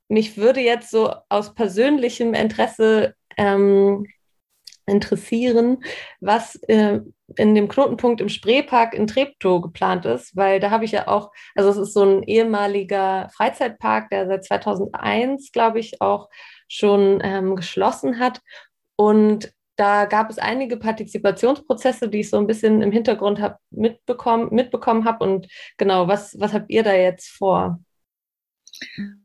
mich 0.08 0.36
würde 0.36 0.60
jetzt 0.60 0.90
so 0.90 1.14
aus 1.28 1.54
persönlichem 1.54 2.34
Interesse 2.34 3.14
ähm, 3.36 4.04
interessieren, 4.86 5.82
was 6.20 6.56
äh, 6.68 7.00
in 7.36 7.54
dem 7.54 7.68
Knotenpunkt 7.68 8.20
im 8.20 8.28
Spreepark 8.28 8.94
in 8.94 9.06
Treptow 9.06 9.60
geplant 9.60 10.04
ist, 10.04 10.36
weil 10.36 10.60
da 10.60 10.70
habe 10.70 10.84
ich 10.84 10.92
ja 10.92 11.08
auch, 11.08 11.30
also 11.54 11.70
es 11.70 11.76
ist 11.76 11.94
so 11.94 12.02
ein 12.04 12.22
ehemaliger 12.22 13.28
Freizeitpark, 13.34 14.10
der 14.10 14.26
seit 14.26 14.44
2001, 14.44 15.52
glaube 15.52 15.78
ich, 15.78 16.00
auch 16.00 16.28
schon 16.68 17.20
ähm, 17.22 17.56
geschlossen 17.56 18.18
hat. 18.18 18.40
Und 18.96 19.52
da 19.76 20.04
gab 20.04 20.28
es 20.28 20.38
einige 20.38 20.76
Partizipationsprozesse, 20.76 22.08
die 22.08 22.20
ich 22.20 22.30
so 22.30 22.36
ein 22.36 22.46
bisschen 22.46 22.82
im 22.82 22.92
Hintergrund 22.92 23.40
hab 23.40 23.58
mitbekommen, 23.70 24.48
mitbekommen 24.50 25.06
habe. 25.06 25.24
Und 25.24 25.48
genau, 25.78 26.06
was, 26.06 26.38
was 26.38 26.52
habt 26.52 26.70
ihr 26.70 26.82
da 26.82 26.92
jetzt 26.92 27.28
vor? 27.28 27.80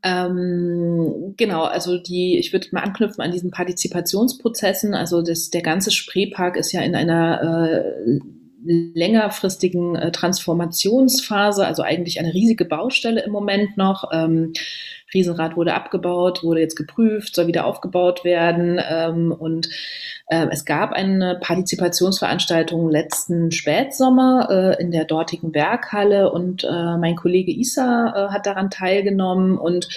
Ähm, 0.02 1.34
genau, 1.36 1.64
also 1.64 1.98
die, 1.98 2.38
ich 2.38 2.52
würde 2.52 2.68
mal 2.72 2.82
anknüpfen 2.82 3.22
an 3.22 3.32
diesen 3.32 3.50
Partizipationsprozessen. 3.50 4.94
Also 4.94 5.22
das, 5.22 5.50
der 5.50 5.62
ganze 5.62 5.90
Spreepark 5.90 6.56
ist 6.56 6.72
ja 6.72 6.82
in 6.82 6.94
einer 6.94 7.42
äh, 7.42 8.20
längerfristigen 8.66 9.96
äh, 9.96 10.12
Transformationsphase, 10.12 11.66
also 11.66 11.82
eigentlich 11.82 12.18
eine 12.20 12.34
riesige 12.34 12.64
Baustelle 12.64 13.22
im 13.24 13.32
Moment 13.32 13.76
noch. 13.76 14.10
Ähm, 14.12 14.52
Riesenrad 15.14 15.56
wurde 15.56 15.74
abgebaut, 15.74 16.42
wurde 16.42 16.60
jetzt 16.60 16.76
geprüft, 16.76 17.34
soll 17.34 17.46
wieder 17.46 17.64
aufgebaut 17.64 18.24
werden. 18.24 18.80
Ähm, 18.88 19.32
und 19.32 19.68
äh, 20.28 20.46
es 20.50 20.64
gab 20.64 20.92
eine 20.92 21.38
Partizipationsveranstaltung 21.40 22.90
letzten 22.90 23.52
Spätsommer 23.52 24.48
äh, 24.50 24.82
in 24.82 24.90
der 24.90 25.04
dortigen 25.04 25.54
Werkhalle 25.54 26.32
und 26.32 26.64
äh, 26.64 26.96
mein 26.98 27.16
Kollege 27.16 27.52
Isa 27.52 28.12
äh, 28.14 28.32
hat 28.32 28.46
daran 28.46 28.70
teilgenommen 28.70 29.56
und 29.56 29.88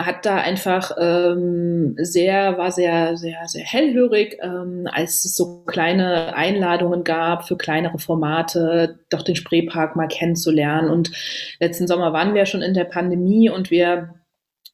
hat 0.00 0.24
da 0.24 0.36
einfach 0.36 0.92
ähm, 0.96 1.96
sehr, 1.98 2.56
war 2.56 2.70
sehr, 2.70 3.16
sehr, 3.16 3.48
sehr 3.48 3.64
hellhörig, 3.64 4.38
ähm, 4.40 4.86
als 4.92 5.24
es 5.24 5.34
so 5.34 5.64
kleine 5.66 6.36
Einladungen 6.36 7.02
gab 7.02 7.48
für 7.48 7.56
kleinere 7.56 7.98
Formate, 7.98 9.00
doch 9.10 9.22
den 9.22 9.34
Spreepark 9.34 9.96
mal 9.96 10.06
kennenzulernen. 10.06 10.88
Und 10.88 11.10
letzten 11.58 11.88
Sommer 11.88 12.12
waren 12.12 12.34
wir 12.34 12.46
schon 12.46 12.62
in 12.62 12.74
der 12.74 12.84
Pandemie 12.84 13.50
und 13.50 13.72
wir 13.72 14.14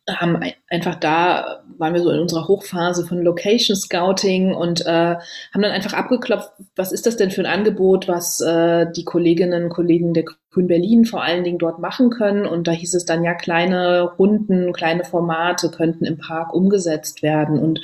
haben 0.09 0.39
einfach 0.69 0.97
da, 0.97 1.63
waren 1.79 1.95
wir 1.95 2.03
so 2.03 2.11
in 2.11 2.21
unserer 2.21 2.47
Hochphase 2.47 3.07
von 3.07 3.23
Location 3.23 3.75
Scouting 3.75 4.55
und 4.55 4.85
äh, 4.85 5.17
haben 5.17 5.63
dann 5.63 5.73
einfach 5.73 5.95
abgeklopft, 5.95 6.51
was 6.77 6.93
ist 6.93 7.07
das 7.07 7.17
denn 7.17 7.31
für 7.31 7.41
ein 7.41 7.59
Angebot, 7.61 8.07
was 8.07 8.41
äh, 8.41 8.87
die 8.95 9.05
Kolleginnen 9.05 9.65
und 9.65 9.71
Kollegen 9.71 10.13
der 10.13 10.25
Grün 10.51 10.67
Berlin 10.67 11.05
vor 11.07 11.23
allen 11.23 11.43
Dingen 11.43 11.59
dort 11.59 11.79
machen 11.79 12.11
können. 12.11 12.47
Und 12.47 12.69
da 12.69 12.73
hieß 12.73 12.95
es 12.95 13.07
dann 13.07 13.25
ja, 13.25 13.35
kleine 13.35 14.03
Runden, 14.19 14.73
kleine 14.73 15.05
Formate 15.05 15.71
könnten 15.71 16.05
im 16.05 16.19
Park 16.19 16.53
umgesetzt 16.53 17.23
werden. 17.23 17.59
Und 17.59 17.81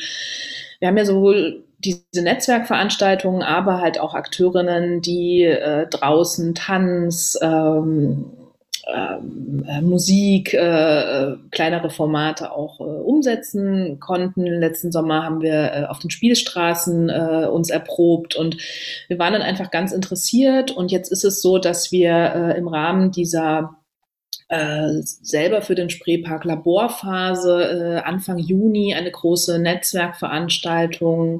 wir 0.78 0.88
haben 0.88 0.98
ja 0.98 1.06
sowohl 1.06 1.64
diese 1.78 2.22
Netzwerkveranstaltungen, 2.22 3.42
aber 3.42 3.80
halt 3.80 3.98
auch 3.98 4.14
Akteurinnen, 4.14 5.00
die 5.00 5.44
äh, 5.44 5.86
draußen 5.88 6.54
Tanz, 6.54 7.38
ähm, 7.40 8.26
äh, 8.92 9.80
Musik, 9.80 10.54
äh, 10.54 11.34
kleinere 11.50 11.90
Formate 11.90 12.52
auch 12.52 12.80
äh, 12.80 12.84
umsetzen 12.84 14.00
konnten. 14.00 14.44
Letzten 14.46 14.92
Sommer 14.92 15.24
haben 15.24 15.40
wir 15.40 15.72
äh, 15.72 15.84
auf 15.86 15.98
den 15.98 16.10
Spielstraßen 16.10 17.08
äh, 17.08 17.48
uns 17.50 17.70
erprobt 17.70 18.36
und 18.36 18.56
wir 19.08 19.18
waren 19.18 19.32
dann 19.32 19.42
einfach 19.42 19.70
ganz 19.70 19.92
interessiert. 19.92 20.70
Und 20.70 20.90
jetzt 20.90 21.10
ist 21.10 21.24
es 21.24 21.40
so, 21.40 21.58
dass 21.58 21.92
wir 21.92 22.12
äh, 22.12 22.58
im 22.58 22.68
Rahmen 22.68 23.10
dieser 23.10 23.79
äh, 24.50 25.00
selber 25.02 25.62
für 25.62 25.76
den 25.76 25.90
Spreepark 25.90 26.44
Laborphase 26.44 27.62
äh, 27.62 28.00
Anfang 28.00 28.38
Juni 28.38 28.94
eine 28.94 29.12
große 29.12 29.60
Netzwerkveranstaltung 29.60 31.38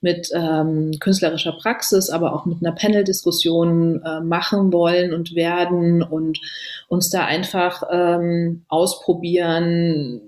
mit 0.00 0.30
ähm, 0.34 0.90
künstlerischer 0.98 1.52
Praxis, 1.52 2.10
aber 2.10 2.34
auch 2.34 2.46
mit 2.46 2.58
einer 2.60 2.74
Panel-Diskussion 2.74 4.02
äh, 4.02 4.20
machen 4.20 4.72
wollen 4.72 5.14
und 5.14 5.36
werden 5.36 6.02
und 6.02 6.40
uns 6.88 7.08
da 7.08 7.24
einfach 7.24 7.84
ähm, 7.88 8.64
ausprobieren 8.68 10.20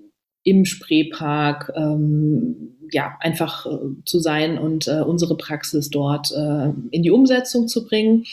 im 0.45 0.65
Spreepark, 0.65 1.73
ähm, 1.75 2.77
ja, 2.93 3.17
einfach 3.19 3.67
äh, 3.67 3.79
zu 4.05 4.21
sein 4.21 4.59
und 4.59 4.87
äh, 4.87 5.01
unsere 5.01 5.37
Praxis 5.37 5.91
dort 5.91 6.31
äh, 6.31 6.71
in 6.93 7.03
die 7.03 7.11
Umsetzung 7.11 7.67
zu 7.67 7.85
bringen. 7.85 8.27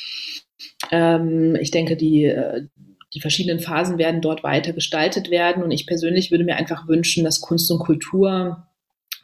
Ähm, 0.91 1.55
ich 1.59 1.71
denke, 1.71 1.95
die, 1.95 2.25
äh, 2.25 2.67
die 3.14 3.22
verschiedenen 3.22 3.60
Phasen 3.60 3.97
werden 3.97 4.22
dort 4.22 4.43
weiter 4.43 4.74
gestaltet 4.74 5.30
werden. 5.30 5.64
Und 5.64 5.72
ich 5.72 5.88
persönlich 5.88 6.32
würde 6.32 6.43
mir 6.43 6.57
einfach 6.57 6.88
wünschen, 6.88 7.24
dass 7.24 7.41
Kunst 7.41 7.70
und 7.72 7.80
Kultur 7.80 8.68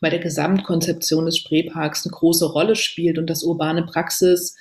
bei 0.02 0.10
der 0.10 0.20
Gesamtkonzeption 0.20 1.26
des 1.26 1.38
Spreeparks 1.38 2.06
eine 2.06 2.12
große 2.12 2.46
Rolle 2.46 2.76
spielt 2.76 3.18
und 3.18 3.30
dass 3.30 3.44
urbane 3.44 3.84
Praxis 3.84 4.56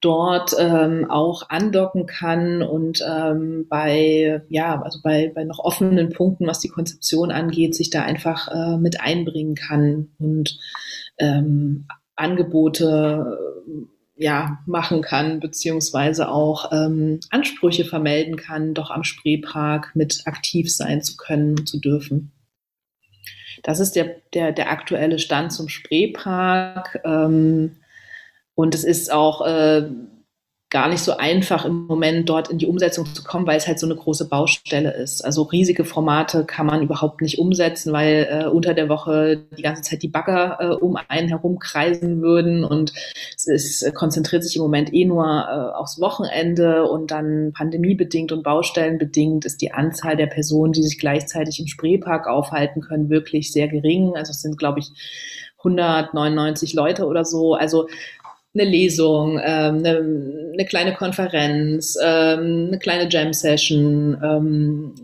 dort 0.00 0.54
ähm, 0.58 1.10
auch 1.10 1.48
andocken 1.48 2.06
kann 2.06 2.62
und 2.62 3.02
ähm, 3.08 3.66
bei 3.68 4.42
ja 4.50 4.80
also 4.82 4.98
bei, 5.02 5.32
bei 5.34 5.44
noch 5.44 5.58
offenen 5.58 6.10
Punkten, 6.10 6.46
was 6.46 6.60
die 6.60 6.68
Konzeption 6.68 7.30
angeht, 7.30 7.74
sich 7.74 7.88
da 7.88 8.02
einfach 8.02 8.48
äh, 8.48 8.76
mit 8.76 9.00
einbringen 9.00 9.54
kann 9.54 10.10
und 10.18 10.58
ähm, 11.18 11.86
Angebote 12.16 13.38
ja, 14.16 14.62
machen 14.66 15.02
kann, 15.02 15.40
beziehungsweise 15.40 16.28
auch 16.28 16.72
ähm, 16.72 17.20
Ansprüche 17.30 17.84
vermelden 17.84 18.36
kann, 18.36 18.74
doch 18.74 18.90
am 18.90 19.04
Spreepark 19.04 19.94
mit 19.94 20.22
aktiv 20.26 20.72
sein 20.72 21.02
zu 21.02 21.16
können, 21.16 21.66
zu 21.66 21.80
dürfen. 21.80 22.32
Das 23.62 23.80
ist 23.80 23.96
der, 23.96 24.16
der, 24.34 24.52
der 24.52 24.70
aktuelle 24.70 25.18
Stand 25.18 25.52
zum 25.52 25.68
Spreepark. 25.68 27.00
Ähm, 27.04 27.76
Und 28.56 28.74
es 28.74 28.84
ist 28.84 29.10
auch 29.10 29.44
äh, 29.44 29.90
gar 30.74 30.88
nicht 30.88 31.04
so 31.04 31.16
einfach 31.16 31.64
im 31.64 31.86
Moment 31.86 32.28
dort 32.28 32.50
in 32.50 32.58
die 32.58 32.66
Umsetzung 32.66 33.06
zu 33.14 33.22
kommen, 33.22 33.46
weil 33.46 33.58
es 33.58 33.68
halt 33.68 33.78
so 33.78 33.86
eine 33.86 33.94
große 33.94 34.28
Baustelle 34.28 34.92
ist. 34.92 35.24
Also 35.24 35.42
riesige 35.42 35.84
Formate 35.84 36.44
kann 36.44 36.66
man 36.66 36.82
überhaupt 36.82 37.22
nicht 37.22 37.38
umsetzen, 37.38 37.92
weil 37.92 38.26
äh, 38.28 38.48
unter 38.48 38.74
der 38.74 38.88
Woche 38.88 39.44
die 39.56 39.62
ganze 39.62 39.82
Zeit 39.82 40.02
die 40.02 40.08
Bagger 40.08 40.58
äh, 40.58 40.66
um 40.74 40.98
einen 41.06 41.28
herum 41.28 41.60
kreisen 41.60 42.22
würden 42.22 42.64
und 42.64 42.92
es 43.36 43.46
ist, 43.46 43.82
äh, 43.82 43.92
konzentriert 43.92 44.42
sich 44.42 44.56
im 44.56 44.62
Moment 44.62 44.92
eh 44.92 45.04
nur 45.04 45.24
äh, 45.24 45.78
aufs 45.78 46.00
Wochenende 46.00 46.88
und 46.88 47.12
dann 47.12 47.52
pandemiebedingt 47.52 48.32
und 48.32 48.42
baustellenbedingt 48.42 49.44
ist 49.44 49.62
die 49.62 49.72
Anzahl 49.72 50.16
der 50.16 50.26
Personen, 50.26 50.72
die 50.72 50.82
sich 50.82 50.98
gleichzeitig 50.98 51.60
im 51.60 51.68
Spreepark 51.68 52.26
aufhalten 52.26 52.80
können, 52.80 53.10
wirklich 53.10 53.52
sehr 53.52 53.68
gering. 53.68 54.16
Also 54.16 54.32
es 54.32 54.40
sind, 54.40 54.58
glaube 54.58 54.80
ich, 54.80 54.90
199 55.58 56.74
Leute 56.74 57.06
oder 57.06 57.24
so. 57.24 57.54
Also 57.54 57.86
eine 58.54 58.64
Lesung, 58.64 59.40
ähm, 59.42 59.78
eine, 59.78 60.50
eine 60.52 60.64
kleine 60.66 60.94
Konferenz, 60.94 61.96
ähm, 62.02 62.66
eine 62.68 62.78
kleine 62.78 63.08
Jam-Session, 63.10 64.16
ähm, 64.22 64.94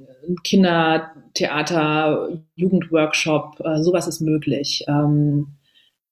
Kindertheater, 0.44 2.28
Jugendworkshop, 2.54 3.60
äh, 3.64 3.82
sowas 3.82 4.06
ist 4.06 4.20
möglich. 4.20 4.84
Ähm, 4.86 5.48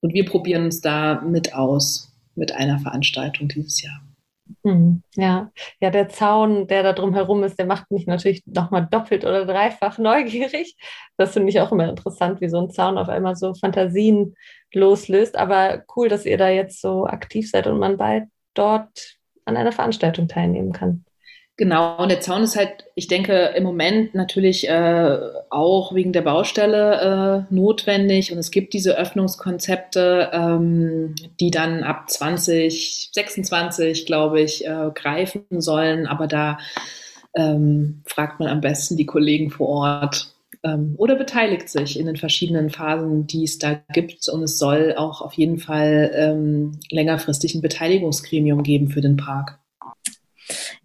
und 0.01 0.15
wir 0.15 0.25
probieren 0.25 0.65
uns 0.65 0.81
da 0.81 1.21
mit 1.23 1.55
aus, 1.55 2.13
mit 2.35 2.53
einer 2.53 2.79
Veranstaltung 2.79 3.49
dieses 3.49 3.83
Jahr. 3.83 4.01
Hm, 4.69 5.03
ja, 5.15 5.51
ja, 5.81 5.89
der 5.89 6.11
Zaun, 6.11 6.67
der 6.67 6.83
da 6.83 6.93
drum 6.93 7.15
herum 7.15 7.43
ist, 7.43 7.59
der 7.59 7.65
macht 7.65 7.91
mich 7.91 8.07
natürlich 8.07 8.43
nochmal 8.45 8.87
doppelt 8.91 9.25
oder 9.25 9.47
dreifach 9.47 9.97
neugierig. 9.99 10.77
Das 11.17 11.33
finde 11.33 11.49
ich 11.49 11.61
auch 11.61 11.73
immer 11.73 11.89
interessant, 11.89 12.43
wie 12.43 12.51
so 12.51 12.59
ein 12.59 12.71
Zaun 12.71 12.99
auf 12.99 13.09
einmal 13.09 13.35
so 13.35 13.55
Fantasien 13.55 14.37
loslöst. 14.75 15.37
Aber 15.37 15.85
cool, 15.97 16.11
dass 16.11 16.27
ihr 16.27 16.37
da 16.37 16.51
jetzt 16.51 16.83
so 16.83 17.07
aktiv 17.07 17.51
seid 17.51 17.67
und 17.67 17.79
man 17.79 17.97
bald 17.97 18.25
dort 18.53 19.17
an 19.47 19.57
einer 19.57 19.73
Veranstaltung 19.73 20.29
teilnehmen 20.29 20.73
kann. 20.73 21.07
Genau, 21.59 22.01
und 22.01 22.09
der 22.09 22.21
Zaun 22.21 22.45
ist 22.45 22.55
halt, 22.55 22.85
ich 22.95 23.09
denke, 23.09 23.53
im 23.57 23.65
Moment 23.65 24.15
natürlich 24.15 24.69
äh, 24.69 25.19
auch 25.51 25.93
wegen 25.93 26.13
der 26.13 26.23
Baustelle 26.23 27.47
äh, 27.51 27.53
notwendig. 27.53 28.31
Und 28.31 28.39
es 28.39 28.53
gibt 28.53 28.75
diese 28.75 28.97
Öffnungskonzepte, 28.97 30.31
ähm, 30.33 31.17
die 31.41 31.51
dann 31.51 31.83
ab 31.83 32.09
2026, 32.09 34.07
glaube 34.07 34.41
ich, 34.41 34.65
äh, 34.65 34.93
greifen 34.95 35.43
sollen. 35.61 36.07
Aber 36.07 36.29
da 36.29 36.59
ähm, 37.35 38.03
fragt 38.07 38.39
man 38.39 38.49
am 38.49 38.61
besten 38.61 38.97
die 38.97 39.07
Kollegen 39.07 39.51
vor 39.51 39.69
Ort 39.69 40.33
ähm, 40.63 40.95
oder 40.97 41.17
beteiligt 41.17 41.69
sich 41.69 41.99
in 41.99 42.07
den 42.07 42.15
verschiedenen 42.15 42.71
Phasen, 42.71 43.27
die 43.27 43.43
es 43.43 43.59
da 43.59 43.81
gibt. 43.93 44.29
Und 44.29 44.45
es 44.45 44.61
soll 44.61 44.95
auch 44.97 45.23
auf 45.23 45.33
jeden 45.33 45.59
Fall 45.59 46.13
ähm, 46.15 46.79
längerfristig 46.89 47.57
ein 47.57 47.63
Beteiligungsgremium 47.63 48.63
geben 48.63 48.91
für 48.91 49.01
den 49.01 49.17
Park. 49.17 49.58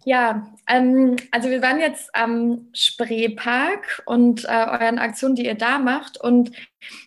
Ja, 0.06 0.46
ähm, 0.66 1.16
also 1.30 1.48
wir 1.48 1.62
waren 1.62 1.80
jetzt 1.80 2.14
am 2.14 2.68
Spreepark 2.74 4.02
und 4.04 4.44
äh, 4.44 4.48
euren 4.48 4.98
Aktionen, 4.98 5.34
die 5.34 5.46
ihr 5.46 5.54
da 5.54 5.78
macht. 5.78 6.20
Und 6.20 6.52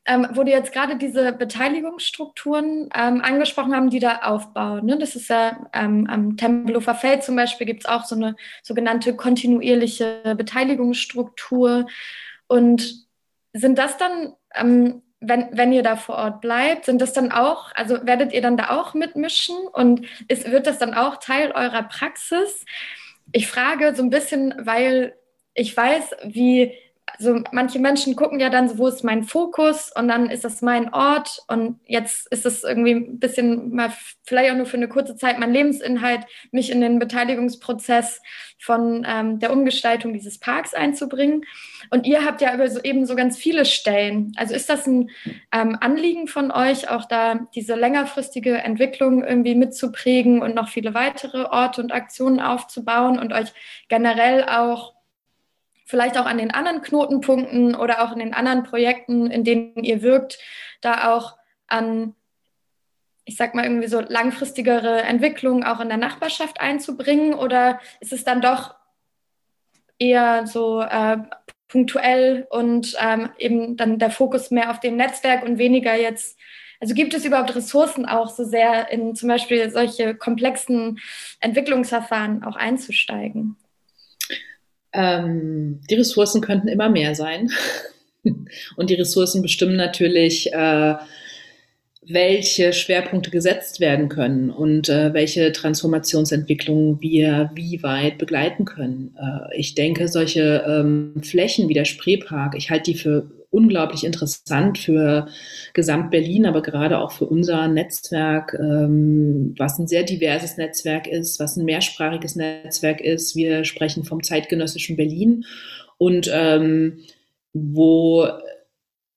ähm, 0.06 0.28
wo 0.34 0.44
du 0.44 0.50
jetzt 0.50 0.74
gerade 0.74 0.98
diese 0.98 1.32
Beteiligungsstrukturen 1.32 2.90
ähm, 2.96 3.22
angesprochen 3.22 3.76
haben, 3.76 3.92
die 3.92 4.00
da 4.00 4.22
aufbauen. 4.24 4.86
Ne? 4.86 4.98
Das 4.98 5.16
ist 5.16 5.30
ja 5.30 5.70
ähm, 5.74 6.08
am 6.10 6.38
Tempelhofer 6.38 6.96
Feld 6.96 7.24
zum 7.24 7.36
Beispiel 7.36 7.68
gibt 7.68 7.82
es 7.82 7.86
auch 7.86 8.06
so 8.06 8.16
eine 8.16 8.36
sogenannte 8.64 9.16
kontinuierliche 9.16 10.36
Beteiligungsstruktur. 10.36 11.86
Und 12.48 13.06
sind 13.54 13.78
das 13.78 13.98
dann 13.98 14.34
ähm, 14.56 15.04
wenn, 15.20 15.48
wenn 15.52 15.72
ihr 15.72 15.84
da 15.84 15.96
vor 15.96 16.16
Ort 16.16 16.42
bleibt, 16.42 16.86
sind 16.86 17.02
das 17.02 17.14
dann 17.14 17.32
auch, 17.32 17.72
also 17.76 18.06
werdet 18.06 18.34
ihr 18.34 18.42
dann 18.42 18.58
da 18.58 18.70
auch 18.70 18.94
mitmischen 18.94 19.56
und 19.74 20.06
ist, 20.28 20.50
wird 20.52 20.68
das 20.68 20.78
dann 20.78 20.94
auch 20.94 21.18
Teil 21.18 21.52
eurer 21.52 21.84
Praxis? 21.84 22.66
Ich 23.32 23.48
frage 23.48 23.96
so 23.96 24.04
ein 24.04 24.10
bisschen, 24.10 24.54
weil 24.60 25.16
ich 25.54 25.76
weiß, 25.76 26.12
wie 26.26 26.74
also 27.08 27.42
manche 27.52 27.80
Menschen 27.80 28.16
gucken 28.16 28.40
ja 28.40 28.50
dann, 28.50 28.78
wo 28.78 28.88
ist 28.88 29.04
mein 29.04 29.24
Fokus 29.24 29.92
und 29.96 30.10
dann 30.10 30.30
ist 30.30 30.44
das 30.44 30.62
mein 30.62 30.94
Ort 30.94 31.40
und 31.48 31.80
jetzt 31.86 32.28
ist 32.32 32.46
es 32.46 32.64
irgendwie 32.64 32.96
ein 32.96 33.20
bisschen 33.20 33.74
mal 33.74 33.94
vielleicht 34.24 34.52
auch 34.52 34.58
nur 34.58 34.66
für 34.66 34.78
eine 34.78 34.90
kurze 34.90 35.16
Zeit 35.16 35.40
mein 35.40 35.54
Lebensinhalt, 35.54 36.26
mich 36.52 36.70
in 36.70 36.82
den 36.82 37.00
Beteiligungsprozess 37.00 38.22
von 38.60 39.06
ähm, 39.08 39.40
der 39.40 39.54
Umgestaltung 39.54 40.14
dieses 40.14 40.38
Parks 40.40 40.74
einzubringen. 40.74 41.46
Und 41.92 42.06
ihr 42.06 42.26
habt 42.26 42.42
ja 42.42 42.54
aber 42.54 42.70
so 42.70 42.82
eben 42.82 43.06
so 43.06 43.16
ganz 43.16 43.38
viele 43.38 43.66
Stellen. 43.66 44.34
Also 44.36 44.54
ist 44.54 44.70
das 44.70 44.86
ein 44.86 45.10
ähm, 45.54 45.78
Anliegen 45.80 46.28
von 46.28 46.52
euch, 46.52 46.90
auch 46.90 47.06
da 47.06 47.48
diese 47.56 47.76
längerfristige 47.76 48.58
Entwicklung 48.58 49.24
irgendwie 49.24 49.56
mitzuprägen 49.56 50.42
und 50.42 50.56
noch 50.56 50.68
viele 50.68 50.94
weitere 50.94 51.46
Orte 51.46 51.82
und 51.82 51.94
Aktionen 51.94 52.42
aufzubauen 52.42 53.18
und 53.18 53.32
euch 53.32 53.54
generell 53.88 54.44
auch 54.44 54.97
vielleicht 55.88 56.18
auch 56.18 56.26
an 56.26 56.38
den 56.38 56.54
anderen 56.54 56.82
Knotenpunkten 56.82 57.74
oder 57.74 58.04
auch 58.04 58.12
in 58.12 58.20
den 58.20 58.34
anderen 58.34 58.64
Projekten, 58.64 59.32
in 59.32 59.44
denen 59.44 59.84
ihr 59.84 60.02
wirkt, 60.02 60.38
da 60.82 61.16
auch 61.16 61.38
an, 61.66 62.14
ich 63.24 63.38
sag 63.38 63.56
mal, 63.56 63.64
irgendwie 63.64 63.88
so 63.88 64.02
langfristigere 64.02 65.02
Entwicklungen 65.02 65.64
auch 65.64 65.80
in 65.80 65.88
der 65.88 65.98
Nachbarschaft 65.98 66.60
einzubringen? 66.60 67.34
Oder 67.34 67.80
ist 68.02 68.12
es 68.12 68.26
dann 68.26 68.42
doch 68.42 68.76
eher 69.98 70.46
so 70.46 70.82
äh, 70.82 71.18
punktuell 71.70 72.46
und 72.50 72.96
ähm, 73.00 73.30
eben 73.38 73.78
dann 73.78 73.98
der 73.98 74.12
Fokus 74.12 74.52
mehr 74.52 74.70
auf 74.70 74.82
dem 74.82 74.98
Netzwerk 74.98 75.44
und 75.44 75.58
weniger 75.58 75.96
jetzt 75.96 76.38
also 76.80 76.94
gibt 76.94 77.16
es 77.16 77.26
überhaupt 77.26 77.56
Ressourcen 77.56 78.06
auch 78.06 78.30
so 78.30 78.44
sehr 78.44 78.92
in 78.92 79.16
zum 79.16 79.30
Beispiel 79.30 79.72
solche 79.72 80.14
komplexen 80.14 81.00
Entwicklungsverfahren 81.40 82.44
auch 82.44 82.56
einzusteigen? 82.56 83.58
Ähm, 84.98 85.80
die 85.90 85.96
Ressourcen 85.96 86.42
könnten 86.42 86.68
immer 86.68 86.90
mehr 86.90 87.16
sein. 87.16 87.50
Und 88.76 88.90
die 88.90 88.96
Ressourcen 88.96 89.42
bestimmen 89.42 89.78
natürlich, 89.78 90.52
äh, 90.52 90.96
welche 92.10 92.74
Schwerpunkte 92.74 93.32
gesetzt 93.32 93.80
werden 93.80 94.08
können 94.10 94.50
und 94.50 94.88
äh, 94.88 95.14
welche 95.14 95.52
Transformationsentwicklungen 95.52 97.02
wir 97.02 97.52
wie 97.54 97.84
weit 97.84 98.18
begleiten 98.18 98.66
können. 98.66 99.16
Äh, 99.20 99.58
ich 99.58 99.76
denke, 99.76 100.08
solche 100.08 100.64
ähm, 100.68 101.22
Flächen 101.22 101.68
wie 101.68 101.74
der 101.74 101.86
Spreepark, 101.86 102.56
ich 102.56 102.70
halte 102.70 102.92
die 102.92 102.98
für 102.98 103.30
unglaublich 103.50 104.04
interessant 104.04 104.78
für 104.78 105.28
Gesamt-Berlin, 105.74 106.46
aber 106.46 106.62
gerade 106.62 107.00
auch 107.00 107.12
für 107.12 107.26
unser 107.26 107.68
Netzwerk, 107.68 108.56
ähm, 108.60 109.56
was 109.58 109.80
ein 109.80 109.88
sehr 109.88 110.04
diverses 110.04 110.58
Netzwerk 110.58 111.08
ist, 111.08 111.40
was 111.40 111.58
ein 111.58 111.66
mehrsprachiges 111.66 112.36
Netzwerk 112.36 113.02
ist. 113.02 113.36
Wir 113.36 113.64
sprechen 113.64 114.04
vom 114.04 114.24
zeitgenössischen 114.24 114.96
Berlin 114.96 115.46
und 115.98 116.30
ähm, 116.32 117.00
wo 117.54 118.28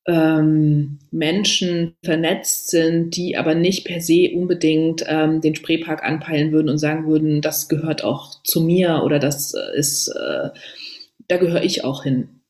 ähm, 0.07 0.99
Menschen 1.11 1.95
vernetzt 2.05 2.71
sind, 2.71 3.17
die 3.17 3.37
aber 3.37 3.55
nicht 3.55 3.85
per 3.85 4.01
se 4.01 4.31
unbedingt 4.35 5.05
ähm, 5.07 5.41
den 5.41 5.55
Spreepark 5.55 6.03
anpeilen 6.05 6.53
würden 6.53 6.69
und 6.69 6.79
sagen 6.79 7.07
würden, 7.07 7.41
das 7.43 7.69
gehört 7.69 8.03
auch 8.03 8.43
zu 8.43 8.63
mir 8.63 9.03
oder 9.05 9.19
das 9.19 9.55
ist, 9.77 10.09
äh, 10.09 10.51
da 11.29 11.37
gehöre 11.37 11.63
ich 11.63 11.85
auch 11.85 12.03
hin. 12.03 12.41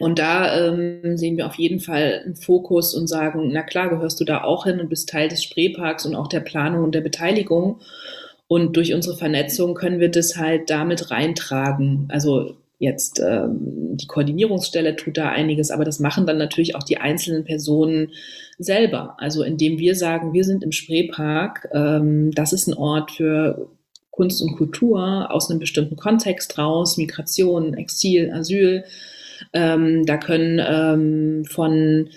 Und 0.00 0.20
da 0.20 0.68
ähm, 0.68 1.16
sehen 1.16 1.36
wir 1.36 1.46
auf 1.46 1.56
jeden 1.56 1.80
Fall 1.80 2.22
einen 2.24 2.36
Fokus 2.36 2.94
und 2.94 3.08
sagen, 3.08 3.50
na 3.52 3.62
klar, 3.62 3.88
gehörst 3.88 4.20
du 4.20 4.24
da 4.24 4.44
auch 4.44 4.64
hin 4.64 4.78
und 4.80 4.88
bist 4.88 5.08
Teil 5.08 5.28
des 5.28 5.42
Spreeparks 5.42 6.06
und 6.06 6.14
auch 6.14 6.28
der 6.28 6.40
Planung 6.40 6.84
und 6.84 6.94
der 6.94 7.00
Beteiligung. 7.00 7.80
Und 8.46 8.76
durch 8.76 8.94
unsere 8.94 9.16
Vernetzung 9.16 9.74
können 9.74 9.98
wir 9.98 10.10
das 10.10 10.36
halt 10.36 10.70
damit 10.70 11.10
reintragen. 11.10 12.06
Also 12.10 12.56
jetzt 12.78 13.20
ähm, 13.20 13.96
die 13.96 14.06
Koordinierungsstelle 14.06 14.96
tut 14.96 15.16
da 15.16 15.28
einiges, 15.30 15.70
aber 15.70 15.84
das 15.84 15.98
machen 15.98 16.26
dann 16.26 16.38
natürlich 16.38 16.76
auch 16.76 16.82
die 16.82 16.98
einzelnen 16.98 17.44
Personen 17.44 18.12
selber. 18.58 19.16
Also 19.18 19.42
indem 19.42 19.78
wir 19.78 19.94
sagen, 19.94 20.32
wir 20.32 20.44
sind 20.44 20.62
im 20.62 20.72
Spreepark, 20.72 21.68
ähm, 21.72 22.30
das 22.32 22.52
ist 22.52 22.68
ein 22.68 22.74
Ort 22.74 23.10
für 23.12 23.70
Kunst 24.10 24.42
und 24.42 24.56
Kultur 24.56 25.32
aus 25.32 25.50
einem 25.50 25.60
bestimmten 25.60 25.96
Kontext 25.96 26.58
raus, 26.58 26.96
Migration, 26.96 27.74
Exil, 27.74 28.32
Asyl 28.32 28.84
ähm, 29.52 30.04
da 30.06 30.16
können 30.16 30.60
ähm, 30.64 31.44
von 31.44 32.08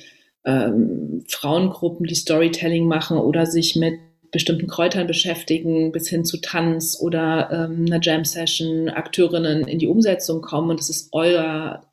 ähm, 0.46 1.24
Frauengruppen, 1.28 2.06
die 2.06 2.16
Storytelling 2.16 2.88
machen 2.88 3.18
oder 3.18 3.46
sich 3.46 3.76
mit 3.76 3.96
bestimmten 4.32 4.68
Kräutern 4.68 5.08
beschäftigen, 5.08 5.92
bis 5.92 6.08
hin 6.08 6.26
zu 6.26 6.38
Tanz 6.38 6.98
oder 7.00 7.50
ähm, 7.52 7.86
einer 7.88 8.02
Jam-Session, 8.02 8.90
Akteurinnen 8.90 9.68
in 9.68 9.80
die 9.80 9.88
Umsetzung 9.88 10.42
kommen 10.42 10.70
und 10.70 10.80
es 10.80 10.90
ist 10.90 11.10
euer, 11.12 11.86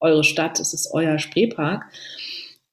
eure 0.00 0.24
Stadt, 0.24 0.60
es 0.60 0.74
ist 0.74 0.90
euer 0.92 1.18
Spreepark, 1.18 1.86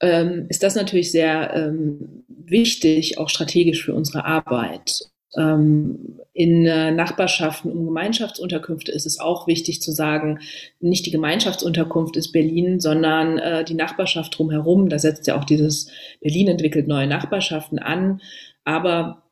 ähm, 0.02 0.46
ist 0.50 0.64
das 0.64 0.76
natürlich 0.76 1.12
sehr 1.12 1.54
ähm, 1.56 2.26
wichtig, 2.28 3.18
auch 3.18 3.30
strategisch 3.30 3.86
für 3.86 3.94
unsere 3.94 4.26
Arbeit. 4.26 5.10
Ähm, 5.36 6.20
in 6.34 6.66
äh, 6.66 6.92
Nachbarschaften 6.92 7.72
um 7.72 7.86
Gemeinschaftsunterkünfte 7.86 8.92
ist 8.92 9.06
es 9.06 9.20
auch 9.20 9.48
wichtig 9.48 9.82
zu 9.82 9.92
sagen, 9.92 10.40
nicht 10.80 11.06
die 11.06 11.12
Gemeinschaftsunterkunft 11.12 12.18
ist 12.18 12.32
Berlin, 12.32 12.80
sondern 12.80 13.40
äh, 13.40 13.64
die 13.64 13.74
Nachbarschaft 13.74 14.38
drumherum. 14.38 14.90
Da 14.90 15.00
setzt 15.00 15.28
ja 15.28 15.38
auch 15.40 15.46
dieses 15.46 15.90
Berlin 16.22 16.50
entwickelt 16.50 16.88
neue 16.88 17.08
Nachbarschaften 17.08 17.80
an. 17.80 18.22
Aber 18.66 19.24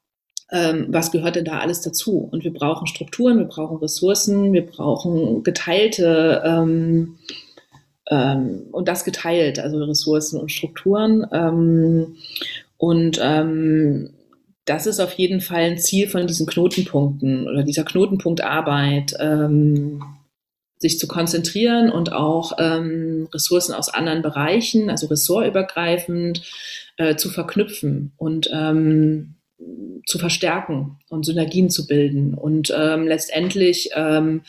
ähm, 0.51 0.87
was 0.89 1.11
gehört 1.11 1.35
denn 1.37 1.45
da 1.45 1.59
alles 1.59 1.81
dazu? 1.81 2.29
Und 2.31 2.43
wir 2.43 2.53
brauchen 2.53 2.87
Strukturen, 2.87 3.39
wir 3.39 3.45
brauchen 3.45 3.77
Ressourcen, 3.77 4.51
wir 4.53 4.65
brauchen 4.65 5.43
geteilte 5.43 6.41
ähm, 6.45 7.17
ähm, 8.09 8.67
und 8.71 8.87
das 8.87 9.05
geteilt, 9.05 9.59
also 9.59 9.77
Ressourcen 9.83 10.39
und 10.39 10.51
Strukturen. 10.51 11.25
Ähm, 11.31 12.17
und 12.77 13.19
ähm, 13.21 14.09
das 14.65 14.85
ist 14.85 14.99
auf 14.99 15.13
jeden 15.13 15.41
Fall 15.41 15.61
ein 15.61 15.77
Ziel 15.77 16.07
von 16.07 16.27
diesen 16.27 16.45
Knotenpunkten 16.45 17.47
oder 17.47 17.63
dieser 17.63 17.83
Knotenpunktarbeit, 17.83 19.15
ähm, 19.19 20.03
sich 20.81 20.97
zu 20.99 21.07
konzentrieren 21.07 21.91
und 21.91 22.11
auch 22.11 22.53
ähm, 22.57 23.29
Ressourcen 23.33 23.73
aus 23.73 23.93
anderen 23.93 24.23
Bereichen, 24.23 24.89
also 24.89 25.07
ressortübergreifend, 25.07 26.41
äh, 26.97 27.15
zu 27.15 27.29
verknüpfen 27.29 28.11
und 28.17 28.49
ähm, 28.51 29.35
zu 30.07 30.17
verstärken 30.17 30.97
und 31.09 31.25
Synergien 31.25 31.69
zu 31.69 31.85
bilden 31.85 32.33
und 32.33 32.73
ähm, 32.75 33.07
letztendlich 33.07 33.91
ähm, 33.95 34.41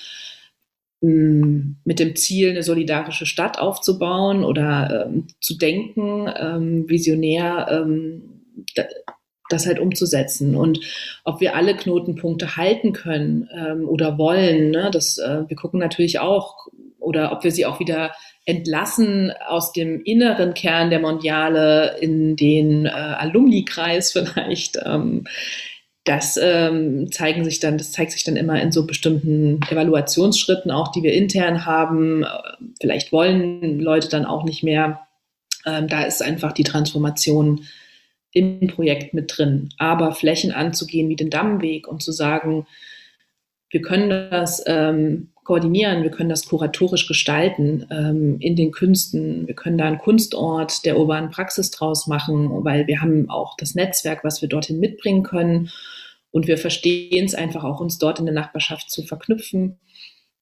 mit 1.02 1.98
dem 1.98 2.14
Ziel, 2.14 2.50
eine 2.50 2.62
solidarische 2.62 3.26
Stadt 3.26 3.58
aufzubauen 3.58 4.44
oder 4.44 5.06
ähm, 5.06 5.26
zu 5.40 5.58
denken, 5.58 6.30
ähm, 6.34 6.88
visionär 6.88 7.66
ähm, 7.70 8.44
das 9.52 9.66
halt 9.66 9.78
umzusetzen. 9.78 10.56
Und 10.56 10.80
ob 11.24 11.40
wir 11.40 11.54
alle 11.54 11.76
Knotenpunkte 11.76 12.56
halten 12.56 12.92
können 12.92 13.48
ähm, 13.54 13.88
oder 13.88 14.18
wollen, 14.18 14.70
ne, 14.70 14.90
das, 14.92 15.18
äh, 15.18 15.42
wir 15.46 15.56
gucken 15.56 15.80
natürlich 15.80 16.20
auch, 16.20 16.68
oder 16.98 17.32
ob 17.32 17.44
wir 17.44 17.50
sie 17.50 17.66
auch 17.66 17.80
wieder 17.80 18.12
entlassen 18.44 19.32
aus 19.48 19.72
dem 19.72 20.02
inneren 20.04 20.54
Kern 20.54 20.90
der 20.90 21.00
Mondiale 21.00 21.96
in 22.00 22.36
den 22.36 22.86
äh, 22.86 22.90
Alumni-Kreis 22.90 24.12
vielleicht. 24.12 24.78
Ähm, 24.84 25.24
das 26.04 26.36
ähm, 26.42 27.12
zeigen 27.12 27.44
sich 27.44 27.60
dann, 27.60 27.78
das 27.78 27.92
zeigt 27.92 28.10
sich 28.10 28.24
dann 28.24 28.34
immer 28.34 28.60
in 28.60 28.72
so 28.72 28.86
bestimmten 28.86 29.60
Evaluationsschritten, 29.70 30.72
auch 30.72 30.90
die 30.90 31.04
wir 31.04 31.12
intern 31.12 31.64
haben. 31.64 32.24
Vielleicht 32.80 33.12
wollen 33.12 33.78
Leute 33.78 34.08
dann 34.08 34.24
auch 34.24 34.42
nicht 34.42 34.64
mehr. 34.64 35.06
Ähm, 35.64 35.86
da 35.86 36.02
ist 36.02 36.20
einfach 36.20 36.52
die 36.52 36.64
Transformation 36.64 37.66
im 38.32 38.66
Projekt 38.66 39.14
mit 39.14 39.36
drin. 39.36 39.68
Aber 39.78 40.12
Flächen 40.12 40.52
anzugehen 40.52 41.08
wie 41.08 41.16
den 41.16 41.30
Dammweg 41.30 41.86
und 41.86 42.02
zu 42.02 42.12
sagen, 42.12 42.66
wir 43.70 43.82
können 43.82 44.08
das 44.30 44.62
ähm, 44.66 45.32
koordinieren, 45.44 46.02
wir 46.02 46.10
können 46.10 46.28
das 46.28 46.46
kuratorisch 46.46 47.08
gestalten 47.08 47.86
ähm, 47.90 48.36
in 48.40 48.54
den 48.54 48.70
Künsten. 48.70 49.46
Wir 49.46 49.54
können 49.54 49.78
da 49.78 49.86
einen 49.86 49.98
Kunstort 49.98 50.84
der 50.84 50.98
urbanen 50.98 51.30
Praxis 51.30 51.70
draus 51.70 52.06
machen, 52.06 52.64
weil 52.64 52.86
wir 52.86 53.00
haben 53.00 53.28
auch 53.28 53.56
das 53.56 53.74
Netzwerk, 53.74 54.24
was 54.24 54.40
wir 54.40 54.48
dorthin 54.48 54.78
mitbringen 54.78 55.22
können. 55.22 55.70
Und 56.30 56.46
wir 56.46 56.58
verstehen 56.58 57.24
es 57.24 57.34
einfach 57.34 57.64
auch, 57.64 57.80
uns 57.80 57.98
dort 57.98 58.18
in 58.18 58.26
der 58.26 58.34
Nachbarschaft 58.34 58.90
zu 58.90 59.02
verknüpfen. 59.02 59.78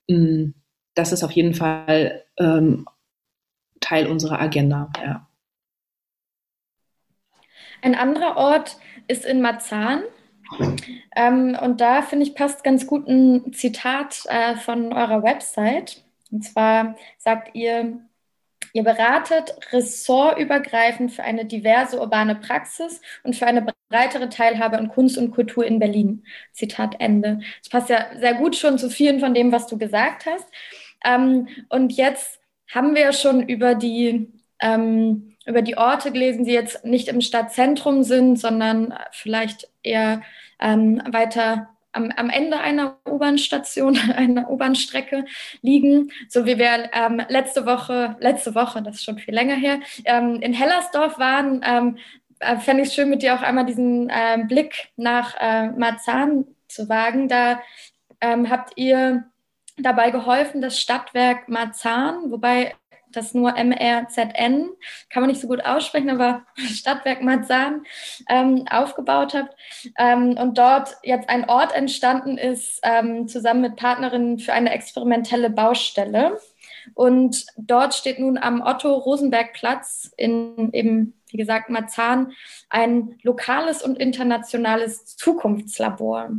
Mm, 0.09 0.51
das 0.95 1.13
ist 1.13 1.25
auf 1.25 1.33
jeden 1.33 1.55
Fall 1.55 2.23
ähm, 2.39 2.87
Teil 3.81 4.07
unserer 4.07 4.41
Agenda. 4.41 4.91
Ja. 5.03 5.30
Ein 7.83 7.95
anderer 7.95 8.37
Ort 8.37 8.77
ist 9.09 9.25
in 9.25 9.41
Marzahn. 9.41 10.03
Ähm, 11.15 11.57
und 11.61 11.81
da 11.81 12.03
finde 12.03 12.27
ich 12.27 12.35
passt 12.35 12.65
ganz 12.65 12.87
gut 12.87 13.09
ein 13.09 13.53
Zitat 13.53 14.25
äh, 14.27 14.57
von 14.57 14.93
eurer 14.93 15.23
Website. 15.23 16.03
Und 16.31 16.45
zwar 16.45 16.97
sagt 17.19 17.55
ihr, 17.55 18.01
ihr 18.73 18.83
beratet 18.83 19.55
ressortübergreifend 19.73 21.13
für 21.13 21.23
eine 21.23 21.45
diverse 21.45 22.01
urbane 22.01 22.37
Praxis 22.37 23.01
und 23.23 23.37
für 23.37 23.47
eine 23.47 23.67
breitere 23.89 24.29
Teilhabe 24.29 24.79
an 24.79 24.89
Kunst 24.89 25.19
und 25.19 25.33
Kultur 25.33 25.65
in 25.65 25.79
Berlin. 25.79 26.25
Zitat 26.53 26.97
Ende. 27.01 27.41
Das 27.61 27.69
passt 27.69 27.91
ja 27.91 28.07
sehr 28.19 28.35
gut 28.35 28.57
schon 28.57 28.79
zu 28.79 28.91
vielen 28.91 29.21
von 29.21 29.35
dem, 29.35 29.53
was 29.53 29.67
du 29.67 29.79
gesagt 29.79 30.27
hast. 30.27 30.47
Ähm, 31.05 31.49
und 31.69 31.93
jetzt 31.93 32.41
haben 32.73 32.95
wir 32.95 33.03
ja 33.03 33.13
schon 33.13 33.49
über 33.49 33.75
die 33.75 34.33
ähm, 34.61 35.37
über 35.51 35.63
die 35.63 35.77
Orte 35.77 36.13
gelesen, 36.13 36.45
die 36.45 36.53
jetzt 36.53 36.85
nicht 36.85 37.09
im 37.09 37.21
Stadtzentrum 37.21 38.05
sind, 38.05 38.39
sondern 38.39 38.95
vielleicht 39.11 39.69
eher 39.83 40.23
ähm, 40.61 41.03
weiter 41.11 41.69
am, 41.93 42.13
am, 42.17 42.31
Ende 42.31 42.61
einer 42.61 42.99
U-Bahn-Station, 43.09 43.99
einer 44.17 44.49
U-Bahn-Strecke 44.49 45.25
liegen. 45.61 46.13
So 46.29 46.47
wie 46.47 46.59
wir 46.59 46.91
ähm, 46.93 47.21
letzte 47.29 47.67
Woche, 47.67 48.17
letzte 48.21 48.55
Woche, 48.55 48.81
das 48.81 48.97
ist 48.97 49.05
schon 49.05 49.19
viel 49.19 49.35
länger 49.35 49.57
her, 49.57 49.81
ähm, 50.05 50.41
in 50.41 50.53
Hellersdorf 50.53 51.19
waren, 51.19 51.63
ähm, 51.65 51.99
äh, 52.39 52.57
fände 52.57 52.83
ich 52.83 52.89
es 52.89 52.95
schön, 52.95 53.11
mit 53.11 53.23
dir 53.23 53.35
auch 53.35 53.43
einmal 53.43 53.67
diesen 53.67 54.09
äh, 54.09 54.39
Blick 54.47 54.91
nach 54.97 55.35
äh, 55.41 55.71
Marzahn 55.71 56.47
zu 56.69 56.89
wagen. 56.89 57.29
Da 57.29 57.61
ähm, 58.21 58.49
habt 58.49 58.75
ihr 58.77 59.25
dabei 59.77 60.11
geholfen, 60.11 60.61
das 60.63 60.79
Stadtwerk 60.79 61.49
Marzahn, 61.49 62.31
wobei 62.31 62.75
das 63.13 63.35
nur 63.35 63.53
MRZN, 63.53 64.71
kann 65.11 65.23
man 65.23 65.31
nicht 65.31 65.41
so 65.41 65.49
gut 65.49 65.65
aussprechen, 65.65 66.11
aber 66.11 66.43
Stadtwerk 66.57 67.23
Marzahn 67.23 67.83
ähm, 68.29 68.67
aufgebaut 68.71 69.35
habt 69.35 69.55
ähm, 69.99 70.37
und 70.39 70.59
dort 70.59 70.97
jetzt 71.03 71.29
ein 71.29 71.49
Ort 71.49 71.75
entstanden 71.75 72.39
ist, 72.39 72.81
ähm, 72.83 73.29
zusammen 73.29 73.63
mit 73.63 73.77
Partnerinnen 73.77 74.39
für 74.39 74.53
eine 74.53 74.73
experimentelle 74.73 75.51
Baustelle. 75.51 76.39
Und 76.95 77.47
dort 77.57 77.95
steht 77.95 78.19
nun 78.19 78.39
am 78.39 78.63
Otto-Rosenberg-Platz 78.63 80.13
in 80.17 80.73
eben, 80.73 81.20
wie 81.33 81.37
gesagt, 81.37 81.71
Marzahn 81.71 82.33
ein 82.69 83.19
lokales 83.23 83.83
und 83.83 83.99
internationales 83.99 85.17
Zukunftslabor. 85.17 86.31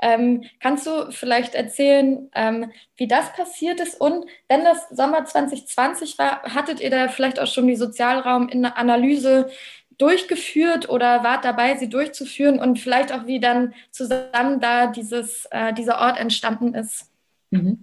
Ähm, 0.00 0.44
kannst 0.60 0.86
du 0.86 1.10
vielleicht 1.10 1.54
erzählen, 1.54 2.30
ähm, 2.34 2.70
wie 2.96 3.08
das 3.08 3.32
passiert 3.32 3.80
ist? 3.80 4.00
Und 4.00 4.26
wenn 4.48 4.64
das 4.64 4.88
Sommer 4.90 5.24
2020 5.24 6.18
war, 6.18 6.42
hattet 6.42 6.80
ihr 6.80 6.90
da 6.90 7.08
vielleicht 7.08 7.40
auch 7.40 7.46
schon 7.46 7.66
die 7.66 7.76
Sozialraumanalyse 7.76 9.50
durchgeführt 9.98 10.88
oder 10.88 11.22
wart 11.22 11.44
dabei, 11.44 11.76
sie 11.76 11.88
durchzuführen 11.88 12.58
und 12.58 12.80
vielleicht 12.80 13.12
auch, 13.12 13.26
wie 13.26 13.40
dann 13.40 13.74
zusammen 13.90 14.60
da 14.60 14.88
dieses, 14.88 15.46
äh, 15.50 15.72
dieser 15.72 15.98
Ort 15.98 16.18
entstanden 16.18 16.74
ist? 16.74 17.10
Mhm. 17.50 17.78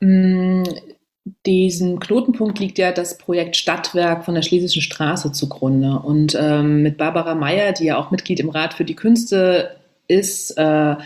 Mm, 0.00 0.64
diesem 1.46 1.98
Knotenpunkt 2.00 2.58
liegt 2.58 2.78
ja 2.78 2.92
das 2.92 3.18
Projekt 3.18 3.56
Stadtwerk 3.56 4.24
von 4.24 4.34
der 4.34 4.42
Schlesischen 4.42 4.82
Straße 4.82 5.32
zugrunde. 5.32 5.98
Und 5.98 6.36
ähm, 6.40 6.82
mit 6.82 6.96
Barbara 6.96 7.34
Meyer, 7.34 7.72
die 7.72 7.86
ja 7.86 7.98
auch 7.98 8.10
Mitglied 8.10 8.40
im 8.40 8.50
Rat 8.50 8.74
für 8.74 8.84
die 8.84 8.96
Künste 8.96 9.76
ist, 10.06 10.56
äh, 10.56 10.96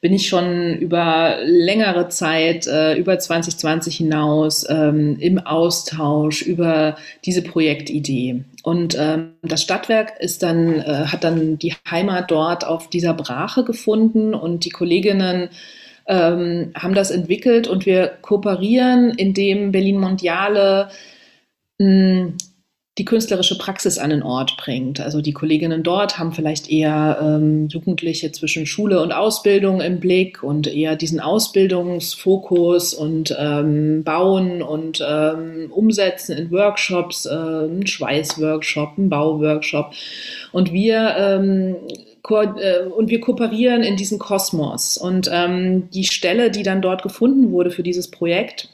bin 0.00 0.12
ich 0.12 0.28
schon 0.28 0.76
über 0.76 1.38
längere 1.42 2.08
Zeit, 2.08 2.66
äh, 2.68 2.94
über 2.94 3.18
2020 3.18 3.96
hinaus, 3.96 4.64
ähm, 4.68 5.16
im 5.18 5.38
Austausch 5.38 6.42
über 6.42 6.96
diese 7.24 7.42
Projektidee. 7.42 8.44
Und 8.62 8.96
ähm, 8.98 9.32
das 9.42 9.62
Stadtwerk 9.62 10.12
ist 10.20 10.44
dann, 10.44 10.80
äh, 10.80 11.06
hat 11.06 11.24
dann 11.24 11.58
die 11.58 11.74
Heimat 11.90 12.30
dort 12.30 12.64
auf 12.64 12.88
dieser 12.88 13.14
Brache 13.14 13.64
gefunden 13.64 14.34
und 14.34 14.64
die 14.64 14.70
Kolleginnen 14.70 15.48
ähm, 16.08 16.72
haben 16.74 16.94
das 16.94 17.10
entwickelt 17.10 17.68
und 17.68 17.86
wir 17.86 18.08
kooperieren, 18.22 19.10
indem 19.10 19.72
Berlin 19.72 20.00
Mondiale 20.00 20.88
hm, 21.78 22.34
die 22.98 23.04
künstlerische 23.04 23.56
Praxis 23.56 23.98
an 23.98 24.10
den 24.10 24.24
Ort 24.24 24.56
bringt. 24.56 25.00
Also 25.00 25.20
die 25.20 25.32
Kolleginnen 25.32 25.84
dort 25.84 26.18
haben 26.18 26.32
vielleicht 26.32 26.68
eher 26.68 27.18
ähm, 27.22 27.68
Jugendliche 27.68 28.32
zwischen 28.32 28.66
Schule 28.66 29.00
und 29.00 29.12
Ausbildung 29.12 29.80
im 29.80 30.00
Blick 30.00 30.42
und 30.42 30.66
eher 30.66 30.96
diesen 30.96 31.20
Ausbildungsfokus 31.20 32.94
und 32.94 33.34
ähm, 33.38 34.02
Bauen 34.02 34.62
und 34.62 35.04
ähm, 35.08 35.70
Umsetzen 35.70 36.36
in 36.36 36.50
Workshops, 36.50 37.24
äh, 37.26 37.86
Schweißworkshop, 37.86 38.94
Bauworkshop. 38.96 39.92
Und 40.50 40.72
wir 40.72 41.14
ähm, 41.16 41.76
äh, 41.88 42.07
und 42.22 43.08
wir 43.10 43.20
kooperieren 43.20 43.82
in 43.82 43.96
diesem 43.96 44.18
Kosmos. 44.18 44.96
Und 44.98 45.30
ähm, 45.32 45.90
die 45.90 46.04
Stelle, 46.04 46.50
die 46.50 46.62
dann 46.62 46.82
dort 46.82 47.02
gefunden 47.02 47.50
wurde 47.50 47.70
für 47.70 47.82
dieses 47.82 48.10
Projekt, 48.10 48.68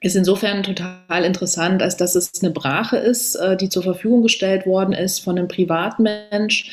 ist 0.00 0.16
insofern 0.16 0.62
total 0.62 1.24
interessant, 1.24 1.82
als 1.82 1.96
dass 1.96 2.14
es 2.14 2.42
eine 2.42 2.52
Brache 2.52 2.96
ist, 2.96 3.34
äh, 3.36 3.56
die 3.56 3.68
zur 3.68 3.82
Verfügung 3.82 4.22
gestellt 4.22 4.66
worden 4.66 4.94
ist 4.94 5.20
von 5.20 5.38
einem 5.38 5.48
Privatmensch, 5.48 6.70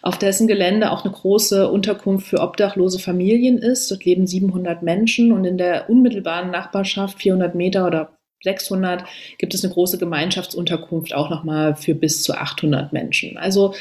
auf 0.00 0.18
dessen 0.18 0.48
Gelände 0.48 0.90
auch 0.90 1.04
eine 1.04 1.12
große 1.12 1.68
Unterkunft 1.68 2.26
für 2.26 2.40
obdachlose 2.40 2.98
Familien 2.98 3.58
ist. 3.58 3.90
Dort 3.90 4.04
leben 4.04 4.26
700 4.26 4.82
Menschen 4.82 5.32
und 5.32 5.44
in 5.44 5.58
der 5.58 5.88
unmittelbaren 5.90 6.50
Nachbarschaft, 6.50 7.18
400 7.18 7.54
Meter 7.54 7.86
oder 7.86 8.18
600, 8.42 9.04
gibt 9.38 9.54
es 9.54 9.64
eine 9.64 9.72
große 9.72 9.98
Gemeinschaftsunterkunft 9.98 11.14
auch 11.14 11.30
nochmal 11.30 11.76
für 11.76 11.94
bis 11.94 12.22
zu 12.22 12.34
800 12.34 12.92
Menschen. 12.92 13.38
Also 13.38 13.74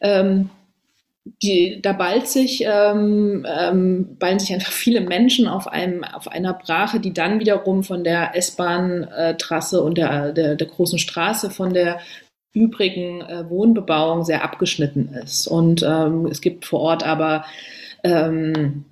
ähm, 0.00 0.48
die, 1.24 1.80
da 1.80 1.92
ballt 1.92 2.26
sich, 2.26 2.64
ähm, 2.66 3.46
ähm, 3.48 4.16
ballen 4.18 4.40
sich 4.40 4.52
einfach 4.52 4.72
viele 4.72 5.00
Menschen 5.00 5.46
auf, 5.46 5.68
einem, 5.68 6.02
auf 6.04 6.28
einer 6.28 6.52
Brache, 6.52 6.98
die 6.98 7.12
dann 7.12 7.38
wiederum 7.38 7.84
von 7.84 8.02
der 8.02 8.36
S-Bahn-Trasse 8.36 9.82
und 9.82 9.98
der, 9.98 10.32
der, 10.32 10.56
der 10.56 10.66
großen 10.66 10.98
Straße 10.98 11.50
von 11.50 11.72
der 11.72 12.00
übrigen 12.54 13.22
äh, 13.22 13.48
Wohnbebauung 13.48 14.24
sehr 14.24 14.42
abgeschnitten 14.42 15.14
ist. 15.14 15.46
Und 15.46 15.82
ähm, 15.86 16.26
es 16.26 16.40
gibt 16.40 16.64
vor 16.64 16.80
Ort 16.80 17.06
aber 17.06 17.44
ähm, 18.04 18.84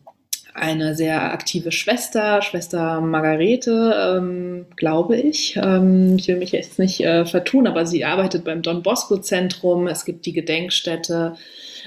eine 0.54 0.94
sehr 0.94 1.32
aktive 1.32 1.72
Schwester, 1.72 2.42
Schwester 2.42 3.00
Margarete, 3.00 4.18
ähm, 4.18 4.66
glaube 4.76 5.16
ich. 5.16 5.56
Ähm, 5.56 6.16
ich 6.16 6.28
will 6.28 6.36
mich 6.36 6.52
jetzt 6.52 6.78
nicht 6.78 7.00
äh, 7.00 7.24
vertun, 7.26 7.66
aber 7.66 7.86
sie 7.86 8.04
arbeitet 8.04 8.44
beim 8.44 8.62
Don 8.62 8.82
Bosco 8.82 9.18
Zentrum. 9.18 9.88
Es 9.88 10.04
gibt 10.04 10.26
die 10.26 10.32
Gedenkstätte 10.32 11.36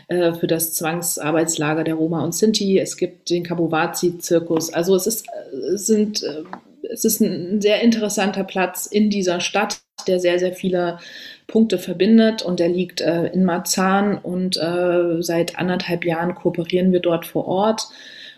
äh, 0.08 0.34
für 0.34 0.48
das 0.48 0.74
Zwangsarbeitslager 0.74 1.84
der 1.84 1.96
Roma 1.96 2.24
und 2.24 2.34
Sinti. 2.34 2.80
Es 2.80 2.98
gibt 2.98 3.30
den 3.30 3.44
Kabuwazi-Zirkus. 3.44 4.74
Also 4.74 4.96
es 4.96 5.08
ist, 5.08 5.28
äh, 5.28 5.58
es 5.74 5.86
sind, 5.88 6.24
äh, 6.24 6.44
es 6.92 7.06
ist 7.06 7.22
ein 7.22 7.62
sehr 7.62 7.82
interessanter 7.82 8.44
Platz 8.44 8.86
in 8.86 9.10
dieser 9.10 9.40
Stadt, 9.40 9.82
der 10.08 10.20
sehr, 10.20 10.40
sehr 10.40 10.54
viele 10.54 11.00
Punkte 11.48 11.78
verbindet 11.78 12.42
und 12.42 12.60
der 12.60 12.70
liegt 12.70 13.02
äh, 13.02 13.28
in 13.28 13.46
Marzahn 13.46 14.18
und 14.18 14.58
äh, 14.58 15.22
seit 15.22 15.58
anderthalb 15.58 16.06
Jahren 16.06 16.36
kooperieren 16.36 16.92
wir 16.92 17.00
dort 17.00 17.26
vor 17.26 17.48
Ort 17.48 17.88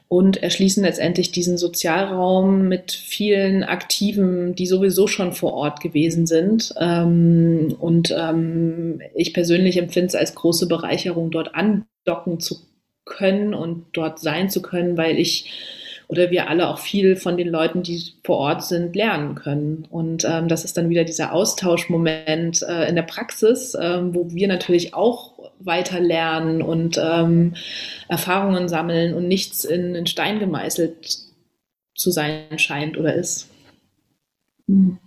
und 0.08 0.42
erschließen 0.42 0.84
letztendlich 0.84 1.32
diesen 1.32 1.58
Sozialraum 1.58 2.68
mit 2.68 2.92
vielen 2.92 3.64
Aktiven, 3.64 4.56
die 4.56 4.68
sowieso 4.68 5.08
schon 5.08 5.34
vor 5.34 5.54
Ort 5.54 5.82
gewesen 5.82 6.28
sind. 6.28 6.74
Ähm, 6.80 7.76
und 7.80 8.14
ähm, 8.18 9.02
ich 9.16 9.34
persönlich 9.34 9.78
empfinde 9.78 10.08
es 10.08 10.16
als 10.16 10.36
große 10.36 10.68
Bereicherung, 10.68 11.32
dort 11.32 11.56
andocken 11.56 12.40
zu 12.40 12.60
können 13.06 13.54
und 13.54 13.86
dort 13.94 14.20
sein 14.20 14.50
zu 14.50 14.62
können, 14.62 14.98
weil 14.98 15.20
ich 15.20 15.52
oder 16.08 16.30
wir 16.30 16.50
alle 16.50 16.70
auch 16.70 16.78
viel 16.78 17.16
von 17.16 17.38
den 17.38 17.48
Leuten, 17.48 17.82
die 17.82 18.14
vor 18.24 18.38
Ort 18.38 18.64
sind, 18.64 18.96
lernen 18.96 19.36
können. 19.36 19.88
Und 19.90 20.24
ähm, 20.24 20.48
das 20.48 20.64
ist 20.64 20.78
dann 20.78 20.90
wieder 20.90 21.04
dieser 21.04 21.34
Austauschmoment 21.34 22.62
äh, 22.62 22.88
in 22.88 22.96
der 22.96 23.04
Praxis, 23.04 23.76
ähm, 23.80 24.14
wo 24.14 24.32
wir 24.32 24.48
natürlich 24.48 24.94
auch 24.94 25.35
weiter 25.60 26.00
lernen 26.00 26.62
und 26.62 26.98
ähm, 27.02 27.56
Erfahrungen 28.08 28.68
sammeln 28.70 29.14
und 29.14 29.28
nichts 29.28 29.64
in, 29.64 29.96
in 29.96 30.08
Stein 30.08 30.40
gemeißelt 30.40 31.18
zu 31.96 32.12
sein 32.12 32.60
scheint 32.60 32.98
oder 32.98 33.14
ist. 33.14 33.50
Mhm. 34.68 35.00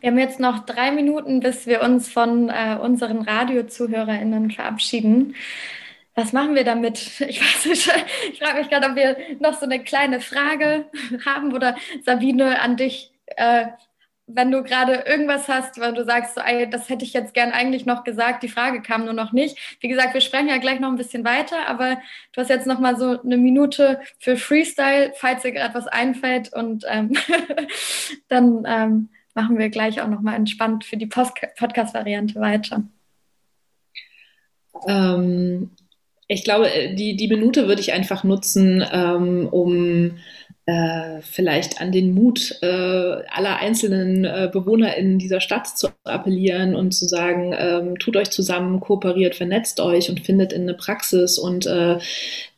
Wir 0.00 0.10
haben 0.10 0.18
jetzt 0.18 0.40
noch 0.40 0.66
drei 0.66 0.90
Minuten, 0.90 1.38
bis 1.38 1.66
wir 1.66 1.80
uns 1.80 2.10
von 2.10 2.48
äh, 2.48 2.76
unseren 2.80 3.22
RadiozuhörerInnen 3.22 4.50
verabschieden. 4.50 5.36
Was 6.14 6.32
machen 6.32 6.54
wir 6.54 6.64
damit? 6.64 6.98
Ich 7.20 7.40
weiß 7.40 7.66
nicht, 7.66 7.90
ich 8.32 8.38
frage 8.38 8.58
mich 8.58 8.68
gerade, 8.68 8.88
ob 8.88 8.96
wir 8.96 9.16
noch 9.38 9.54
so 9.54 9.64
eine 9.64 9.82
kleine 9.82 10.20
Frage 10.20 10.86
haben 11.24 11.52
oder 11.52 11.76
Sabine 12.04 12.60
an 12.60 12.76
dich. 12.76 13.12
Äh, 13.26 13.66
wenn 14.26 14.50
du 14.50 14.62
gerade 14.62 15.04
irgendwas 15.06 15.48
hast, 15.48 15.80
weil 15.80 15.94
du 15.94 16.04
sagst, 16.04 16.34
so, 16.34 16.40
das 16.70 16.88
hätte 16.88 17.04
ich 17.04 17.12
jetzt 17.12 17.34
gern 17.34 17.52
eigentlich 17.52 17.86
noch 17.86 18.04
gesagt, 18.04 18.42
die 18.42 18.48
Frage 18.48 18.80
kam 18.80 19.04
nur 19.04 19.14
noch 19.14 19.32
nicht. 19.32 19.58
Wie 19.80 19.88
gesagt, 19.88 20.14
wir 20.14 20.20
sprechen 20.20 20.48
ja 20.48 20.58
gleich 20.58 20.80
noch 20.80 20.88
ein 20.88 20.96
bisschen 20.96 21.24
weiter, 21.24 21.68
aber 21.68 21.98
du 22.32 22.40
hast 22.40 22.48
jetzt 22.48 22.66
noch 22.66 22.78
mal 22.78 22.96
so 22.96 23.20
eine 23.20 23.36
Minute 23.36 24.00
für 24.18 24.36
Freestyle, 24.36 25.12
falls 25.16 25.42
dir 25.42 25.52
gerade 25.52 25.74
was 25.74 25.86
einfällt 25.86 26.52
und 26.52 26.84
ähm, 26.88 27.12
dann 28.28 28.64
ähm, 28.66 29.08
machen 29.34 29.58
wir 29.58 29.70
gleich 29.70 30.00
auch 30.00 30.08
noch 30.08 30.20
mal 30.20 30.34
entspannt 30.34 30.84
für 30.84 30.96
die 30.96 31.06
Podcast-Variante 31.06 32.40
weiter. 32.40 32.84
Ähm, 34.86 35.70
ich 36.28 36.44
glaube, 36.44 36.70
die, 36.94 37.16
die 37.16 37.28
Minute 37.28 37.68
würde 37.68 37.80
ich 37.80 37.92
einfach 37.92 38.24
nutzen, 38.24 38.84
ähm, 38.90 39.48
um 39.50 40.06
äh, 40.06 40.10
vielleicht 41.22 41.80
an 41.80 41.90
den 41.90 42.14
Mut 42.14 42.58
äh, 42.62 42.66
aller 42.66 43.58
einzelnen 43.58 44.24
äh, 44.24 44.48
Bewohner 44.52 44.96
in 44.96 45.18
dieser 45.18 45.40
Stadt 45.40 45.66
zu 45.66 45.88
appellieren 46.04 46.76
und 46.76 46.92
zu 46.92 47.06
sagen, 47.06 47.52
ähm, 47.58 47.98
tut 47.98 48.16
euch 48.16 48.30
zusammen, 48.30 48.78
kooperiert, 48.78 49.34
vernetzt 49.34 49.80
euch 49.80 50.08
und 50.08 50.20
findet 50.20 50.52
in 50.52 50.62
eine 50.62 50.74
Praxis 50.74 51.36
und 51.38 51.66
äh, 51.66 51.98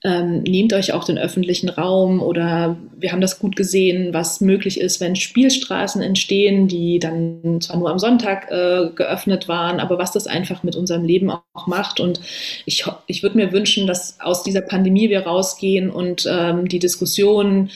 ähm, 0.04 0.42
nehmt 0.42 0.72
euch 0.74 0.92
auch 0.92 1.04
den 1.04 1.16
öffentlichen 1.16 1.70
Raum 1.70 2.20
oder 2.20 2.76
wir 2.94 3.10
haben 3.10 3.22
das 3.22 3.38
gut 3.38 3.56
gesehen, 3.56 4.12
was 4.12 4.42
möglich 4.42 4.78
ist, 4.78 5.00
wenn 5.00 5.16
Spielstraßen 5.16 6.02
entstehen, 6.02 6.68
die 6.68 6.98
dann 6.98 7.62
zwar 7.62 7.78
nur 7.78 7.90
am 7.90 7.98
Sonntag 7.98 8.50
äh, 8.50 8.90
geöffnet 8.94 9.48
waren, 9.48 9.80
aber 9.80 9.96
was 9.96 10.12
das 10.12 10.26
einfach 10.26 10.62
mit 10.62 10.76
unserem 10.76 11.04
Leben 11.04 11.30
auch 11.30 11.66
macht. 11.66 12.00
Und 12.00 12.20
ich, 12.66 12.84
ich 13.06 13.22
würde 13.22 13.38
mir 13.38 13.52
wünschen, 13.52 13.86
dass 13.86 14.20
aus 14.20 14.42
dieser 14.42 14.60
Pandemie 14.60 15.08
wir 15.08 15.20
rausgehen 15.20 15.88
und 15.88 16.28
ähm, 16.30 16.68
die 16.68 16.80
Diskussion 16.80 17.70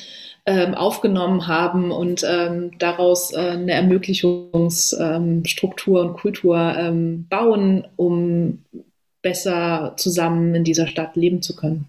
ähm, 0.45 0.75
aufgenommen 0.75 1.47
haben 1.47 1.91
und 1.91 2.27
ähm, 2.29 2.73
daraus 2.79 3.33
äh, 3.33 3.39
eine 3.39 3.73
Ermöglichungsstruktur 3.73 6.03
ähm, 6.03 6.09
und 6.09 6.19
Kultur 6.19 6.75
ähm, 6.77 7.27
bauen, 7.31 7.87
um 7.97 8.65
besser 9.23 9.95
zusammen 9.97 10.55
in 10.55 10.65
dieser 10.65 10.87
Stadt 10.87 11.17
leben 11.17 11.41
zu 11.41 11.57
können. 11.57 11.87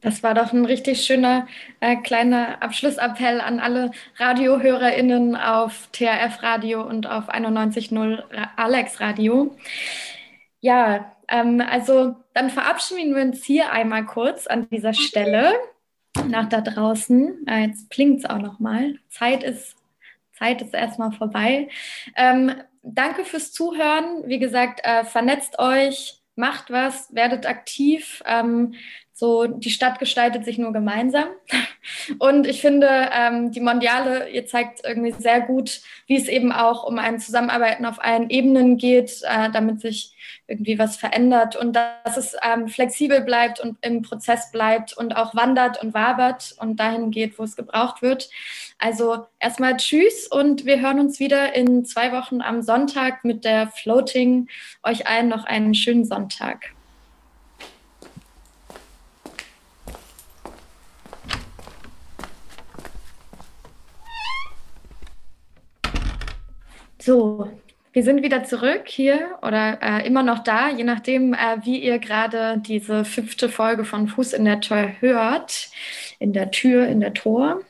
Das 0.00 0.22
war 0.22 0.34
doch 0.34 0.52
ein 0.52 0.64
richtig 0.64 1.04
schöner 1.04 1.46
äh, 1.80 1.96
kleiner 1.96 2.62
Abschlussappell 2.62 3.40
an 3.40 3.60
alle 3.60 3.90
RadiohörerInnen 4.18 5.36
auf 5.36 5.88
THF 5.92 6.42
Radio 6.42 6.82
und 6.82 7.06
auf 7.06 7.28
91.0 7.28 8.22
Alex 8.56 9.00
Radio. 9.00 9.56
Ja, 10.60 11.12
ähm, 11.28 11.60
also 11.60 12.16
dann 12.34 12.50
verabschieden 12.50 13.14
wir 13.14 13.22
uns 13.22 13.44
hier 13.44 13.72
einmal 13.72 14.04
kurz 14.04 14.46
an 14.46 14.68
dieser 14.70 14.94
Stelle 14.94 15.54
nach 16.28 16.48
da 16.48 16.60
draußen. 16.60 17.46
Äh, 17.46 17.66
jetzt 17.66 17.88
blinkt 17.88 18.24
es 18.24 18.30
auch 18.30 18.38
nochmal. 18.38 18.98
Zeit 19.08 19.42
ist, 19.42 19.76
Zeit 20.32 20.62
ist 20.62 20.74
erstmal 20.74 21.12
vorbei. 21.12 21.68
Ähm, 22.16 22.52
danke 22.82 23.24
fürs 23.24 23.52
Zuhören. 23.52 24.22
Wie 24.26 24.38
gesagt, 24.38 24.80
äh, 24.82 25.04
vernetzt 25.04 25.58
euch, 25.58 26.20
macht 26.36 26.70
was, 26.70 27.14
werdet 27.14 27.46
aktiv. 27.46 28.22
Ähm, 28.26 28.74
so, 29.20 29.46
die 29.46 29.68
Stadt 29.68 29.98
gestaltet 29.98 30.46
sich 30.46 30.56
nur 30.56 30.72
gemeinsam. 30.72 31.28
Und 32.18 32.46
ich 32.46 32.62
finde, 32.62 32.88
ähm, 33.12 33.52
die 33.52 33.60
Mondiale, 33.60 34.30
ihr 34.30 34.46
zeigt 34.46 34.80
irgendwie 34.82 35.12
sehr 35.12 35.42
gut, 35.42 35.82
wie 36.06 36.16
es 36.16 36.26
eben 36.26 36.52
auch 36.52 36.84
um 36.84 36.98
ein 36.98 37.20
Zusammenarbeiten 37.20 37.84
auf 37.84 38.02
allen 38.02 38.30
Ebenen 38.30 38.78
geht, 38.78 39.20
äh, 39.24 39.50
damit 39.50 39.82
sich 39.82 40.16
irgendwie 40.46 40.78
was 40.78 40.96
verändert 40.96 41.54
und 41.54 41.74
dass 41.74 42.16
es 42.16 42.34
ähm, 42.42 42.68
flexibel 42.68 43.20
bleibt 43.20 43.60
und 43.60 43.76
im 43.82 44.00
Prozess 44.00 44.50
bleibt 44.50 44.96
und 44.96 45.14
auch 45.14 45.34
wandert 45.34 45.82
und 45.82 45.92
wabert 45.92 46.54
und 46.58 46.80
dahin 46.80 47.10
geht, 47.10 47.38
wo 47.38 47.42
es 47.42 47.56
gebraucht 47.56 48.00
wird. 48.00 48.30
Also 48.78 49.26
erstmal 49.38 49.76
Tschüss 49.76 50.28
und 50.28 50.64
wir 50.64 50.80
hören 50.80 50.98
uns 50.98 51.20
wieder 51.20 51.54
in 51.54 51.84
zwei 51.84 52.12
Wochen 52.12 52.40
am 52.40 52.62
Sonntag 52.62 53.22
mit 53.22 53.44
der 53.44 53.68
Floating. 53.68 54.48
Euch 54.82 55.06
allen 55.06 55.28
noch 55.28 55.44
einen 55.44 55.74
schönen 55.74 56.06
Sonntag. 56.06 56.72
So, 67.10 67.48
wir 67.92 68.04
sind 68.04 68.22
wieder 68.22 68.44
zurück 68.44 68.82
hier 68.86 69.36
oder 69.42 69.82
äh, 69.82 70.06
immer 70.06 70.22
noch 70.22 70.44
da, 70.44 70.68
je 70.68 70.84
nachdem, 70.84 71.34
äh, 71.34 71.56
wie 71.64 71.82
ihr 71.82 71.98
gerade 71.98 72.62
diese 72.64 73.04
fünfte 73.04 73.48
Folge 73.48 73.84
von 73.84 74.06
Fuß 74.06 74.32
in 74.32 74.44
der 74.44 74.60
Tür 74.60 74.92
hört. 75.00 75.70
In 76.20 76.32
der 76.32 76.52
Tür, 76.52 76.86
in 76.86 77.00
der 77.00 77.12
Tor. 77.12 77.62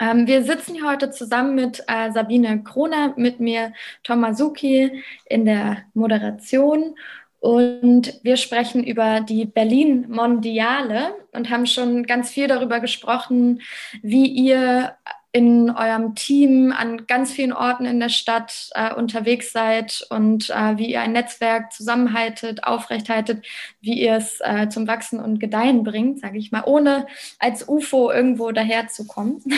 Ähm, 0.00 0.26
wir 0.26 0.42
sitzen 0.42 0.74
hier 0.74 0.90
heute 0.90 1.12
zusammen 1.12 1.54
mit 1.54 1.84
äh, 1.86 2.10
Sabine 2.10 2.64
Kroner, 2.64 3.14
mit 3.16 3.38
mir 3.38 3.72
Tomasuki 4.02 5.04
in 5.26 5.44
der 5.44 5.84
Moderation. 5.94 6.96
Und 7.38 8.18
wir 8.24 8.36
sprechen 8.36 8.82
über 8.82 9.20
die 9.20 9.44
Berlin 9.44 10.06
Mondiale 10.08 11.14
und 11.30 11.50
haben 11.50 11.66
schon 11.66 12.02
ganz 12.02 12.30
viel 12.30 12.48
darüber 12.48 12.80
gesprochen, 12.80 13.60
wie 14.02 14.26
ihr 14.26 14.96
in 15.36 15.68
eurem 15.68 16.14
Team 16.14 16.72
an 16.72 17.06
ganz 17.06 17.30
vielen 17.30 17.52
Orten 17.52 17.84
in 17.84 18.00
der 18.00 18.08
Stadt 18.08 18.70
äh, 18.72 18.94
unterwegs 18.94 19.52
seid 19.52 20.06
und 20.08 20.48
äh, 20.48 20.78
wie 20.78 20.90
ihr 20.90 21.02
ein 21.02 21.12
Netzwerk 21.12 21.74
zusammenhaltet, 21.74 22.64
aufrechthaltet, 22.64 23.44
wie 23.82 24.00
ihr 24.00 24.14
es 24.14 24.40
äh, 24.40 24.70
zum 24.70 24.88
Wachsen 24.88 25.20
und 25.20 25.38
Gedeihen 25.38 25.84
bringt, 25.84 26.20
sage 26.20 26.38
ich 26.38 26.52
mal, 26.52 26.62
ohne 26.64 27.06
als 27.38 27.68
UFO 27.68 28.10
irgendwo 28.10 28.50
daherzukommen. 28.50 29.42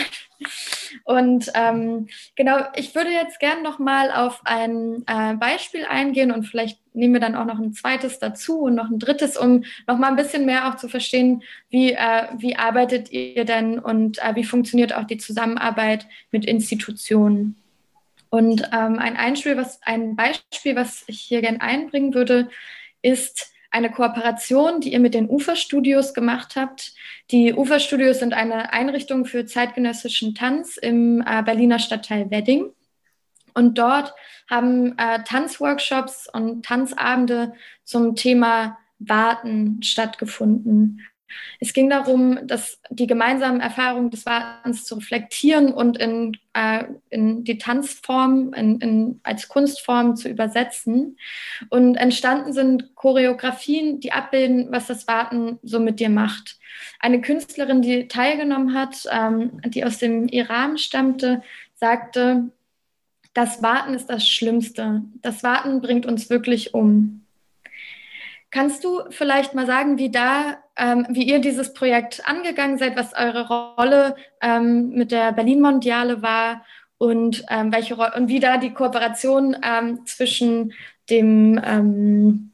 Und 1.03 1.51
ähm, 1.53 2.07
genau, 2.37 2.59
ich 2.75 2.95
würde 2.95 3.11
jetzt 3.11 3.39
gerne 3.39 3.61
noch 3.61 3.77
mal 3.77 4.09
auf 4.09 4.39
ein 4.45 5.03
äh, 5.05 5.33
Beispiel 5.33 5.85
eingehen 5.85 6.31
und 6.31 6.45
vielleicht 6.45 6.79
nehmen 6.99 7.13
wir 7.13 7.21
dann 7.21 7.35
auch 7.35 7.45
noch 7.45 7.59
ein 7.59 7.73
zweites 7.73 8.19
dazu 8.19 8.59
und 8.59 8.75
noch 8.75 8.89
ein 8.89 8.99
drittes, 8.99 9.37
um 9.37 9.63
noch 9.87 9.97
mal 9.97 10.09
ein 10.09 10.15
bisschen 10.15 10.45
mehr 10.45 10.69
auch 10.69 10.75
zu 10.75 10.89
verstehen, 10.89 11.43
wie, 11.69 11.93
äh, 11.93 12.27
wie 12.37 12.55
arbeitet 12.55 13.11
ihr 13.11 13.45
denn 13.45 13.79
und 13.79 14.19
äh, 14.19 14.35
wie 14.35 14.43
funktioniert 14.43 14.93
auch 14.93 15.05
die 15.05 15.17
Zusammenarbeit 15.17 16.05
mit 16.31 16.45
Institutionen. 16.45 17.55
Und 18.29 18.69
ähm, 18.71 18.99
ein, 18.99 19.17
Einspiel, 19.17 19.57
was, 19.57 19.81
ein 19.83 20.15
Beispiel, 20.15 20.75
was 20.75 21.03
ich 21.07 21.19
hier 21.21 21.41
gerne 21.41 21.61
einbringen 21.61 22.13
würde, 22.13 22.49
ist 23.01 23.51
eine 23.71 23.91
Kooperation, 23.91 24.81
die 24.81 24.93
ihr 24.93 24.99
mit 24.99 25.13
den 25.13 25.29
Uferstudios 25.29 26.13
gemacht 26.13 26.55
habt. 26.55 26.93
Die 27.31 27.53
Uferstudios 27.53 28.19
sind 28.19 28.33
eine 28.33 28.73
Einrichtung 28.73 29.25
für 29.25 29.45
zeitgenössischen 29.45 30.35
Tanz 30.35 30.77
im 30.77 31.23
äh, 31.25 31.43
Berliner 31.43 31.79
Stadtteil 31.79 32.29
Wedding. 32.31 32.71
Und 33.53 33.77
dort 33.77 34.13
haben 34.49 34.97
äh, 34.97 35.23
Tanzworkshops 35.23 36.27
und 36.31 36.65
Tanzabende 36.65 37.53
zum 37.83 38.15
Thema 38.15 38.77
Warten 38.99 39.81
stattgefunden. 39.83 41.01
Es 41.59 41.73
ging 41.73 41.89
darum, 41.89 42.39
dass 42.47 42.81
die 42.89 43.07
gemeinsamen 43.07 43.61
Erfahrungen 43.61 44.09
des 44.09 44.25
Wartens 44.25 44.85
zu 44.85 44.95
reflektieren 44.95 45.71
und 45.71 45.97
in, 45.97 46.37
äh, 46.53 46.85
in 47.09 47.43
die 47.43 47.57
Tanzform, 47.57 48.53
in, 48.53 48.79
in, 48.79 49.19
als 49.23 49.47
Kunstform 49.47 50.15
zu 50.15 50.29
übersetzen. 50.29 51.17
Und 51.69 51.95
entstanden 51.95 52.53
sind 52.53 52.95
Choreografien, 52.95 53.99
die 53.99 54.11
abbilden, 54.11 54.71
was 54.71 54.87
das 54.87 55.07
Warten 55.07 55.59
so 55.63 55.79
mit 55.79 55.99
dir 55.99 56.09
macht. 56.09 56.57
Eine 56.99 57.21
Künstlerin, 57.21 57.81
die 57.81 58.07
teilgenommen 58.07 58.73
hat, 58.73 59.07
ähm, 59.11 59.61
die 59.65 59.85
aus 59.85 59.97
dem 59.97 60.27
Iran 60.27 60.77
stammte, 60.77 61.41
sagte, 61.75 62.51
das 63.33 63.61
Warten 63.61 63.93
ist 63.93 64.09
das 64.09 64.27
Schlimmste. 64.27 65.03
Das 65.21 65.43
Warten 65.43 65.81
bringt 65.81 66.05
uns 66.05 66.29
wirklich 66.29 66.73
um. 66.73 67.25
Kannst 68.51 68.83
du 68.83 69.01
vielleicht 69.11 69.53
mal 69.53 69.67
sagen, 69.67 69.99
wie 69.99 70.09
da, 70.09 70.57
ähm, 70.75 71.05
wie 71.09 71.23
ihr 71.23 71.39
dieses 71.39 71.73
Projekt 71.73 72.27
angegangen 72.27 72.79
seid, 72.79 72.97
was 72.97 73.13
eure 73.13 73.47
Rolle 73.77 74.15
ähm, 74.41 74.89
mit 74.89 75.11
der 75.11 75.31
Berlin 75.33 75.61
Mondiale 75.61 76.23
war 76.23 76.65
und 76.97 77.45
ähm, 77.49 77.71
welche 77.71 77.93
Ro 77.95 78.05
und 78.15 78.27
wie 78.27 78.39
da 78.39 78.57
die 78.57 78.73
Kooperation 78.73 79.55
ähm, 79.63 80.05
zwischen 80.05 80.73
dem 81.11 81.61
ähm, 81.63 82.48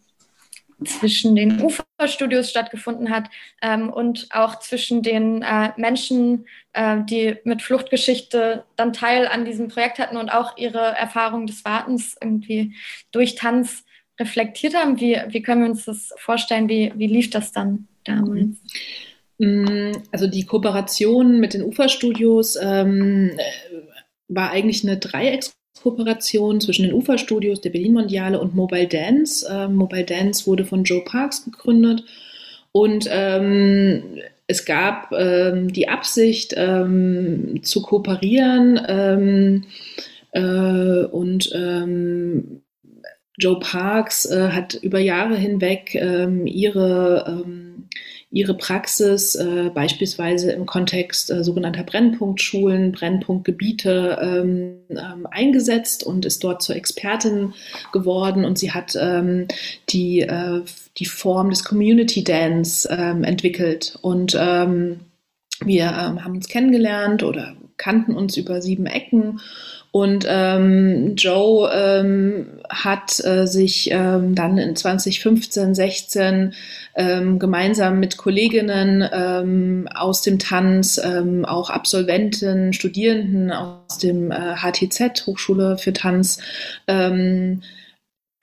zwischen 0.83 1.35
den 1.35 1.61
Uferstudios 1.61 2.49
stattgefunden 2.49 3.09
hat 3.09 3.29
ähm, 3.61 3.89
und 3.89 4.27
auch 4.31 4.59
zwischen 4.59 5.01
den 5.01 5.41
äh, 5.41 5.71
Menschen, 5.77 6.45
äh, 6.73 6.97
die 7.09 7.37
mit 7.43 7.61
Fluchtgeschichte 7.61 8.65
dann 8.75 8.93
Teil 8.93 9.27
an 9.27 9.45
diesem 9.45 9.69
Projekt 9.69 9.99
hatten 9.99 10.17
und 10.17 10.29
auch 10.29 10.57
ihre 10.57 10.79
Erfahrung 10.79 11.47
des 11.47 11.63
Wartens 11.63 12.17
irgendwie 12.21 12.75
durch 13.11 13.35
Tanz 13.35 13.85
reflektiert 14.19 14.75
haben? 14.75 14.99
Wie, 14.99 15.17
wie 15.29 15.41
können 15.41 15.63
wir 15.63 15.69
uns 15.69 15.85
das 15.85 16.13
vorstellen? 16.17 16.69
Wie, 16.69 16.91
wie 16.95 17.07
lief 17.07 17.29
das 17.29 17.51
dann 17.51 17.87
damals? 18.03 18.57
Mm, 19.37 19.91
also 20.11 20.27
die 20.27 20.45
Kooperation 20.45 21.39
mit 21.39 21.53
den 21.53 21.63
Uferstudios 21.63 22.57
ähm, 22.61 23.37
war 24.27 24.51
eigentlich 24.51 24.83
eine 24.83 24.99
Dreieckskooperation 25.75 26.61
zwischen 26.61 26.83
den 26.83 26.93
Uferstudios, 26.93 27.61
der 27.61 27.69
Berlin 27.69 27.93
Mondiale 27.93 28.39
und 28.39 28.55
Mobile 28.55 28.87
Dance. 28.87 29.45
Ähm, 29.49 29.75
Mobile 29.75 30.05
Dance 30.05 30.47
wurde 30.47 30.65
von 30.65 30.83
Joe 30.83 31.01
Parks 31.03 31.45
gegründet 31.45 32.03
und 32.71 33.07
ähm, 33.09 34.03
es 34.47 34.65
gab 34.65 35.11
ähm, 35.11 35.73
die 35.73 35.87
Absicht 35.87 36.53
ähm, 36.55 37.61
zu 37.63 37.81
kooperieren 37.81 38.79
ähm, 38.87 39.63
äh, 40.31 41.05
und 41.05 41.51
ähm, 41.53 42.61
Joe 43.37 43.59
Parks 43.59 44.25
äh, 44.25 44.49
hat 44.49 44.75
über 44.75 44.99
Jahre 44.99 45.35
hinweg 45.35 45.93
ihre, 45.93 47.43
ihre 48.35 48.53
Praxis 48.53 49.35
äh, 49.35 49.71
beispielsweise 49.73 50.51
im 50.51 50.65
Kontext 50.65 51.31
äh, 51.31 51.41
sogenannter 51.41 51.83
Brennpunktschulen, 51.83 52.91
Brennpunktgebiete 52.91 54.19
ähm, 54.21 54.73
ähm 54.89 55.25
eingesetzt 55.31 56.03
und 56.03 56.25
ist 56.25 56.43
dort 56.43 56.61
zur 56.61 56.75
Expertin 56.75 57.53
geworden. 57.93 58.43
Und 58.43 58.59
sie 58.59 58.73
hat 58.73 58.93
ähm, 58.99 59.47
die, 59.87 60.19
äh, 60.19 60.63
die 60.97 61.05
Form 61.05 61.49
des 61.49 61.63
Community 61.63 62.25
Dance 62.25 62.89
ähm, 62.91 63.23
entwickelt. 63.23 63.97
Und 64.01 64.33
wir 64.33 65.95
haben 65.95 66.35
uns 66.35 66.49
kennengelernt 66.49 67.23
oder 67.23 67.55
kannten 67.77 68.13
uns 68.13 68.35
über 68.35 68.61
sieben 68.61 68.85
Ecken. 68.85 69.39
Und 69.95 70.25
ähm, 70.27 71.15
Joe 71.15 71.71
ähm, 71.73 72.59
hat 72.69 73.23
äh, 73.23 73.47
sich 73.47 73.89
ähm, 73.93 74.35
dann 74.35 74.57
in 74.57 74.75
2015, 74.75 75.73
16 75.73 76.53
ähm, 76.95 77.39
gemeinsam 77.39 77.99
mit 77.99 78.17
Kolleginnen 78.17 79.07
ähm, 79.11 79.89
aus 79.93 80.21
dem 80.21 80.39
Tanz, 80.39 80.99
ähm, 81.03 81.45
auch 81.45 81.69
Absolventen, 81.69 82.73
Studierenden 82.73 83.51
aus 83.51 83.97
dem 83.97 84.31
äh, 84.31 84.55
HTZ, 84.55 85.27
Hochschule 85.27 85.77
für 85.77 85.93
Tanz, 85.93 86.39
ähm, 86.87 87.61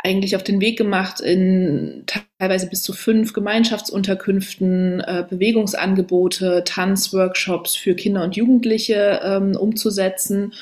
eigentlich 0.05 0.35
auf 0.35 0.43
den 0.43 0.61
Weg 0.61 0.77
gemacht, 0.77 1.21
in 1.21 2.05
teilweise 2.39 2.69
bis 2.69 2.83
zu 2.83 2.93
fünf 2.93 3.33
Gemeinschaftsunterkünften 3.33 5.01
äh, 5.01 5.25
Bewegungsangebote, 5.29 6.65
Tanzworkshops 6.65 7.77
für 7.77 7.95
Kinder 7.95 8.25
und 8.25 8.37
Jugendliche 8.37 9.21
ähm, 9.23 9.57
umzusetzen. 9.57 10.53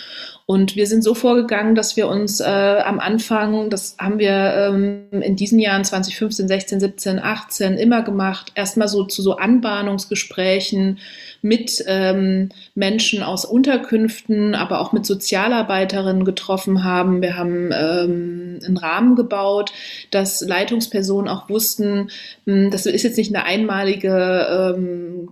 Und 0.50 0.74
wir 0.74 0.88
sind 0.88 1.04
so 1.04 1.14
vorgegangen, 1.14 1.76
dass 1.76 1.96
wir 1.96 2.08
uns 2.08 2.40
äh, 2.40 2.44
am 2.44 2.98
Anfang, 2.98 3.70
das 3.70 3.94
haben 4.00 4.18
wir 4.18 4.32
ähm, 4.32 5.04
in 5.12 5.36
diesen 5.36 5.60
Jahren 5.60 5.84
2015, 5.84 6.48
16, 6.48 6.80
17, 6.80 7.18
18 7.20 7.74
immer 7.74 8.02
gemacht, 8.02 8.50
erstmal 8.56 8.88
so 8.88 9.04
zu 9.04 9.22
so 9.22 9.36
Anbahnungsgesprächen 9.36 10.98
mit 11.40 11.84
ähm, 11.86 12.48
Menschen 12.74 13.22
aus 13.22 13.44
Unterkünften, 13.44 14.56
aber 14.56 14.80
auch 14.80 14.92
mit 14.92 15.06
Sozialarbeiterinnen 15.06 16.24
getroffen 16.24 16.82
haben. 16.82 17.22
Wir 17.22 17.36
haben 17.36 17.70
ähm, 17.72 18.58
einen 18.66 18.76
Rahmen 18.76 19.14
gebaut, 19.14 19.70
dass 20.10 20.40
Leitungspersonen 20.40 21.28
auch 21.28 21.48
wussten, 21.48 22.10
mh, 22.46 22.54
hm, 22.64 22.70
das 22.72 22.86
ist 22.86 23.04
jetzt 23.04 23.18
nicht 23.18 23.32
eine 23.32 23.44
einmalige, 23.44 24.74
ähm, 24.76 25.28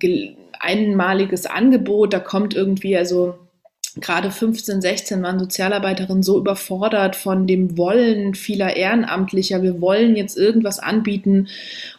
einmaliges 0.61 1.47
Angebot, 1.47 2.13
da 2.13 2.21
kommt 2.21 2.55
irgendwie, 2.55 2.97
also 2.97 3.35
gerade 4.01 4.31
15, 4.31 4.81
16 4.81 5.23
waren 5.23 5.39
Sozialarbeiterinnen 5.39 6.23
so 6.23 6.39
überfordert 6.39 7.17
von 7.17 7.47
dem 7.47 7.77
Wollen 7.77 8.35
vieler 8.35 8.77
Ehrenamtlicher. 8.77 9.63
Wir 9.63 9.81
wollen 9.81 10.17
jetzt 10.17 10.37
irgendwas 10.37 10.79
anbieten. 10.79 11.49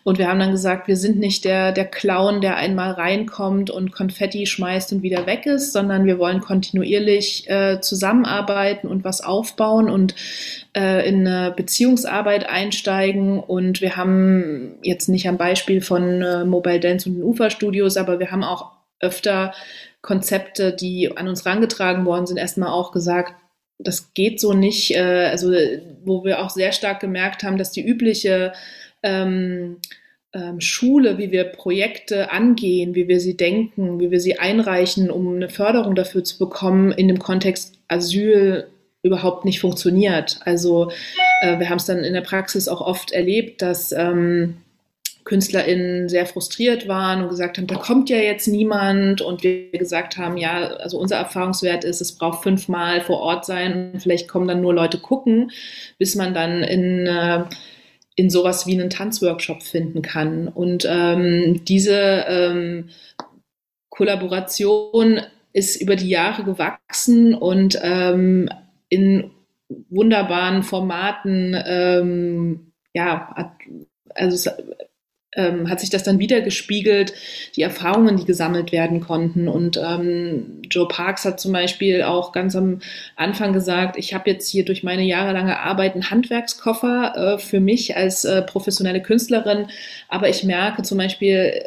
Und 0.03 0.17
wir 0.17 0.27
haben 0.27 0.39
dann 0.39 0.51
gesagt, 0.51 0.87
wir 0.87 0.97
sind 0.97 1.19
nicht 1.19 1.45
der, 1.45 1.71
der 1.71 1.85
Clown, 1.85 2.41
der 2.41 2.57
einmal 2.57 2.91
reinkommt 2.91 3.69
und 3.69 3.91
Konfetti 3.91 4.45
schmeißt 4.45 4.93
und 4.93 5.03
wieder 5.03 5.25
weg 5.25 5.45
ist, 5.45 5.73
sondern 5.73 6.05
wir 6.05 6.19
wollen 6.19 6.41
kontinuierlich 6.41 7.49
äh, 7.49 7.79
zusammenarbeiten 7.81 8.87
und 8.87 9.03
was 9.03 9.21
aufbauen 9.21 9.89
und 9.89 10.15
äh, 10.75 11.07
in 11.07 11.27
eine 11.27 11.51
Beziehungsarbeit 11.51 12.47
einsteigen. 12.49 13.39
Und 13.39 13.81
wir 13.81 13.95
haben 13.97 14.75
jetzt 14.83 15.09
nicht 15.09 15.27
am 15.27 15.37
Beispiel 15.37 15.81
von 15.81 16.21
äh, 16.21 16.45
Mobile 16.45 16.79
Dance 16.79 17.09
und 17.09 17.15
den 17.15 17.23
Uferstudios, 17.23 17.97
aber 17.97 18.19
wir 18.19 18.31
haben 18.31 18.43
auch 18.43 18.71
öfter 18.99 19.53
Konzepte, 20.01 20.73
die 20.73 21.15
an 21.15 21.27
uns 21.27 21.45
herangetragen 21.45 22.05
worden 22.05 22.25
sind, 22.25 22.37
erstmal 22.37 22.69
auch 22.69 22.91
gesagt, 22.91 23.35
das 23.79 24.13
geht 24.13 24.39
so 24.39 24.53
nicht. 24.53 24.95
Äh, 24.95 25.27
also 25.29 25.51
wo 26.03 26.23
wir 26.23 26.43
auch 26.43 26.49
sehr 26.49 26.71
stark 26.71 26.99
gemerkt 26.99 27.43
haben, 27.43 27.57
dass 27.57 27.71
die 27.71 27.85
übliche 27.85 28.53
ähm, 29.03 29.77
ähm, 30.33 30.61
Schule, 30.61 31.17
wie 31.17 31.31
wir 31.31 31.45
Projekte 31.45 32.31
angehen, 32.31 32.93
wie 32.95 33.07
wir 33.07 33.19
sie 33.19 33.35
denken, 33.35 33.99
wie 33.99 34.11
wir 34.11 34.19
sie 34.19 34.37
einreichen, 34.37 35.09
um 35.09 35.35
eine 35.35 35.49
Förderung 35.49 35.95
dafür 35.95 36.23
zu 36.23 36.37
bekommen, 36.37 36.91
in 36.91 37.07
dem 37.07 37.19
Kontext 37.19 37.79
Asyl 37.87 38.67
überhaupt 39.01 39.45
nicht 39.45 39.59
funktioniert. 39.59 40.39
Also 40.43 40.91
äh, 41.41 41.57
wir 41.59 41.69
haben 41.69 41.77
es 41.77 41.85
dann 41.85 42.03
in 42.03 42.13
der 42.13 42.21
Praxis 42.21 42.67
auch 42.67 42.81
oft 42.81 43.11
erlebt, 43.11 43.61
dass 43.61 43.91
ähm, 43.91 44.57
KünstlerInnen 45.29 46.09
sehr 46.09 46.25
frustriert 46.25 46.87
waren 46.87 47.21
und 47.21 47.29
gesagt 47.29 47.59
haben, 47.59 47.67
da 47.67 47.75
kommt 47.75 48.09
ja 48.09 48.17
jetzt 48.17 48.47
niemand 48.47 49.21
und 49.21 49.43
wir 49.43 49.69
gesagt 49.69 50.17
haben, 50.17 50.37
ja, 50.37 50.69
also 50.77 50.97
unser 50.97 51.17
Erfahrungswert 51.17 51.83
ist, 51.83 52.01
es 52.01 52.17
braucht 52.17 52.41
fünfmal 52.41 53.01
vor 53.01 53.19
Ort 53.19 53.45
sein 53.45 53.91
und 53.93 54.01
vielleicht 54.01 54.27
kommen 54.27 54.47
dann 54.47 54.61
nur 54.61 54.73
Leute 54.73 54.97
gucken, 54.97 55.51
bis 55.99 56.15
man 56.15 56.33
dann 56.33 56.63
in, 56.63 57.05
äh, 57.05 57.43
in 58.15 58.31
sowas 58.31 58.65
wie 58.65 58.73
einen 58.73 58.89
Tanzworkshop 58.89 59.61
finden 59.61 60.01
kann. 60.01 60.47
Und 60.47 60.87
ähm, 60.89 61.63
diese 61.63 62.25
ähm, 62.27 62.89
Kollaboration 63.89 65.21
ist 65.53 65.79
über 65.79 65.95
die 65.95 66.09
Jahre 66.09 66.43
gewachsen 66.43 67.35
und 67.35 67.79
ähm, 67.83 68.49
in 68.89 69.29
wunderbaren 69.89 70.63
Formaten 70.63 71.55
ähm, 71.67 72.71
ja, 72.95 73.55
also 74.15 74.49
ähm, 75.35 75.69
hat 75.69 75.79
sich 75.79 75.89
das 75.89 76.03
dann 76.03 76.19
wieder 76.19 76.41
gespiegelt, 76.41 77.13
die 77.55 77.61
Erfahrungen, 77.61 78.17
die 78.17 78.25
gesammelt 78.25 78.71
werden 78.71 78.99
konnten. 78.99 79.47
Und 79.47 79.77
ähm, 79.77 80.61
Joe 80.69 80.87
Parks 80.87 81.25
hat 81.25 81.39
zum 81.39 81.51
Beispiel 81.51 82.03
auch 82.03 82.31
ganz 82.31 82.55
am 82.55 82.79
Anfang 83.15 83.53
gesagt, 83.53 83.97
ich 83.97 84.13
habe 84.13 84.29
jetzt 84.29 84.49
hier 84.49 84.65
durch 84.65 84.83
meine 84.83 85.03
jahrelange 85.03 85.59
Arbeit 85.59 85.93
einen 85.93 86.09
Handwerkskoffer 86.09 87.13
äh, 87.15 87.37
für 87.37 87.59
mich 87.59 87.95
als 87.95 88.25
äh, 88.25 88.41
professionelle 88.41 89.01
Künstlerin, 89.01 89.67
aber 90.07 90.29
ich 90.29 90.43
merke 90.43 90.81
zum 90.83 90.97
Beispiel, 90.97 91.63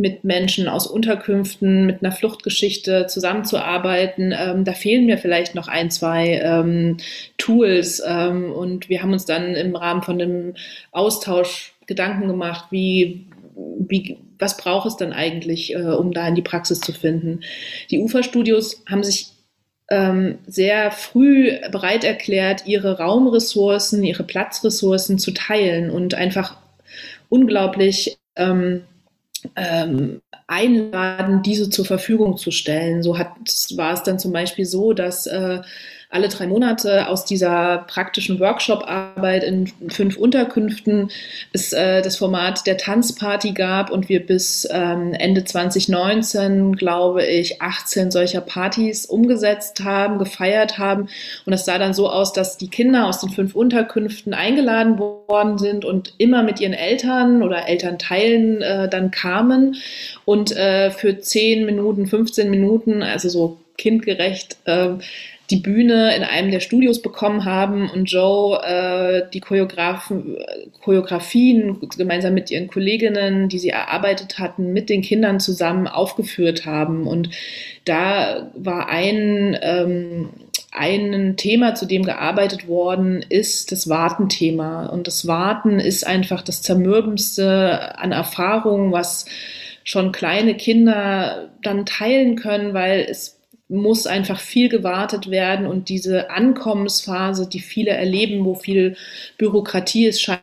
mit 0.00 0.22
Menschen 0.22 0.68
aus 0.68 0.86
Unterkünften, 0.86 1.84
mit 1.84 2.04
einer 2.04 2.12
Fluchtgeschichte 2.12 3.08
zusammenzuarbeiten. 3.08 4.32
Ähm, 4.32 4.64
da 4.64 4.72
fehlen 4.72 5.06
mir 5.06 5.18
vielleicht 5.18 5.56
noch 5.56 5.66
ein, 5.66 5.90
zwei 5.90 6.40
ähm, 6.40 6.98
Tools. 7.36 8.00
Ähm, 8.06 8.52
und 8.52 8.88
wir 8.88 9.02
haben 9.02 9.12
uns 9.12 9.24
dann 9.24 9.56
im 9.56 9.74
Rahmen 9.74 10.02
von 10.02 10.20
dem 10.20 10.54
Austausch 10.92 11.74
Gedanken 11.88 12.28
gemacht, 12.28 12.66
wie, 12.70 13.26
wie, 13.56 14.18
was 14.38 14.56
braucht 14.56 14.86
es 14.86 14.96
dann 14.96 15.12
eigentlich, 15.12 15.74
äh, 15.74 15.78
um 15.78 16.12
da 16.12 16.28
in 16.28 16.36
die 16.36 16.42
Praxis 16.42 16.78
zu 16.78 16.92
finden. 16.92 17.40
Die 17.90 17.98
Uferstudios 17.98 18.84
haben 18.88 19.02
sich 19.02 19.32
ähm, 19.90 20.38
sehr 20.46 20.92
früh 20.92 21.50
bereit 21.72 22.04
erklärt, 22.04 22.66
ihre 22.66 22.98
Raumressourcen, 22.98 24.04
ihre 24.04 24.22
Platzressourcen 24.22 25.18
zu 25.18 25.32
teilen 25.32 25.90
und 25.90 26.14
einfach 26.14 26.58
unglaublich 27.30 28.18
ähm, 28.36 28.82
ähm, 29.56 30.20
einladen, 30.46 31.42
diese 31.42 31.70
zur 31.70 31.86
Verfügung 31.86 32.36
zu 32.36 32.50
stellen. 32.50 33.02
So 33.02 33.16
hat, 33.18 33.30
war 33.76 33.94
es 33.94 34.02
dann 34.02 34.18
zum 34.18 34.32
Beispiel 34.32 34.66
so, 34.66 34.92
dass 34.92 35.26
äh, 35.26 35.60
alle 36.10 36.28
drei 36.28 36.46
Monate 36.46 37.06
aus 37.08 37.26
dieser 37.26 37.84
praktischen 37.86 38.40
Workshop-Arbeit 38.40 39.44
in 39.44 39.66
fünf 39.88 40.16
Unterkünften 40.16 41.10
es 41.52 41.74
äh, 41.74 42.00
das 42.00 42.16
Format 42.16 42.66
der 42.66 42.78
Tanzparty 42.78 43.52
gab 43.52 43.90
und 43.90 44.08
wir 44.08 44.24
bis 44.24 44.66
ähm, 44.70 45.12
Ende 45.12 45.44
2019, 45.44 46.76
glaube 46.76 47.26
ich, 47.26 47.60
18 47.60 48.10
solcher 48.10 48.40
Partys 48.40 49.04
umgesetzt 49.04 49.84
haben, 49.84 50.18
gefeiert 50.18 50.78
haben. 50.78 51.08
Und 51.44 51.52
es 51.52 51.66
sah 51.66 51.78
dann 51.78 51.92
so 51.92 52.08
aus, 52.08 52.32
dass 52.32 52.56
die 52.56 52.70
Kinder 52.70 53.06
aus 53.06 53.20
den 53.20 53.28
fünf 53.28 53.54
Unterkünften 53.54 54.32
eingeladen 54.32 54.98
worden 54.98 55.58
sind 55.58 55.84
und 55.84 56.14
immer 56.16 56.42
mit 56.42 56.58
ihren 56.58 56.72
Eltern 56.72 57.42
oder 57.42 57.68
Elternteilen 57.68 58.62
äh, 58.62 58.88
dann 58.88 59.10
kamen 59.10 59.76
und 60.24 60.56
äh, 60.56 60.90
für 60.90 61.20
10 61.20 61.66
Minuten, 61.66 62.06
15 62.06 62.48
Minuten, 62.48 63.02
also 63.02 63.28
so 63.28 63.58
kindgerecht, 63.76 64.56
äh, 64.64 64.94
die 65.50 65.56
Bühne 65.56 66.14
in 66.14 66.24
einem 66.24 66.50
der 66.50 66.60
Studios 66.60 67.00
bekommen 67.00 67.46
haben 67.46 67.88
und 67.88 68.10
Joe 68.10 68.60
äh, 68.62 69.30
die 69.32 69.40
Choreografen, 69.40 70.36
Choreografien 70.82 71.78
gemeinsam 71.96 72.34
mit 72.34 72.50
ihren 72.50 72.68
Kolleginnen, 72.68 73.48
die 73.48 73.58
sie 73.58 73.70
erarbeitet 73.70 74.38
hatten, 74.38 74.74
mit 74.74 74.90
den 74.90 75.00
Kindern 75.00 75.40
zusammen 75.40 75.86
aufgeführt 75.86 76.66
haben. 76.66 77.06
Und 77.06 77.30
da 77.86 78.50
war 78.54 78.90
ein, 78.90 79.56
ähm, 79.62 80.28
ein 80.70 81.36
Thema, 81.38 81.74
zu 81.74 81.86
dem 81.86 82.04
gearbeitet 82.04 82.68
worden 82.68 83.24
ist, 83.26 83.72
das 83.72 83.88
Wartenthema. 83.88 84.86
Und 84.86 85.06
das 85.06 85.26
Warten 85.26 85.80
ist 85.80 86.06
einfach 86.06 86.42
das 86.42 86.60
Zermürbendste 86.60 87.98
an 87.98 88.12
Erfahrungen, 88.12 88.92
was 88.92 89.24
schon 89.82 90.12
kleine 90.12 90.54
Kinder 90.54 91.48
dann 91.62 91.86
teilen 91.86 92.36
können, 92.36 92.74
weil 92.74 93.06
es 93.08 93.37
muss 93.68 94.06
einfach 94.06 94.40
viel 94.40 94.68
gewartet 94.68 95.30
werden 95.30 95.66
und 95.66 95.90
diese 95.90 96.30
Ankommensphase, 96.30 97.48
die 97.48 97.60
viele 97.60 97.90
erleben, 97.90 98.44
wo 98.44 98.54
viel 98.54 98.96
Bürokratie 99.36 100.06
ist, 100.06 100.22
scheint 100.22 100.42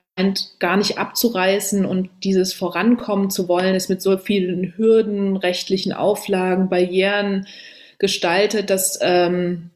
gar 0.60 0.78
nicht 0.78 0.98
abzureißen 1.00 1.86
und 1.86 2.10
dieses 2.24 2.54
Vorankommen 2.54 3.30
zu 3.32 3.48
wollen, 3.48 3.76
ist 3.76 3.90
mit 3.90 4.02
so 4.02 4.18
vielen 4.18 4.74
Hürden, 4.78 5.38
rechtlichen 5.38 5.92
Auflagen, 5.92 6.70
Barrieren 6.70 7.48
gestaltet, 7.98 8.70
dass 8.70 9.00
ähm, 9.02 9.72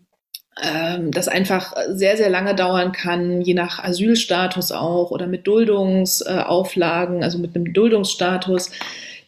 ähm, 0.61 1.11
das 1.11 1.27
einfach 1.27 1.73
sehr, 1.89 2.17
sehr 2.17 2.29
lange 2.29 2.53
dauern 2.53 2.91
kann, 2.91 3.41
je 3.41 3.53
nach 3.53 3.83
Asylstatus 3.83 4.71
auch 4.71 5.11
oder 5.11 5.25
mit 5.25 5.47
Duldungsauflagen, 5.47 7.23
also 7.23 7.39
mit 7.39 7.55
einem 7.55 7.73
Duldungsstatus, 7.73 8.71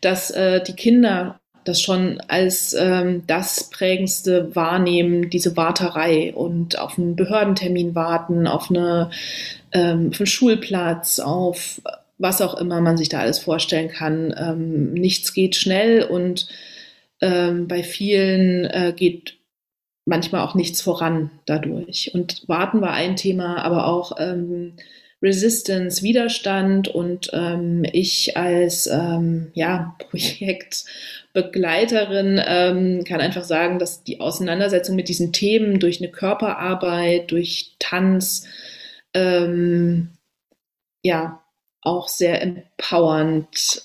dass 0.01 0.31
äh, 0.31 0.61
die 0.63 0.75
Kinder 0.75 1.40
das 1.63 1.81
schon 1.81 2.19
als 2.27 2.73
ähm, 2.73 3.23
das 3.27 3.69
prägendste 3.69 4.55
wahrnehmen, 4.55 5.29
diese 5.29 5.55
Warterei 5.57 6.33
und 6.33 6.79
auf 6.79 6.97
einen 6.97 7.15
Behördentermin 7.15 7.95
warten, 7.95 8.47
auf, 8.47 8.69
eine, 8.69 9.09
ähm, 9.71 10.09
auf 10.11 10.19
einen 10.19 10.27
Schulplatz, 10.27 11.19
auf 11.19 11.81
was 12.17 12.41
auch 12.41 12.55
immer 12.55 12.81
man 12.81 12.97
sich 12.97 13.09
da 13.09 13.19
alles 13.19 13.39
vorstellen 13.39 13.89
kann. 13.89 14.33
Ähm, 14.37 14.93
nichts 14.93 15.33
geht 15.33 15.55
schnell 15.55 16.03
und 16.03 16.47
ähm, 17.21 17.67
bei 17.67 17.83
vielen 17.83 18.65
äh, 18.65 18.93
geht 18.95 19.37
manchmal 20.05 20.41
auch 20.41 20.55
nichts 20.55 20.81
voran 20.81 21.31
dadurch. 21.45 22.11
Und 22.13 22.47
Warten 22.47 22.81
war 22.81 22.93
ein 22.93 23.15
Thema, 23.15 23.63
aber 23.63 23.87
auch 23.87 24.17
ähm, 24.19 24.73
Resistance, 25.21 26.01
Widerstand 26.01 26.87
und 26.87 27.29
ähm, 27.33 27.85
ich 27.91 28.35
als 28.35 28.87
ähm, 28.87 29.51
ja, 29.53 29.95
Projektbegleiterin 31.33 32.41
ähm, 32.45 33.03
kann 33.03 33.21
einfach 33.21 33.43
sagen, 33.43 33.79
dass 33.79 34.03
die 34.03 34.19
Auseinandersetzung 34.19 34.95
mit 34.95 35.09
diesen 35.09 35.31
Themen 35.31 35.79
durch 35.79 36.01
eine 36.01 36.11
Körperarbeit, 36.11 37.31
durch 37.31 37.75
Tanz, 37.79 38.47
ähm, 39.13 40.09
ja, 41.03 41.41
auch 41.81 42.07
sehr 42.07 42.41
empowernd 42.41 43.83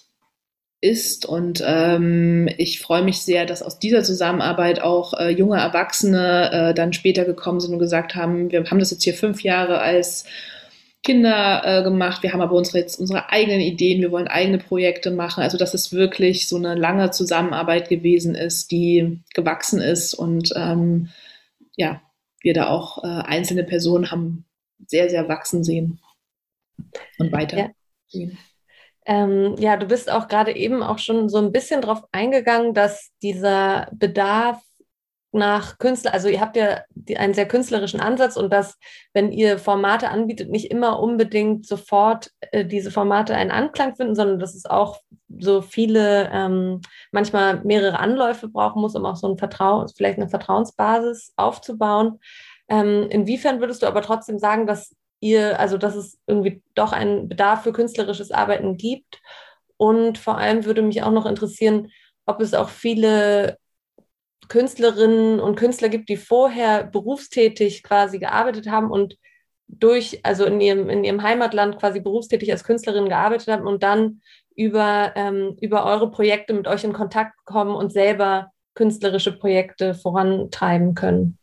ist. 0.81 1.27
Und 1.27 1.63
ähm, 1.65 2.49
ich 2.59 2.81
freue 2.81 3.03
mich 3.03 3.23
sehr, 3.23 3.47
dass 3.47 3.63
aus 3.63 3.79
dieser 3.79 4.05
Zusammenarbeit 4.05 4.81
auch 4.81 5.15
äh, 5.15 5.31
junge 5.31 5.59
Erwachsene 5.59 6.51
äh, 6.53 6.75
dann 6.75 6.93
später 6.93 7.25
gekommen 7.25 7.61
sind 7.61 7.73
und 7.73 7.79
gesagt 7.79 8.15
haben, 8.15 8.51
wir 8.51 8.65
haben 8.65 8.79
das 8.79 8.91
jetzt 8.91 9.05
hier 9.05 9.15
fünf 9.15 9.43
Jahre 9.43 9.81
als 9.81 10.25
Kinder 11.07 11.63
äh, 11.65 11.83
gemacht. 11.85 12.25
Wir 12.25 12.33
haben 12.33 12.41
aber 12.41 12.57
unsere, 12.57 12.79
jetzt 12.79 12.99
unsere 12.99 13.31
eigenen 13.31 13.61
Ideen. 13.61 14.01
Wir 14.01 14.11
wollen 14.11 14.27
eigene 14.27 14.59
Projekte 14.59 15.13
machen. 15.13 15.41
Also, 15.41 15.57
dass 15.57 15.73
es 15.73 15.93
wirklich 15.93 16.49
so 16.49 16.57
eine 16.57 16.75
lange 16.75 17.13
Zusammenarbeit 17.13 17.89
gewesen 17.89 18.35
ist, 18.35 18.73
die 18.73 19.23
gewachsen 19.33 19.81
ist 19.81 20.15
und 20.15 20.53
ähm, 20.57 21.11
ja, 21.77 22.03
wir 22.41 22.55
da 22.55 22.69
auch 22.69 23.05
äh, 23.05 23.07
einzelne 23.07 23.63
Personen 23.63 24.11
haben 24.11 24.47
sehr, 24.89 25.09
sehr 25.09 25.29
wachsen 25.29 25.63
sehen 25.63 26.01
und 27.19 27.31
weiter 27.31 27.57
ja. 27.57 27.71
sehen. 28.09 28.37
Ähm, 29.07 29.55
ja, 29.61 29.77
du 29.77 29.87
bist 29.87 30.11
auch 30.11 30.27
gerade 30.27 30.57
eben 30.57 30.83
auch 30.83 30.99
schon 30.99 31.29
so 31.29 31.39
ein 31.39 31.53
bisschen 31.53 31.83
drauf 31.83 32.03
eingegangen, 32.11 32.75
dass 32.75 33.13
dieser 33.23 33.89
Bedarf 33.93 34.61
nach 35.37 35.79
Künstler, 35.79 36.13
also 36.13 36.29
ihr 36.29 36.41
habt 36.41 36.57
ja 36.57 36.81
einen 37.17 37.35
sehr 37.35 37.47
künstlerischen 37.47 38.01
Ansatz 38.01 38.37
und 38.37 38.53
dass, 38.53 38.79
wenn 39.13 39.31
ihr 39.31 39.59
Formate 39.59 40.09
anbietet, 40.09 40.51
nicht 40.51 40.71
immer 40.71 40.99
unbedingt 40.99 41.67
sofort 41.67 42.31
äh, 42.51 42.65
diese 42.65 42.91
Formate 42.91 43.35
einen 43.35 43.51
Anklang 43.51 43.95
finden, 43.95 44.15
sondern 44.15 44.39
dass 44.39 44.55
es 44.55 44.67
auch 44.67 45.01
so 45.39 45.63
viele, 45.63 46.31
ähm, 46.33 46.81
manchmal 47.13 47.63
mehrere 47.65 47.99
Anläufe 47.99 48.49
brauchen 48.49 48.81
muss, 48.81 48.97
um 48.97 49.07
auch 49.07 49.17
so 49.17 49.29
ein 49.29 49.39
Vertrauen, 49.39 49.89
vielleicht 49.95 50.19
eine 50.19 50.29
Vertrauensbasis 50.29 51.33
aufzubauen. 51.37 52.19
Ähm, 52.69 53.07
inwiefern 53.11 53.61
würdest 53.61 53.83
du 53.83 53.87
aber 53.87 54.03
trotzdem 54.03 54.39
sagen, 54.39 54.67
dass 54.67 54.97
ihr, 55.21 55.61
also 55.61 55.79
dass 55.79 55.95
es 55.95 56.19
irgendwie 56.27 56.63
doch 56.75 56.93
einen 56.93 57.29
Bedarf 57.29 57.63
für 57.63 57.73
künstlerisches 57.73 58.31
Arbeiten 58.31 58.77
gibt? 58.77 59.21
Und 59.77 60.19
vor 60.19 60.39
allem 60.39 60.65
würde 60.65 60.83
mich 60.83 61.03
auch 61.03 61.11
noch 61.11 61.27
interessieren, 61.27 61.89
ob 62.25 62.41
es 62.41 62.55
auch 62.55 62.69
viele 62.69 63.59
Künstlerinnen 64.49 65.41
und 65.41 65.57
Künstler 65.57 65.89
gibt, 65.89 66.09
die 66.09 66.17
vorher 66.17 66.85
berufstätig 66.85 67.83
quasi 67.83 68.19
gearbeitet 68.19 68.71
haben 68.71 68.91
und 68.91 69.17
durch, 69.69 70.21
also 70.25 70.45
in 70.45 70.61
ihrem, 70.61 70.89
in 70.89 71.05
ihrem 71.05 71.23
Heimatland 71.23 71.79
quasi 71.79 72.01
berufstätig 72.01 72.51
als 72.53 72.65
Künstlerin 72.65 73.09
gearbeitet 73.09 73.49
haben 73.49 73.67
und 73.67 73.83
dann 73.83 74.21
über, 74.55 75.13
ähm, 75.17 75.57
über 75.61 75.85
eure 75.85 76.11
Projekte 76.11 76.55
mit 76.55 76.69
euch 76.69 76.85
in 76.85 76.93
Kontakt 76.93 77.35
kommen 77.45 77.75
und 77.75 77.93
selber 77.93 78.53
künstlerische 78.75 79.37
Projekte 79.37 79.95
vorantreiben 79.95 80.95
können. 80.95 81.39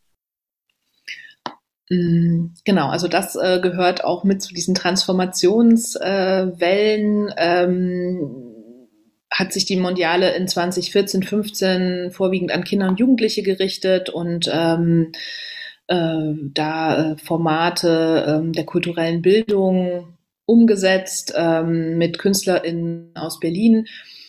Mm, 1.90 2.48
genau, 2.64 2.88
also 2.88 3.08
das 3.08 3.36
äh, 3.36 3.60
gehört 3.62 4.04
auch 4.04 4.24
mit 4.24 4.42
zu 4.42 4.54
diesen 4.54 4.76
Transformationswellen. 4.76 7.30
Äh, 7.30 7.64
ähm, 7.64 8.53
hat 9.34 9.52
sich 9.52 9.66
die 9.66 9.78
Mondiale 9.78 10.36
in 10.36 10.48
2014, 10.48 11.24
15 11.24 12.12
vorwiegend 12.12 12.52
an 12.52 12.64
Kinder 12.64 12.88
und 12.88 13.00
Jugendliche 13.00 13.42
gerichtet 13.42 14.10
und 14.10 14.50
ähm, 14.54 15.12
äh, 15.88 16.34
da 16.54 17.14
äh, 17.14 17.18
Formate 17.18 18.44
äh, 18.46 18.52
der 18.52 18.66
kulturellen 18.66 19.22
Bildung 19.22 20.18
umgesetzt 20.46 21.34
ähm, 21.36 21.98
mit 21.98 22.20
KünstlerInnen 22.20 23.12
aus 23.16 23.40
Berlin. 23.40 23.88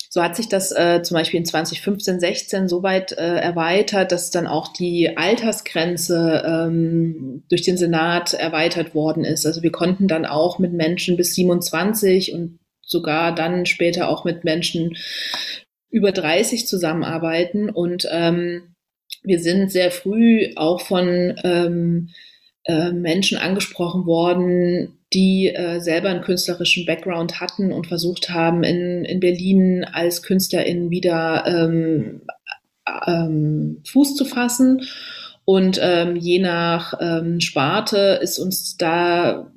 So 0.08 0.22
hat 0.22 0.36
sich 0.36 0.48
das 0.48 0.70
äh, 0.70 1.02
zum 1.02 1.16
Beispiel 1.16 1.40
in 1.40 1.46
2015, 1.46 2.20
16 2.20 2.68
so 2.68 2.84
weit 2.84 3.12
äh, 3.12 3.36
erweitert, 3.36 4.12
dass 4.12 4.30
dann 4.30 4.46
auch 4.46 4.72
die 4.72 5.16
Altersgrenze 5.16 6.42
ähm, 6.46 7.42
durch 7.48 7.62
den 7.62 7.76
Senat 7.76 8.32
erweitert 8.32 8.94
worden 8.94 9.24
ist. 9.24 9.44
Also 9.44 9.62
wir 9.62 9.72
konnten 9.72 10.06
dann 10.06 10.24
auch 10.24 10.60
mit 10.60 10.72
Menschen 10.72 11.16
bis 11.16 11.34
27 11.34 12.32
und 12.32 12.60
sogar 12.86 13.34
dann 13.34 13.66
später 13.66 14.08
auch 14.08 14.24
mit 14.24 14.44
Menschen 14.44 14.96
über 15.90 16.12
30 16.12 16.66
zusammenarbeiten. 16.66 17.70
Und 17.70 18.06
ähm, 18.10 18.74
wir 19.22 19.40
sind 19.40 19.70
sehr 19.70 19.90
früh 19.90 20.52
auch 20.56 20.80
von 20.80 21.34
ähm, 21.44 22.10
äh, 22.64 22.92
Menschen 22.92 23.38
angesprochen 23.38 24.06
worden, 24.06 24.98
die 25.12 25.48
äh, 25.48 25.80
selber 25.80 26.08
einen 26.08 26.22
künstlerischen 26.22 26.86
Background 26.86 27.40
hatten 27.40 27.72
und 27.72 27.86
versucht 27.86 28.30
haben, 28.30 28.64
in, 28.64 29.04
in 29.04 29.20
Berlin 29.20 29.84
als 29.84 30.22
KünstlerInnen 30.22 30.90
wieder 30.90 31.44
ähm, 31.46 32.22
ähm, 33.06 33.82
Fuß 33.86 34.16
zu 34.16 34.24
fassen. 34.24 34.82
Und 35.44 35.78
ähm, 35.82 36.16
je 36.16 36.38
nach 36.38 36.94
ähm, 37.00 37.40
Sparte 37.40 38.18
ist 38.22 38.38
uns 38.38 38.76
da 38.76 39.52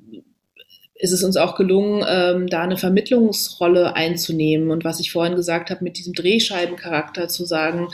ist 0.99 1.11
es 1.11 1.23
uns 1.23 1.37
auch 1.37 1.55
gelungen, 1.55 2.03
ähm, 2.07 2.47
da 2.47 2.61
eine 2.63 2.77
Vermittlungsrolle 2.77 3.95
einzunehmen. 3.95 4.71
Und 4.71 4.83
was 4.83 4.99
ich 4.99 5.11
vorhin 5.11 5.35
gesagt 5.35 5.69
habe, 5.69 5.83
mit 5.83 5.97
diesem 5.97 6.13
Drehscheibencharakter 6.13 7.27
zu 7.27 7.45
sagen, 7.45 7.89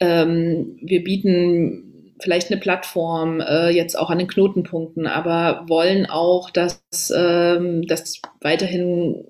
ähm, 0.00 0.76
wir 0.82 1.02
bieten 1.02 2.14
vielleicht 2.20 2.50
eine 2.50 2.60
Plattform, 2.60 3.40
äh, 3.40 3.70
jetzt 3.70 3.98
auch 3.98 4.10
an 4.10 4.18
den 4.18 4.28
Knotenpunkten, 4.28 5.06
aber 5.06 5.64
wollen 5.68 6.06
auch, 6.06 6.50
dass, 6.50 6.82
ähm, 7.14 7.86
dass 7.86 8.20
weiterhin 8.40 9.24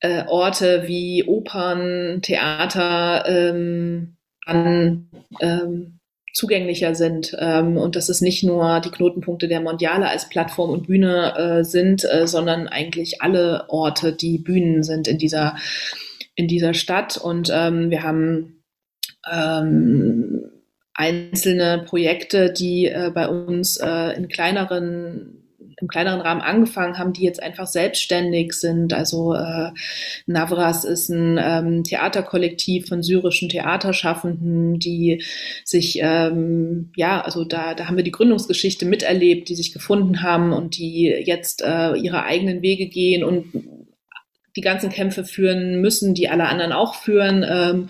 äh, 0.00 0.24
Orte 0.26 0.84
wie 0.86 1.24
Opern, 1.26 2.20
Theater 2.22 3.24
ähm, 3.26 4.16
an 4.46 5.08
ähm, 5.40 5.99
zugänglicher 6.32 6.94
sind 6.94 7.36
ähm, 7.38 7.76
und 7.76 7.96
dass 7.96 8.08
es 8.08 8.20
nicht 8.20 8.44
nur 8.44 8.80
die 8.80 8.90
Knotenpunkte 8.90 9.48
der 9.48 9.60
Mondiale 9.60 10.08
als 10.08 10.28
Plattform 10.28 10.70
und 10.70 10.86
Bühne 10.86 11.34
äh, 11.36 11.64
sind, 11.64 12.04
äh, 12.04 12.26
sondern 12.26 12.68
eigentlich 12.68 13.22
alle 13.22 13.64
Orte, 13.68 14.12
die 14.12 14.38
Bühnen 14.38 14.82
sind 14.82 15.08
in 15.08 15.18
dieser 15.18 15.56
in 16.34 16.48
dieser 16.48 16.74
Stadt. 16.74 17.16
Und 17.16 17.50
ähm, 17.52 17.90
wir 17.90 18.02
haben 18.02 18.62
ähm, 19.30 20.50
einzelne 20.94 21.84
Projekte, 21.86 22.52
die 22.52 22.86
äh, 22.86 23.10
bei 23.14 23.28
uns 23.28 23.76
äh, 23.76 24.16
in 24.16 24.28
kleineren 24.28 25.39
im 25.80 25.88
kleineren 25.88 26.20
Rahmen 26.20 26.40
angefangen 26.40 26.98
haben, 26.98 27.12
die 27.12 27.24
jetzt 27.24 27.42
einfach 27.42 27.66
selbstständig 27.66 28.52
sind. 28.52 28.92
Also 28.92 29.34
äh, 29.34 29.70
Navras 30.26 30.84
ist 30.84 31.08
ein 31.08 31.38
ähm, 31.42 31.84
Theaterkollektiv 31.84 32.88
von 32.88 33.02
syrischen 33.02 33.48
Theaterschaffenden, 33.48 34.78
die 34.78 35.22
sich, 35.64 35.98
ähm, 36.02 36.90
ja, 36.96 37.20
also 37.20 37.44
da, 37.44 37.74
da 37.74 37.86
haben 37.86 37.96
wir 37.96 38.04
die 38.04 38.10
Gründungsgeschichte 38.10 38.86
miterlebt, 38.86 39.48
die 39.48 39.54
sich 39.54 39.72
gefunden 39.72 40.22
haben 40.22 40.52
und 40.52 40.76
die 40.76 41.04
jetzt 41.04 41.62
äh, 41.62 41.94
ihre 41.94 42.24
eigenen 42.24 42.62
Wege 42.62 42.86
gehen 42.86 43.24
und 43.24 43.46
die 44.56 44.60
ganzen 44.62 44.90
Kämpfe 44.90 45.24
führen 45.24 45.80
müssen, 45.80 46.14
die 46.14 46.28
alle 46.28 46.48
anderen 46.48 46.72
auch 46.72 46.94
führen. 46.94 47.44
Ähm, 47.48 47.88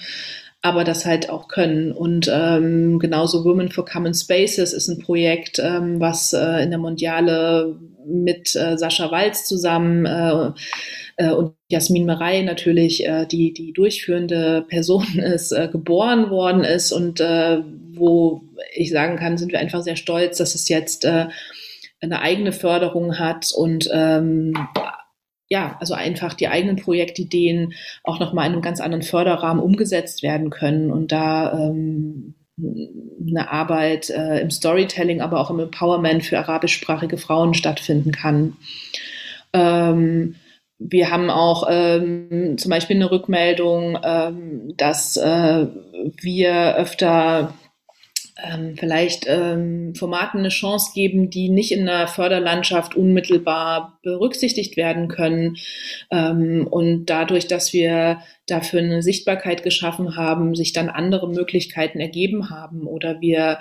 aber 0.62 0.84
das 0.84 1.06
halt 1.06 1.30
auch 1.30 1.48
können. 1.48 1.92
Und 1.92 2.30
ähm, 2.32 2.98
genauso 2.98 3.44
Women 3.44 3.70
for 3.70 3.84
Common 3.84 4.14
Spaces 4.14 4.72
ist 4.72 4.88
ein 4.88 4.98
Projekt, 4.98 5.58
ähm, 5.58 6.00
was 6.00 6.32
äh, 6.32 6.62
in 6.62 6.70
der 6.70 6.78
Mondiale 6.78 7.78
mit 8.06 8.54
äh, 8.56 8.76
Sascha 8.76 9.10
Walz 9.10 9.46
zusammen 9.46 10.04
äh, 10.06 10.50
äh, 11.16 11.30
und 11.32 11.54
Jasmin 11.70 12.04
Merey 12.04 12.42
natürlich, 12.42 13.06
äh, 13.06 13.26
die 13.26 13.52
die 13.52 13.72
durchführende 13.72 14.64
Person 14.68 15.18
ist, 15.18 15.52
äh, 15.52 15.68
geboren 15.68 16.30
worden 16.30 16.64
ist 16.64 16.92
und 16.92 17.20
äh, 17.20 17.62
wo 17.92 18.42
ich 18.74 18.90
sagen 18.90 19.16
kann, 19.16 19.38
sind 19.38 19.52
wir 19.52 19.60
einfach 19.60 19.82
sehr 19.82 19.96
stolz, 19.96 20.38
dass 20.38 20.54
es 20.54 20.68
jetzt 20.68 21.04
äh, 21.04 21.26
eine 22.00 22.20
eigene 22.20 22.52
Förderung 22.52 23.18
hat 23.18 23.52
und 23.54 23.88
ähm, 23.92 24.54
ja, 25.50 25.76
also 25.80 25.94
einfach 25.94 26.34
die 26.34 26.48
eigenen 26.48 26.76
Projektideen 26.76 27.74
auch 28.04 28.20
nochmal 28.20 28.46
in 28.46 28.52
einem 28.52 28.62
ganz 28.62 28.80
anderen 28.80 29.02
Förderrahmen 29.02 29.62
umgesetzt 29.62 30.22
werden 30.22 30.48
können 30.48 30.92
und 30.92 31.10
da 31.10 31.52
ähm, 31.52 32.34
eine 32.56 33.50
Arbeit 33.50 34.10
äh, 34.10 34.40
im 34.40 34.50
Storytelling, 34.50 35.20
aber 35.20 35.40
auch 35.40 35.50
im 35.50 35.58
Empowerment 35.58 36.24
für 36.24 36.38
arabischsprachige 36.38 37.18
Frauen 37.18 37.54
stattfinden 37.54 38.12
kann. 38.12 38.56
Ähm, 39.52 40.36
wir 40.78 41.10
haben 41.10 41.30
auch 41.30 41.66
ähm, 41.68 42.56
zum 42.56 42.70
Beispiel 42.70 42.96
eine 42.96 43.10
Rückmeldung, 43.10 43.98
ähm, 44.02 44.74
dass 44.76 45.16
äh, 45.16 45.66
wir 46.22 46.76
öfter 46.76 47.54
ähm, 48.44 48.76
vielleicht 48.76 49.26
ähm, 49.28 49.94
Formaten 49.94 50.38
eine 50.38 50.48
Chance 50.48 50.92
geben, 50.94 51.30
die 51.30 51.48
nicht 51.48 51.72
in 51.72 51.86
der 51.86 52.06
Förderlandschaft 52.08 52.94
unmittelbar 52.96 53.98
berücksichtigt 54.02 54.76
werden 54.76 55.08
können. 55.08 55.56
Ähm, 56.10 56.66
und 56.68 57.06
dadurch, 57.06 57.46
dass 57.46 57.72
wir 57.72 58.20
dafür 58.50 58.80
eine 58.80 59.02
Sichtbarkeit 59.02 59.62
geschaffen 59.62 60.16
haben, 60.16 60.54
sich 60.54 60.72
dann 60.72 60.88
andere 60.88 61.28
Möglichkeiten 61.28 62.00
ergeben 62.00 62.50
haben. 62.50 62.86
Oder 62.86 63.20
wir 63.20 63.58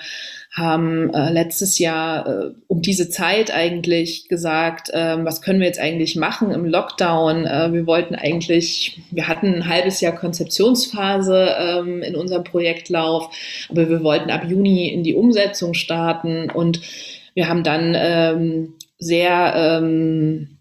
haben 0.52 1.14
äh, 1.14 1.32
letztes 1.32 1.80
Jahr 1.80 2.28
äh, 2.28 2.52
um 2.68 2.82
diese 2.82 3.10
Zeit 3.10 3.54
eigentlich 3.54 4.28
gesagt, 4.28 4.90
äh, 4.90 5.24
was 5.24 5.42
können 5.42 5.60
wir 5.60 5.68
jetzt 5.68 5.80
eigentlich 5.80 6.16
machen 6.16 6.52
im 6.52 6.66
Lockdown? 6.66 7.46
Äh, 7.46 7.74
wir 7.74 7.86
wollten 7.86 8.16
eigentlich, 8.16 9.02
wir 9.12 9.28
hatten 9.28 9.54
ein 9.54 9.68
halbes 9.68 10.02
Jahr 10.02 10.16
Konzeptionsphase 10.16 11.56
ähm, 11.60 12.02
in 12.02 12.16
unserem 12.16 12.44
Projektlauf, 12.44 13.30
aber 13.70 13.90
wir 13.90 14.04
wollten 14.04 14.32
ab 14.32 14.44
Juni 14.48 14.90
in 14.90 15.04
die 15.04 15.16
Umsetzung 15.16 15.74
starten 15.74 16.50
und 16.50 16.82
wir 17.36 17.48
haben 17.48 17.64
dann 17.64 17.96
ähm, 17.96 18.74
sehr 18.98 19.54
ähm, 19.56 20.59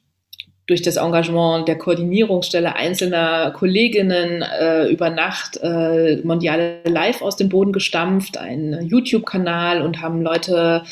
durch 0.69 0.83
das 0.83 0.97
Engagement 0.97 1.67
der 1.67 1.79
Koordinierungsstelle 1.79 2.77
einzelner 2.77 3.51
Kolleginnen 3.53 4.43
äh, 4.43 4.87
über 4.89 5.09
Nacht 5.09 5.59
äh, 5.63 6.21
Mondiale 6.23 6.83
Live 6.85 7.23
aus 7.23 7.37
dem 7.37 7.49
Boden 7.49 7.73
gestampft, 7.73 8.37
einen 8.37 8.87
YouTube-Kanal 8.87 9.81
und 9.81 10.03
haben 10.03 10.21
Leute 10.21 10.85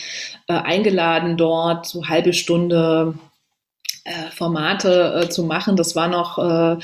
äh, 0.49 0.55
eingeladen, 0.55 1.37
dort 1.37 1.87
so 1.87 2.09
halbe 2.09 2.33
Stunde 2.33 3.19
äh, 4.05 4.31
Formate 4.31 5.23
äh, 5.25 5.29
zu 5.29 5.45
machen. 5.45 5.77
Das 5.77 5.95
war 5.95 6.09
noch, 6.09 6.39
äh, 6.39 6.79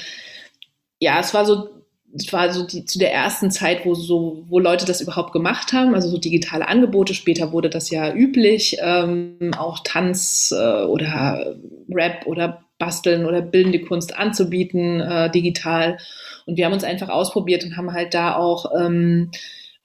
ja, 1.01 1.19
es 1.19 1.33
war 1.33 1.47
so 1.47 1.71
es 2.15 2.31
war 2.31 2.53
so 2.53 2.67
die, 2.67 2.85
zu 2.85 2.99
der 2.99 3.11
ersten 3.11 3.51
Zeit, 3.51 3.87
wo 3.87 3.95
so, 3.95 4.45
wo 4.49 4.59
Leute 4.59 4.85
das 4.85 5.01
überhaupt 5.01 5.33
gemacht 5.33 5.73
haben, 5.73 5.95
also 5.95 6.11
so 6.11 6.19
digitale 6.19 6.69
Angebote. 6.69 7.15
Später 7.15 7.53
wurde 7.53 7.71
das 7.71 7.89
ja 7.89 8.13
üblich, 8.13 8.77
ähm, 8.83 9.53
auch 9.57 9.79
Tanz 9.83 10.53
äh, 10.55 10.83
oder 10.83 11.57
Rap 11.89 12.27
oder 12.27 12.62
Basteln 12.83 13.27
oder 13.27 13.43
bildende 13.43 13.81
Kunst 13.81 14.19
anzubieten, 14.19 15.01
äh, 15.01 15.31
digital. 15.31 15.99
Und 16.47 16.57
wir 16.57 16.65
haben 16.65 16.73
uns 16.73 16.83
einfach 16.83 17.11
ausprobiert 17.11 17.63
und 17.63 17.77
haben 17.77 17.93
halt 17.93 18.13
da 18.13 18.35
auch 18.35 18.73
ähm, 18.77 19.31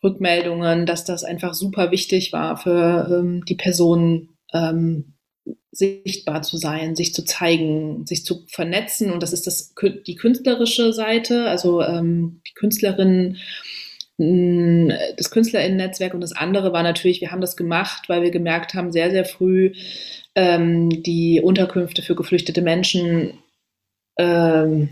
Rückmeldungen, 0.03 0.87
dass 0.87 1.05
das 1.05 1.23
einfach 1.23 1.53
super 1.53 1.91
wichtig 1.91 2.33
war 2.33 2.57
für 2.57 3.07
ähm, 3.11 3.45
die 3.45 3.53
Personen, 3.53 4.29
ähm, 4.51 5.13
sichtbar 5.71 6.41
zu 6.41 6.57
sein, 6.57 6.95
sich 6.95 7.13
zu 7.13 7.23
zeigen, 7.23 8.07
sich 8.07 8.25
zu 8.25 8.45
vernetzen. 8.47 9.11
Und 9.11 9.21
das 9.21 9.31
ist 9.31 9.45
das, 9.45 9.75
die 10.07 10.15
künstlerische 10.15 10.91
Seite, 10.91 11.47
also 11.47 11.83
ähm, 11.83 12.41
die 12.47 12.53
Künstlerinnen, 12.55 13.37
das 14.17 15.29
Künstlerinnen-Netzwerk 15.29 16.13
und 16.13 16.21
das 16.21 16.35
andere 16.35 16.73
war 16.73 16.81
natürlich, 16.81 17.21
wir 17.21 17.31
haben 17.31 17.41
das 17.41 17.55
gemacht, 17.55 18.09
weil 18.09 18.23
wir 18.23 18.31
gemerkt 18.31 18.73
haben, 18.73 18.91
sehr, 18.91 19.11
sehr 19.11 19.25
früh, 19.25 19.73
ähm, 20.33 20.89
die 21.03 21.39
Unterkünfte 21.43 22.01
für 22.01 22.15
geflüchtete 22.15 22.61
Menschen 22.61 23.33
ähm, 24.17 24.89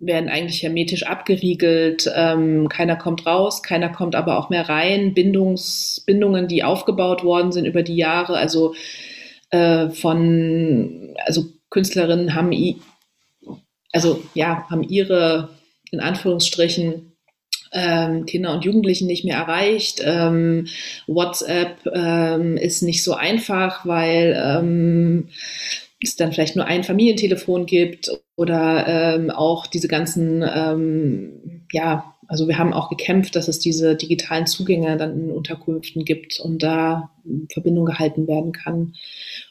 werden 0.00 0.30
eigentlich 0.30 0.62
hermetisch 0.62 1.04
abgeriegelt. 1.04 2.10
Ähm, 2.14 2.68
keiner 2.70 2.96
kommt 2.96 3.26
raus, 3.26 3.62
keiner 3.62 3.90
kommt 3.90 4.14
aber 4.14 4.38
auch 4.38 4.48
mehr 4.48 4.68
rein. 4.68 5.12
Bindungs, 5.12 6.02
Bindungen, 6.06 6.48
die 6.48 6.64
aufgebaut 6.64 7.24
worden 7.24 7.52
sind 7.52 7.66
über 7.66 7.82
die 7.82 7.96
Jahre, 7.96 8.38
also 8.38 8.74
äh, 9.50 9.90
von, 9.90 11.14
also 11.26 11.44
Künstlerinnen 11.68 12.34
haben, 12.34 12.52
also 13.92 14.22
ja, 14.34 14.66
haben 14.70 14.82
ihre 14.82 15.50
in 15.90 16.00
Anführungsstrichen 16.00 17.11
ähm, 17.72 18.26
Kinder 18.26 18.52
und 18.52 18.64
Jugendlichen 18.64 19.06
nicht 19.06 19.24
mehr 19.24 19.36
erreicht. 19.36 20.02
Ähm, 20.04 20.66
WhatsApp 21.06 21.78
ähm, 21.92 22.56
ist 22.56 22.82
nicht 22.82 23.02
so 23.02 23.14
einfach, 23.14 23.86
weil 23.86 24.40
ähm, 24.44 25.28
es 26.02 26.16
dann 26.16 26.32
vielleicht 26.32 26.56
nur 26.56 26.66
ein 26.66 26.84
Familientelefon 26.84 27.66
gibt 27.66 28.10
oder 28.36 28.86
ähm, 28.86 29.30
auch 29.30 29.66
diese 29.66 29.88
ganzen, 29.88 30.42
ähm, 30.42 31.66
ja, 31.72 32.14
also 32.28 32.48
wir 32.48 32.58
haben 32.58 32.72
auch 32.72 32.88
gekämpft, 32.88 33.36
dass 33.36 33.48
es 33.48 33.58
diese 33.58 33.94
digitalen 33.94 34.46
Zugänge 34.46 34.96
dann 34.96 35.12
in 35.12 35.30
Unterkünften 35.30 36.04
gibt 36.04 36.40
und 36.40 36.62
da 36.62 37.10
Verbindung 37.52 37.84
gehalten 37.84 38.26
werden 38.26 38.52
kann. 38.52 38.94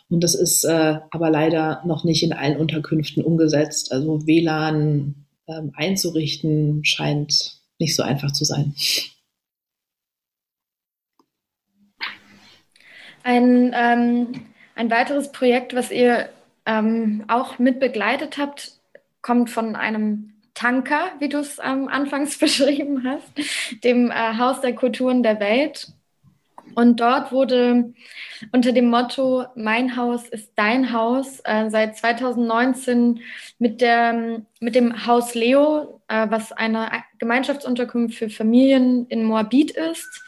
Und 0.10 0.24
das 0.24 0.36
ist 0.36 0.66
äh, 0.66 0.98
aber 1.10 1.30
leider 1.30 1.84
noch 1.86 2.04
nicht 2.04 2.24
in 2.24 2.34
allen 2.34 2.58
Unterkünften 2.58 3.24
umgesetzt. 3.24 3.92
Also 3.92 4.26
WLAN 4.26 5.26
ähm, 5.48 5.72
einzurichten 5.76 6.84
scheint 6.84 7.61
nicht 7.82 7.96
so 7.96 8.04
einfach 8.04 8.32
zu 8.32 8.46
sein. 8.46 8.74
Ein, 13.24 13.74
ähm, 13.76 14.46
ein 14.76 14.90
weiteres 14.90 15.32
Projekt, 15.32 15.76
was 15.76 15.92
ihr 15.92 16.30
ähm, 16.66 17.26
auch 17.28 17.60
mit 17.60 17.80
begleitet 17.80 18.38
habt, 18.38 18.74
kommt 19.22 19.50
von 19.50 19.76
einem 19.76 20.34
Tanker, 20.54 21.12
wie 21.20 21.30
du 21.30 21.40
es 21.40 21.60
ähm, 21.64 21.88
anfangs 21.88 22.38
beschrieben 22.40 23.04
hast, 23.04 23.32
dem 23.84 24.12
äh, 24.12 24.38
Haus 24.38 24.62
der 24.62 24.74
Kulturen 24.74 25.24
der 25.24 25.40
Welt. 25.40 25.92
Und 26.76 27.00
dort 27.00 27.32
wurde 27.32 27.94
unter 28.52 28.72
dem 28.72 28.90
Motto 28.90 29.46
Mein 29.56 29.96
Haus 29.96 30.28
ist 30.30 30.52
dein 30.56 30.94
Haus 30.94 31.42
äh, 31.44 31.70
seit 31.70 31.98
2019 31.98 33.22
mit, 33.60 33.82
der, 33.82 34.42
mit 34.60 34.76
dem 34.76 35.06
Haus 35.06 35.36
Leo, 35.36 36.02
äh, 36.08 36.28
was 36.30 36.52
eine 36.52 36.90
Gemeinschaftsunterkunft 37.20 38.18
für 38.18 38.30
Familien 38.30 39.06
in 39.08 39.24
Moabit 39.24 39.72
ist, 39.72 40.24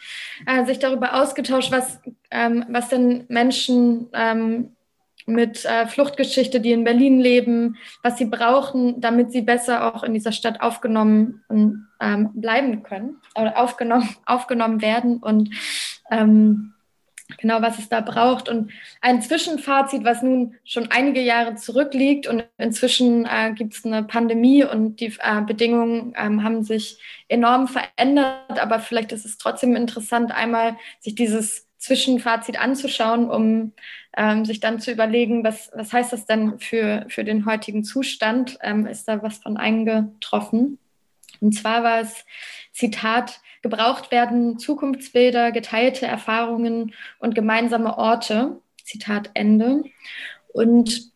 äh, 0.46 0.66
sich 0.66 0.80
darüber 0.80 1.22
ausgetauscht, 1.22 1.72
was, 1.72 2.00
ähm, 2.32 2.66
was 2.70 2.90
denn 2.90 3.26
Menschen 3.30 4.10
ähm, 4.14 4.76
mit 5.26 5.66
äh, 5.66 5.88
Fluchtgeschichte, 5.88 6.60
die 6.60 6.72
in 6.72 6.84
Berlin 6.84 7.20
leben, 7.20 7.78
was 8.02 8.18
sie 8.18 8.26
brauchen, 8.26 9.00
damit 9.00 9.32
sie 9.32 9.42
besser 9.42 9.94
auch 9.94 10.04
in 10.04 10.14
dieser 10.14 10.32
Stadt 10.32 10.62
aufgenommen 10.62 11.44
und, 11.48 11.88
ähm, 12.02 12.32
bleiben 12.34 12.84
können 12.84 13.18
oder 13.36 13.58
aufgenommen, 13.58 14.10
aufgenommen 14.26 14.82
werden. 14.82 15.18
Und 15.18 15.50
ähm, 16.12 16.74
genau, 17.38 17.62
was 17.62 17.80
es 17.80 17.90
da 17.90 18.02
braucht. 18.02 18.50
Und 18.50 18.72
ein 19.02 19.22
Zwischenfazit, 19.22 20.04
was 20.04 20.22
nun 20.22 20.56
schon 20.64 20.92
einige 20.92 21.22
Jahre 21.22 21.56
zurückliegt 21.56 22.28
und 22.28 22.46
inzwischen 22.58 23.26
äh, 23.26 23.54
gibt 23.54 23.74
es 23.74 23.86
eine 23.86 24.04
Pandemie 24.04 24.64
und 24.64 25.00
die 25.00 25.14
äh, 25.20 25.42
Bedingungen 25.46 26.14
ähm, 26.18 26.44
haben 26.44 26.64
sich 26.64 27.00
enorm 27.28 27.68
verändert, 27.68 28.60
aber 28.60 28.80
vielleicht 28.80 29.12
ist 29.12 29.26
es 29.26 29.38
trotzdem 29.38 29.76
interessant, 29.76 30.32
einmal 30.32 30.78
sich 31.00 31.16
dieses 31.16 31.68
Zwischenfazit 31.78 32.60
anzuschauen, 32.60 33.30
um 33.30 33.74
ähm, 34.16 34.46
sich 34.46 34.62
dann 34.62 34.80
zu 34.80 34.92
überlegen, 34.92 35.44
was, 35.44 35.70
was 35.76 35.92
heißt 35.92 36.14
das 36.14 36.26
denn 36.26 36.58
für, 36.60 37.06
für 37.10 37.26
den 37.26 37.46
heutigen 37.46 37.84
Zustand? 37.84 38.58
Ähm, 38.62 38.86
ist 38.86 39.08
da 39.08 39.22
was 39.22 39.40
von 39.40 39.58
eingetroffen? 39.58 40.80
Und 41.42 41.52
zwar 41.54 41.84
war 41.84 42.00
es, 42.00 42.26
Zitat, 42.72 43.42
gebraucht 43.64 44.12
werden 44.12 44.60
Zukunftsbilder, 44.60 45.52
geteilte 45.52 46.06
Erfahrungen 46.06 46.94
und 47.18 47.34
gemeinsame 47.34 47.98
Orte. 47.98 48.62
Zitat 48.84 49.32
Ende. 49.34 49.84
Und 50.50 51.12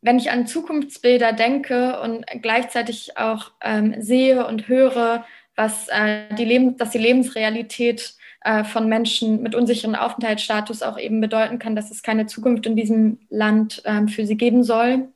wenn 0.00 0.18
ich 0.18 0.30
an 0.30 0.46
Zukunftsbilder 0.46 1.32
denke 1.32 2.00
und 2.00 2.24
gleichzeitig 2.42 3.16
auch 3.16 3.52
ähm, 3.62 4.00
sehe 4.00 4.46
und 4.46 4.66
höre, 4.66 5.24
was 5.54 5.88
äh, 5.88 6.34
die 6.36 6.44
Leben, 6.44 6.76
dass 6.76 6.90
die 6.90 6.98
Lebensrealität 6.98 8.14
äh, 8.42 8.64
von 8.64 8.88
Menschen 8.88 9.42
mit 9.42 9.54
unsicherem 9.54 9.94
Aufenthaltsstatus 9.94 10.82
auch 10.82 10.98
eben 10.98 11.20
bedeuten 11.20 11.58
kann, 11.58 11.76
dass 11.76 11.90
es 11.90 12.02
keine 12.02 12.26
Zukunft 12.26 12.66
in 12.66 12.76
diesem 12.76 13.20
Land 13.28 13.82
ähm, 13.84 14.08
für 14.08 14.26
sie 14.26 14.36
geben 14.36 14.64
soll, 14.64 15.08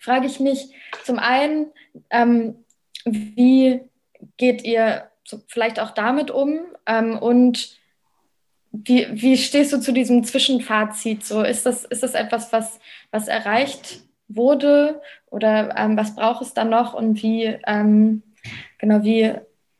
frage 0.00 0.26
ich 0.26 0.40
mich 0.40 0.74
zum 1.04 1.18
einen, 1.18 1.66
ähm, 2.10 2.64
wie 3.04 3.80
geht 4.36 4.62
ihr 4.64 5.10
vielleicht 5.48 5.80
auch 5.80 5.90
damit 5.90 6.30
um 6.30 6.60
ähm, 6.86 7.18
und 7.18 7.78
wie, 8.72 9.06
wie 9.10 9.36
stehst 9.36 9.72
du 9.72 9.80
zu 9.80 9.92
diesem 9.92 10.24
Zwischenfazit? 10.24 11.24
So, 11.24 11.42
ist 11.42 11.64
das, 11.64 11.84
ist 11.84 12.02
das 12.02 12.14
etwas, 12.14 12.52
was, 12.52 12.80
was 13.12 13.28
erreicht 13.28 14.02
wurde 14.28 15.00
oder 15.30 15.76
ähm, 15.76 15.96
was 15.96 16.16
braucht 16.16 16.42
es 16.42 16.54
dann 16.54 16.70
noch 16.70 16.94
und 16.94 17.22
wie, 17.22 17.56
ähm, 17.66 18.22
genau, 18.78 19.04
wie 19.04 19.32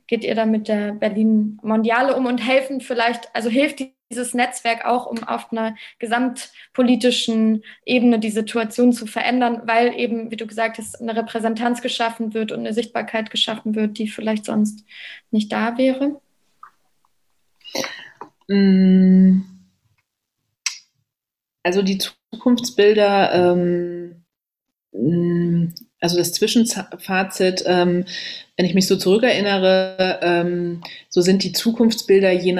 geht 0.06 0.22
ihr 0.22 0.34
da 0.34 0.46
mit 0.46 0.68
der 0.68 0.92
Berlin 0.92 1.58
Mondiale 1.62 2.14
um 2.14 2.26
und 2.26 2.38
helfen 2.38 2.80
vielleicht, 2.80 3.34
also 3.34 3.48
hilft 3.48 3.80
dieses 4.10 4.34
Netzwerk 4.34 4.84
auch, 4.84 5.06
um 5.06 5.24
auf 5.24 5.50
einer 5.50 5.76
gesamtpolitischen 5.98 7.64
Ebene 7.84 8.18
die 8.18 8.30
Situation 8.30 8.92
zu 8.92 9.06
verändern, 9.06 9.62
weil 9.64 9.94
eben, 9.98 10.30
wie 10.30 10.36
du 10.36 10.46
gesagt 10.46 10.78
hast, 10.78 11.00
eine 11.00 11.16
Repräsentanz 11.16 11.82
geschaffen 11.82 12.34
wird 12.34 12.52
und 12.52 12.60
eine 12.60 12.74
Sichtbarkeit 12.74 13.30
geschaffen 13.30 13.74
wird, 13.74 13.98
die 13.98 14.08
vielleicht 14.08 14.44
sonst 14.44 14.84
nicht 15.30 15.50
da 15.52 15.78
wäre? 15.78 16.20
Mm. 18.48 19.42
Also 21.62 21.80
die 21.80 21.98
Zukunftsbilder 21.98 23.54
ähm, 23.54 24.24
mm, 24.92 25.72
also 26.04 26.18
das 26.18 26.32
Zwischenfazit, 26.32 27.64
ähm, 27.66 28.04
wenn 28.58 28.66
ich 28.66 28.74
mich 28.74 28.86
so 28.86 28.96
zurückerinnere, 28.96 30.20
ähm, 30.20 30.82
so 31.08 31.22
sind 31.22 31.42
die 31.42 31.52
Zukunftsbilder 31.52 32.30
je 32.30 32.52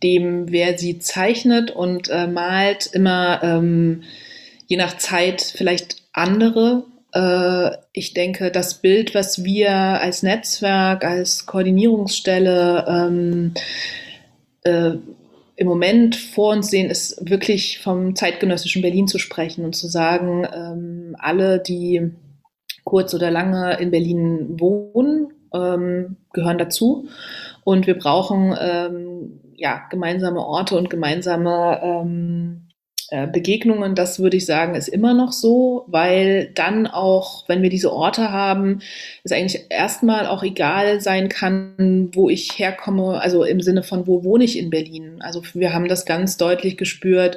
nachdem, 0.00 0.50
wer 0.50 0.78
sie 0.78 0.98
zeichnet 0.98 1.70
und 1.70 2.08
äh, 2.08 2.26
malt, 2.26 2.88
immer 2.92 3.40
ähm, 3.42 4.02
je 4.66 4.78
nach 4.78 4.96
Zeit 4.96 5.42
vielleicht 5.42 5.96
andere. 6.14 6.84
Äh, 7.12 7.76
ich 7.92 8.14
denke, 8.14 8.50
das 8.50 8.80
Bild, 8.80 9.14
was 9.14 9.44
wir 9.44 9.70
als 9.70 10.22
Netzwerk, 10.22 11.04
als 11.04 11.44
Koordinierungsstelle 11.44 12.86
ähm, 12.88 13.52
äh, 14.62 14.92
im 15.56 15.66
Moment 15.66 16.16
vor 16.16 16.52
uns 16.54 16.70
sehen, 16.70 16.88
ist 16.88 17.28
wirklich 17.28 17.80
vom 17.80 18.16
zeitgenössischen 18.16 18.80
Berlin 18.80 19.06
zu 19.06 19.18
sprechen 19.18 19.66
und 19.66 19.76
zu 19.76 19.86
sagen, 19.86 20.46
ähm, 20.50 21.16
alle, 21.18 21.58
die 21.58 22.10
kurz 22.84 23.12
oder 23.12 23.30
lange 23.30 23.78
in 23.78 23.90
Berlin 23.90 24.58
wohnen, 24.58 25.34
ähm, 25.52 26.16
gehören 26.32 26.56
dazu. 26.56 27.08
Und 27.64 27.86
wir 27.86 27.98
brauchen 27.98 28.56
ähm, 28.58 29.39
ja, 29.60 29.86
gemeinsame 29.90 30.40
Orte 30.40 30.76
und 30.76 30.88
gemeinsame 30.88 31.80
ähm, 31.82 32.68
äh, 33.10 33.26
Begegnungen. 33.26 33.94
Das 33.94 34.18
würde 34.18 34.38
ich 34.38 34.46
sagen, 34.46 34.74
ist 34.74 34.88
immer 34.88 35.12
noch 35.12 35.32
so, 35.32 35.84
weil 35.86 36.50
dann 36.54 36.86
auch, 36.86 37.46
wenn 37.46 37.60
wir 37.60 37.68
diese 37.68 37.92
Orte 37.92 38.32
haben, 38.32 38.80
es 39.22 39.32
eigentlich 39.32 39.66
erstmal 39.68 40.26
auch 40.26 40.42
egal 40.42 41.02
sein 41.02 41.28
kann, 41.28 42.10
wo 42.14 42.30
ich 42.30 42.58
herkomme, 42.58 43.20
also 43.20 43.44
im 43.44 43.60
Sinne 43.60 43.82
von, 43.82 44.06
wo 44.06 44.24
wohne 44.24 44.44
ich 44.44 44.58
in 44.58 44.70
Berlin. 44.70 45.16
Also 45.20 45.42
wir 45.52 45.74
haben 45.74 45.88
das 45.88 46.06
ganz 46.06 46.38
deutlich 46.38 46.78
gespürt, 46.78 47.36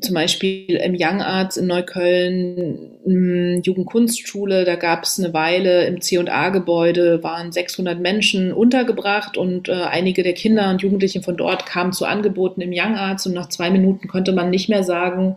zum 0.00 0.14
Beispiel 0.14 0.76
im 0.76 0.94
Young 0.98 1.22
Arts 1.22 1.56
in 1.56 1.66
Neukölln, 1.66 3.62
Jugendkunstschule, 3.62 4.64
da 4.64 4.76
gab 4.76 5.04
es 5.04 5.18
eine 5.18 5.32
Weile 5.32 5.86
im 5.86 6.00
C&A-Gebäude, 6.00 7.22
waren 7.22 7.50
600 7.50 7.98
Menschen 7.98 8.52
untergebracht 8.52 9.38
und 9.38 9.68
äh, 9.68 9.72
einige 9.72 10.22
der 10.22 10.34
Kinder 10.34 10.70
und 10.70 10.82
Jugendlichen 10.82 11.22
von 11.22 11.36
dort 11.36 11.64
kamen 11.64 11.92
zu 11.92 12.04
Angeboten 12.04 12.60
im 12.60 12.72
Young 12.72 12.96
Arts 12.96 13.26
und 13.26 13.32
nach 13.32 13.48
zwei 13.48 13.70
Minuten 13.70 14.06
konnte 14.06 14.32
man 14.32 14.50
nicht 14.50 14.68
mehr 14.68 14.84
sagen, 14.84 15.36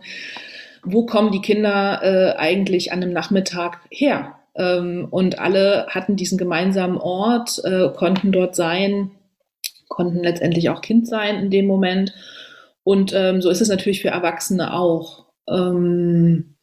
wo 0.82 1.06
kommen 1.06 1.32
die 1.32 1.42
Kinder 1.42 2.00
äh, 2.02 2.38
eigentlich 2.38 2.92
an 2.92 3.02
einem 3.02 3.12
Nachmittag 3.12 3.80
her? 3.90 4.36
Ähm, 4.54 5.08
und 5.10 5.38
alle 5.38 5.86
hatten 5.88 6.16
diesen 6.16 6.36
gemeinsamen 6.36 6.98
Ort, 6.98 7.62
äh, 7.64 7.88
konnten 7.96 8.30
dort 8.30 8.56
sein, 8.56 9.10
konnten 9.88 10.22
letztendlich 10.22 10.68
auch 10.68 10.82
Kind 10.82 11.06
sein 11.06 11.36
in 11.36 11.50
dem 11.50 11.66
Moment. 11.66 12.12
Und 12.84 13.12
ähm, 13.14 13.42
so 13.42 13.50
ist 13.50 13.60
es 13.60 13.68
natürlich 13.68 14.02
für 14.02 14.08
Erwachsene 14.08 14.74
auch. 14.74 15.26
Ähm, 15.48 16.56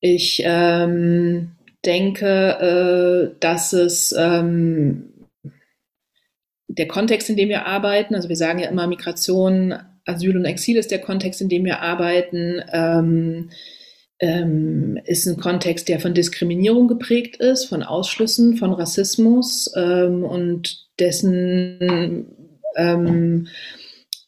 ich 0.00 0.42
ähm, 0.44 1.52
denke, 1.84 3.32
äh, 3.32 3.36
dass 3.40 3.72
es 3.72 4.14
ähm, 4.16 5.28
der 6.68 6.88
Kontext, 6.88 7.28
in 7.28 7.36
dem 7.36 7.48
wir 7.48 7.66
arbeiten, 7.66 8.14
also 8.14 8.28
wir 8.28 8.36
sagen 8.36 8.58
ja 8.58 8.68
immer 8.68 8.86
Migration, 8.86 9.74
Asyl 10.04 10.36
und 10.36 10.44
Exil 10.44 10.76
ist 10.76 10.90
der 10.90 11.00
Kontext, 11.00 11.40
in 11.40 11.48
dem 11.48 11.64
wir 11.64 11.80
arbeiten, 11.80 12.62
ähm, 12.72 13.50
ähm, 14.20 14.98
ist 15.04 15.26
ein 15.26 15.36
Kontext, 15.36 15.88
der 15.88 16.00
von 16.00 16.14
Diskriminierung 16.14 16.88
geprägt 16.88 17.36
ist, 17.36 17.66
von 17.66 17.82
Ausschlüssen, 17.82 18.56
von 18.56 18.72
Rassismus 18.72 19.66
und 19.68 20.88
dessen 20.98 22.26
ähm, 22.76 23.48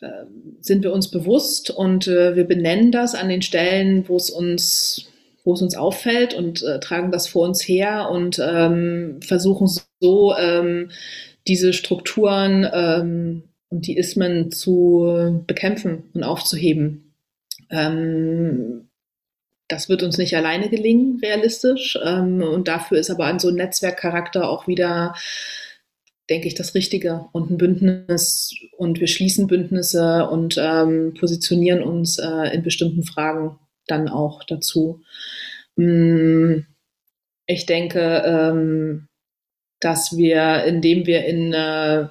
äh, 0.01 0.25
sind 0.65 0.83
wir 0.83 0.93
uns 0.93 1.11
bewusst 1.11 1.71
und 1.71 2.09
äh, 2.09 2.37
wir 2.37 2.45
benennen 2.45 2.91
das 2.91 3.15
an 3.15 3.29
den 3.29 3.43
Stellen, 3.43 4.09
wo 4.09 4.17
es 4.17 4.31
uns 4.31 5.11
wo 5.47 5.53
es 5.53 5.61
uns 5.61 5.77
auffällt 5.77 6.33
und 6.33 6.63
äh, 6.63 6.81
tragen 6.81 7.13
das 7.13 7.29
vor 7.29 7.47
uns 7.47 7.69
her 7.69 8.09
und 8.11 8.41
ähm, 8.43 9.21
versuchen 9.21 9.69
so 10.01 10.35
ähm, 10.39 10.91
diese 11.47 11.75
Strukturen 11.75 12.67
ähm, 12.73 13.43
und 13.69 13.87
die 13.87 13.99
Ismen 13.99 14.51
zu 14.51 15.45
bekämpfen 15.47 16.05
und 16.15 16.23
aufzuheben. 16.23 17.13
Ähm, 17.69 18.89
das 19.69 19.91
wird 19.91 20.03
uns 20.03 20.17
nicht 20.17 20.35
alleine 20.35 20.71
gelingen, 20.71 21.21
realistisch. 21.23 21.99
Ähm, 22.03 22.43
und 22.43 22.69
dafür 22.69 22.99
ist 22.99 23.11
aber 23.11 23.27
an 23.27 23.39
so 23.39 23.49
ein 23.49 23.57
Netzwerkcharakter 23.57 24.49
auch 24.49 24.67
wieder 24.67 25.15
denke 26.31 26.49
ich, 26.49 26.55
das 26.55 26.75
Richtige 26.75 27.27
und 27.33 27.51
ein 27.51 27.59
Bündnis 27.59 28.55
und 28.77 29.01
wir 29.01 29.09
schließen 29.09 29.47
Bündnisse 29.47 30.29
und 30.29 30.57
ähm, 30.59 31.15
positionieren 31.19 31.83
uns 31.83 32.19
äh, 32.19 32.55
in 32.55 32.63
bestimmten 32.63 33.05
Fragen 33.05 33.59
dann 33.87 34.09
auch 34.09 34.45
dazu. 34.45 35.03
Mm, 35.77 36.61
ich 37.47 37.67
denke, 37.67 38.23
ähm, 38.25 39.09
dass 39.81 40.17
wir, 40.17 40.65
indem 40.65 41.07
wir 41.07 41.27
in, 41.27 41.53
äh, 41.53 42.09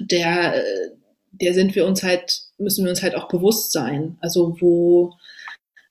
der, 0.00 0.56
äh, 0.56 0.90
der 1.32 1.54
sind 1.54 1.74
wir 1.74 1.86
uns 1.86 2.02
halt, 2.02 2.42
müssen 2.58 2.84
wir 2.84 2.90
uns 2.90 3.02
halt 3.02 3.14
auch 3.14 3.28
bewusst 3.28 3.72
sein. 3.72 4.18
Also 4.20 4.56
wo 4.60 5.14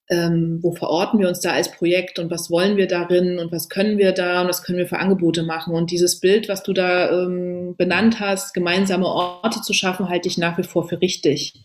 ähm, 0.10 0.60
wo 0.62 0.72
verorten 0.72 1.20
wir 1.20 1.28
uns 1.28 1.42
da 1.42 1.52
als 1.52 1.70
Projekt 1.72 2.18
und 2.20 2.32
was 2.32 2.50
wollen 2.50 2.78
wir 2.78 2.88
darin 2.88 3.40
und 3.40 3.52
was 3.52 3.68
können 3.68 3.98
wir 3.98 4.14
da 4.14 4.40
und 4.42 4.48
was 4.48 4.64
können 4.64 4.78
wir 4.78 4.88
für 4.88 5.00
Angebote 5.00 5.44
machen. 5.44 5.74
Und 5.74 5.92
dieses 5.92 6.22
Bild, 6.22 6.48
was 6.48 6.64
du 6.64 6.72
da 6.74 7.12
ähm, 7.12 7.76
benannt 7.78 8.22
hast, 8.22 8.54
gemeinsame 8.54 9.06
Orte 9.06 9.62
zu 9.62 9.74
schaffen, 9.74 10.08
halte 10.08 10.30
ich 10.30 10.38
nach 10.38 10.58
wie 10.58 10.64
vor 10.64 10.88
für 10.88 11.02
richtig. 11.02 11.56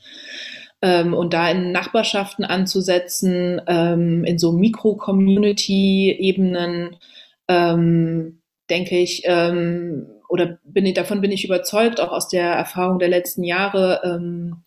Ähm, 0.83 1.15
und 1.15 1.35
da 1.35 1.49
in 1.51 1.71
Nachbarschaften 1.71 2.45
anzusetzen, 2.45 3.63
ähm, 3.69 4.25
in 4.25 4.41
so 4.41 4.51
Mikro-Community-Ebenen, 4.53 6.97
ähm, 7.47 8.41
denke 8.69 8.99
ich, 8.99 9.23
ähm, 9.27 10.09
oder 10.33 10.59
bin 10.65 10.87
ich, 10.87 10.95
davon 10.95 11.21
bin 11.21 11.31
ich 11.31 11.45
überzeugt, 11.45 12.01
auch 12.01 12.11
aus 12.11 12.27
der 12.27 12.47
Erfahrung 12.47 12.99
der 12.99 13.09
letzten 13.09 13.45
Jahre, 13.45 14.01
ähm, 14.03 14.63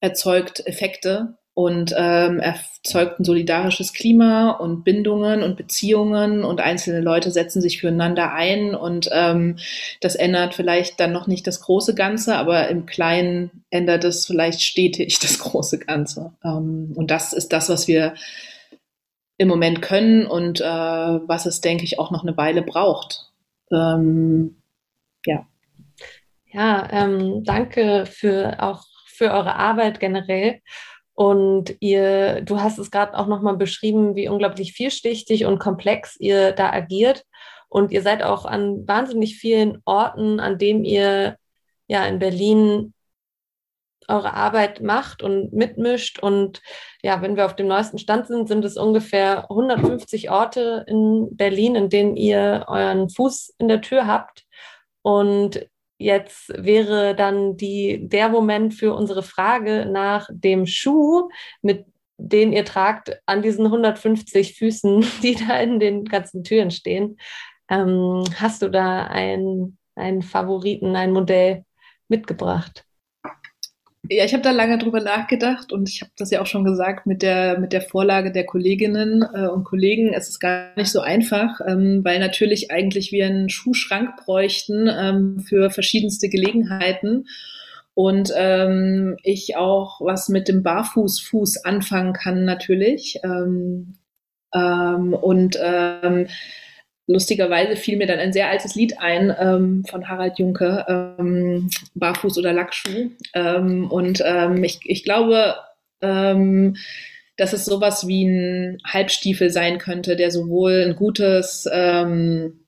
erzeugt 0.00 0.66
Effekte 0.66 1.34
und 1.52 1.94
ähm, 1.94 2.40
erzeugt 2.40 3.20
ein 3.20 3.24
solidarisches 3.24 3.92
Klima 3.92 4.52
und 4.52 4.84
Bindungen 4.84 5.42
und 5.42 5.58
Beziehungen 5.58 6.44
und 6.44 6.62
einzelne 6.62 7.02
Leute 7.02 7.30
setzen 7.30 7.60
sich 7.60 7.78
füreinander 7.78 8.32
ein 8.32 8.74
und 8.74 9.10
ähm, 9.12 9.58
das 10.00 10.14
ändert 10.14 10.54
vielleicht 10.54 10.98
dann 10.98 11.12
noch 11.12 11.26
nicht 11.26 11.46
das 11.46 11.60
große 11.60 11.94
Ganze, 11.94 12.36
aber 12.36 12.68
im 12.68 12.86
Kleinen 12.86 13.64
ändert 13.68 14.04
es 14.04 14.24
vielleicht 14.24 14.62
stetig 14.62 15.18
das 15.20 15.38
große 15.40 15.78
Ganze. 15.78 16.32
Ähm, 16.42 16.94
und 16.96 17.10
das 17.10 17.34
ist 17.34 17.52
das, 17.52 17.68
was 17.68 17.86
wir 17.86 18.14
im 19.36 19.48
Moment 19.48 19.82
können 19.82 20.24
und 20.26 20.62
äh, 20.62 20.64
was 20.64 21.44
es, 21.44 21.60
denke 21.60 21.84
ich, 21.84 21.98
auch 21.98 22.10
noch 22.10 22.22
eine 22.22 22.38
Weile 22.38 22.62
braucht. 22.62 23.30
Ähm, 23.70 24.56
ja. 25.26 25.46
Ja, 26.52 26.86
ähm, 26.90 27.44
danke 27.44 28.04
für 28.06 28.62
auch 28.62 28.84
für 29.06 29.30
eure 29.32 29.56
Arbeit 29.56 30.00
generell. 30.00 30.60
Und 31.14 31.76
ihr, 31.80 32.40
du 32.42 32.60
hast 32.60 32.78
es 32.78 32.90
gerade 32.90 33.16
auch 33.16 33.26
nochmal 33.26 33.56
beschrieben, 33.56 34.16
wie 34.16 34.28
unglaublich 34.28 34.72
vielschichtig 34.72 35.44
und 35.44 35.58
komplex 35.58 36.16
ihr 36.18 36.52
da 36.52 36.72
agiert. 36.72 37.24
Und 37.68 37.92
ihr 37.92 38.02
seid 38.02 38.22
auch 38.22 38.44
an 38.44 38.86
wahnsinnig 38.86 39.36
vielen 39.36 39.80
Orten, 39.84 40.40
an 40.40 40.58
denen 40.58 40.84
ihr 40.84 41.36
ja 41.86 42.04
in 42.06 42.18
Berlin 42.18 42.92
eure 44.08 44.34
Arbeit 44.34 44.80
macht 44.80 45.22
und 45.22 45.52
mitmischt. 45.52 46.18
Und 46.18 46.60
ja, 47.02 47.22
wenn 47.22 47.36
wir 47.36 47.46
auf 47.46 47.56
dem 47.56 47.68
neuesten 47.68 47.98
Stand 47.98 48.26
sind, 48.26 48.48
sind 48.48 48.64
es 48.64 48.76
ungefähr 48.76 49.50
150 49.50 50.30
Orte 50.30 50.84
in 50.88 51.28
Berlin, 51.36 51.74
in 51.74 51.88
denen 51.88 52.16
ihr 52.16 52.64
euren 52.68 53.08
Fuß 53.08 53.54
in 53.58 53.68
der 53.68 53.80
Tür 53.80 54.06
habt. 54.06 54.41
Und 55.02 55.68
Jetzt 56.02 56.52
wäre 56.56 57.14
dann 57.14 57.56
die, 57.56 58.08
der 58.08 58.28
Moment 58.28 58.74
für 58.74 58.92
unsere 58.92 59.22
Frage 59.22 59.86
nach 59.86 60.28
dem 60.32 60.66
Schuh, 60.66 61.28
mit 61.62 61.86
den 62.16 62.52
ihr 62.52 62.64
tragt 62.64 63.20
an 63.24 63.40
diesen 63.40 63.66
150 63.66 64.54
Füßen, 64.58 65.04
die 65.22 65.36
da 65.36 65.58
in 65.60 65.78
den 65.78 66.04
ganzen 66.04 66.42
Türen 66.42 66.72
stehen. 66.72 67.18
Ähm, 67.68 68.24
hast 68.34 68.62
du 68.62 68.68
da 68.68 69.04
einen, 69.04 69.78
einen 69.94 70.22
Favoriten, 70.22 70.96
ein 70.96 71.12
Modell 71.12 71.64
mitgebracht? 72.08 72.84
Ja, 74.10 74.24
ich 74.24 74.32
habe 74.32 74.42
da 74.42 74.50
lange 74.50 74.78
drüber 74.78 75.00
nachgedacht 75.00 75.72
und 75.72 75.88
ich 75.88 76.00
habe 76.00 76.10
das 76.16 76.30
ja 76.32 76.42
auch 76.42 76.46
schon 76.46 76.64
gesagt 76.64 77.06
mit 77.06 77.22
der 77.22 77.60
mit 77.60 77.72
der 77.72 77.82
Vorlage 77.82 78.32
der 78.32 78.44
Kolleginnen 78.44 79.24
äh, 79.34 79.46
und 79.46 79.62
Kollegen. 79.62 80.12
Es 80.12 80.28
ist 80.28 80.40
gar 80.40 80.76
nicht 80.76 80.90
so 80.90 81.00
einfach, 81.00 81.60
ähm, 81.66 82.00
weil 82.04 82.18
natürlich 82.18 82.72
eigentlich 82.72 83.12
wir 83.12 83.26
einen 83.26 83.48
Schuhschrank 83.48 84.16
bräuchten 84.16 84.88
ähm, 84.88 85.38
für 85.40 85.70
verschiedenste 85.70 86.28
Gelegenheiten 86.28 87.26
und 87.94 88.32
ähm, 88.36 89.16
ich 89.22 89.56
auch 89.56 90.00
was 90.00 90.28
mit 90.28 90.48
dem 90.48 90.64
Barfußfuß 90.64 91.64
anfangen 91.64 92.12
kann 92.12 92.44
natürlich 92.44 93.20
ähm, 93.22 93.98
ähm, 94.52 95.14
und 95.14 95.56
ähm, 95.62 96.26
lustigerweise 97.06 97.76
fiel 97.76 97.96
mir 97.96 98.06
dann 98.06 98.18
ein 98.18 98.32
sehr 98.32 98.48
altes 98.48 98.74
Lied 98.74 98.98
ein 98.98 99.34
ähm, 99.38 99.84
von 99.88 100.08
Harald 100.08 100.38
Junke, 100.38 100.84
ähm, 100.88 101.70
Barfuß 101.94 102.38
oder 102.38 102.52
Lackschuh. 102.52 103.10
Ähm, 103.34 103.90
und 103.90 104.22
ähm, 104.24 104.62
ich, 104.62 104.80
ich 104.84 105.04
glaube, 105.04 105.56
ähm, 106.00 106.76
dass 107.36 107.52
es 107.52 107.64
sowas 107.64 108.06
wie 108.06 108.24
ein 108.24 108.78
Halbstiefel 108.84 109.50
sein 109.50 109.78
könnte, 109.78 110.16
der 110.16 110.30
sowohl 110.30 110.84
ein 110.86 110.96
gutes, 110.96 111.68
ähm, 111.72 112.66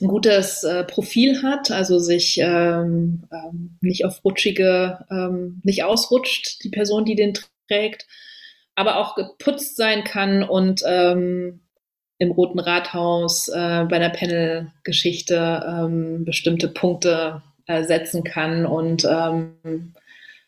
ein 0.00 0.08
gutes 0.08 0.64
äh, 0.64 0.84
Profil 0.84 1.42
hat, 1.42 1.70
also 1.70 1.98
sich 1.98 2.42
nicht 3.80 4.04
auf 4.04 4.24
rutschige, 4.24 5.06
nicht 5.62 5.84
ausrutscht, 5.84 6.64
die 6.64 6.70
Person, 6.70 7.04
die 7.04 7.14
den 7.14 7.34
trägt, 7.68 8.06
aber 8.74 8.96
auch 8.96 9.14
geputzt 9.14 9.76
sein 9.76 10.02
kann 10.02 10.42
und 10.42 10.82
ähm, 10.84 11.61
im 12.22 12.30
Roten 12.30 12.60
Rathaus 12.60 13.48
äh, 13.48 13.84
bei 13.84 13.96
einer 13.96 14.10
Panel-Geschichte 14.10 15.64
ähm, 15.66 16.24
bestimmte 16.24 16.68
Punkte 16.68 17.42
äh, 17.66 17.82
setzen 17.82 18.22
kann. 18.22 18.64
Und 18.64 19.04
ähm, 19.04 19.94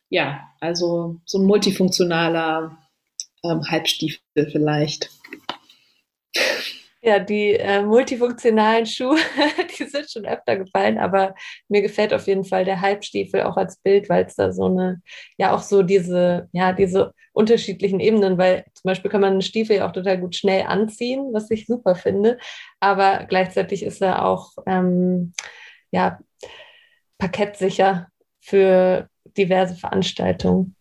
ja, 0.08 0.40
also 0.60 1.16
so 1.24 1.38
ein 1.38 1.46
multifunktionaler 1.46 2.78
ähm, 3.42 3.62
Halbstiefel 3.68 4.50
vielleicht. 4.52 5.10
Ja, 7.06 7.18
die 7.18 7.52
äh, 7.52 7.82
multifunktionalen 7.82 8.86
Schuhe, 8.86 9.18
die 9.78 9.84
sind 9.84 10.10
schon 10.10 10.24
öfter 10.24 10.56
gefallen, 10.56 10.96
aber 10.98 11.34
mir 11.68 11.82
gefällt 11.82 12.14
auf 12.14 12.26
jeden 12.26 12.44
Fall 12.44 12.64
der 12.64 12.80
Halbstiefel 12.80 13.42
auch 13.42 13.58
als 13.58 13.76
Bild, 13.76 14.08
weil 14.08 14.24
es 14.24 14.36
da 14.36 14.52
so 14.52 14.64
eine, 14.64 15.02
ja 15.36 15.54
auch 15.54 15.60
so 15.60 15.82
diese, 15.82 16.48
ja, 16.52 16.72
diese 16.72 17.12
unterschiedlichen 17.34 18.00
Ebenen, 18.00 18.38
weil 18.38 18.64
zum 18.72 18.88
Beispiel 18.88 19.10
kann 19.10 19.20
man 19.20 19.32
einen 19.32 19.42
Stiefel 19.42 19.76
ja 19.76 19.86
auch 19.86 19.92
total 19.92 20.18
gut 20.18 20.34
schnell 20.34 20.64
anziehen, 20.66 21.28
was 21.34 21.50
ich 21.50 21.66
super 21.66 21.94
finde, 21.94 22.38
aber 22.80 23.26
gleichzeitig 23.28 23.82
ist 23.82 24.00
er 24.00 24.24
auch, 24.24 24.52
ähm, 24.66 25.34
ja, 25.90 26.18
parkettsicher 27.18 28.08
für 28.40 29.08
diverse 29.36 29.74
Veranstaltungen. 29.76 30.74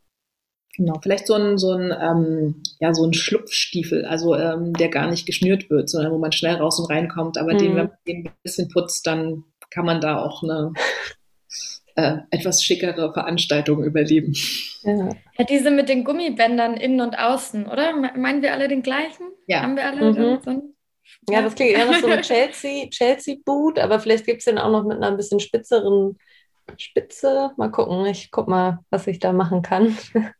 Genau, 0.75 0.99
vielleicht 1.01 1.27
so 1.27 1.35
ein, 1.35 1.59
so 1.59 1.71
ein, 1.71 1.93
ähm, 2.01 2.63
ja, 2.79 2.93
so 2.93 3.05
ein 3.05 3.13
Schlupfstiefel, 3.13 4.05
also 4.05 4.35
ähm, 4.35 4.73
der 4.73 4.89
gar 4.89 5.07
nicht 5.07 5.27
geschnürt 5.27 5.69
wird, 5.69 5.87
sondern 5.87 6.11
wo 6.11 6.17
man 6.17 6.31
schnell 6.31 6.55
raus 6.55 6.79
und 6.79 6.89
reinkommt. 6.89 7.37
Aber 7.37 7.53
mhm. 7.53 7.57
den, 7.59 7.75
wenn 7.75 7.85
man 7.85 7.97
den 8.07 8.27
ein 8.27 8.33
bisschen 8.41 8.69
putzt, 8.69 9.05
dann 9.05 9.43
kann 9.69 9.85
man 9.85 10.01
da 10.01 10.19
auch 10.19 10.41
eine 10.41 10.73
äh, 11.95 12.17
etwas 12.31 12.63
schickere 12.63 13.13
Veranstaltung 13.13 13.83
überleben. 13.83 14.33
Ja. 14.81 15.09
ja. 15.37 15.45
diese 15.45 15.69
mit 15.69 15.89
den 15.89 16.03
Gummibändern 16.03 16.75
innen 16.75 17.01
und 17.01 17.19
außen, 17.19 17.67
oder? 17.67 17.95
Meinen 17.95 18.41
wir 18.41 18.53
alle 18.53 18.67
den 18.67 18.81
gleichen? 18.81 19.27
Ja. 19.45 19.61
Haben 19.61 19.75
wir 19.75 19.85
alle 19.85 20.11
mhm. 20.11 20.39
so? 20.43 20.73
Ja, 21.29 21.41
das 21.43 21.53
klingt 21.53 21.73
eher 21.73 21.85
nach 21.85 21.99
so 21.99 22.07
einem 22.07 22.21
Chelsea, 22.23 22.89
Chelsea-Boot, 22.89 23.77
aber 23.77 23.99
vielleicht 23.99 24.25
gibt 24.25 24.39
es 24.39 24.45
den 24.45 24.57
auch 24.57 24.71
noch 24.71 24.83
mit 24.83 24.97
einer 24.97 25.07
ein 25.07 25.17
bisschen 25.17 25.39
spitzeren 25.39 26.17
Spitze. 26.77 27.51
Mal 27.57 27.71
gucken, 27.71 28.05
ich 28.05 28.31
guck 28.31 28.47
mal, 28.47 28.79
was 28.89 29.07
ich 29.07 29.19
da 29.19 29.33
machen 29.33 29.61
kann. 29.61 29.97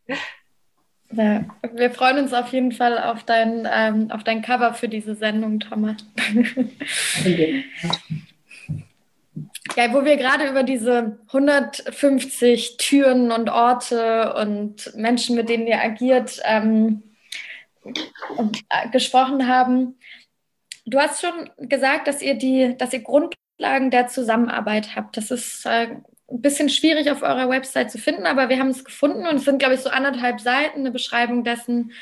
Ja, 1.16 1.44
wir 1.72 1.90
freuen 1.90 2.18
uns 2.18 2.32
auf 2.32 2.48
jeden 2.48 2.72
Fall 2.72 2.98
auf 2.98 3.22
dein, 3.22 3.68
ähm, 3.70 4.10
auf 4.10 4.24
dein 4.24 4.42
Cover 4.42 4.74
für 4.74 4.88
diese 4.88 5.14
Sendung, 5.14 5.60
Thomas. 5.60 5.96
Okay. 7.20 7.64
Ja, 9.76 9.92
wo 9.92 10.04
wir 10.04 10.16
gerade 10.16 10.48
über 10.48 10.62
diese 10.62 11.18
150 11.28 12.76
Türen 12.76 13.32
und 13.32 13.48
Orte 13.48 14.34
und 14.34 14.94
Menschen, 14.96 15.36
mit 15.36 15.48
denen 15.48 15.66
ihr 15.66 15.80
agiert, 15.80 16.40
ähm, 16.44 17.02
äh, 17.84 18.88
gesprochen 18.90 19.48
haben. 19.48 19.98
Du 20.86 20.98
hast 20.98 21.20
schon 21.20 21.50
gesagt, 21.68 22.08
dass 22.08 22.22
ihr 22.22 22.34
die, 22.34 22.76
dass 22.76 22.92
ihr 22.92 23.02
Grundlagen 23.02 23.90
der 23.90 24.08
Zusammenarbeit 24.08 24.94
habt. 24.96 25.16
Das 25.16 25.30
ist 25.30 25.64
äh, 25.66 25.96
ein 26.30 26.40
bisschen 26.40 26.70
schwierig 26.70 27.10
auf 27.10 27.22
eurer 27.22 27.50
Website 27.50 27.90
zu 27.90 27.98
finden, 27.98 28.24
aber 28.24 28.48
wir 28.48 28.58
haben 28.58 28.70
es 28.70 28.84
gefunden 28.84 29.26
und 29.26 29.36
es 29.36 29.44
sind, 29.44 29.58
glaube 29.58 29.74
ich, 29.74 29.80
so 29.80 29.90
anderthalb 29.90 30.40
Seiten, 30.40 30.80
eine 30.80 30.90
Beschreibung 30.90 31.44
dessen, 31.44 31.92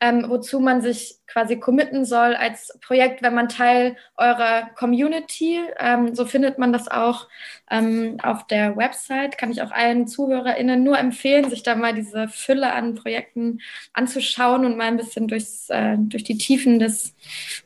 ähm, 0.00 0.26
wozu 0.28 0.60
man 0.60 0.82
sich 0.82 1.16
quasi 1.26 1.58
committen 1.58 2.04
soll 2.04 2.34
als 2.34 2.78
Projekt, 2.80 3.22
wenn 3.22 3.34
man 3.34 3.48
Teil 3.48 3.96
eurer 4.16 4.70
Community. 4.76 5.60
Ähm, 5.80 6.14
so 6.14 6.26
findet 6.26 6.58
man 6.58 6.72
das 6.72 6.88
auch 6.88 7.26
ähm, 7.70 8.18
auf 8.22 8.46
der 8.46 8.76
Website. 8.76 9.36
Kann 9.36 9.50
ich 9.50 9.62
auch 9.62 9.72
allen 9.72 10.06
ZuhörerInnen 10.06 10.84
nur 10.84 10.98
empfehlen, 10.98 11.50
sich 11.50 11.64
da 11.64 11.74
mal 11.74 11.94
diese 11.94 12.28
Fülle 12.28 12.72
an 12.72 12.94
Projekten 12.94 13.60
anzuschauen 13.94 14.64
und 14.64 14.76
mal 14.76 14.88
ein 14.88 14.96
bisschen 14.96 15.26
durchs, 15.26 15.70
äh, 15.70 15.96
durch 15.98 16.22
die 16.22 16.38
Tiefen 16.38 16.78
des 16.78 17.14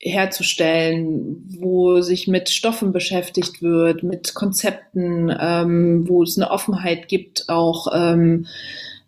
herzustellen, 0.00 1.44
wo 1.60 2.00
sich 2.00 2.26
mit 2.26 2.48
Stoffen 2.48 2.92
beschäftigt 2.92 3.60
wird, 3.60 4.02
mit 4.02 4.34
Konzepten, 4.34 5.34
ähm, 5.38 6.08
wo 6.08 6.22
es 6.22 6.38
eine 6.38 6.50
Offenheit 6.50 7.08
gibt, 7.08 7.48
auch 7.48 7.88
ähm, 7.94 8.46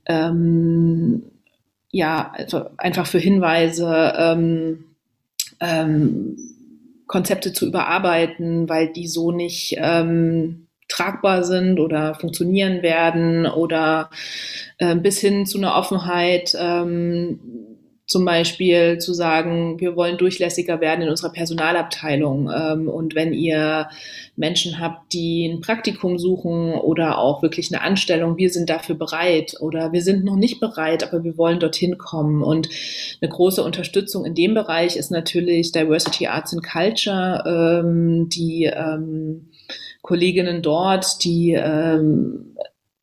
ähm, 0.07 1.23
ja, 1.91 2.33
also 2.35 2.67
einfach 2.77 3.07
für 3.07 3.19
Hinweise, 3.19 4.13
ähm, 4.17 4.85
ähm, 5.61 6.37
Konzepte 7.07 7.53
zu 7.53 7.67
überarbeiten, 7.67 8.69
weil 8.69 8.89
die 8.89 9.07
so 9.07 9.33
nicht 9.33 9.77
ähm, 9.79 10.67
tragbar 10.89 11.45
sind 11.45 11.81
oder 11.81 12.15
funktionieren 12.15 12.83
werden 12.83 13.47
oder 13.47 14.11
äh, 14.79 14.95
bis 14.97 15.21
hin 15.21 15.47
zu 15.47 15.59
einer 15.59 15.75
Offenheit, 15.75 16.57
zum 18.13 18.25
Beispiel 18.25 18.99
zu 18.99 19.15
sagen, 19.15 19.81
wir 19.81 19.97
wollen 19.97 20.19
durchlässiger 20.19 20.81
werden 20.81 21.03
in 21.03 21.09
unserer 21.09 21.33
Personalabteilung. 21.33 22.51
Ähm, 22.55 22.89
und 22.89 23.15
wenn 23.15 23.33
ihr 23.33 23.89
Menschen 24.37 24.79
habt, 24.79 25.13
die 25.13 25.47
ein 25.47 25.61
Praktikum 25.61 26.19
suchen 26.19 26.75
oder 26.75 27.19
auch 27.19 27.43
wirklich 27.43 27.73
eine 27.73 27.83
Anstellung, 27.83 28.37
wir 28.37 28.51
sind 28.51 28.71
dafür 28.71 28.95
bereit 28.95 29.57
oder 29.61 29.93
wir 29.93 30.03
sind 30.03 30.25
noch 30.25 30.37
nicht 30.37 30.61
bereit, 30.61 31.03
aber 31.03 31.25
wir 31.25 31.37
wollen 31.37 31.59
dorthin 31.59 31.99
kommen. 31.99 32.43
Und 32.43 32.69
eine 33.21 33.31
große 33.31 33.65
Unterstützung 33.65 34.25
in 34.25 34.35
dem 34.35 34.55
Bereich 34.55 34.97
ist 34.97 35.11
natürlich 35.11 35.73
Diversity 35.73 36.29
Arts 36.29 36.53
and 36.53 36.63
Culture, 36.63 37.43
ähm, 37.85 38.29
die 38.29 38.65
ähm, 38.65 39.49
Kolleginnen 40.03 40.63
dort, 40.63 41.25
die 41.25 41.53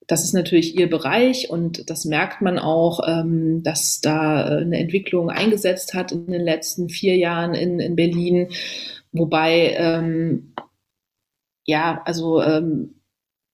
das 0.09 0.23
ist 0.23 0.33
natürlich 0.33 0.75
ihr 0.75 0.89
Bereich 0.89 1.51
und 1.51 1.87
das 1.91 2.03
merkt 2.03 2.41
man 2.41 2.57
auch, 2.57 3.07
ähm, 3.07 3.61
dass 3.61 4.01
da 4.01 4.41
äh, 4.41 4.61
eine 4.61 4.79
Entwicklung 4.79 5.29
eingesetzt 5.29 5.93
hat 5.93 6.11
in 6.11 6.25
den 6.25 6.41
letzten 6.41 6.89
vier 6.89 7.15
Jahren 7.15 7.53
in, 7.53 7.79
in 7.79 7.95
Berlin. 7.95 8.49
Wobei, 9.11 9.75
ähm, 9.77 10.55
ja, 11.63 12.01
also 12.05 12.41
ähm, 12.41 12.95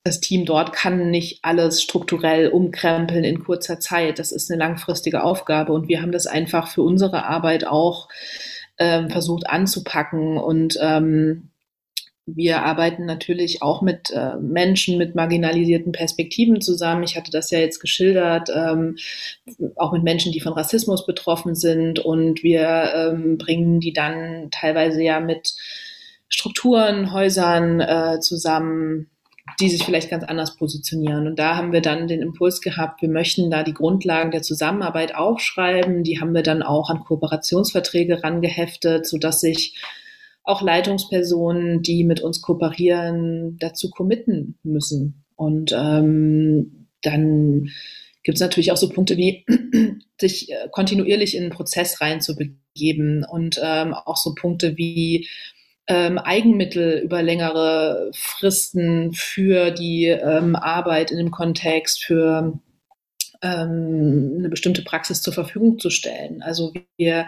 das 0.06 0.22
Team 0.22 0.45
dort 0.45 0.72
kann 0.72 1.11
nicht 1.11 1.40
alles 1.44 1.84
strukturell 1.84 2.48
umkrempeln 2.48 3.26
in 3.26 3.44
kurzer 3.44 3.82
Zeit. 3.82 4.18
Das 4.18 4.32
ist 4.32 4.49
eine 4.49 4.57
langfristige 4.57 5.26
Aufgabe 5.26 5.73
und 5.73 5.90
wir 5.90 6.02
haben 6.02 6.14
das 6.14 6.26
einfach 6.26 6.69
für 6.69 6.84
unsere 6.84 7.26
Arbeit 7.26 7.68
auch 7.68 8.07
ähm, 8.77 9.10
versucht 9.10 9.49
anzupacken 9.49 10.38
und 10.38 10.77
ähm, 10.82 11.49
wir 12.27 12.64
arbeiten 12.64 13.06
natürlich 13.06 13.61
auch 13.61 13.81
mit 13.81 14.10
äh, 14.10 14.35
Menschen 14.38 14.97
mit 14.97 15.14
marginalisierten 15.14 15.91
Perspektiven 15.91 16.60
zusammen. 16.60 17.03
Ich 17.03 17.15
hatte 17.15 17.30
das 17.30 17.52
ja 17.52 17.60
jetzt 17.60 17.80
geschildert, 17.80 18.49
ähm, 18.53 18.97
auch 19.76 19.91
mit 19.93 20.03
Menschen, 20.03 20.31
die 20.31 20.41
von 20.41 20.53
Rassismus 20.53 21.06
betroffen 21.06 21.53
sind. 21.53 21.99
Und 21.99 22.41
wir 22.41 22.91
ähm, 22.95 23.38
bringen 23.38 23.80
die 23.80 23.93
dann 23.93 24.49
teilweise 24.49 25.03
ja 25.03 25.19
mit 25.19 25.53
Strukturen, 26.27 27.14
Häusern 27.14 27.80
äh, 27.80 28.19
zusammen, 28.19 29.11
die 29.60 29.69
sich 29.69 29.84
vielleicht 29.84 30.10
ganz 30.10 30.23
anders 30.23 30.56
positionieren. 30.56 31.27
Und 31.27 31.38
da 31.38 31.56
haben 31.56 31.72
wir 31.72 31.81
dann 31.81 32.07
den 32.07 32.23
Impuls 32.23 32.60
gehabt, 32.60 33.03
wir 33.03 33.10
möchten 33.10 33.52
da 33.52 33.61
die 33.61 33.76
Grundlagen 33.76 34.31
der 34.31 34.41
Zusammenarbeit 34.41 35.14
aufschreiben. 35.14 36.03
Die 36.03 36.19
haben 36.19 36.34
wir 36.34 36.41
dann 36.41 36.64
auch 36.64 36.89
an 36.89 37.03
Kooperationsverträge 37.03 38.23
rangeheftet, 38.23 39.06
sodass 39.06 39.41
sich 39.41 39.76
auch 40.46 40.62
Leitungspersonen, 40.62 41.82
die 41.82 42.04
mit 42.04 42.22
uns 42.22 42.42
kooperieren, 42.42 43.58
dazu 43.60 43.90
committen 43.90 44.58
müssen. 44.64 45.26
Und 45.36 45.74
ähm, 45.78 46.88
dann 47.02 47.70
gibt 48.24 48.38
es 48.38 48.42
natürlich 48.42 48.72
auch 48.72 48.78
so 48.78 48.90
Punkte 48.90 49.18
wie 49.18 49.46
sich 50.22 50.52
äh, 50.52 50.70
kontinuierlich 50.72 51.36
in 51.36 51.44
einen 51.44 51.52
Prozess 51.52 52.00
reinzubegeben 52.00 53.26
und 53.30 53.60
ähm, 53.62 53.94
auch 53.94 54.18
so 54.18 54.34
Punkte 54.36 54.78
wie 54.78 55.28
ähm, 55.88 56.18
Eigenmittel 56.18 57.00
über 57.00 57.22
längere 57.22 58.12
Fristen 58.14 59.14
für 59.14 59.72
die 59.72 60.06
ähm, 60.06 60.56
Arbeit 60.56 61.12
in 61.12 61.18
dem 61.18 61.32
Kontext, 61.32 62.04
für 62.04 62.60
ähm, 63.42 64.36
eine 64.40 64.50
bestimmte 64.50 64.84
Praxis 64.84 65.22
zur 65.22 65.34
Verfügung 65.34 65.80
zu 65.80 65.90
stellen. 65.90 66.42
Also 66.42 66.74
wir 66.98 67.28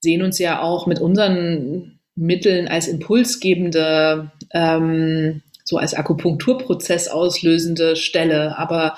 sehen 0.00 0.22
uns 0.22 0.38
ja 0.38 0.62
auch 0.62 0.86
mit 0.86 1.00
unseren 1.00 1.97
Mitteln 2.18 2.68
als 2.68 2.88
impulsgebende, 2.88 4.32
ähm, 4.52 5.42
so 5.64 5.76
als 5.76 5.94
Akupunkturprozess 5.94 7.08
auslösende 7.08 7.96
Stelle. 7.96 8.58
Aber 8.58 8.96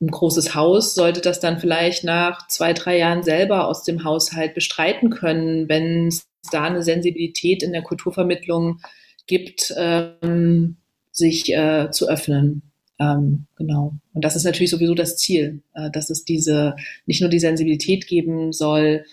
ein 0.00 0.08
großes 0.08 0.54
Haus 0.54 0.94
sollte 0.94 1.20
das 1.20 1.40
dann 1.40 1.58
vielleicht 1.58 2.04
nach 2.04 2.46
zwei, 2.48 2.72
drei 2.72 2.98
Jahren 2.98 3.22
selber 3.22 3.68
aus 3.68 3.84
dem 3.84 4.04
Haushalt 4.04 4.54
bestreiten 4.54 5.10
können, 5.10 5.68
wenn 5.68 6.08
es 6.08 6.26
da 6.50 6.64
eine 6.64 6.82
Sensibilität 6.82 7.62
in 7.62 7.72
der 7.72 7.82
Kulturvermittlung 7.82 8.80
gibt, 9.26 9.72
ähm, 9.76 10.76
sich 11.10 11.52
äh, 11.52 11.90
zu 11.90 12.08
öffnen. 12.08 12.72
Ähm, 12.98 13.46
genau. 13.56 13.94
Und 14.12 14.24
das 14.24 14.36
ist 14.36 14.44
natürlich 14.44 14.70
sowieso 14.70 14.94
das 14.94 15.16
Ziel, 15.16 15.62
äh, 15.74 15.90
dass 15.90 16.10
es 16.10 16.24
diese 16.24 16.76
nicht 17.06 17.20
nur 17.20 17.30
die 17.30 17.40
Sensibilität 17.40 18.06
geben 18.06 18.52
soll, 18.52 19.04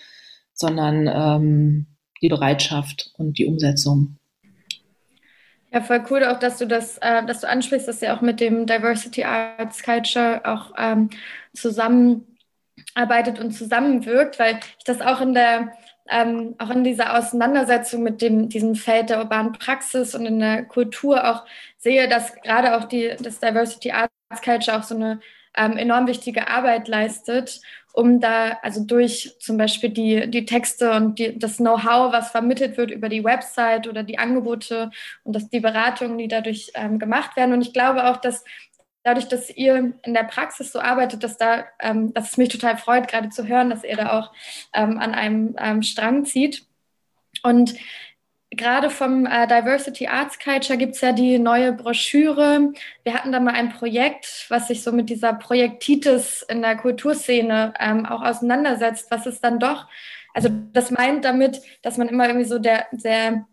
sondern 0.52 1.08
ähm, 1.08 1.86
die 2.22 2.28
Bereitschaft 2.28 3.12
und 3.18 3.38
die 3.38 3.46
Umsetzung. 3.46 4.16
Ja, 5.72 5.80
voll 5.80 6.04
cool 6.10 6.24
auch, 6.24 6.38
dass 6.38 6.58
du 6.58 6.66
das, 6.66 6.98
äh, 6.98 7.24
dass 7.24 7.42
du 7.42 7.48
ansprichst, 7.48 7.86
dass 7.86 8.02
ihr 8.02 8.14
auch 8.14 8.22
mit 8.22 8.40
dem 8.40 8.66
Diversity 8.66 9.22
Arts 9.22 9.82
Culture 9.82 10.40
auch 10.44 10.72
ähm, 10.76 11.10
zusammenarbeitet 11.54 13.38
und 13.38 13.52
zusammenwirkt, 13.52 14.38
weil 14.40 14.58
ich 14.78 14.84
das 14.84 15.00
auch 15.00 15.20
in 15.20 15.34
der 15.34 15.72
ähm, 16.10 16.56
auch 16.58 16.70
in 16.70 16.82
dieser 16.82 17.16
Auseinandersetzung 17.16 18.02
mit 18.02 18.20
dem, 18.20 18.48
diesem 18.48 18.74
Feld 18.74 19.10
der 19.10 19.20
urbanen 19.20 19.52
Praxis 19.52 20.14
und 20.16 20.26
in 20.26 20.40
der 20.40 20.64
Kultur 20.64 21.24
auch 21.28 21.46
sehe, 21.78 22.08
dass 22.08 22.34
gerade 22.42 22.76
auch 22.76 22.84
die, 22.84 23.14
das 23.22 23.38
Diversity 23.38 23.92
Arts 23.92 24.42
Culture 24.42 24.76
auch 24.76 24.82
so 24.82 24.96
eine 24.96 25.20
ähm, 25.56 25.76
enorm 25.76 26.08
wichtige 26.08 26.48
Arbeit 26.48 26.88
leistet 26.88 27.60
um 27.92 28.20
da, 28.20 28.58
also 28.62 28.84
durch 28.84 29.36
zum 29.40 29.56
Beispiel 29.56 29.90
die, 29.90 30.30
die 30.30 30.44
Texte 30.44 30.92
und 30.92 31.18
die, 31.18 31.38
das 31.38 31.56
Know-how, 31.56 32.12
was 32.12 32.30
vermittelt 32.30 32.76
wird 32.76 32.90
über 32.90 33.08
die 33.08 33.24
Website 33.24 33.88
oder 33.88 34.02
die 34.02 34.18
Angebote 34.18 34.90
und 35.24 35.34
das, 35.34 35.48
die 35.48 35.60
Beratungen, 35.60 36.18
die 36.18 36.28
dadurch 36.28 36.70
ähm, 36.74 36.98
gemacht 36.98 37.36
werden. 37.36 37.52
Und 37.52 37.62
ich 37.62 37.72
glaube 37.72 38.08
auch, 38.08 38.18
dass 38.18 38.44
dadurch, 39.02 39.28
dass 39.28 39.50
ihr 39.50 39.94
in 40.02 40.14
der 40.14 40.24
Praxis 40.24 40.72
so 40.72 40.80
arbeitet, 40.80 41.24
dass 41.24 41.36
da, 41.36 41.64
ähm, 41.80 42.12
dass 42.12 42.32
es 42.32 42.36
mich 42.36 42.48
total 42.48 42.76
freut, 42.76 43.08
gerade 43.08 43.30
zu 43.30 43.46
hören, 43.46 43.70
dass 43.70 43.84
ihr 43.84 43.96
da 43.96 44.18
auch 44.18 44.32
ähm, 44.74 44.98
an 44.98 45.14
einem 45.14 45.56
ähm, 45.58 45.82
Strang 45.82 46.24
zieht. 46.24 46.66
Und 47.42 47.74
gerade 48.50 48.90
vom 48.90 49.26
äh, 49.26 49.46
Diversity 49.46 50.06
Arts 50.08 50.38
Culture 50.38 50.78
gibt 50.78 50.94
es 50.94 51.00
ja 51.00 51.12
die 51.12 51.38
neue 51.38 51.72
Broschüre. 51.72 52.72
Wir 53.04 53.14
hatten 53.14 53.32
da 53.32 53.40
mal 53.40 53.54
ein 53.54 53.70
Projekt, 53.70 54.46
was 54.48 54.68
sich 54.68 54.82
so 54.82 54.92
mit 54.92 55.08
dieser 55.08 55.32
Projektitis 55.34 56.42
in 56.42 56.62
der 56.62 56.76
Kulturszene 56.76 57.74
ähm, 57.78 58.06
auch 58.06 58.22
auseinandersetzt, 58.22 59.10
was 59.10 59.26
es 59.26 59.40
dann 59.40 59.58
doch, 59.58 59.86
also 60.34 60.48
das 60.72 60.90
meint 60.90 61.24
damit, 61.24 61.60
dass 61.82 61.96
man 61.96 62.08
immer 62.08 62.26
irgendwie 62.26 62.46
so 62.46 62.58
der, 62.58 62.86
der 62.92 63.46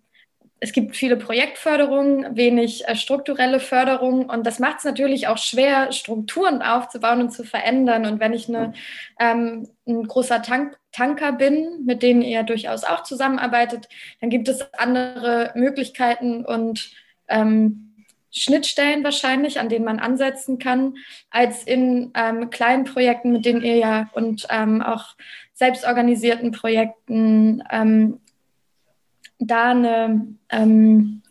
es 0.60 0.72
gibt 0.72 0.96
viele 0.96 1.18
Projektförderungen, 1.18 2.36
wenig 2.36 2.88
äh, 2.88 2.96
strukturelle 2.96 3.60
Förderung 3.60 4.30
und 4.30 4.46
das 4.46 4.60
macht 4.60 4.80
es 4.80 4.84
natürlich 4.86 5.28
auch 5.28 5.38
schwer, 5.38 5.92
Strukturen 5.92 6.62
aufzubauen 6.62 7.22
und 7.22 7.32
zu 7.32 7.44
verändern. 7.44 8.06
Und 8.06 8.20
wenn 8.20 8.34
ich 8.34 8.50
eine, 8.50 8.74
ähm, 9.20 9.68
ein 9.88 10.08
großer 10.08 10.42
Tank, 10.42 10.78
Tanker 10.92 11.32
bin, 11.32 11.86
mit 11.86 12.02
denen 12.02 12.24
ihr 12.24 12.42
durchaus 12.42 12.84
auch 12.84 13.04
zusammenarbeitet, 13.04 13.88
dann 14.20 14.32
gibt 14.32 14.48
es 14.48 14.74
andere 14.74 15.52
Möglichkeiten 15.54 16.44
und 16.44 16.92
ähm, 17.28 18.06
Schnittstellen 18.32 19.04
wahrscheinlich, 19.04 19.60
an 19.60 19.70
denen 19.70 19.86
man 19.86 20.00
ansetzen 20.00 20.58
kann, 20.58 20.96
als 21.30 21.64
in 21.64 22.12
ähm, 22.16 22.50
kleinen 22.50 22.84
Projekten, 22.84 23.32
mit 23.32 23.46
denen 23.46 23.64
ihr 23.64 23.78
ja 23.78 24.10
und 24.14 24.48
ähm, 24.50 24.82
auch 24.82 25.16
selbstorganisierten 25.54 26.52
Projekten 26.52 27.64
ähm, 27.72 28.20
da 29.40 29.72
eine, 29.72 30.28
ähm, 30.50 31.22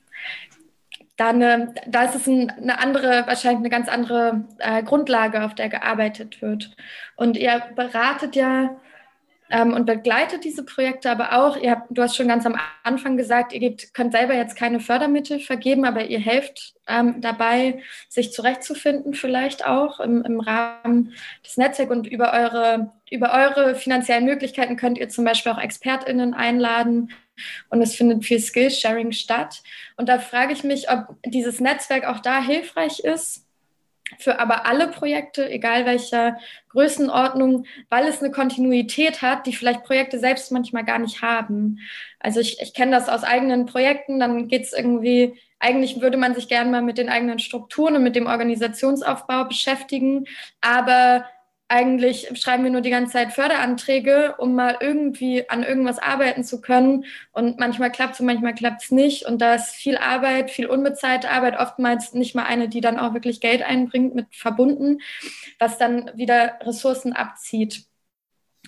da 1.16 1.28
eine, 1.28 1.74
da 1.86 2.04
ist 2.04 2.14
es 2.14 2.26
ein, 2.26 2.50
eine 2.50 2.78
andere, 2.78 3.26
wahrscheinlich 3.26 3.60
eine 3.60 3.70
ganz 3.70 3.88
andere 3.88 4.44
äh, 4.58 4.82
Grundlage, 4.82 5.44
auf 5.44 5.54
der 5.54 5.68
gearbeitet 5.68 6.42
wird. 6.42 6.76
Und 7.16 7.36
ihr 7.36 7.62
beratet 7.74 8.36
ja 8.36 8.76
ähm, 9.50 9.72
und 9.72 9.86
begleitet 9.86 10.44
diese 10.44 10.64
Projekte 10.64 11.10
aber 11.10 11.32
auch. 11.32 11.56
Ihr 11.56 11.72
habt, 11.72 11.86
du 11.90 12.02
hast 12.02 12.16
schon 12.16 12.28
ganz 12.28 12.46
am 12.46 12.58
Anfang 12.82 13.16
gesagt, 13.16 13.52
ihr 13.52 13.60
gebt, 13.60 13.94
könnt 13.94 14.12
selber 14.12 14.34
jetzt 14.34 14.56
keine 14.56 14.80
Fördermittel 14.80 15.40
vergeben, 15.40 15.84
aber 15.84 16.06
ihr 16.06 16.20
helft 16.20 16.74
ähm, 16.88 17.20
dabei, 17.20 17.82
sich 18.08 18.32
zurechtzufinden, 18.32 19.14
vielleicht 19.14 19.66
auch 19.66 20.00
im, 20.00 20.22
im 20.24 20.40
Rahmen 20.40 21.14
des 21.44 21.56
Netzwerks 21.56 21.92
und 21.92 22.06
über 22.06 22.32
eure, 22.32 22.92
über 23.10 23.32
eure 23.32 23.74
finanziellen 23.74 24.24
Möglichkeiten 24.24 24.76
könnt 24.76 24.98
ihr 24.98 25.08
zum 25.08 25.24
Beispiel 25.24 25.52
auch 25.52 25.60
ExpertInnen 25.60 26.34
einladen, 26.34 27.10
und 27.68 27.82
es 27.82 27.94
findet 27.94 28.24
viel 28.24 28.40
Skillsharing 28.40 29.12
statt. 29.12 29.62
Und 29.96 30.08
da 30.08 30.18
frage 30.18 30.52
ich 30.52 30.64
mich, 30.64 30.90
ob 30.90 31.16
dieses 31.24 31.60
Netzwerk 31.60 32.06
auch 32.06 32.20
da 32.20 32.42
hilfreich 32.42 33.00
ist, 33.00 33.45
für 34.18 34.38
aber 34.38 34.66
alle 34.66 34.88
Projekte, 34.88 35.48
egal 35.50 35.84
welcher 35.84 36.38
Größenordnung, 36.70 37.66
weil 37.88 38.06
es 38.06 38.20
eine 38.22 38.30
Kontinuität 38.30 39.22
hat, 39.22 39.46
die 39.46 39.52
vielleicht 39.52 39.84
Projekte 39.84 40.18
selbst 40.18 40.52
manchmal 40.52 40.84
gar 40.84 40.98
nicht 40.98 41.22
haben. 41.22 41.78
Also 42.20 42.40
ich, 42.40 42.60
ich 42.60 42.72
kenne 42.74 42.92
das 42.92 43.08
aus 43.08 43.24
eigenen 43.24 43.66
Projekten, 43.66 44.20
dann 44.20 44.48
geht 44.48 44.62
es 44.62 44.72
irgendwie, 44.72 45.38
eigentlich 45.58 46.00
würde 46.00 46.16
man 46.16 46.34
sich 46.34 46.48
gerne 46.48 46.70
mal 46.70 46.82
mit 46.82 46.98
den 46.98 47.08
eigenen 47.08 47.38
Strukturen 47.38 47.96
und 47.96 48.02
mit 48.02 48.16
dem 48.16 48.26
Organisationsaufbau 48.26 49.44
beschäftigen, 49.44 50.24
aber 50.60 51.24
eigentlich 51.68 52.28
schreiben 52.34 52.62
wir 52.62 52.70
nur 52.70 52.80
die 52.80 52.90
ganze 52.90 53.14
Zeit 53.14 53.32
Förderanträge, 53.32 54.36
um 54.38 54.54
mal 54.54 54.76
irgendwie 54.80 55.48
an 55.48 55.64
irgendwas 55.64 55.98
arbeiten 55.98 56.44
zu 56.44 56.60
können. 56.60 57.04
Und 57.32 57.58
manchmal 57.58 57.90
klappt 57.90 58.14
es 58.14 58.20
und 58.20 58.26
manchmal 58.26 58.54
klappt 58.54 58.84
es 58.84 58.90
nicht. 58.92 59.26
Und 59.26 59.40
da 59.42 59.54
ist 59.54 59.74
viel 59.74 59.96
Arbeit, 59.96 60.50
viel 60.50 60.66
unbezahlte 60.66 61.30
Arbeit, 61.30 61.58
oftmals 61.58 62.14
nicht 62.14 62.34
mal 62.34 62.44
eine, 62.44 62.68
die 62.68 62.80
dann 62.80 62.98
auch 62.98 63.14
wirklich 63.14 63.40
Geld 63.40 63.62
einbringt, 63.62 64.14
mit 64.14 64.34
verbunden, 64.34 65.00
was 65.58 65.78
dann 65.78 66.10
wieder 66.14 66.58
Ressourcen 66.62 67.12
abzieht. 67.12 67.84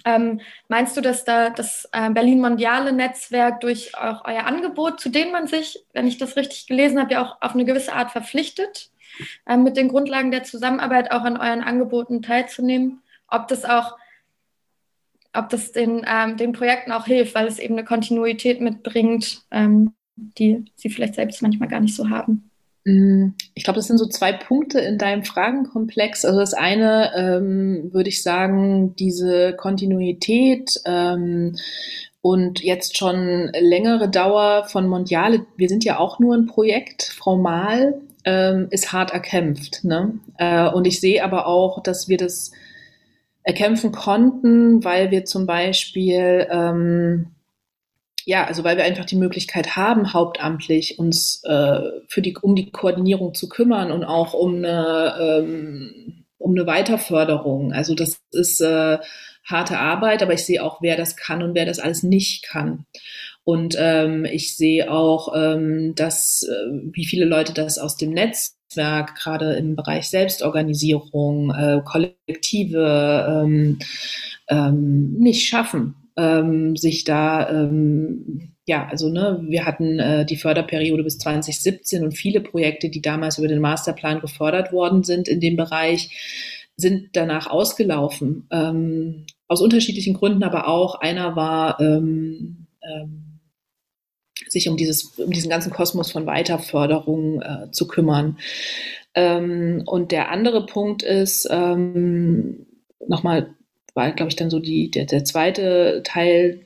Ähm, 0.05 0.41
meinst 0.69 0.97
du, 0.97 1.01
dass 1.01 1.25
da 1.25 1.51
das 1.51 1.89
äh, 1.93 2.11
Berlin-Mondiale 2.11 2.93
Netzwerk 2.93 3.61
durch 3.61 3.97
auch 3.97 4.25
euer 4.25 4.45
Angebot, 4.45 5.01
zu 5.01 5.09
dem 5.09 5.33
man 5.33 5.47
sich, 5.47 5.85
wenn 5.93 6.07
ich 6.07 6.19
das 6.19 6.37
richtig 6.37 6.67
gelesen 6.67 7.01
habe, 7.01 7.13
ja 7.13 7.23
auch 7.25 7.43
auf 7.43 7.55
eine 7.55 7.65
gewisse 7.65 7.93
Art 7.93 8.11
verpflichtet? 8.11 8.91
Ähm, 9.47 9.63
mit 9.63 9.77
den 9.77 9.89
Grundlagen 9.89 10.31
der 10.31 10.45
Zusammenarbeit 10.45 11.11
auch 11.11 11.23
an 11.23 11.37
euren 11.37 11.63
Angeboten 11.63 12.23
teilzunehmen, 12.23 13.03
ob 13.29 13.49
das 13.49 13.65
auch 13.65 13.97
ob 15.35 15.49
das 15.51 15.73
den, 15.73 16.05
ähm, 16.07 16.37
den 16.37 16.53
Projekten 16.53 16.93
auch 16.93 17.07
hilft, 17.07 17.35
weil 17.35 17.47
es 17.47 17.59
eben 17.59 17.75
eine 17.75 17.85
Kontinuität 17.85 18.61
mitbringt, 18.61 19.43
ähm, 19.51 19.93
die 20.17 20.65
sie 20.75 20.91
vielleicht 20.91 21.15
selbst 21.15 21.43
manchmal 21.43 21.69
gar 21.69 21.81
nicht 21.81 21.95
so 21.95 22.11
haben. 22.11 22.51
Mm, 22.85 23.29
ich 23.55 23.65
glaube, 23.65 23.77
das 23.77 23.87
sind 23.87 23.99
so 23.99 24.07
zwei 24.07 24.33
Punkte 24.33 24.81
in 24.81 24.99
deinem 24.99 25.25
Fragenkomplex. 25.25 26.25
Also 26.25 26.41
das 26.41 26.55
eine 26.55 27.13
ähm, 27.15 27.93
würde 27.93 28.09
ich 28.09 28.23
sagen, 28.23 28.97
diese 28.97 29.55
Kontinuität 29.55 30.81
ähm, 30.85 31.57
und 32.21 32.61
jetzt 32.63 32.97
schon 32.97 33.51
längere 33.59 34.09
Dauer 34.09 34.65
von 34.65 34.89
Mondiale. 34.89 35.47
Wir 35.57 35.69
sind 35.69 35.85
ja 35.85 35.99
auch 35.99 36.19
nur 36.19 36.35
ein 36.35 36.47
Projekt. 36.47 37.03
Frau 37.03 37.37
Mahl 37.37 38.01
ähm, 38.29 38.69
ist 38.71 38.93
hart 38.93 39.13
erkämpft. 39.13 39.85
Ne? 39.85 40.21
Äh, 40.37 40.69
und 40.69 40.87
ich 40.87 41.01
sehe 41.01 41.25
aber 41.25 41.47
auch, 41.47 41.83
dass 41.83 42.09
wir 42.09 42.19
das 42.19 42.53
erkämpfen 43.43 43.91
konnten, 43.91 44.85
weil 44.85 45.11
wir 45.11 45.25
zum 45.25 45.47
Beispiel, 45.47 46.47
ähm, 46.51 47.29
ja, 48.27 48.45
also 48.45 48.65
weil 48.65 48.77
wir 48.77 48.85
einfach 48.85 49.07
die 49.07 49.17
Möglichkeit 49.17 49.77
haben, 49.77 50.13
hauptamtlich 50.13 50.99
uns 50.99 51.43
äh, 51.45 51.81
für 52.09 52.21
die, 52.21 52.37
um 52.37 52.55
die 52.55 52.71
Koordinierung 52.71 53.33
zu 53.33 53.49
kümmern 53.49 53.91
und 53.91 54.05
auch 54.05 54.35
um 54.35 54.57
eine, 54.57 55.15
ähm, 55.19 56.25
um 56.37 56.51
eine 56.51 56.67
Weiterförderung. 56.67 57.73
Also 57.73 57.95
das 57.95 58.21
ist 58.33 58.61
äh, 58.61 58.99
harte 59.47 59.79
Arbeit, 59.79 60.23
aber 60.23 60.35
ich 60.35 60.45
sehe 60.45 60.63
auch, 60.63 60.83
wer 60.83 60.99
das 60.99 61.17
kann 61.17 61.43
und 61.43 61.55
wer 61.55 61.65
das 61.65 61.79
alles 61.79 62.03
nicht 62.03 62.45
kann. 62.45 62.85
Und 63.49 63.77
ähm, 63.79 64.27
ich 64.27 64.59
sehe 64.59 64.93
auch, 64.93 65.33
ähm, 65.35 65.95
dass 65.95 66.43
äh, 66.43 66.71
wie 66.93 67.07
viele 67.07 67.25
Leute 67.25 67.55
das 67.55 67.79
aus 67.79 67.97
dem 67.97 68.11
Netzwerk, 68.11 69.15
gerade 69.15 69.55
im 69.55 69.75
Bereich 69.75 70.11
Selbstorganisierung, 70.11 71.51
äh, 71.53 71.81
Kollektive, 71.83 73.43
ähm, 73.43 73.79
ähm, 74.51 75.15
nicht 75.15 75.49
schaffen, 75.49 75.95
ähm, 76.19 76.77
sich 76.77 77.05
da 77.05 77.49
ähm, 77.49 78.53
ja, 78.67 78.87
also 78.91 79.09
ne, 79.09 79.43
wir 79.49 79.65
hatten 79.65 79.99
äh, 79.99 80.27
die 80.27 80.37
Förderperiode 80.37 81.03
bis 81.03 81.17
2017 81.17 82.05
und 82.05 82.13
viele 82.13 82.43
Projekte, 82.43 82.91
die 82.91 83.01
damals 83.01 83.39
über 83.39 83.49
den 83.49 83.63
Masterplan 83.63 84.21
gefördert 84.21 84.73
worden 84.73 85.05
sind 85.05 85.27
in 85.27 85.41
dem 85.41 85.57
Bereich, 85.57 86.69
sind 86.77 87.09
danach 87.15 87.47
ausgelaufen. 87.47 88.47
Ähm, 88.51 89.25
aus 89.47 89.63
unterschiedlichen 89.63 90.13
Gründen, 90.13 90.43
aber 90.43 90.69
auch 90.69 90.97
einer 90.97 91.35
war 91.35 91.81
ähm, 91.81 92.67
ähm, 92.83 93.28
sich 94.49 94.69
um, 94.69 94.77
dieses, 94.77 95.19
um 95.19 95.31
diesen 95.31 95.51
ganzen 95.51 95.73
Kosmos 95.73 96.11
von 96.11 96.27
Weiterförderung 96.27 97.43
äh, 97.43 97.71
zu 97.71 97.87
kümmern. 97.87 98.39
Ähm, 99.15 99.83
und 99.87 100.13
der 100.13 100.31
andere 100.31 100.67
Punkt 100.67 101.03
ist, 101.03 101.49
ähm, 101.51 102.67
nochmal, 103.07 103.55
war, 103.95 104.13
glaube 104.13 104.31
ich, 104.31 104.37
dann 104.37 104.51
so 104.51 104.61
die, 104.61 104.91
der, 104.91 105.07
der 105.07 105.25
zweite 105.25 106.03
Teil 106.05 106.61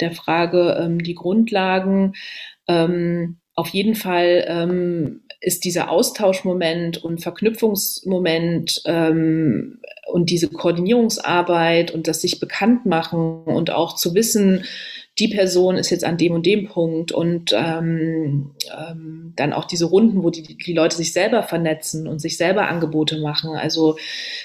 der 0.00 0.12
Frage, 0.12 0.78
ähm, 0.80 1.02
die 1.02 1.14
Grundlagen. 1.14 2.14
Ähm, 2.68 3.38
auf 3.54 3.68
jeden 3.68 3.94
Fall 3.94 4.44
ähm, 4.48 5.22
ist 5.40 5.64
dieser 5.64 5.90
Austauschmoment 5.90 7.02
und 7.02 7.22
Verknüpfungsmoment 7.22 8.82
ähm, 8.86 9.80
und 10.06 10.30
diese 10.30 10.48
Koordinierungsarbeit 10.48 11.90
und 11.92 12.08
das 12.08 12.20
sich 12.20 12.40
bekannt 12.40 12.86
machen 12.86 13.44
und 13.44 13.70
auch 13.70 13.96
zu 13.96 14.14
wissen, 14.14 14.64
die 15.20 15.28
Person 15.28 15.76
ist 15.76 15.90
jetzt 15.90 16.04
an 16.04 16.16
dem 16.16 16.32
und 16.32 16.46
dem 16.46 16.66
Punkt 16.66 17.12
und 17.12 17.52
ähm, 17.52 18.52
ähm, 18.76 19.34
dann 19.36 19.52
auch 19.52 19.66
diese 19.66 19.84
Runden, 19.84 20.22
wo 20.22 20.30
die, 20.30 20.56
die 20.56 20.72
Leute 20.72 20.96
sich 20.96 21.12
selber 21.12 21.42
vernetzen 21.42 22.08
und 22.08 22.20
sich 22.20 22.38
selber 22.38 22.68
Angebote 22.68 23.18
machen. 23.18 23.54
Also 23.54 23.98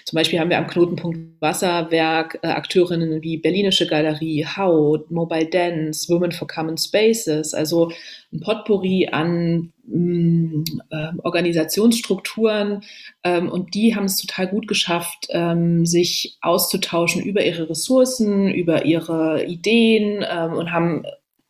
zum 0.03 0.17
Beispiel 0.17 0.39
haben 0.39 0.49
wir 0.49 0.57
am 0.57 0.67
Knotenpunkt 0.67 1.19
Wasserwerk 1.39 2.39
äh, 2.43 2.47
Akteurinnen 2.47 3.23
wie 3.23 3.37
Berlinische 3.37 3.87
Galerie, 3.87 4.45
Haut, 4.45 5.09
Mobile 5.11 5.47
Dance, 5.47 6.13
Women 6.13 6.33
for 6.33 6.47
Common 6.47 6.77
Spaces, 6.77 7.53
also 7.53 7.91
ein 8.35 8.39
Potpourri 8.41 9.09
an 9.11 9.71
äh, 9.87 11.11
Organisationsstrukturen 11.23 12.81
ähm, 13.23 13.49
und 13.49 13.75
die 13.75 13.95
haben 13.95 14.05
es 14.05 14.17
total 14.17 14.47
gut 14.47 14.67
geschafft, 14.67 15.27
ähm, 15.29 15.85
sich 15.85 16.37
auszutauschen 16.41 17.23
über 17.23 17.45
ihre 17.45 17.69
Ressourcen, 17.69 18.49
über 18.49 18.85
ihre 18.85 19.45
Ideen 19.45 20.25
ähm, 20.27 20.53
und 20.53 20.71
haben 20.71 21.03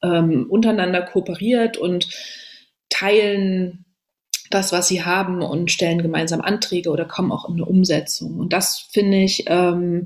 ähm, 0.04 0.48
untereinander 0.50 1.02
kooperiert 1.02 1.78
und 1.78 2.10
teilen 2.90 3.86
das, 4.52 4.72
was 4.72 4.88
sie 4.88 5.04
haben 5.04 5.42
und 5.42 5.72
stellen 5.72 6.02
gemeinsam 6.02 6.42
Anträge 6.42 6.90
oder 6.90 7.06
kommen 7.06 7.32
auch 7.32 7.48
in 7.50 7.56
eine 7.56 7.66
Umsetzung. 7.66 8.38
Und 8.38 8.54
das 8.54 8.88
finde 8.92 9.18
ich 9.18 9.46
ähm, 9.48 10.06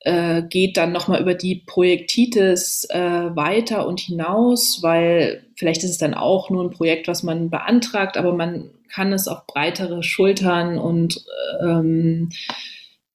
äh, 0.00 0.42
geht 0.42 0.76
dann 0.76 0.92
nochmal 0.92 1.20
über 1.20 1.34
die 1.34 1.56
Projektitis 1.56 2.86
äh, 2.90 2.98
weiter 2.98 3.86
und 3.86 4.00
hinaus, 4.00 4.78
weil 4.82 5.44
vielleicht 5.56 5.82
ist 5.82 5.90
es 5.90 5.98
dann 5.98 6.14
auch 6.14 6.50
nur 6.50 6.64
ein 6.64 6.70
Projekt, 6.70 7.08
was 7.08 7.22
man 7.22 7.50
beantragt, 7.50 8.16
aber 8.16 8.32
man 8.32 8.70
kann 8.92 9.12
es 9.12 9.28
auf 9.28 9.46
breitere 9.46 10.02
Schultern 10.02 10.78
und 10.78 11.24
ähm, 11.60 12.30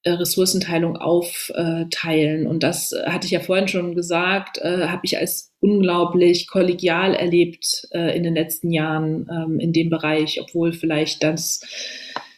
äh, 0.02 0.10
Ressourcenteilung 0.10 0.98
aufteilen. 0.98 2.46
Und 2.46 2.62
das 2.62 2.94
hatte 3.06 3.26
ich 3.26 3.32
ja 3.32 3.40
vorhin 3.40 3.68
schon 3.68 3.94
gesagt, 3.94 4.58
äh, 4.58 4.88
habe 4.88 5.00
ich 5.04 5.16
als 5.16 5.52
unglaublich 5.60 6.46
kollegial 6.46 7.14
erlebt 7.14 7.88
äh, 7.92 8.14
in 8.14 8.22
den 8.22 8.34
letzten 8.34 8.70
Jahren 8.70 9.26
ähm, 9.30 9.58
in 9.58 9.72
dem 9.72 9.88
Bereich, 9.88 10.38
obwohl 10.42 10.74
vielleicht 10.74 11.22
das 11.22 11.60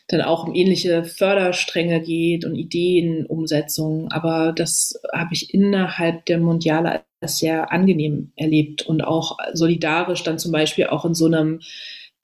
dann 0.09 0.21
auch 0.21 0.47
um 0.47 0.55
ähnliche 0.55 1.05
Förderstränge 1.05 2.01
geht 2.01 2.45
und 2.45 2.55
Ideenumsetzung. 2.55 4.11
Aber 4.13 4.53
das 4.53 5.01
habe 5.13 5.35
ich 5.35 5.53
innerhalb 5.53 6.25
der 6.27 6.39
Mondiale 6.39 7.03
als 7.21 7.39
sehr 7.39 7.73
angenehm 7.73 8.33
erlebt 8.37 8.83
und 8.83 9.03
auch 9.03 9.39
solidarisch 9.53 10.23
dann 10.23 10.39
zum 10.39 10.53
Beispiel 10.53 10.87
auch 10.87 11.05
in 11.05 11.15
so 11.15 11.27
einem 11.27 11.61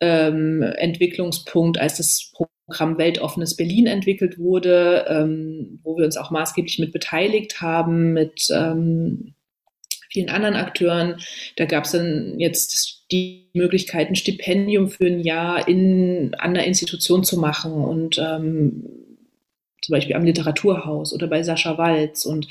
ähm, 0.00 0.62
Entwicklungspunkt, 0.62 1.78
als 1.78 1.96
das 1.96 2.32
Programm 2.66 2.98
Weltoffenes 2.98 3.56
Berlin 3.56 3.86
entwickelt 3.86 4.38
wurde, 4.38 5.04
ähm, 5.08 5.80
wo 5.82 5.96
wir 5.96 6.04
uns 6.04 6.16
auch 6.16 6.30
maßgeblich 6.30 6.78
mit 6.78 6.92
beteiligt 6.92 7.60
haben, 7.60 8.12
mit 8.12 8.48
ähm, 8.52 9.34
vielen 10.10 10.28
anderen 10.28 10.54
Akteuren. 10.54 11.16
Da 11.56 11.64
gab 11.64 11.84
es 11.84 11.92
dann 11.92 12.38
jetzt 12.38 13.01
die 13.12 13.50
Möglichkeit, 13.54 14.08
ein 14.08 14.16
Stipendium 14.16 14.88
für 14.88 15.06
ein 15.06 15.20
Jahr 15.20 15.68
in, 15.68 16.32
der 16.32 16.64
Institution 16.64 17.22
zu 17.22 17.38
machen 17.38 17.72
und 17.72 18.18
ähm, 18.18 18.84
zum 19.82 19.92
Beispiel 19.92 20.16
am 20.16 20.24
Literaturhaus 20.24 21.12
oder 21.12 21.26
bei 21.26 21.42
Sascha 21.42 21.76
Walz 21.76 22.24
und 22.24 22.48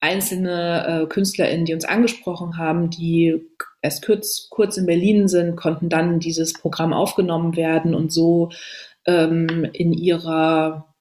einzelne 0.00 1.02
äh, 1.02 1.06
KünstlerInnen, 1.06 1.66
die 1.66 1.74
uns 1.74 1.84
angesprochen 1.84 2.58
haben, 2.58 2.90
die 2.90 3.42
erst 3.82 4.04
kurz, 4.04 4.48
kurz 4.50 4.76
in 4.76 4.86
Berlin 4.86 5.28
sind, 5.28 5.56
konnten 5.56 5.88
dann 5.88 6.20
dieses 6.20 6.52
Programm 6.52 6.92
aufgenommen 6.92 7.56
werden 7.56 7.94
und 7.94 8.12
so 8.12 8.50
ähm, 9.06 9.68
in 9.72 9.92
ihrer 9.92 10.94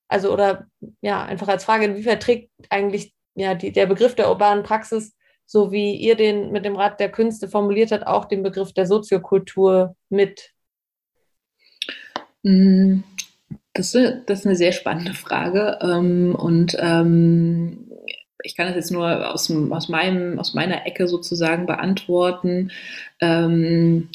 also 0.08 0.32
oder 0.32 0.68
ja, 1.02 1.24
einfach 1.26 1.48
als 1.48 1.66
Frage, 1.66 1.86
inwiefern 1.86 2.20
trägt 2.20 2.52
eigentlich 2.70 3.14
ja 3.36 3.56
die, 3.56 3.72
der 3.72 3.86
Begriff 3.86 4.16
der 4.16 4.30
urbanen 4.30 4.64
Praxis, 4.64 5.16
so 5.48 5.72
wie 5.72 5.96
ihr 5.96 6.16
den 6.16 6.52
mit 6.52 6.66
dem 6.66 6.76
Rat 6.76 7.00
der 7.00 7.10
Künste 7.10 7.48
formuliert 7.48 7.92
habt, 7.92 8.06
auch 8.06 8.26
den 8.26 8.44
Begriff 8.44 8.74
der 8.74 8.86
Soziokultur 8.86 9.96
mit? 10.10 10.52
Mm, 12.44 13.00
das 13.74 13.96
ist, 13.96 14.24
das 14.26 14.42
ist 14.42 14.46
eine 14.46 14.56
sehr 14.58 14.74
spannende 14.74 15.14
Frage. 15.14 15.80
Ähm, 15.82 16.36
und 16.36 16.78
ähm, 16.80 17.90
ich 18.44 18.56
kann 18.56 18.68
das 18.68 18.76
jetzt 18.76 18.92
nur 18.92 19.34
aus, 19.34 19.50
aus, 19.50 19.90
meinem, 19.90 20.38
aus 20.38 20.54
meiner 20.54 20.86
Ecke 20.86 21.08
sozusagen 21.08 21.66
beantworten. 21.66 22.72
Ähm, 23.22 24.10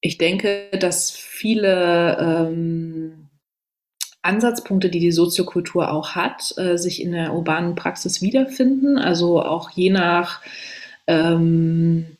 ich 0.00 0.18
denke, 0.18 0.68
dass 0.78 1.10
viele 1.10 2.50
Ansatzpunkte, 4.24 4.88
die 4.88 5.00
die 5.00 5.12
Soziokultur 5.12 5.92
auch 5.92 6.10
hat, 6.10 6.54
äh, 6.56 6.76
sich 6.76 7.02
in 7.02 7.12
der 7.12 7.34
urbanen 7.34 7.74
Praxis 7.74 8.22
wiederfinden. 8.22 8.98
Also 8.98 9.42
auch 9.42 9.70
je 9.70 9.90
nach 9.90 10.40
ähm, 11.06 12.16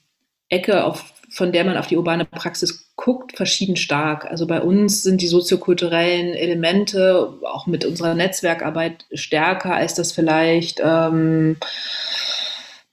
Ecke, 0.48 0.84
auf, 0.84 1.12
von 1.30 1.52
der 1.52 1.64
man 1.64 1.76
auf 1.76 1.86
die 1.86 1.96
urbane 1.96 2.24
Praxis 2.24 2.92
guckt, 2.96 3.36
verschieden 3.36 3.76
stark. 3.76 4.26
Also 4.26 4.46
bei 4.46 4.60
uns 4.60 5.02
sind 5.02 5.20
die 5.20 5.28
soziokulturellen 5.28 6.34
Elemente 6.34 7.34
auch 7.42 7.66
mit 7.66 7.84
unserer 7.84 8.14
Netzwerkarbeit 8.14 9.06
stärker, 9.12 9.74
als 9.74 9.94
das 9.94 10.12
vielleicht 10.12 10.80
ähm, 10.84 11.56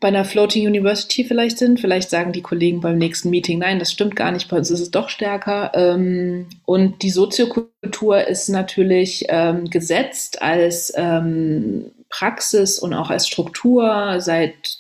bei 0.01 0.07
einer 0.07 0.25
Floating 0.25 0.67
University 0.67 1.23
vielleicht 1.23 1.59
sind. 1.59 1.79
Vielleicht 1.79 2.09
sagen 2.09 2.33
die 2.33 2.41
Kollegen 2.41 2.81
beim 2.81 2.97
nächsten 2.97 3.29
Meeting, 3.29 3.59
nein, 3.59 3.79
das 3.79 3.91
stimmt 3.91 4.15
gar 4.15 4.31
nicht, 4.31 4.49
bei 4.49 4.57
uns 4.57 4.71
ist 4.71 4.81
es 4.81 4.91
doch 4.91 5.07
stärker. 5.09 5.71
Ähm, 5.75 6.47
und 6.65 7.03
die 7.03 7.11
Soziokultur 7.11 8.27
ist 8.27 8.49
natürlich 8.49 9.25
ähm, 9.29 9.69
gesetzt 9.69 10.41
als 10.41 10.91
ähm, 10.97 11.91
Praxis 12.09 12.79
und 12.79 12.93
auch 12.95 13.11
als 13.11 13.27
Struktur 13.27 14.19
seit 14.19 14.79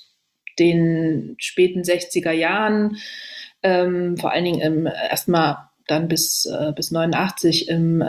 den 0.59 1.35
späten 1.37 1.81
60er 1.81 2.31
Jahren, 2.31 2.97
vor 3.63 4.31
allen 4.31 4.43
Dingen 4.43 4.87
erstmal 4.87 5.69
dann 5.87 6.07
bis, 6.07 6.45
äh, 6.45 6.73
bis 6.75 6.89
89 6.91 7.69
im 7.69 8.01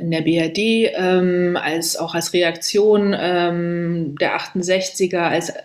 in 0.00 0.10
der 0.10 0.22
BRD 0.22 0.92
ähm, 0.94 1.58
als 1.60 1.96
auch 1.96 2.14
als 2.14 2.32
Reaktion 2.32 3.14
ähm, 3.18 4.14
der 4.20 4.38
68er, 4.38 5.18
als 5.18 5.50
äh, 5.50 5.62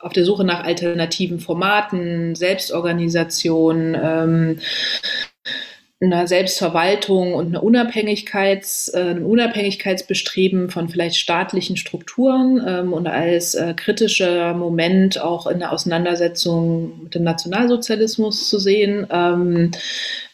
auf 0.00 0.12
der 0.12 0.24
Suche 0.24 0.44
nach 0.44 0.64
alternativen 0.64 1.40
Formaten, 1.40 2.34
Selbstorganisation, 2.34 3.96
ähm, 4.00 4.58
einer 6.00 6.28
Selbstverwaltung 6.28 7.34
und 7.34 7.48
einer 7.48 7.62
Unabhängigkeits, 7.62 8.88
äh, 8.94 9.00
einem 9.00 9.26
Unabhängigkeitsbestreben 9.26 10.70
von 10.70 10.88
vielleicht 10.88 11.16
staatlichen 11.16 11.76
Strukturen 11.76 12.62
ähm, 12.64 12.92
und 12.92 13.08
als 13.08 13.56
äh, 13.56 13.74
kritischer 13.74 14.54
Moment 14.54 15.20
auch 15.20 15.48
in 15.48 15.58
der 15.58 15.72
Auseinandersetzung 15.72 17.02
mit 17.02 17.16
dem 17.16 17.24
Nationalsozialismus 17.24 18.48
zu 18.48 18.60
sehen. 18.60 19.08
Ähm, 19.10 19.72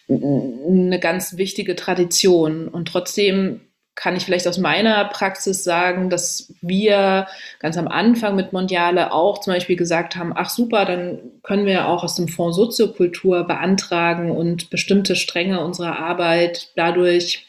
eine 0.08 0.98
ganz 1.00 1.36
wichtige 1.36 1.76
Tradition. 1.76 2.68
Und 2.68 2.88
trotzdem 2.88 3.60
kann 3.94 4.16
ich 4.16 4.24
vielleicht 4.24 4.48
aus 4.48 4.58
meiner 4.58 5.04
Praxis 5.04 5.62
sagen, 5.62 6.10
dass 6.10 6.52
wir 6.60 7.28
ganz 7.60 7.78
am 7.78 7.86
Anfang 7.86 8.34
mit 8.34 8.52
Mondiale 8.52 9.12
auch 9.12 9.40
zum 9.40 9.52
Beispiel 9.52 9.76
gesagt 9.76 10.16
haben, 10.16 10.32
ach 10.34 10.50
super, 10.50 10.84
dann 10.84 11.20
können 11.42 11.64
wir 11.64 11.86
auch 11.86 12.02
aus 12.02 12.16
dem 12.16 12.28
Fonds 12.28 12.56
Soziokultur 12.56 13.44
beantragen 13.44 14.30
und 14.30 14.70
bestimmte 14.70 15.14
Stränge 15.14 15.64
unserer 15.64 15.98
Arbeit 15.98 16.72
dadurch 16.76 17.46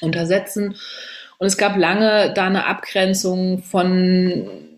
untersetzen. 0.00 0.74
Und 1.38 1.46
es 1.46 1.56
gab 1.56 1.76
lange 1.76 2.32
da 2.34 2.46
eine 2.46 2.66
Abgrenzung 2.66 3.62
von 3.62 4.68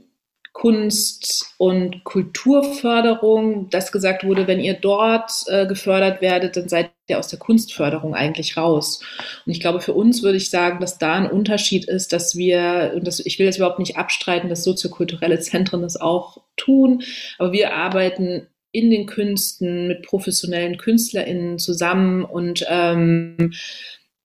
Kunst- 0.53 1.55
und 1.57 2.05
Kulturförderung, 2.05 3.70
dass 3.70 3.93
gesagt 3.93 4.24
wurde, 4.24 4.47
wenn 4.47 4.61
ihr 4.61 4.74
dort 4.74 5.32
äh, 5.47 5.66
gefördert 5.66 6.20
werdet, 6.20 6.57
dann 6.57 6.69
seid 6.69 6.91
der 7.11 7.19
aus 7.19 7.28
der 7.28 7.39
Kunstförderung 7.39 8.15
eigentlich 8.15 8.57
raus. 8.57 9.01
Und 9.45 9.53
ich 9.53 9.61
glaube, 9.61 9.81
für 9.81 9.93
uns 9.93 10.23
würde 10.23 10.39
ich 10.39 10.49
sagen, 10.49 10.81
dass 10.81 10.99
da 10.99 11.15
ein 11.15 11.31
Unterschied 11.31 11.85
ist, 11.85 12.12
dass 12.12 12.37
wir, 12.37 12.93
und 12.95 13.07
das, 13.07 13.20
ich 13.20 13.39
will 13.39 13.47
das 13.47 13.59
überhaupt 13.59 13.78
nicht 13.78 13.99
abstreiten, 13.99 14.49
dass 14.49 14.65
soziokulturelle 14.65 15.41
Zentren 15.41 15.82
das 15.82 15.97
auch 16.01 16.39
tun, 16.57 17.03
aber 17.39 17.53
wir 17.53 17.74
arbeiten 17.74 18.47
in 18.73 18.91
den 18.91 19.07
Künsten 19.07 19.89
mit 19.89 20.03
professionellen 20.03 20.78
KünstlerInnen 20.78 21.59
zusammen 21.59 22.24
und 22.24 22.65
ähm, 22.69 23.53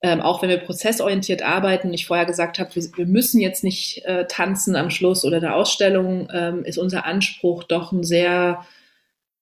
ähm, 0.01 0.21
auch 0.21 0.43
wenn 0.43 0.49
wir 0.49 0.57
prozessorientiert 0.57 1.41
arbeiten, 1.41 1.91
ich 1.91 2.05
vorher 2.05 2.27
gesagt 2.27 2.59
habe, 2.59 2.75
wir, 2.75 2.83
wir 2.95 3.07
müssen 3.07 3.41
jetzt 3.41 3.63
nicht 3.63 4.05
äh, 4.05 4.27
tanzen 4.27 4.75
am 4.75 4.91
Schluss 4.91 5.25
oder 5.25 5.39
der 5.39 5.55
Ausstellung, 5.55 6.27
ähm, 6.31 6.63
ist 6.63 6.77
unser 6.77 7.05
Anspruch 7.05 7.63
doch 7.63 7.91
ein 7.91 8.03
sehr 8.03 8.63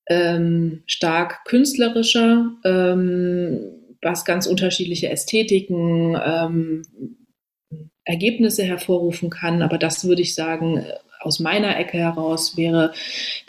ähm, 0.08 0.84
stark 0.86 1.46
künstlerischer, 1.46 2.52
ähm, 2.66 3.60
was 4.02 4.26
ganz 4.26 4.48
unterschiedliche 4.48 5.10
Ästhetiken, 5.10 6.18
ähm, 6.24 6.82
Ergebnisse 8.06 8.64
hervorrufen 8.64 9.30
kann. 9.30 9.62
Aber 9.62 9.78
das 9.78 10.06
würde 10.06 10.22
ich 10.22 10.36
sagen, 10.36 10.86
aus 11.22 11.40
meiner 11.40 11.78
Ecke 11.78 11.98
heraus 11.98 12.58
wäre 12.58 12.94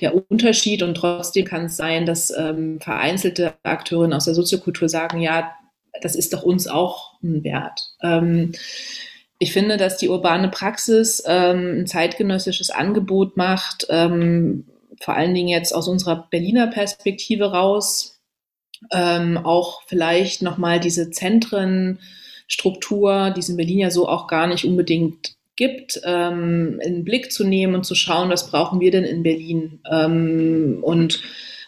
der 0.01 0.15
Unterschied. 0.31 0.83
Und 0.83 0.95
trotzdem 0.95 1.45
kann 1.45 1.65
es 1.65 1.77
sein, 1.77 2.07
dass 2.07 2.31
ähm, 2.37 2.81
vereinzelte 2.81 3.55
Akteurinnen 3.65 4.13
aus 4.13 4.27
der 4.27 4.35
Soziokultur 4.35 4.89
sagen, 4.89 5.21
ja, 5.21 5.53
das 6.01 6.15
ist 6.15 6.33
doch 6.33 6.43
uns 6.43 6.67
auch 6.67 7.21
ein 7.23 7.45
Wert. 7.45 7.81
Ähm, 8.03 8.53
ich 9.39 9.53
finde, 9.53 9.77
dass 9.77 9.97
die 9.97 10.09
urbane 10.09 10.49
Praxis 10.49 11.23
ähm, 11.27 11.81
ein 11.81 11.87
zeitgenössisches 11.87 12.71
Angebot 12.71 13.37
macht, 13.37 13.87
ähm, 13.91 14.65
vor 15.01 15.15
allen 15.15 15.35
Dingen 15.35 15.49
jetzt 15.49 15.75
aus 15.75 15.89
unserer 15.89 16.29
Berliner 16.31 16.69
Perspektive 16.69 17.53
raus, 17.53 18.21
ähm, 18.93 19.39
auch 19.39 19.83
vielleicht 19.87 20.43
nochmal 20.43 20.79
diese 20.81 21.11
Zentrenstruktur, 21.11 23.31
die 23.31 23.41
es 23.41 23.49
in 23.49 23.57
Berlin 23.57 23.79
ja 23.79 23.91
so 23.91 24.07
auch 24.09 24.27
gar 24.27 24.47
nicht 24.47 24.65
unbedingt 24.65 25.37
gibt, 25.57 26.01
ähm, 26.05 26.81
in 26.83 26.95
den 26.95 27.05
Blick 27.05 27.33
zu 27.33 27.45
nehmen 27.45 27.75
und 27.75 27.85
zu 27.85 27.95
schauen, 27.95 28.31
was 28.31 28.51
brauchen 28.51 28.81
wir 28.81 28.91
denn 28.91 29.05
in 29.05 29.23
Berlin 29.23 29.81
ähm, 29.91 30.81
und 30.83 31.23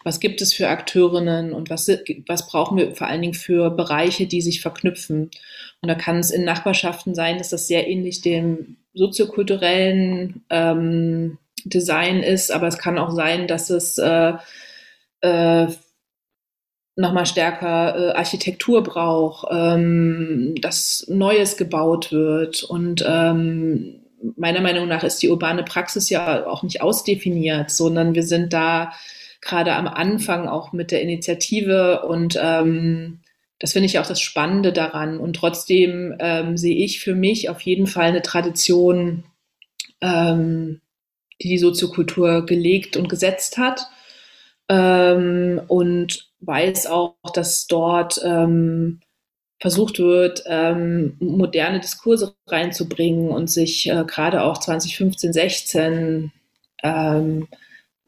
was 0.06 0.20
gibt 0.20 0.40
es 0.40 0.54
für 0.54 0.68
Akteurinnen 0.68 1.52
und 1.52 1.68
was, 1.68 1.90
was 2.28 2.46
brauchen 2.46 2.78
wir 2.78 2.94
vor 2.94 3.08
allen 3.08 3.22
Dingen 3.22 3.34
für 3.34 3.70
Bereiche, 3.70 4.26
die 4.26 4.40
sich 4.40 4.60
verknüpfen. 4.60 5.32
Und 5.80 5.88
da 5.88 5.96
kann 5.96 6.18
es 6.18 6.30
in 6.30 6.44
Nachbarschaften 6.44 7.16
sein, 7.16 7.38
dass 7.38 7.48
das 7.48 7.66
sehr 7.66 7.88
ähnlich 7.88 8.20
dem 8.20 8.76
soziokulturellen 8.94 10.44
ähm, 10.48 11.38
Design 11.68 12.22
ist, 12.22 12.52
aber 12.52 12.66
es 12.66 12.78
kann 12.78 12.98
auch 12.98 13.10
sein, 13.10 13.46
dass 13.46 13.70
es 13.70 13.98
äh, 13.98 14.34
äh, 15.20 15.66
nochmal 16.96 17.26
stärker 17.26 17.96
äh, 17.96 18.12
Architektur 18.16 18.82
braucht, 18.82 19.48
ähm, 19.50 20.54
dass 20.60 21.06
Neues 21.08 21.56
gebaut 21.56 22.10
wird. 22.10 22.62
Und 22.64 23.04
ähm, 23.06 24.00
meiner 24.36 24.60
Meinung 24.60 24.88
nach 24.88 25.04
ist 25.04 25.22
die 25.22 25.28
urbane 25.28 25.62
Praxis 25.62 26.08
ja 26.08 26.46
auch 26.46 26.62
nicht 26.62 26.80
ausdefiniert, 26.80 27.70
sondern 27.70 28.14
wir 28.14 28.22
sind 28.22 28.52
da 28.52 28.92
gerade 29.42 29.74
am 29.74 29.86
Anfang 29.86 30.48
auch 30.48 30.72
mit 30.72 30.90
der 30.90 31.02
Initiative 31.02 32.02
und 32.06 32.38
ähm, 32.42 33.20
das 33.58 33.72
finde 33.72 33.86
ich 33.86 33.98
auch 33.98 34.06
das 34.06 34.20
Spannende 34.20 34.72
daran. 34.72 35.18
Und 35.18 35.36
trotzdem 35.36 36.14
ähm, 36.18 36.56
sehe 36.56 36.76
ich 36.76 37.00
für 37.00 37.14
mich 37.14 37.48
auf 37.48 37.60
jeden 37.62 37.86
Fall 37.86 38.06
eine 38.06 38.22
Tradition, 38.22 39.24
ähm, 40.00 40.80
die 41.42 41.48
die 41.48 41.58
Soziokultur 41.58 42.46
gelegt 42.46 42.96
und 42.96 43.08
gesetzt 43.08 43.58
hat. 43.58 43.86
Ähm, 44.68 45.60
und 45.68 46.30
weiß 46.40 46.86
auch, 46.86 47.14
dass 47.34 47.66
dort 47.66 48.20
ähm, 48.24 49.00
versucht 49.60 49.98
wird, 49.98 50.44
ähm, 50.46 51.16
moderne 51.18 51.80
Diskurse 51.80 52.34
reinzubringen 52.46 53.30
und 53.30 53.50
sich 53.50 53.88
äh, 53.88 54.04
gerade 54.06 54.42
auch 54.42 54.58
2015, 54.58 55.32
16 55.32 56.32
ähm, 56.82 57.48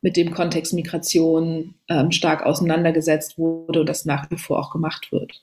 mit 0.01 0.17
dem 0.17 0.33
Kontext 0.33 0.75
Migration 0.75 1.75
ähm, 1.89 2.13
stark 2.13 2.45
auseinandergesetzt 2.45 3.39
wurde 3.39 3.81
und 3.81 3.89
das 3.89 4.05
nach 4.05 4.31
wie 4.31 4.37
vor 4.37 4.59
auch 4.59 4.71
gemacht 4.71 5.11
wird. 5.11 5.43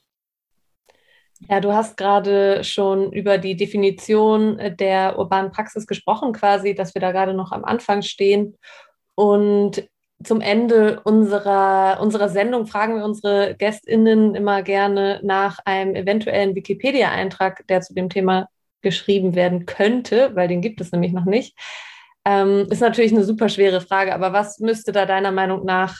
Ja, 1.41 1.59
du 1.59 1.73
hast 1.73 1.97
gerade 1.97 2.63
schon 2.63 3.11
über 3.11 3.37
die 3.37 3.55
Definition 3.55 4.59
der 4.79 5.19
urbanen 5.19 5.51
Praxis 5.51 5.85
gesprochen, 5.85 6.31
quasi, 6.33 6.73
dass 6.73 6.95
wir 6.95 7.01
da 7.01 7.11
gerade 7.11 7.33
noch 7.33 7.51
am 7.51 7.65
Anfang 7.65 8.01
stehen. 8.01 8.57
Und 9.15 9.87
zum 10.23 10.41
Ende 10.41 11.01
unserer, 11.03 11.99
unserer 12.01 12.29
Sendung 12.29 12.67
fragen 12.67 12.95
wir 12.95 13.03
unsere 13.03 13.55
GästInnen 13.55 14.33
immer 14.33 14.63
gerne 14.63 15.19
nach 15.23 15.59
einem 15.65 15.95
eventuellen 15.95 16.55
Wikipedia-Eintrag, 16.55 17.67
der 17.67 17.81
zu 17.81 17.93
dem 17.93 18.09
Thema 18.09 18.47
geschrieben 18.81 19.35
werden 19.35 19.65
könnte, 19.65 20.35
weil 20.35 20.47
den 20.47 20.61
gibt 20.61 20.79
es 20.79 20.91
nämlich 20.91 21.11
noch 21.11 21.25
nicht. 21.25 21.57
Ähm, 22.23 22.67
ist 22.69 22.81
natürlich 22.81 23.11
eine 23.11 23.23
super 23.23 23.49
schwere 23.49 23.81
Frage, 23.81 24.15
aber 24.15 24.31
was 24.31 24.59
müsste 24.59 24.91
da 24.91 25.05
deiner 25.05 25.31
Meinung 25.31 25.65
nach 25.65 25.97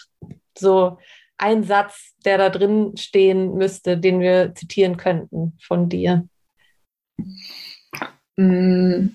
so 0.57 0.97
ein 1.37 1.63
Satz, 1.63 2.15
der 2.23 2.37
da 2.37 2.49
drin 2.49 2.95
stehen 2.97 3.55
müsste, 3.55 3.97
den 3.97 4.19
wir 4.19 4.53
zitieren 4.55 4.97
könnten 4.97 5.57
von 5.61 5.89
dir? 5.89 6.27
Mm, 8.37 9.07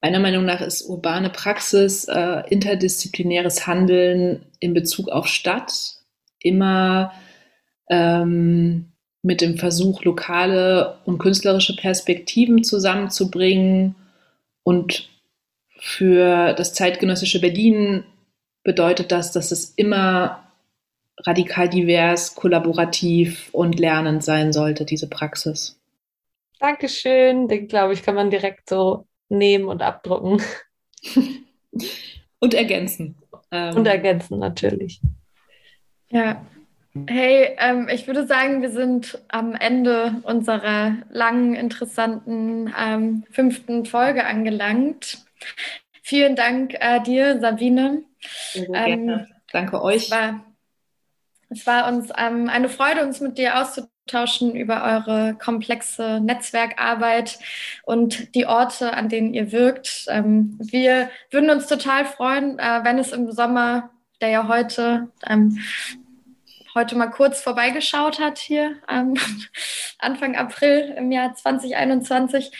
meiner 0.00 0.20
Meinung 0.20 0.44
nach 0.44 0.60
ist 0.60 0.82
urbane 0.82 1.30
Praxis, 1.30 2.04
äh, 2.04 2.42
interdisziplinäres 2.48 3.66
Handeln 3.66 4.46
in 4.60 4.74
Bezug 4.74 5.08
auf 5.08 5.26
Stadt 5.26 5.72
immer 6.40 7.12
ähm, 7.88 8.92
mit 9.22 9.40
dem 9.40 9.56
Versuch, 9.56 10.02
lokale 10.02 10.98
und 11.04 11.18
künstlerische 11.18 11.76
Perspektiven 11.76 12.64
zusammenzubringen 12.64 13.94
und 14.64 15.08
für 15.78 16.52
das 16.54 16.74
zeitgenössische 16.74 17.40
Berlin 17.40 18.04
bedeutet 18.64 19.10
das, 19.12 19.32
dass 19.32 19.50
es 19.50 19.70
immer 19.70 20.51
radikal 21.24 21.68
divers, 21.68 22.34
kollaborativ 22.34 23.48
und 23.52 23.78
lernend 23.78 24.24
sein 24.24 24.52
sollte, 24.52 24.84
diese 24.84 25.08
Praxis. 25.08 25.78
Dankeschön. 26.58 27.48
Den, 27.48 27.68
glaube 27.68 27.92
ich, 27.92 28.02
kann 28.02 28.14
man 28.14 28.30
direkt 28.30 28.68
so 28.68 29.06
nehmen 29.28 29.66
und 29.66 29.82
abdrucken. 29.82 30.42
und 32.38 32.54
ergänzen. 32.54 33.16
Ähm, 33.50 33.76
und 33.76 33.86
ergänzen, 33.86 34.38
natürlich. 34.38 35.00
Ja. 36.10 36.44
Hey, 37.06 37.56
ähm, 37.58 37.88
ich 37.90 38.06
würde 38.06 38.26
sagen, 38.26 38.60
wir 38.60 38.70
sind 38.70 39.18
am 39.28 39.54
Ende 39.54 40.16
unserer 40.24 40.96
langen, 41.10 41.54
interessanten 41.54 42.72
ähm, 42.78 43.24
fünften 43.30 43.86
Folge 43.86 44.26
angelangt. 44.26 45.24
Vielen 46.02 46.36
Dank 46.36 46.74
äh, 46.78 47.00
dir, 47.00 47.40
Sabine. 47.40 48.02
Ähm, 48.54 49.26
Danke 49.52 49.82
euch. 49.82 50.10
Es 51.52 51.66
war, 51.66 51.86
uns 51.86 52.10
ähm, 52.16 52.48
eine 52.48 52.68
Freude, 52.68 53.02
uns 53.02 53.20
mit 53.20 53.36
dir 53.36 53.60
auszutauschen 53.60 54.54
über 54.54 54.82
eure 54.82 55.34
komplexe 55.34 56.20
Netzwerkarbeit 56.20 57.38
und 57.84 58.34
die 58.34 58.46
Orte, 58.46 58.94
an 58.94 59.08
denen 59.08 59.34
ihr 59.34 59.52
wirkt. 59.52 60.06
Ähm, 60.08 60.58
wir 60.60 61.10
würden 61.30 61.50
uns 61.50 61.66
total 61.66 62.06
freuen, 62.06 62.58
äh, 62.58 62.80
wenn 62.84 62.98
es 62.98 63.12
im 63.12 63.30
Sommer, 63.32 63.90
der 64.20 64.30
ja 64.30 64.48
heute 64.48 65.10
ähm, 65.26 65.58
heute 66.74 66.96
mal 66.96 67.08
kurz 67.08 67.42
vorbeigeschaut 67.42 68.18
hat 68.18 68.38
hier 68.38 68.76
ähm, 68.88 69.14
Anfang 69.98 70.36
April 70.36 70.94
im 70.96 71.12
Jahr 71.12 71.34
2021. 71.34 72.50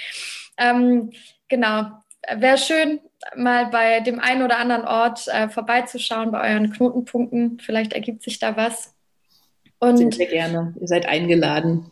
Ähm, 0.59 1.12
genau, 1.48 1.86
wäre 2.36 2.59
schön, 2.59 3.01
mal 3.36 3.66
bei 3.66 4.01
dem 4.01 4.20
einen 4.20 4.43
oder 4.43 4.59
anderen 4.59 4.85
Ort 4.85 5.28
äh, 5.28 5.49
vorbeizuschauen, 5.49 6.31
bei 6.31 6.53
euren 6.53 6.73
Knotenpunkten. 6.73 7.61
Vielleicht 7.61 7.93
ergibt 7.93 8.23
sich 8.23 8.39
da 8.39 8.57
was. 8.57 8.94
Und 9.78 9.99
sehr, 9.99 10.12
sehr 10.12 10.27
gerne. 10.27 10.74
Ihr 10.81 10.89
seid 10.89 11.07
eingeladen. 11.07 11.90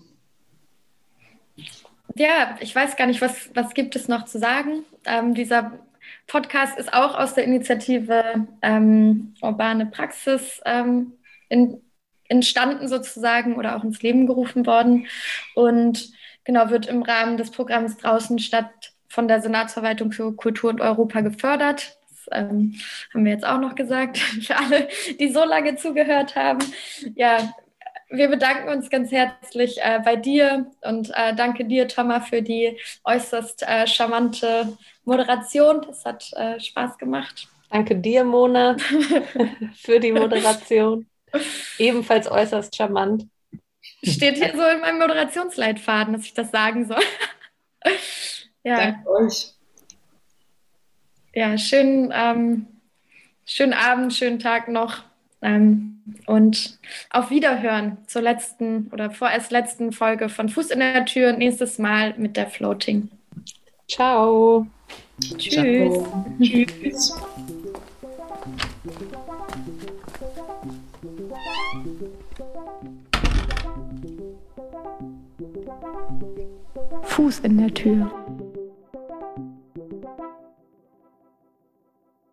Ja, 2.17 2.57
ich 2.61 2.75
weiß 2.75 2.97
gar 2.97 3.07
nicht, 3.07 3.21
was, 3.21 3.51
was 3.55 3.75
gibt 3.75 3.97
es 3.97 4.09
noch 4.09 4.25
zu 4.25 4.39
sagen. 4.39 4.85
Ähm, 5.07 5.35
dieser 5.35 5.73
Podcast 6.27 6.79
ist 6.79 6.93
auch 6.93 7.17
aus 7.17 7.35
der 7.35 7.45
Initiative 7.45 8.47
ähm, 8.63 9.35
Urbane 9.43 9.87
Praxis 9.87 10.61
ähm, 10.65 11.15
in, 11.49 11.81
entstanden 12.29 12.89
sozusagen 12.89 13.57
oder 13.57 13.77
auch 13.77 13.85
ins 13.85 14.03
Leben 14.03 14.27
gerufen 14.27 14.67
worden 14.67 15.07
und 15.55 16.13
genau 16.45 16.71
wird 16.71 16.87
im 16.87 17.03
Rahmen 17.03 17.37
des 17.37 17.51
Programms 17.51 17.97
draußen 17.97 18.39
statt 18.39 18.90
von 19.11 19.29
der 19.29 19.43
Senatsverwaltung 19.43 20.13
für 20.13 20.35
Kultur 20.35 20.71
und 20.71 20.81
Europa 20.81 21.21
gefördert. 21.21 21.99
Das 22.09 22.29
ähm, 22.31 22.77
haben 23.13 23.25
wir 23.25 23.33
jetzt 23.33 23.45
auch 23.45 23.61
noch 23.61 23.75
gesagt, 23.75 24.19
für 24.47 24.57
alle, 24.57 24.89
die 25.19 25.29
so 25.29 25.45
lange 25.45 25.77
zugehört 25.77 26.37
haben. 26.37 26.61
Ja, 27.17 27.53
wir 28.09 28.29
bedanken 28.29 28.69
uns 28.69 28.89
ganz 28.89 29.13
herzlich 29.13 29.79
äh, 29.83 30.01
bei 30.05 30.17
dir 30.17 30.71
und 30.83 31.11
äh, 31.15 31.35
danke 31.35 31.65
dir, 31.65 31.87
Thomas, 31.87 32.29
für 32.29 32.43
die 32.43 32.77
äußerst 33.05 33.63
äh, 33.63 33.87
charmante 33.87 34.77
Moderation. 35.05 35.83
Das 35.83 36.05
hat 36.05 36.33
äh, 36.33 36.59
Spaß 36.59 36.99
gemacht. 36.99 37.49
Danke 37.71 37.97
dir, 37.97 38.25
Mona, 38.25 38.77
für 39.77 40.01
die 40.01 40.13
Moderation. 40.13 41.07
Ebenfalls 41.79 42.29
äußerst 42.29 42.75
charmant. 42.75 43.27
Steht 44.03 44.39
hier 44.39 44.53
so 44.57 44.63
in 44.65 44.81
meinem 44.81 44.99
Moderationsleitfaden, 44.99 46.15
dass 46.15 46.25
ich 46.25 46.35
das 46.35 46.51
sagen 46.51 46.87
soll. 46.87 47.03
Ja. 48.65 48.77
Danke 48.77 49.11
euch. 49.11 49.55
Ja, 51.35 51.57
schönen, 51.59 52.13
ähm, 52.13 52.67
schönen 53.47 53.73
Abend, 53.73 54.13
schönen 54.13 54.39
Tag 54.39 54.69
noch. 54.69 55.05
Ähm, 55.43 56.03
und 56.27 56.79
auf 57.11 57.31
Wiederhören 57.31 57.99
zur 58.07 58.23
letzten 58.23 58.89
oder 58.93 59.11
vorerst 59.11 59.51
letzten 59.51 59.93
Folge 59.93 60.29
von 60.29 60.49
Fuß 60.49 60.71
in 60.71 60.81
der 60.81 61.05
Tür. 61.07 61.33
Nächstes 61.33 61.79
Mal 61.79 62.15
mit 62.19 62.37
der 62.37 62.49
Floating. 62.49 63.09
Ciao. 63.89 64.67
Tschüss. 65.21 65.55
Ciao. 65.55 66.27
Tschüss. 66.41 67.15
Fuß 77.05 77.41
in 77.41 77.59
der 77.59 77.75
Tür. 77.75 78.11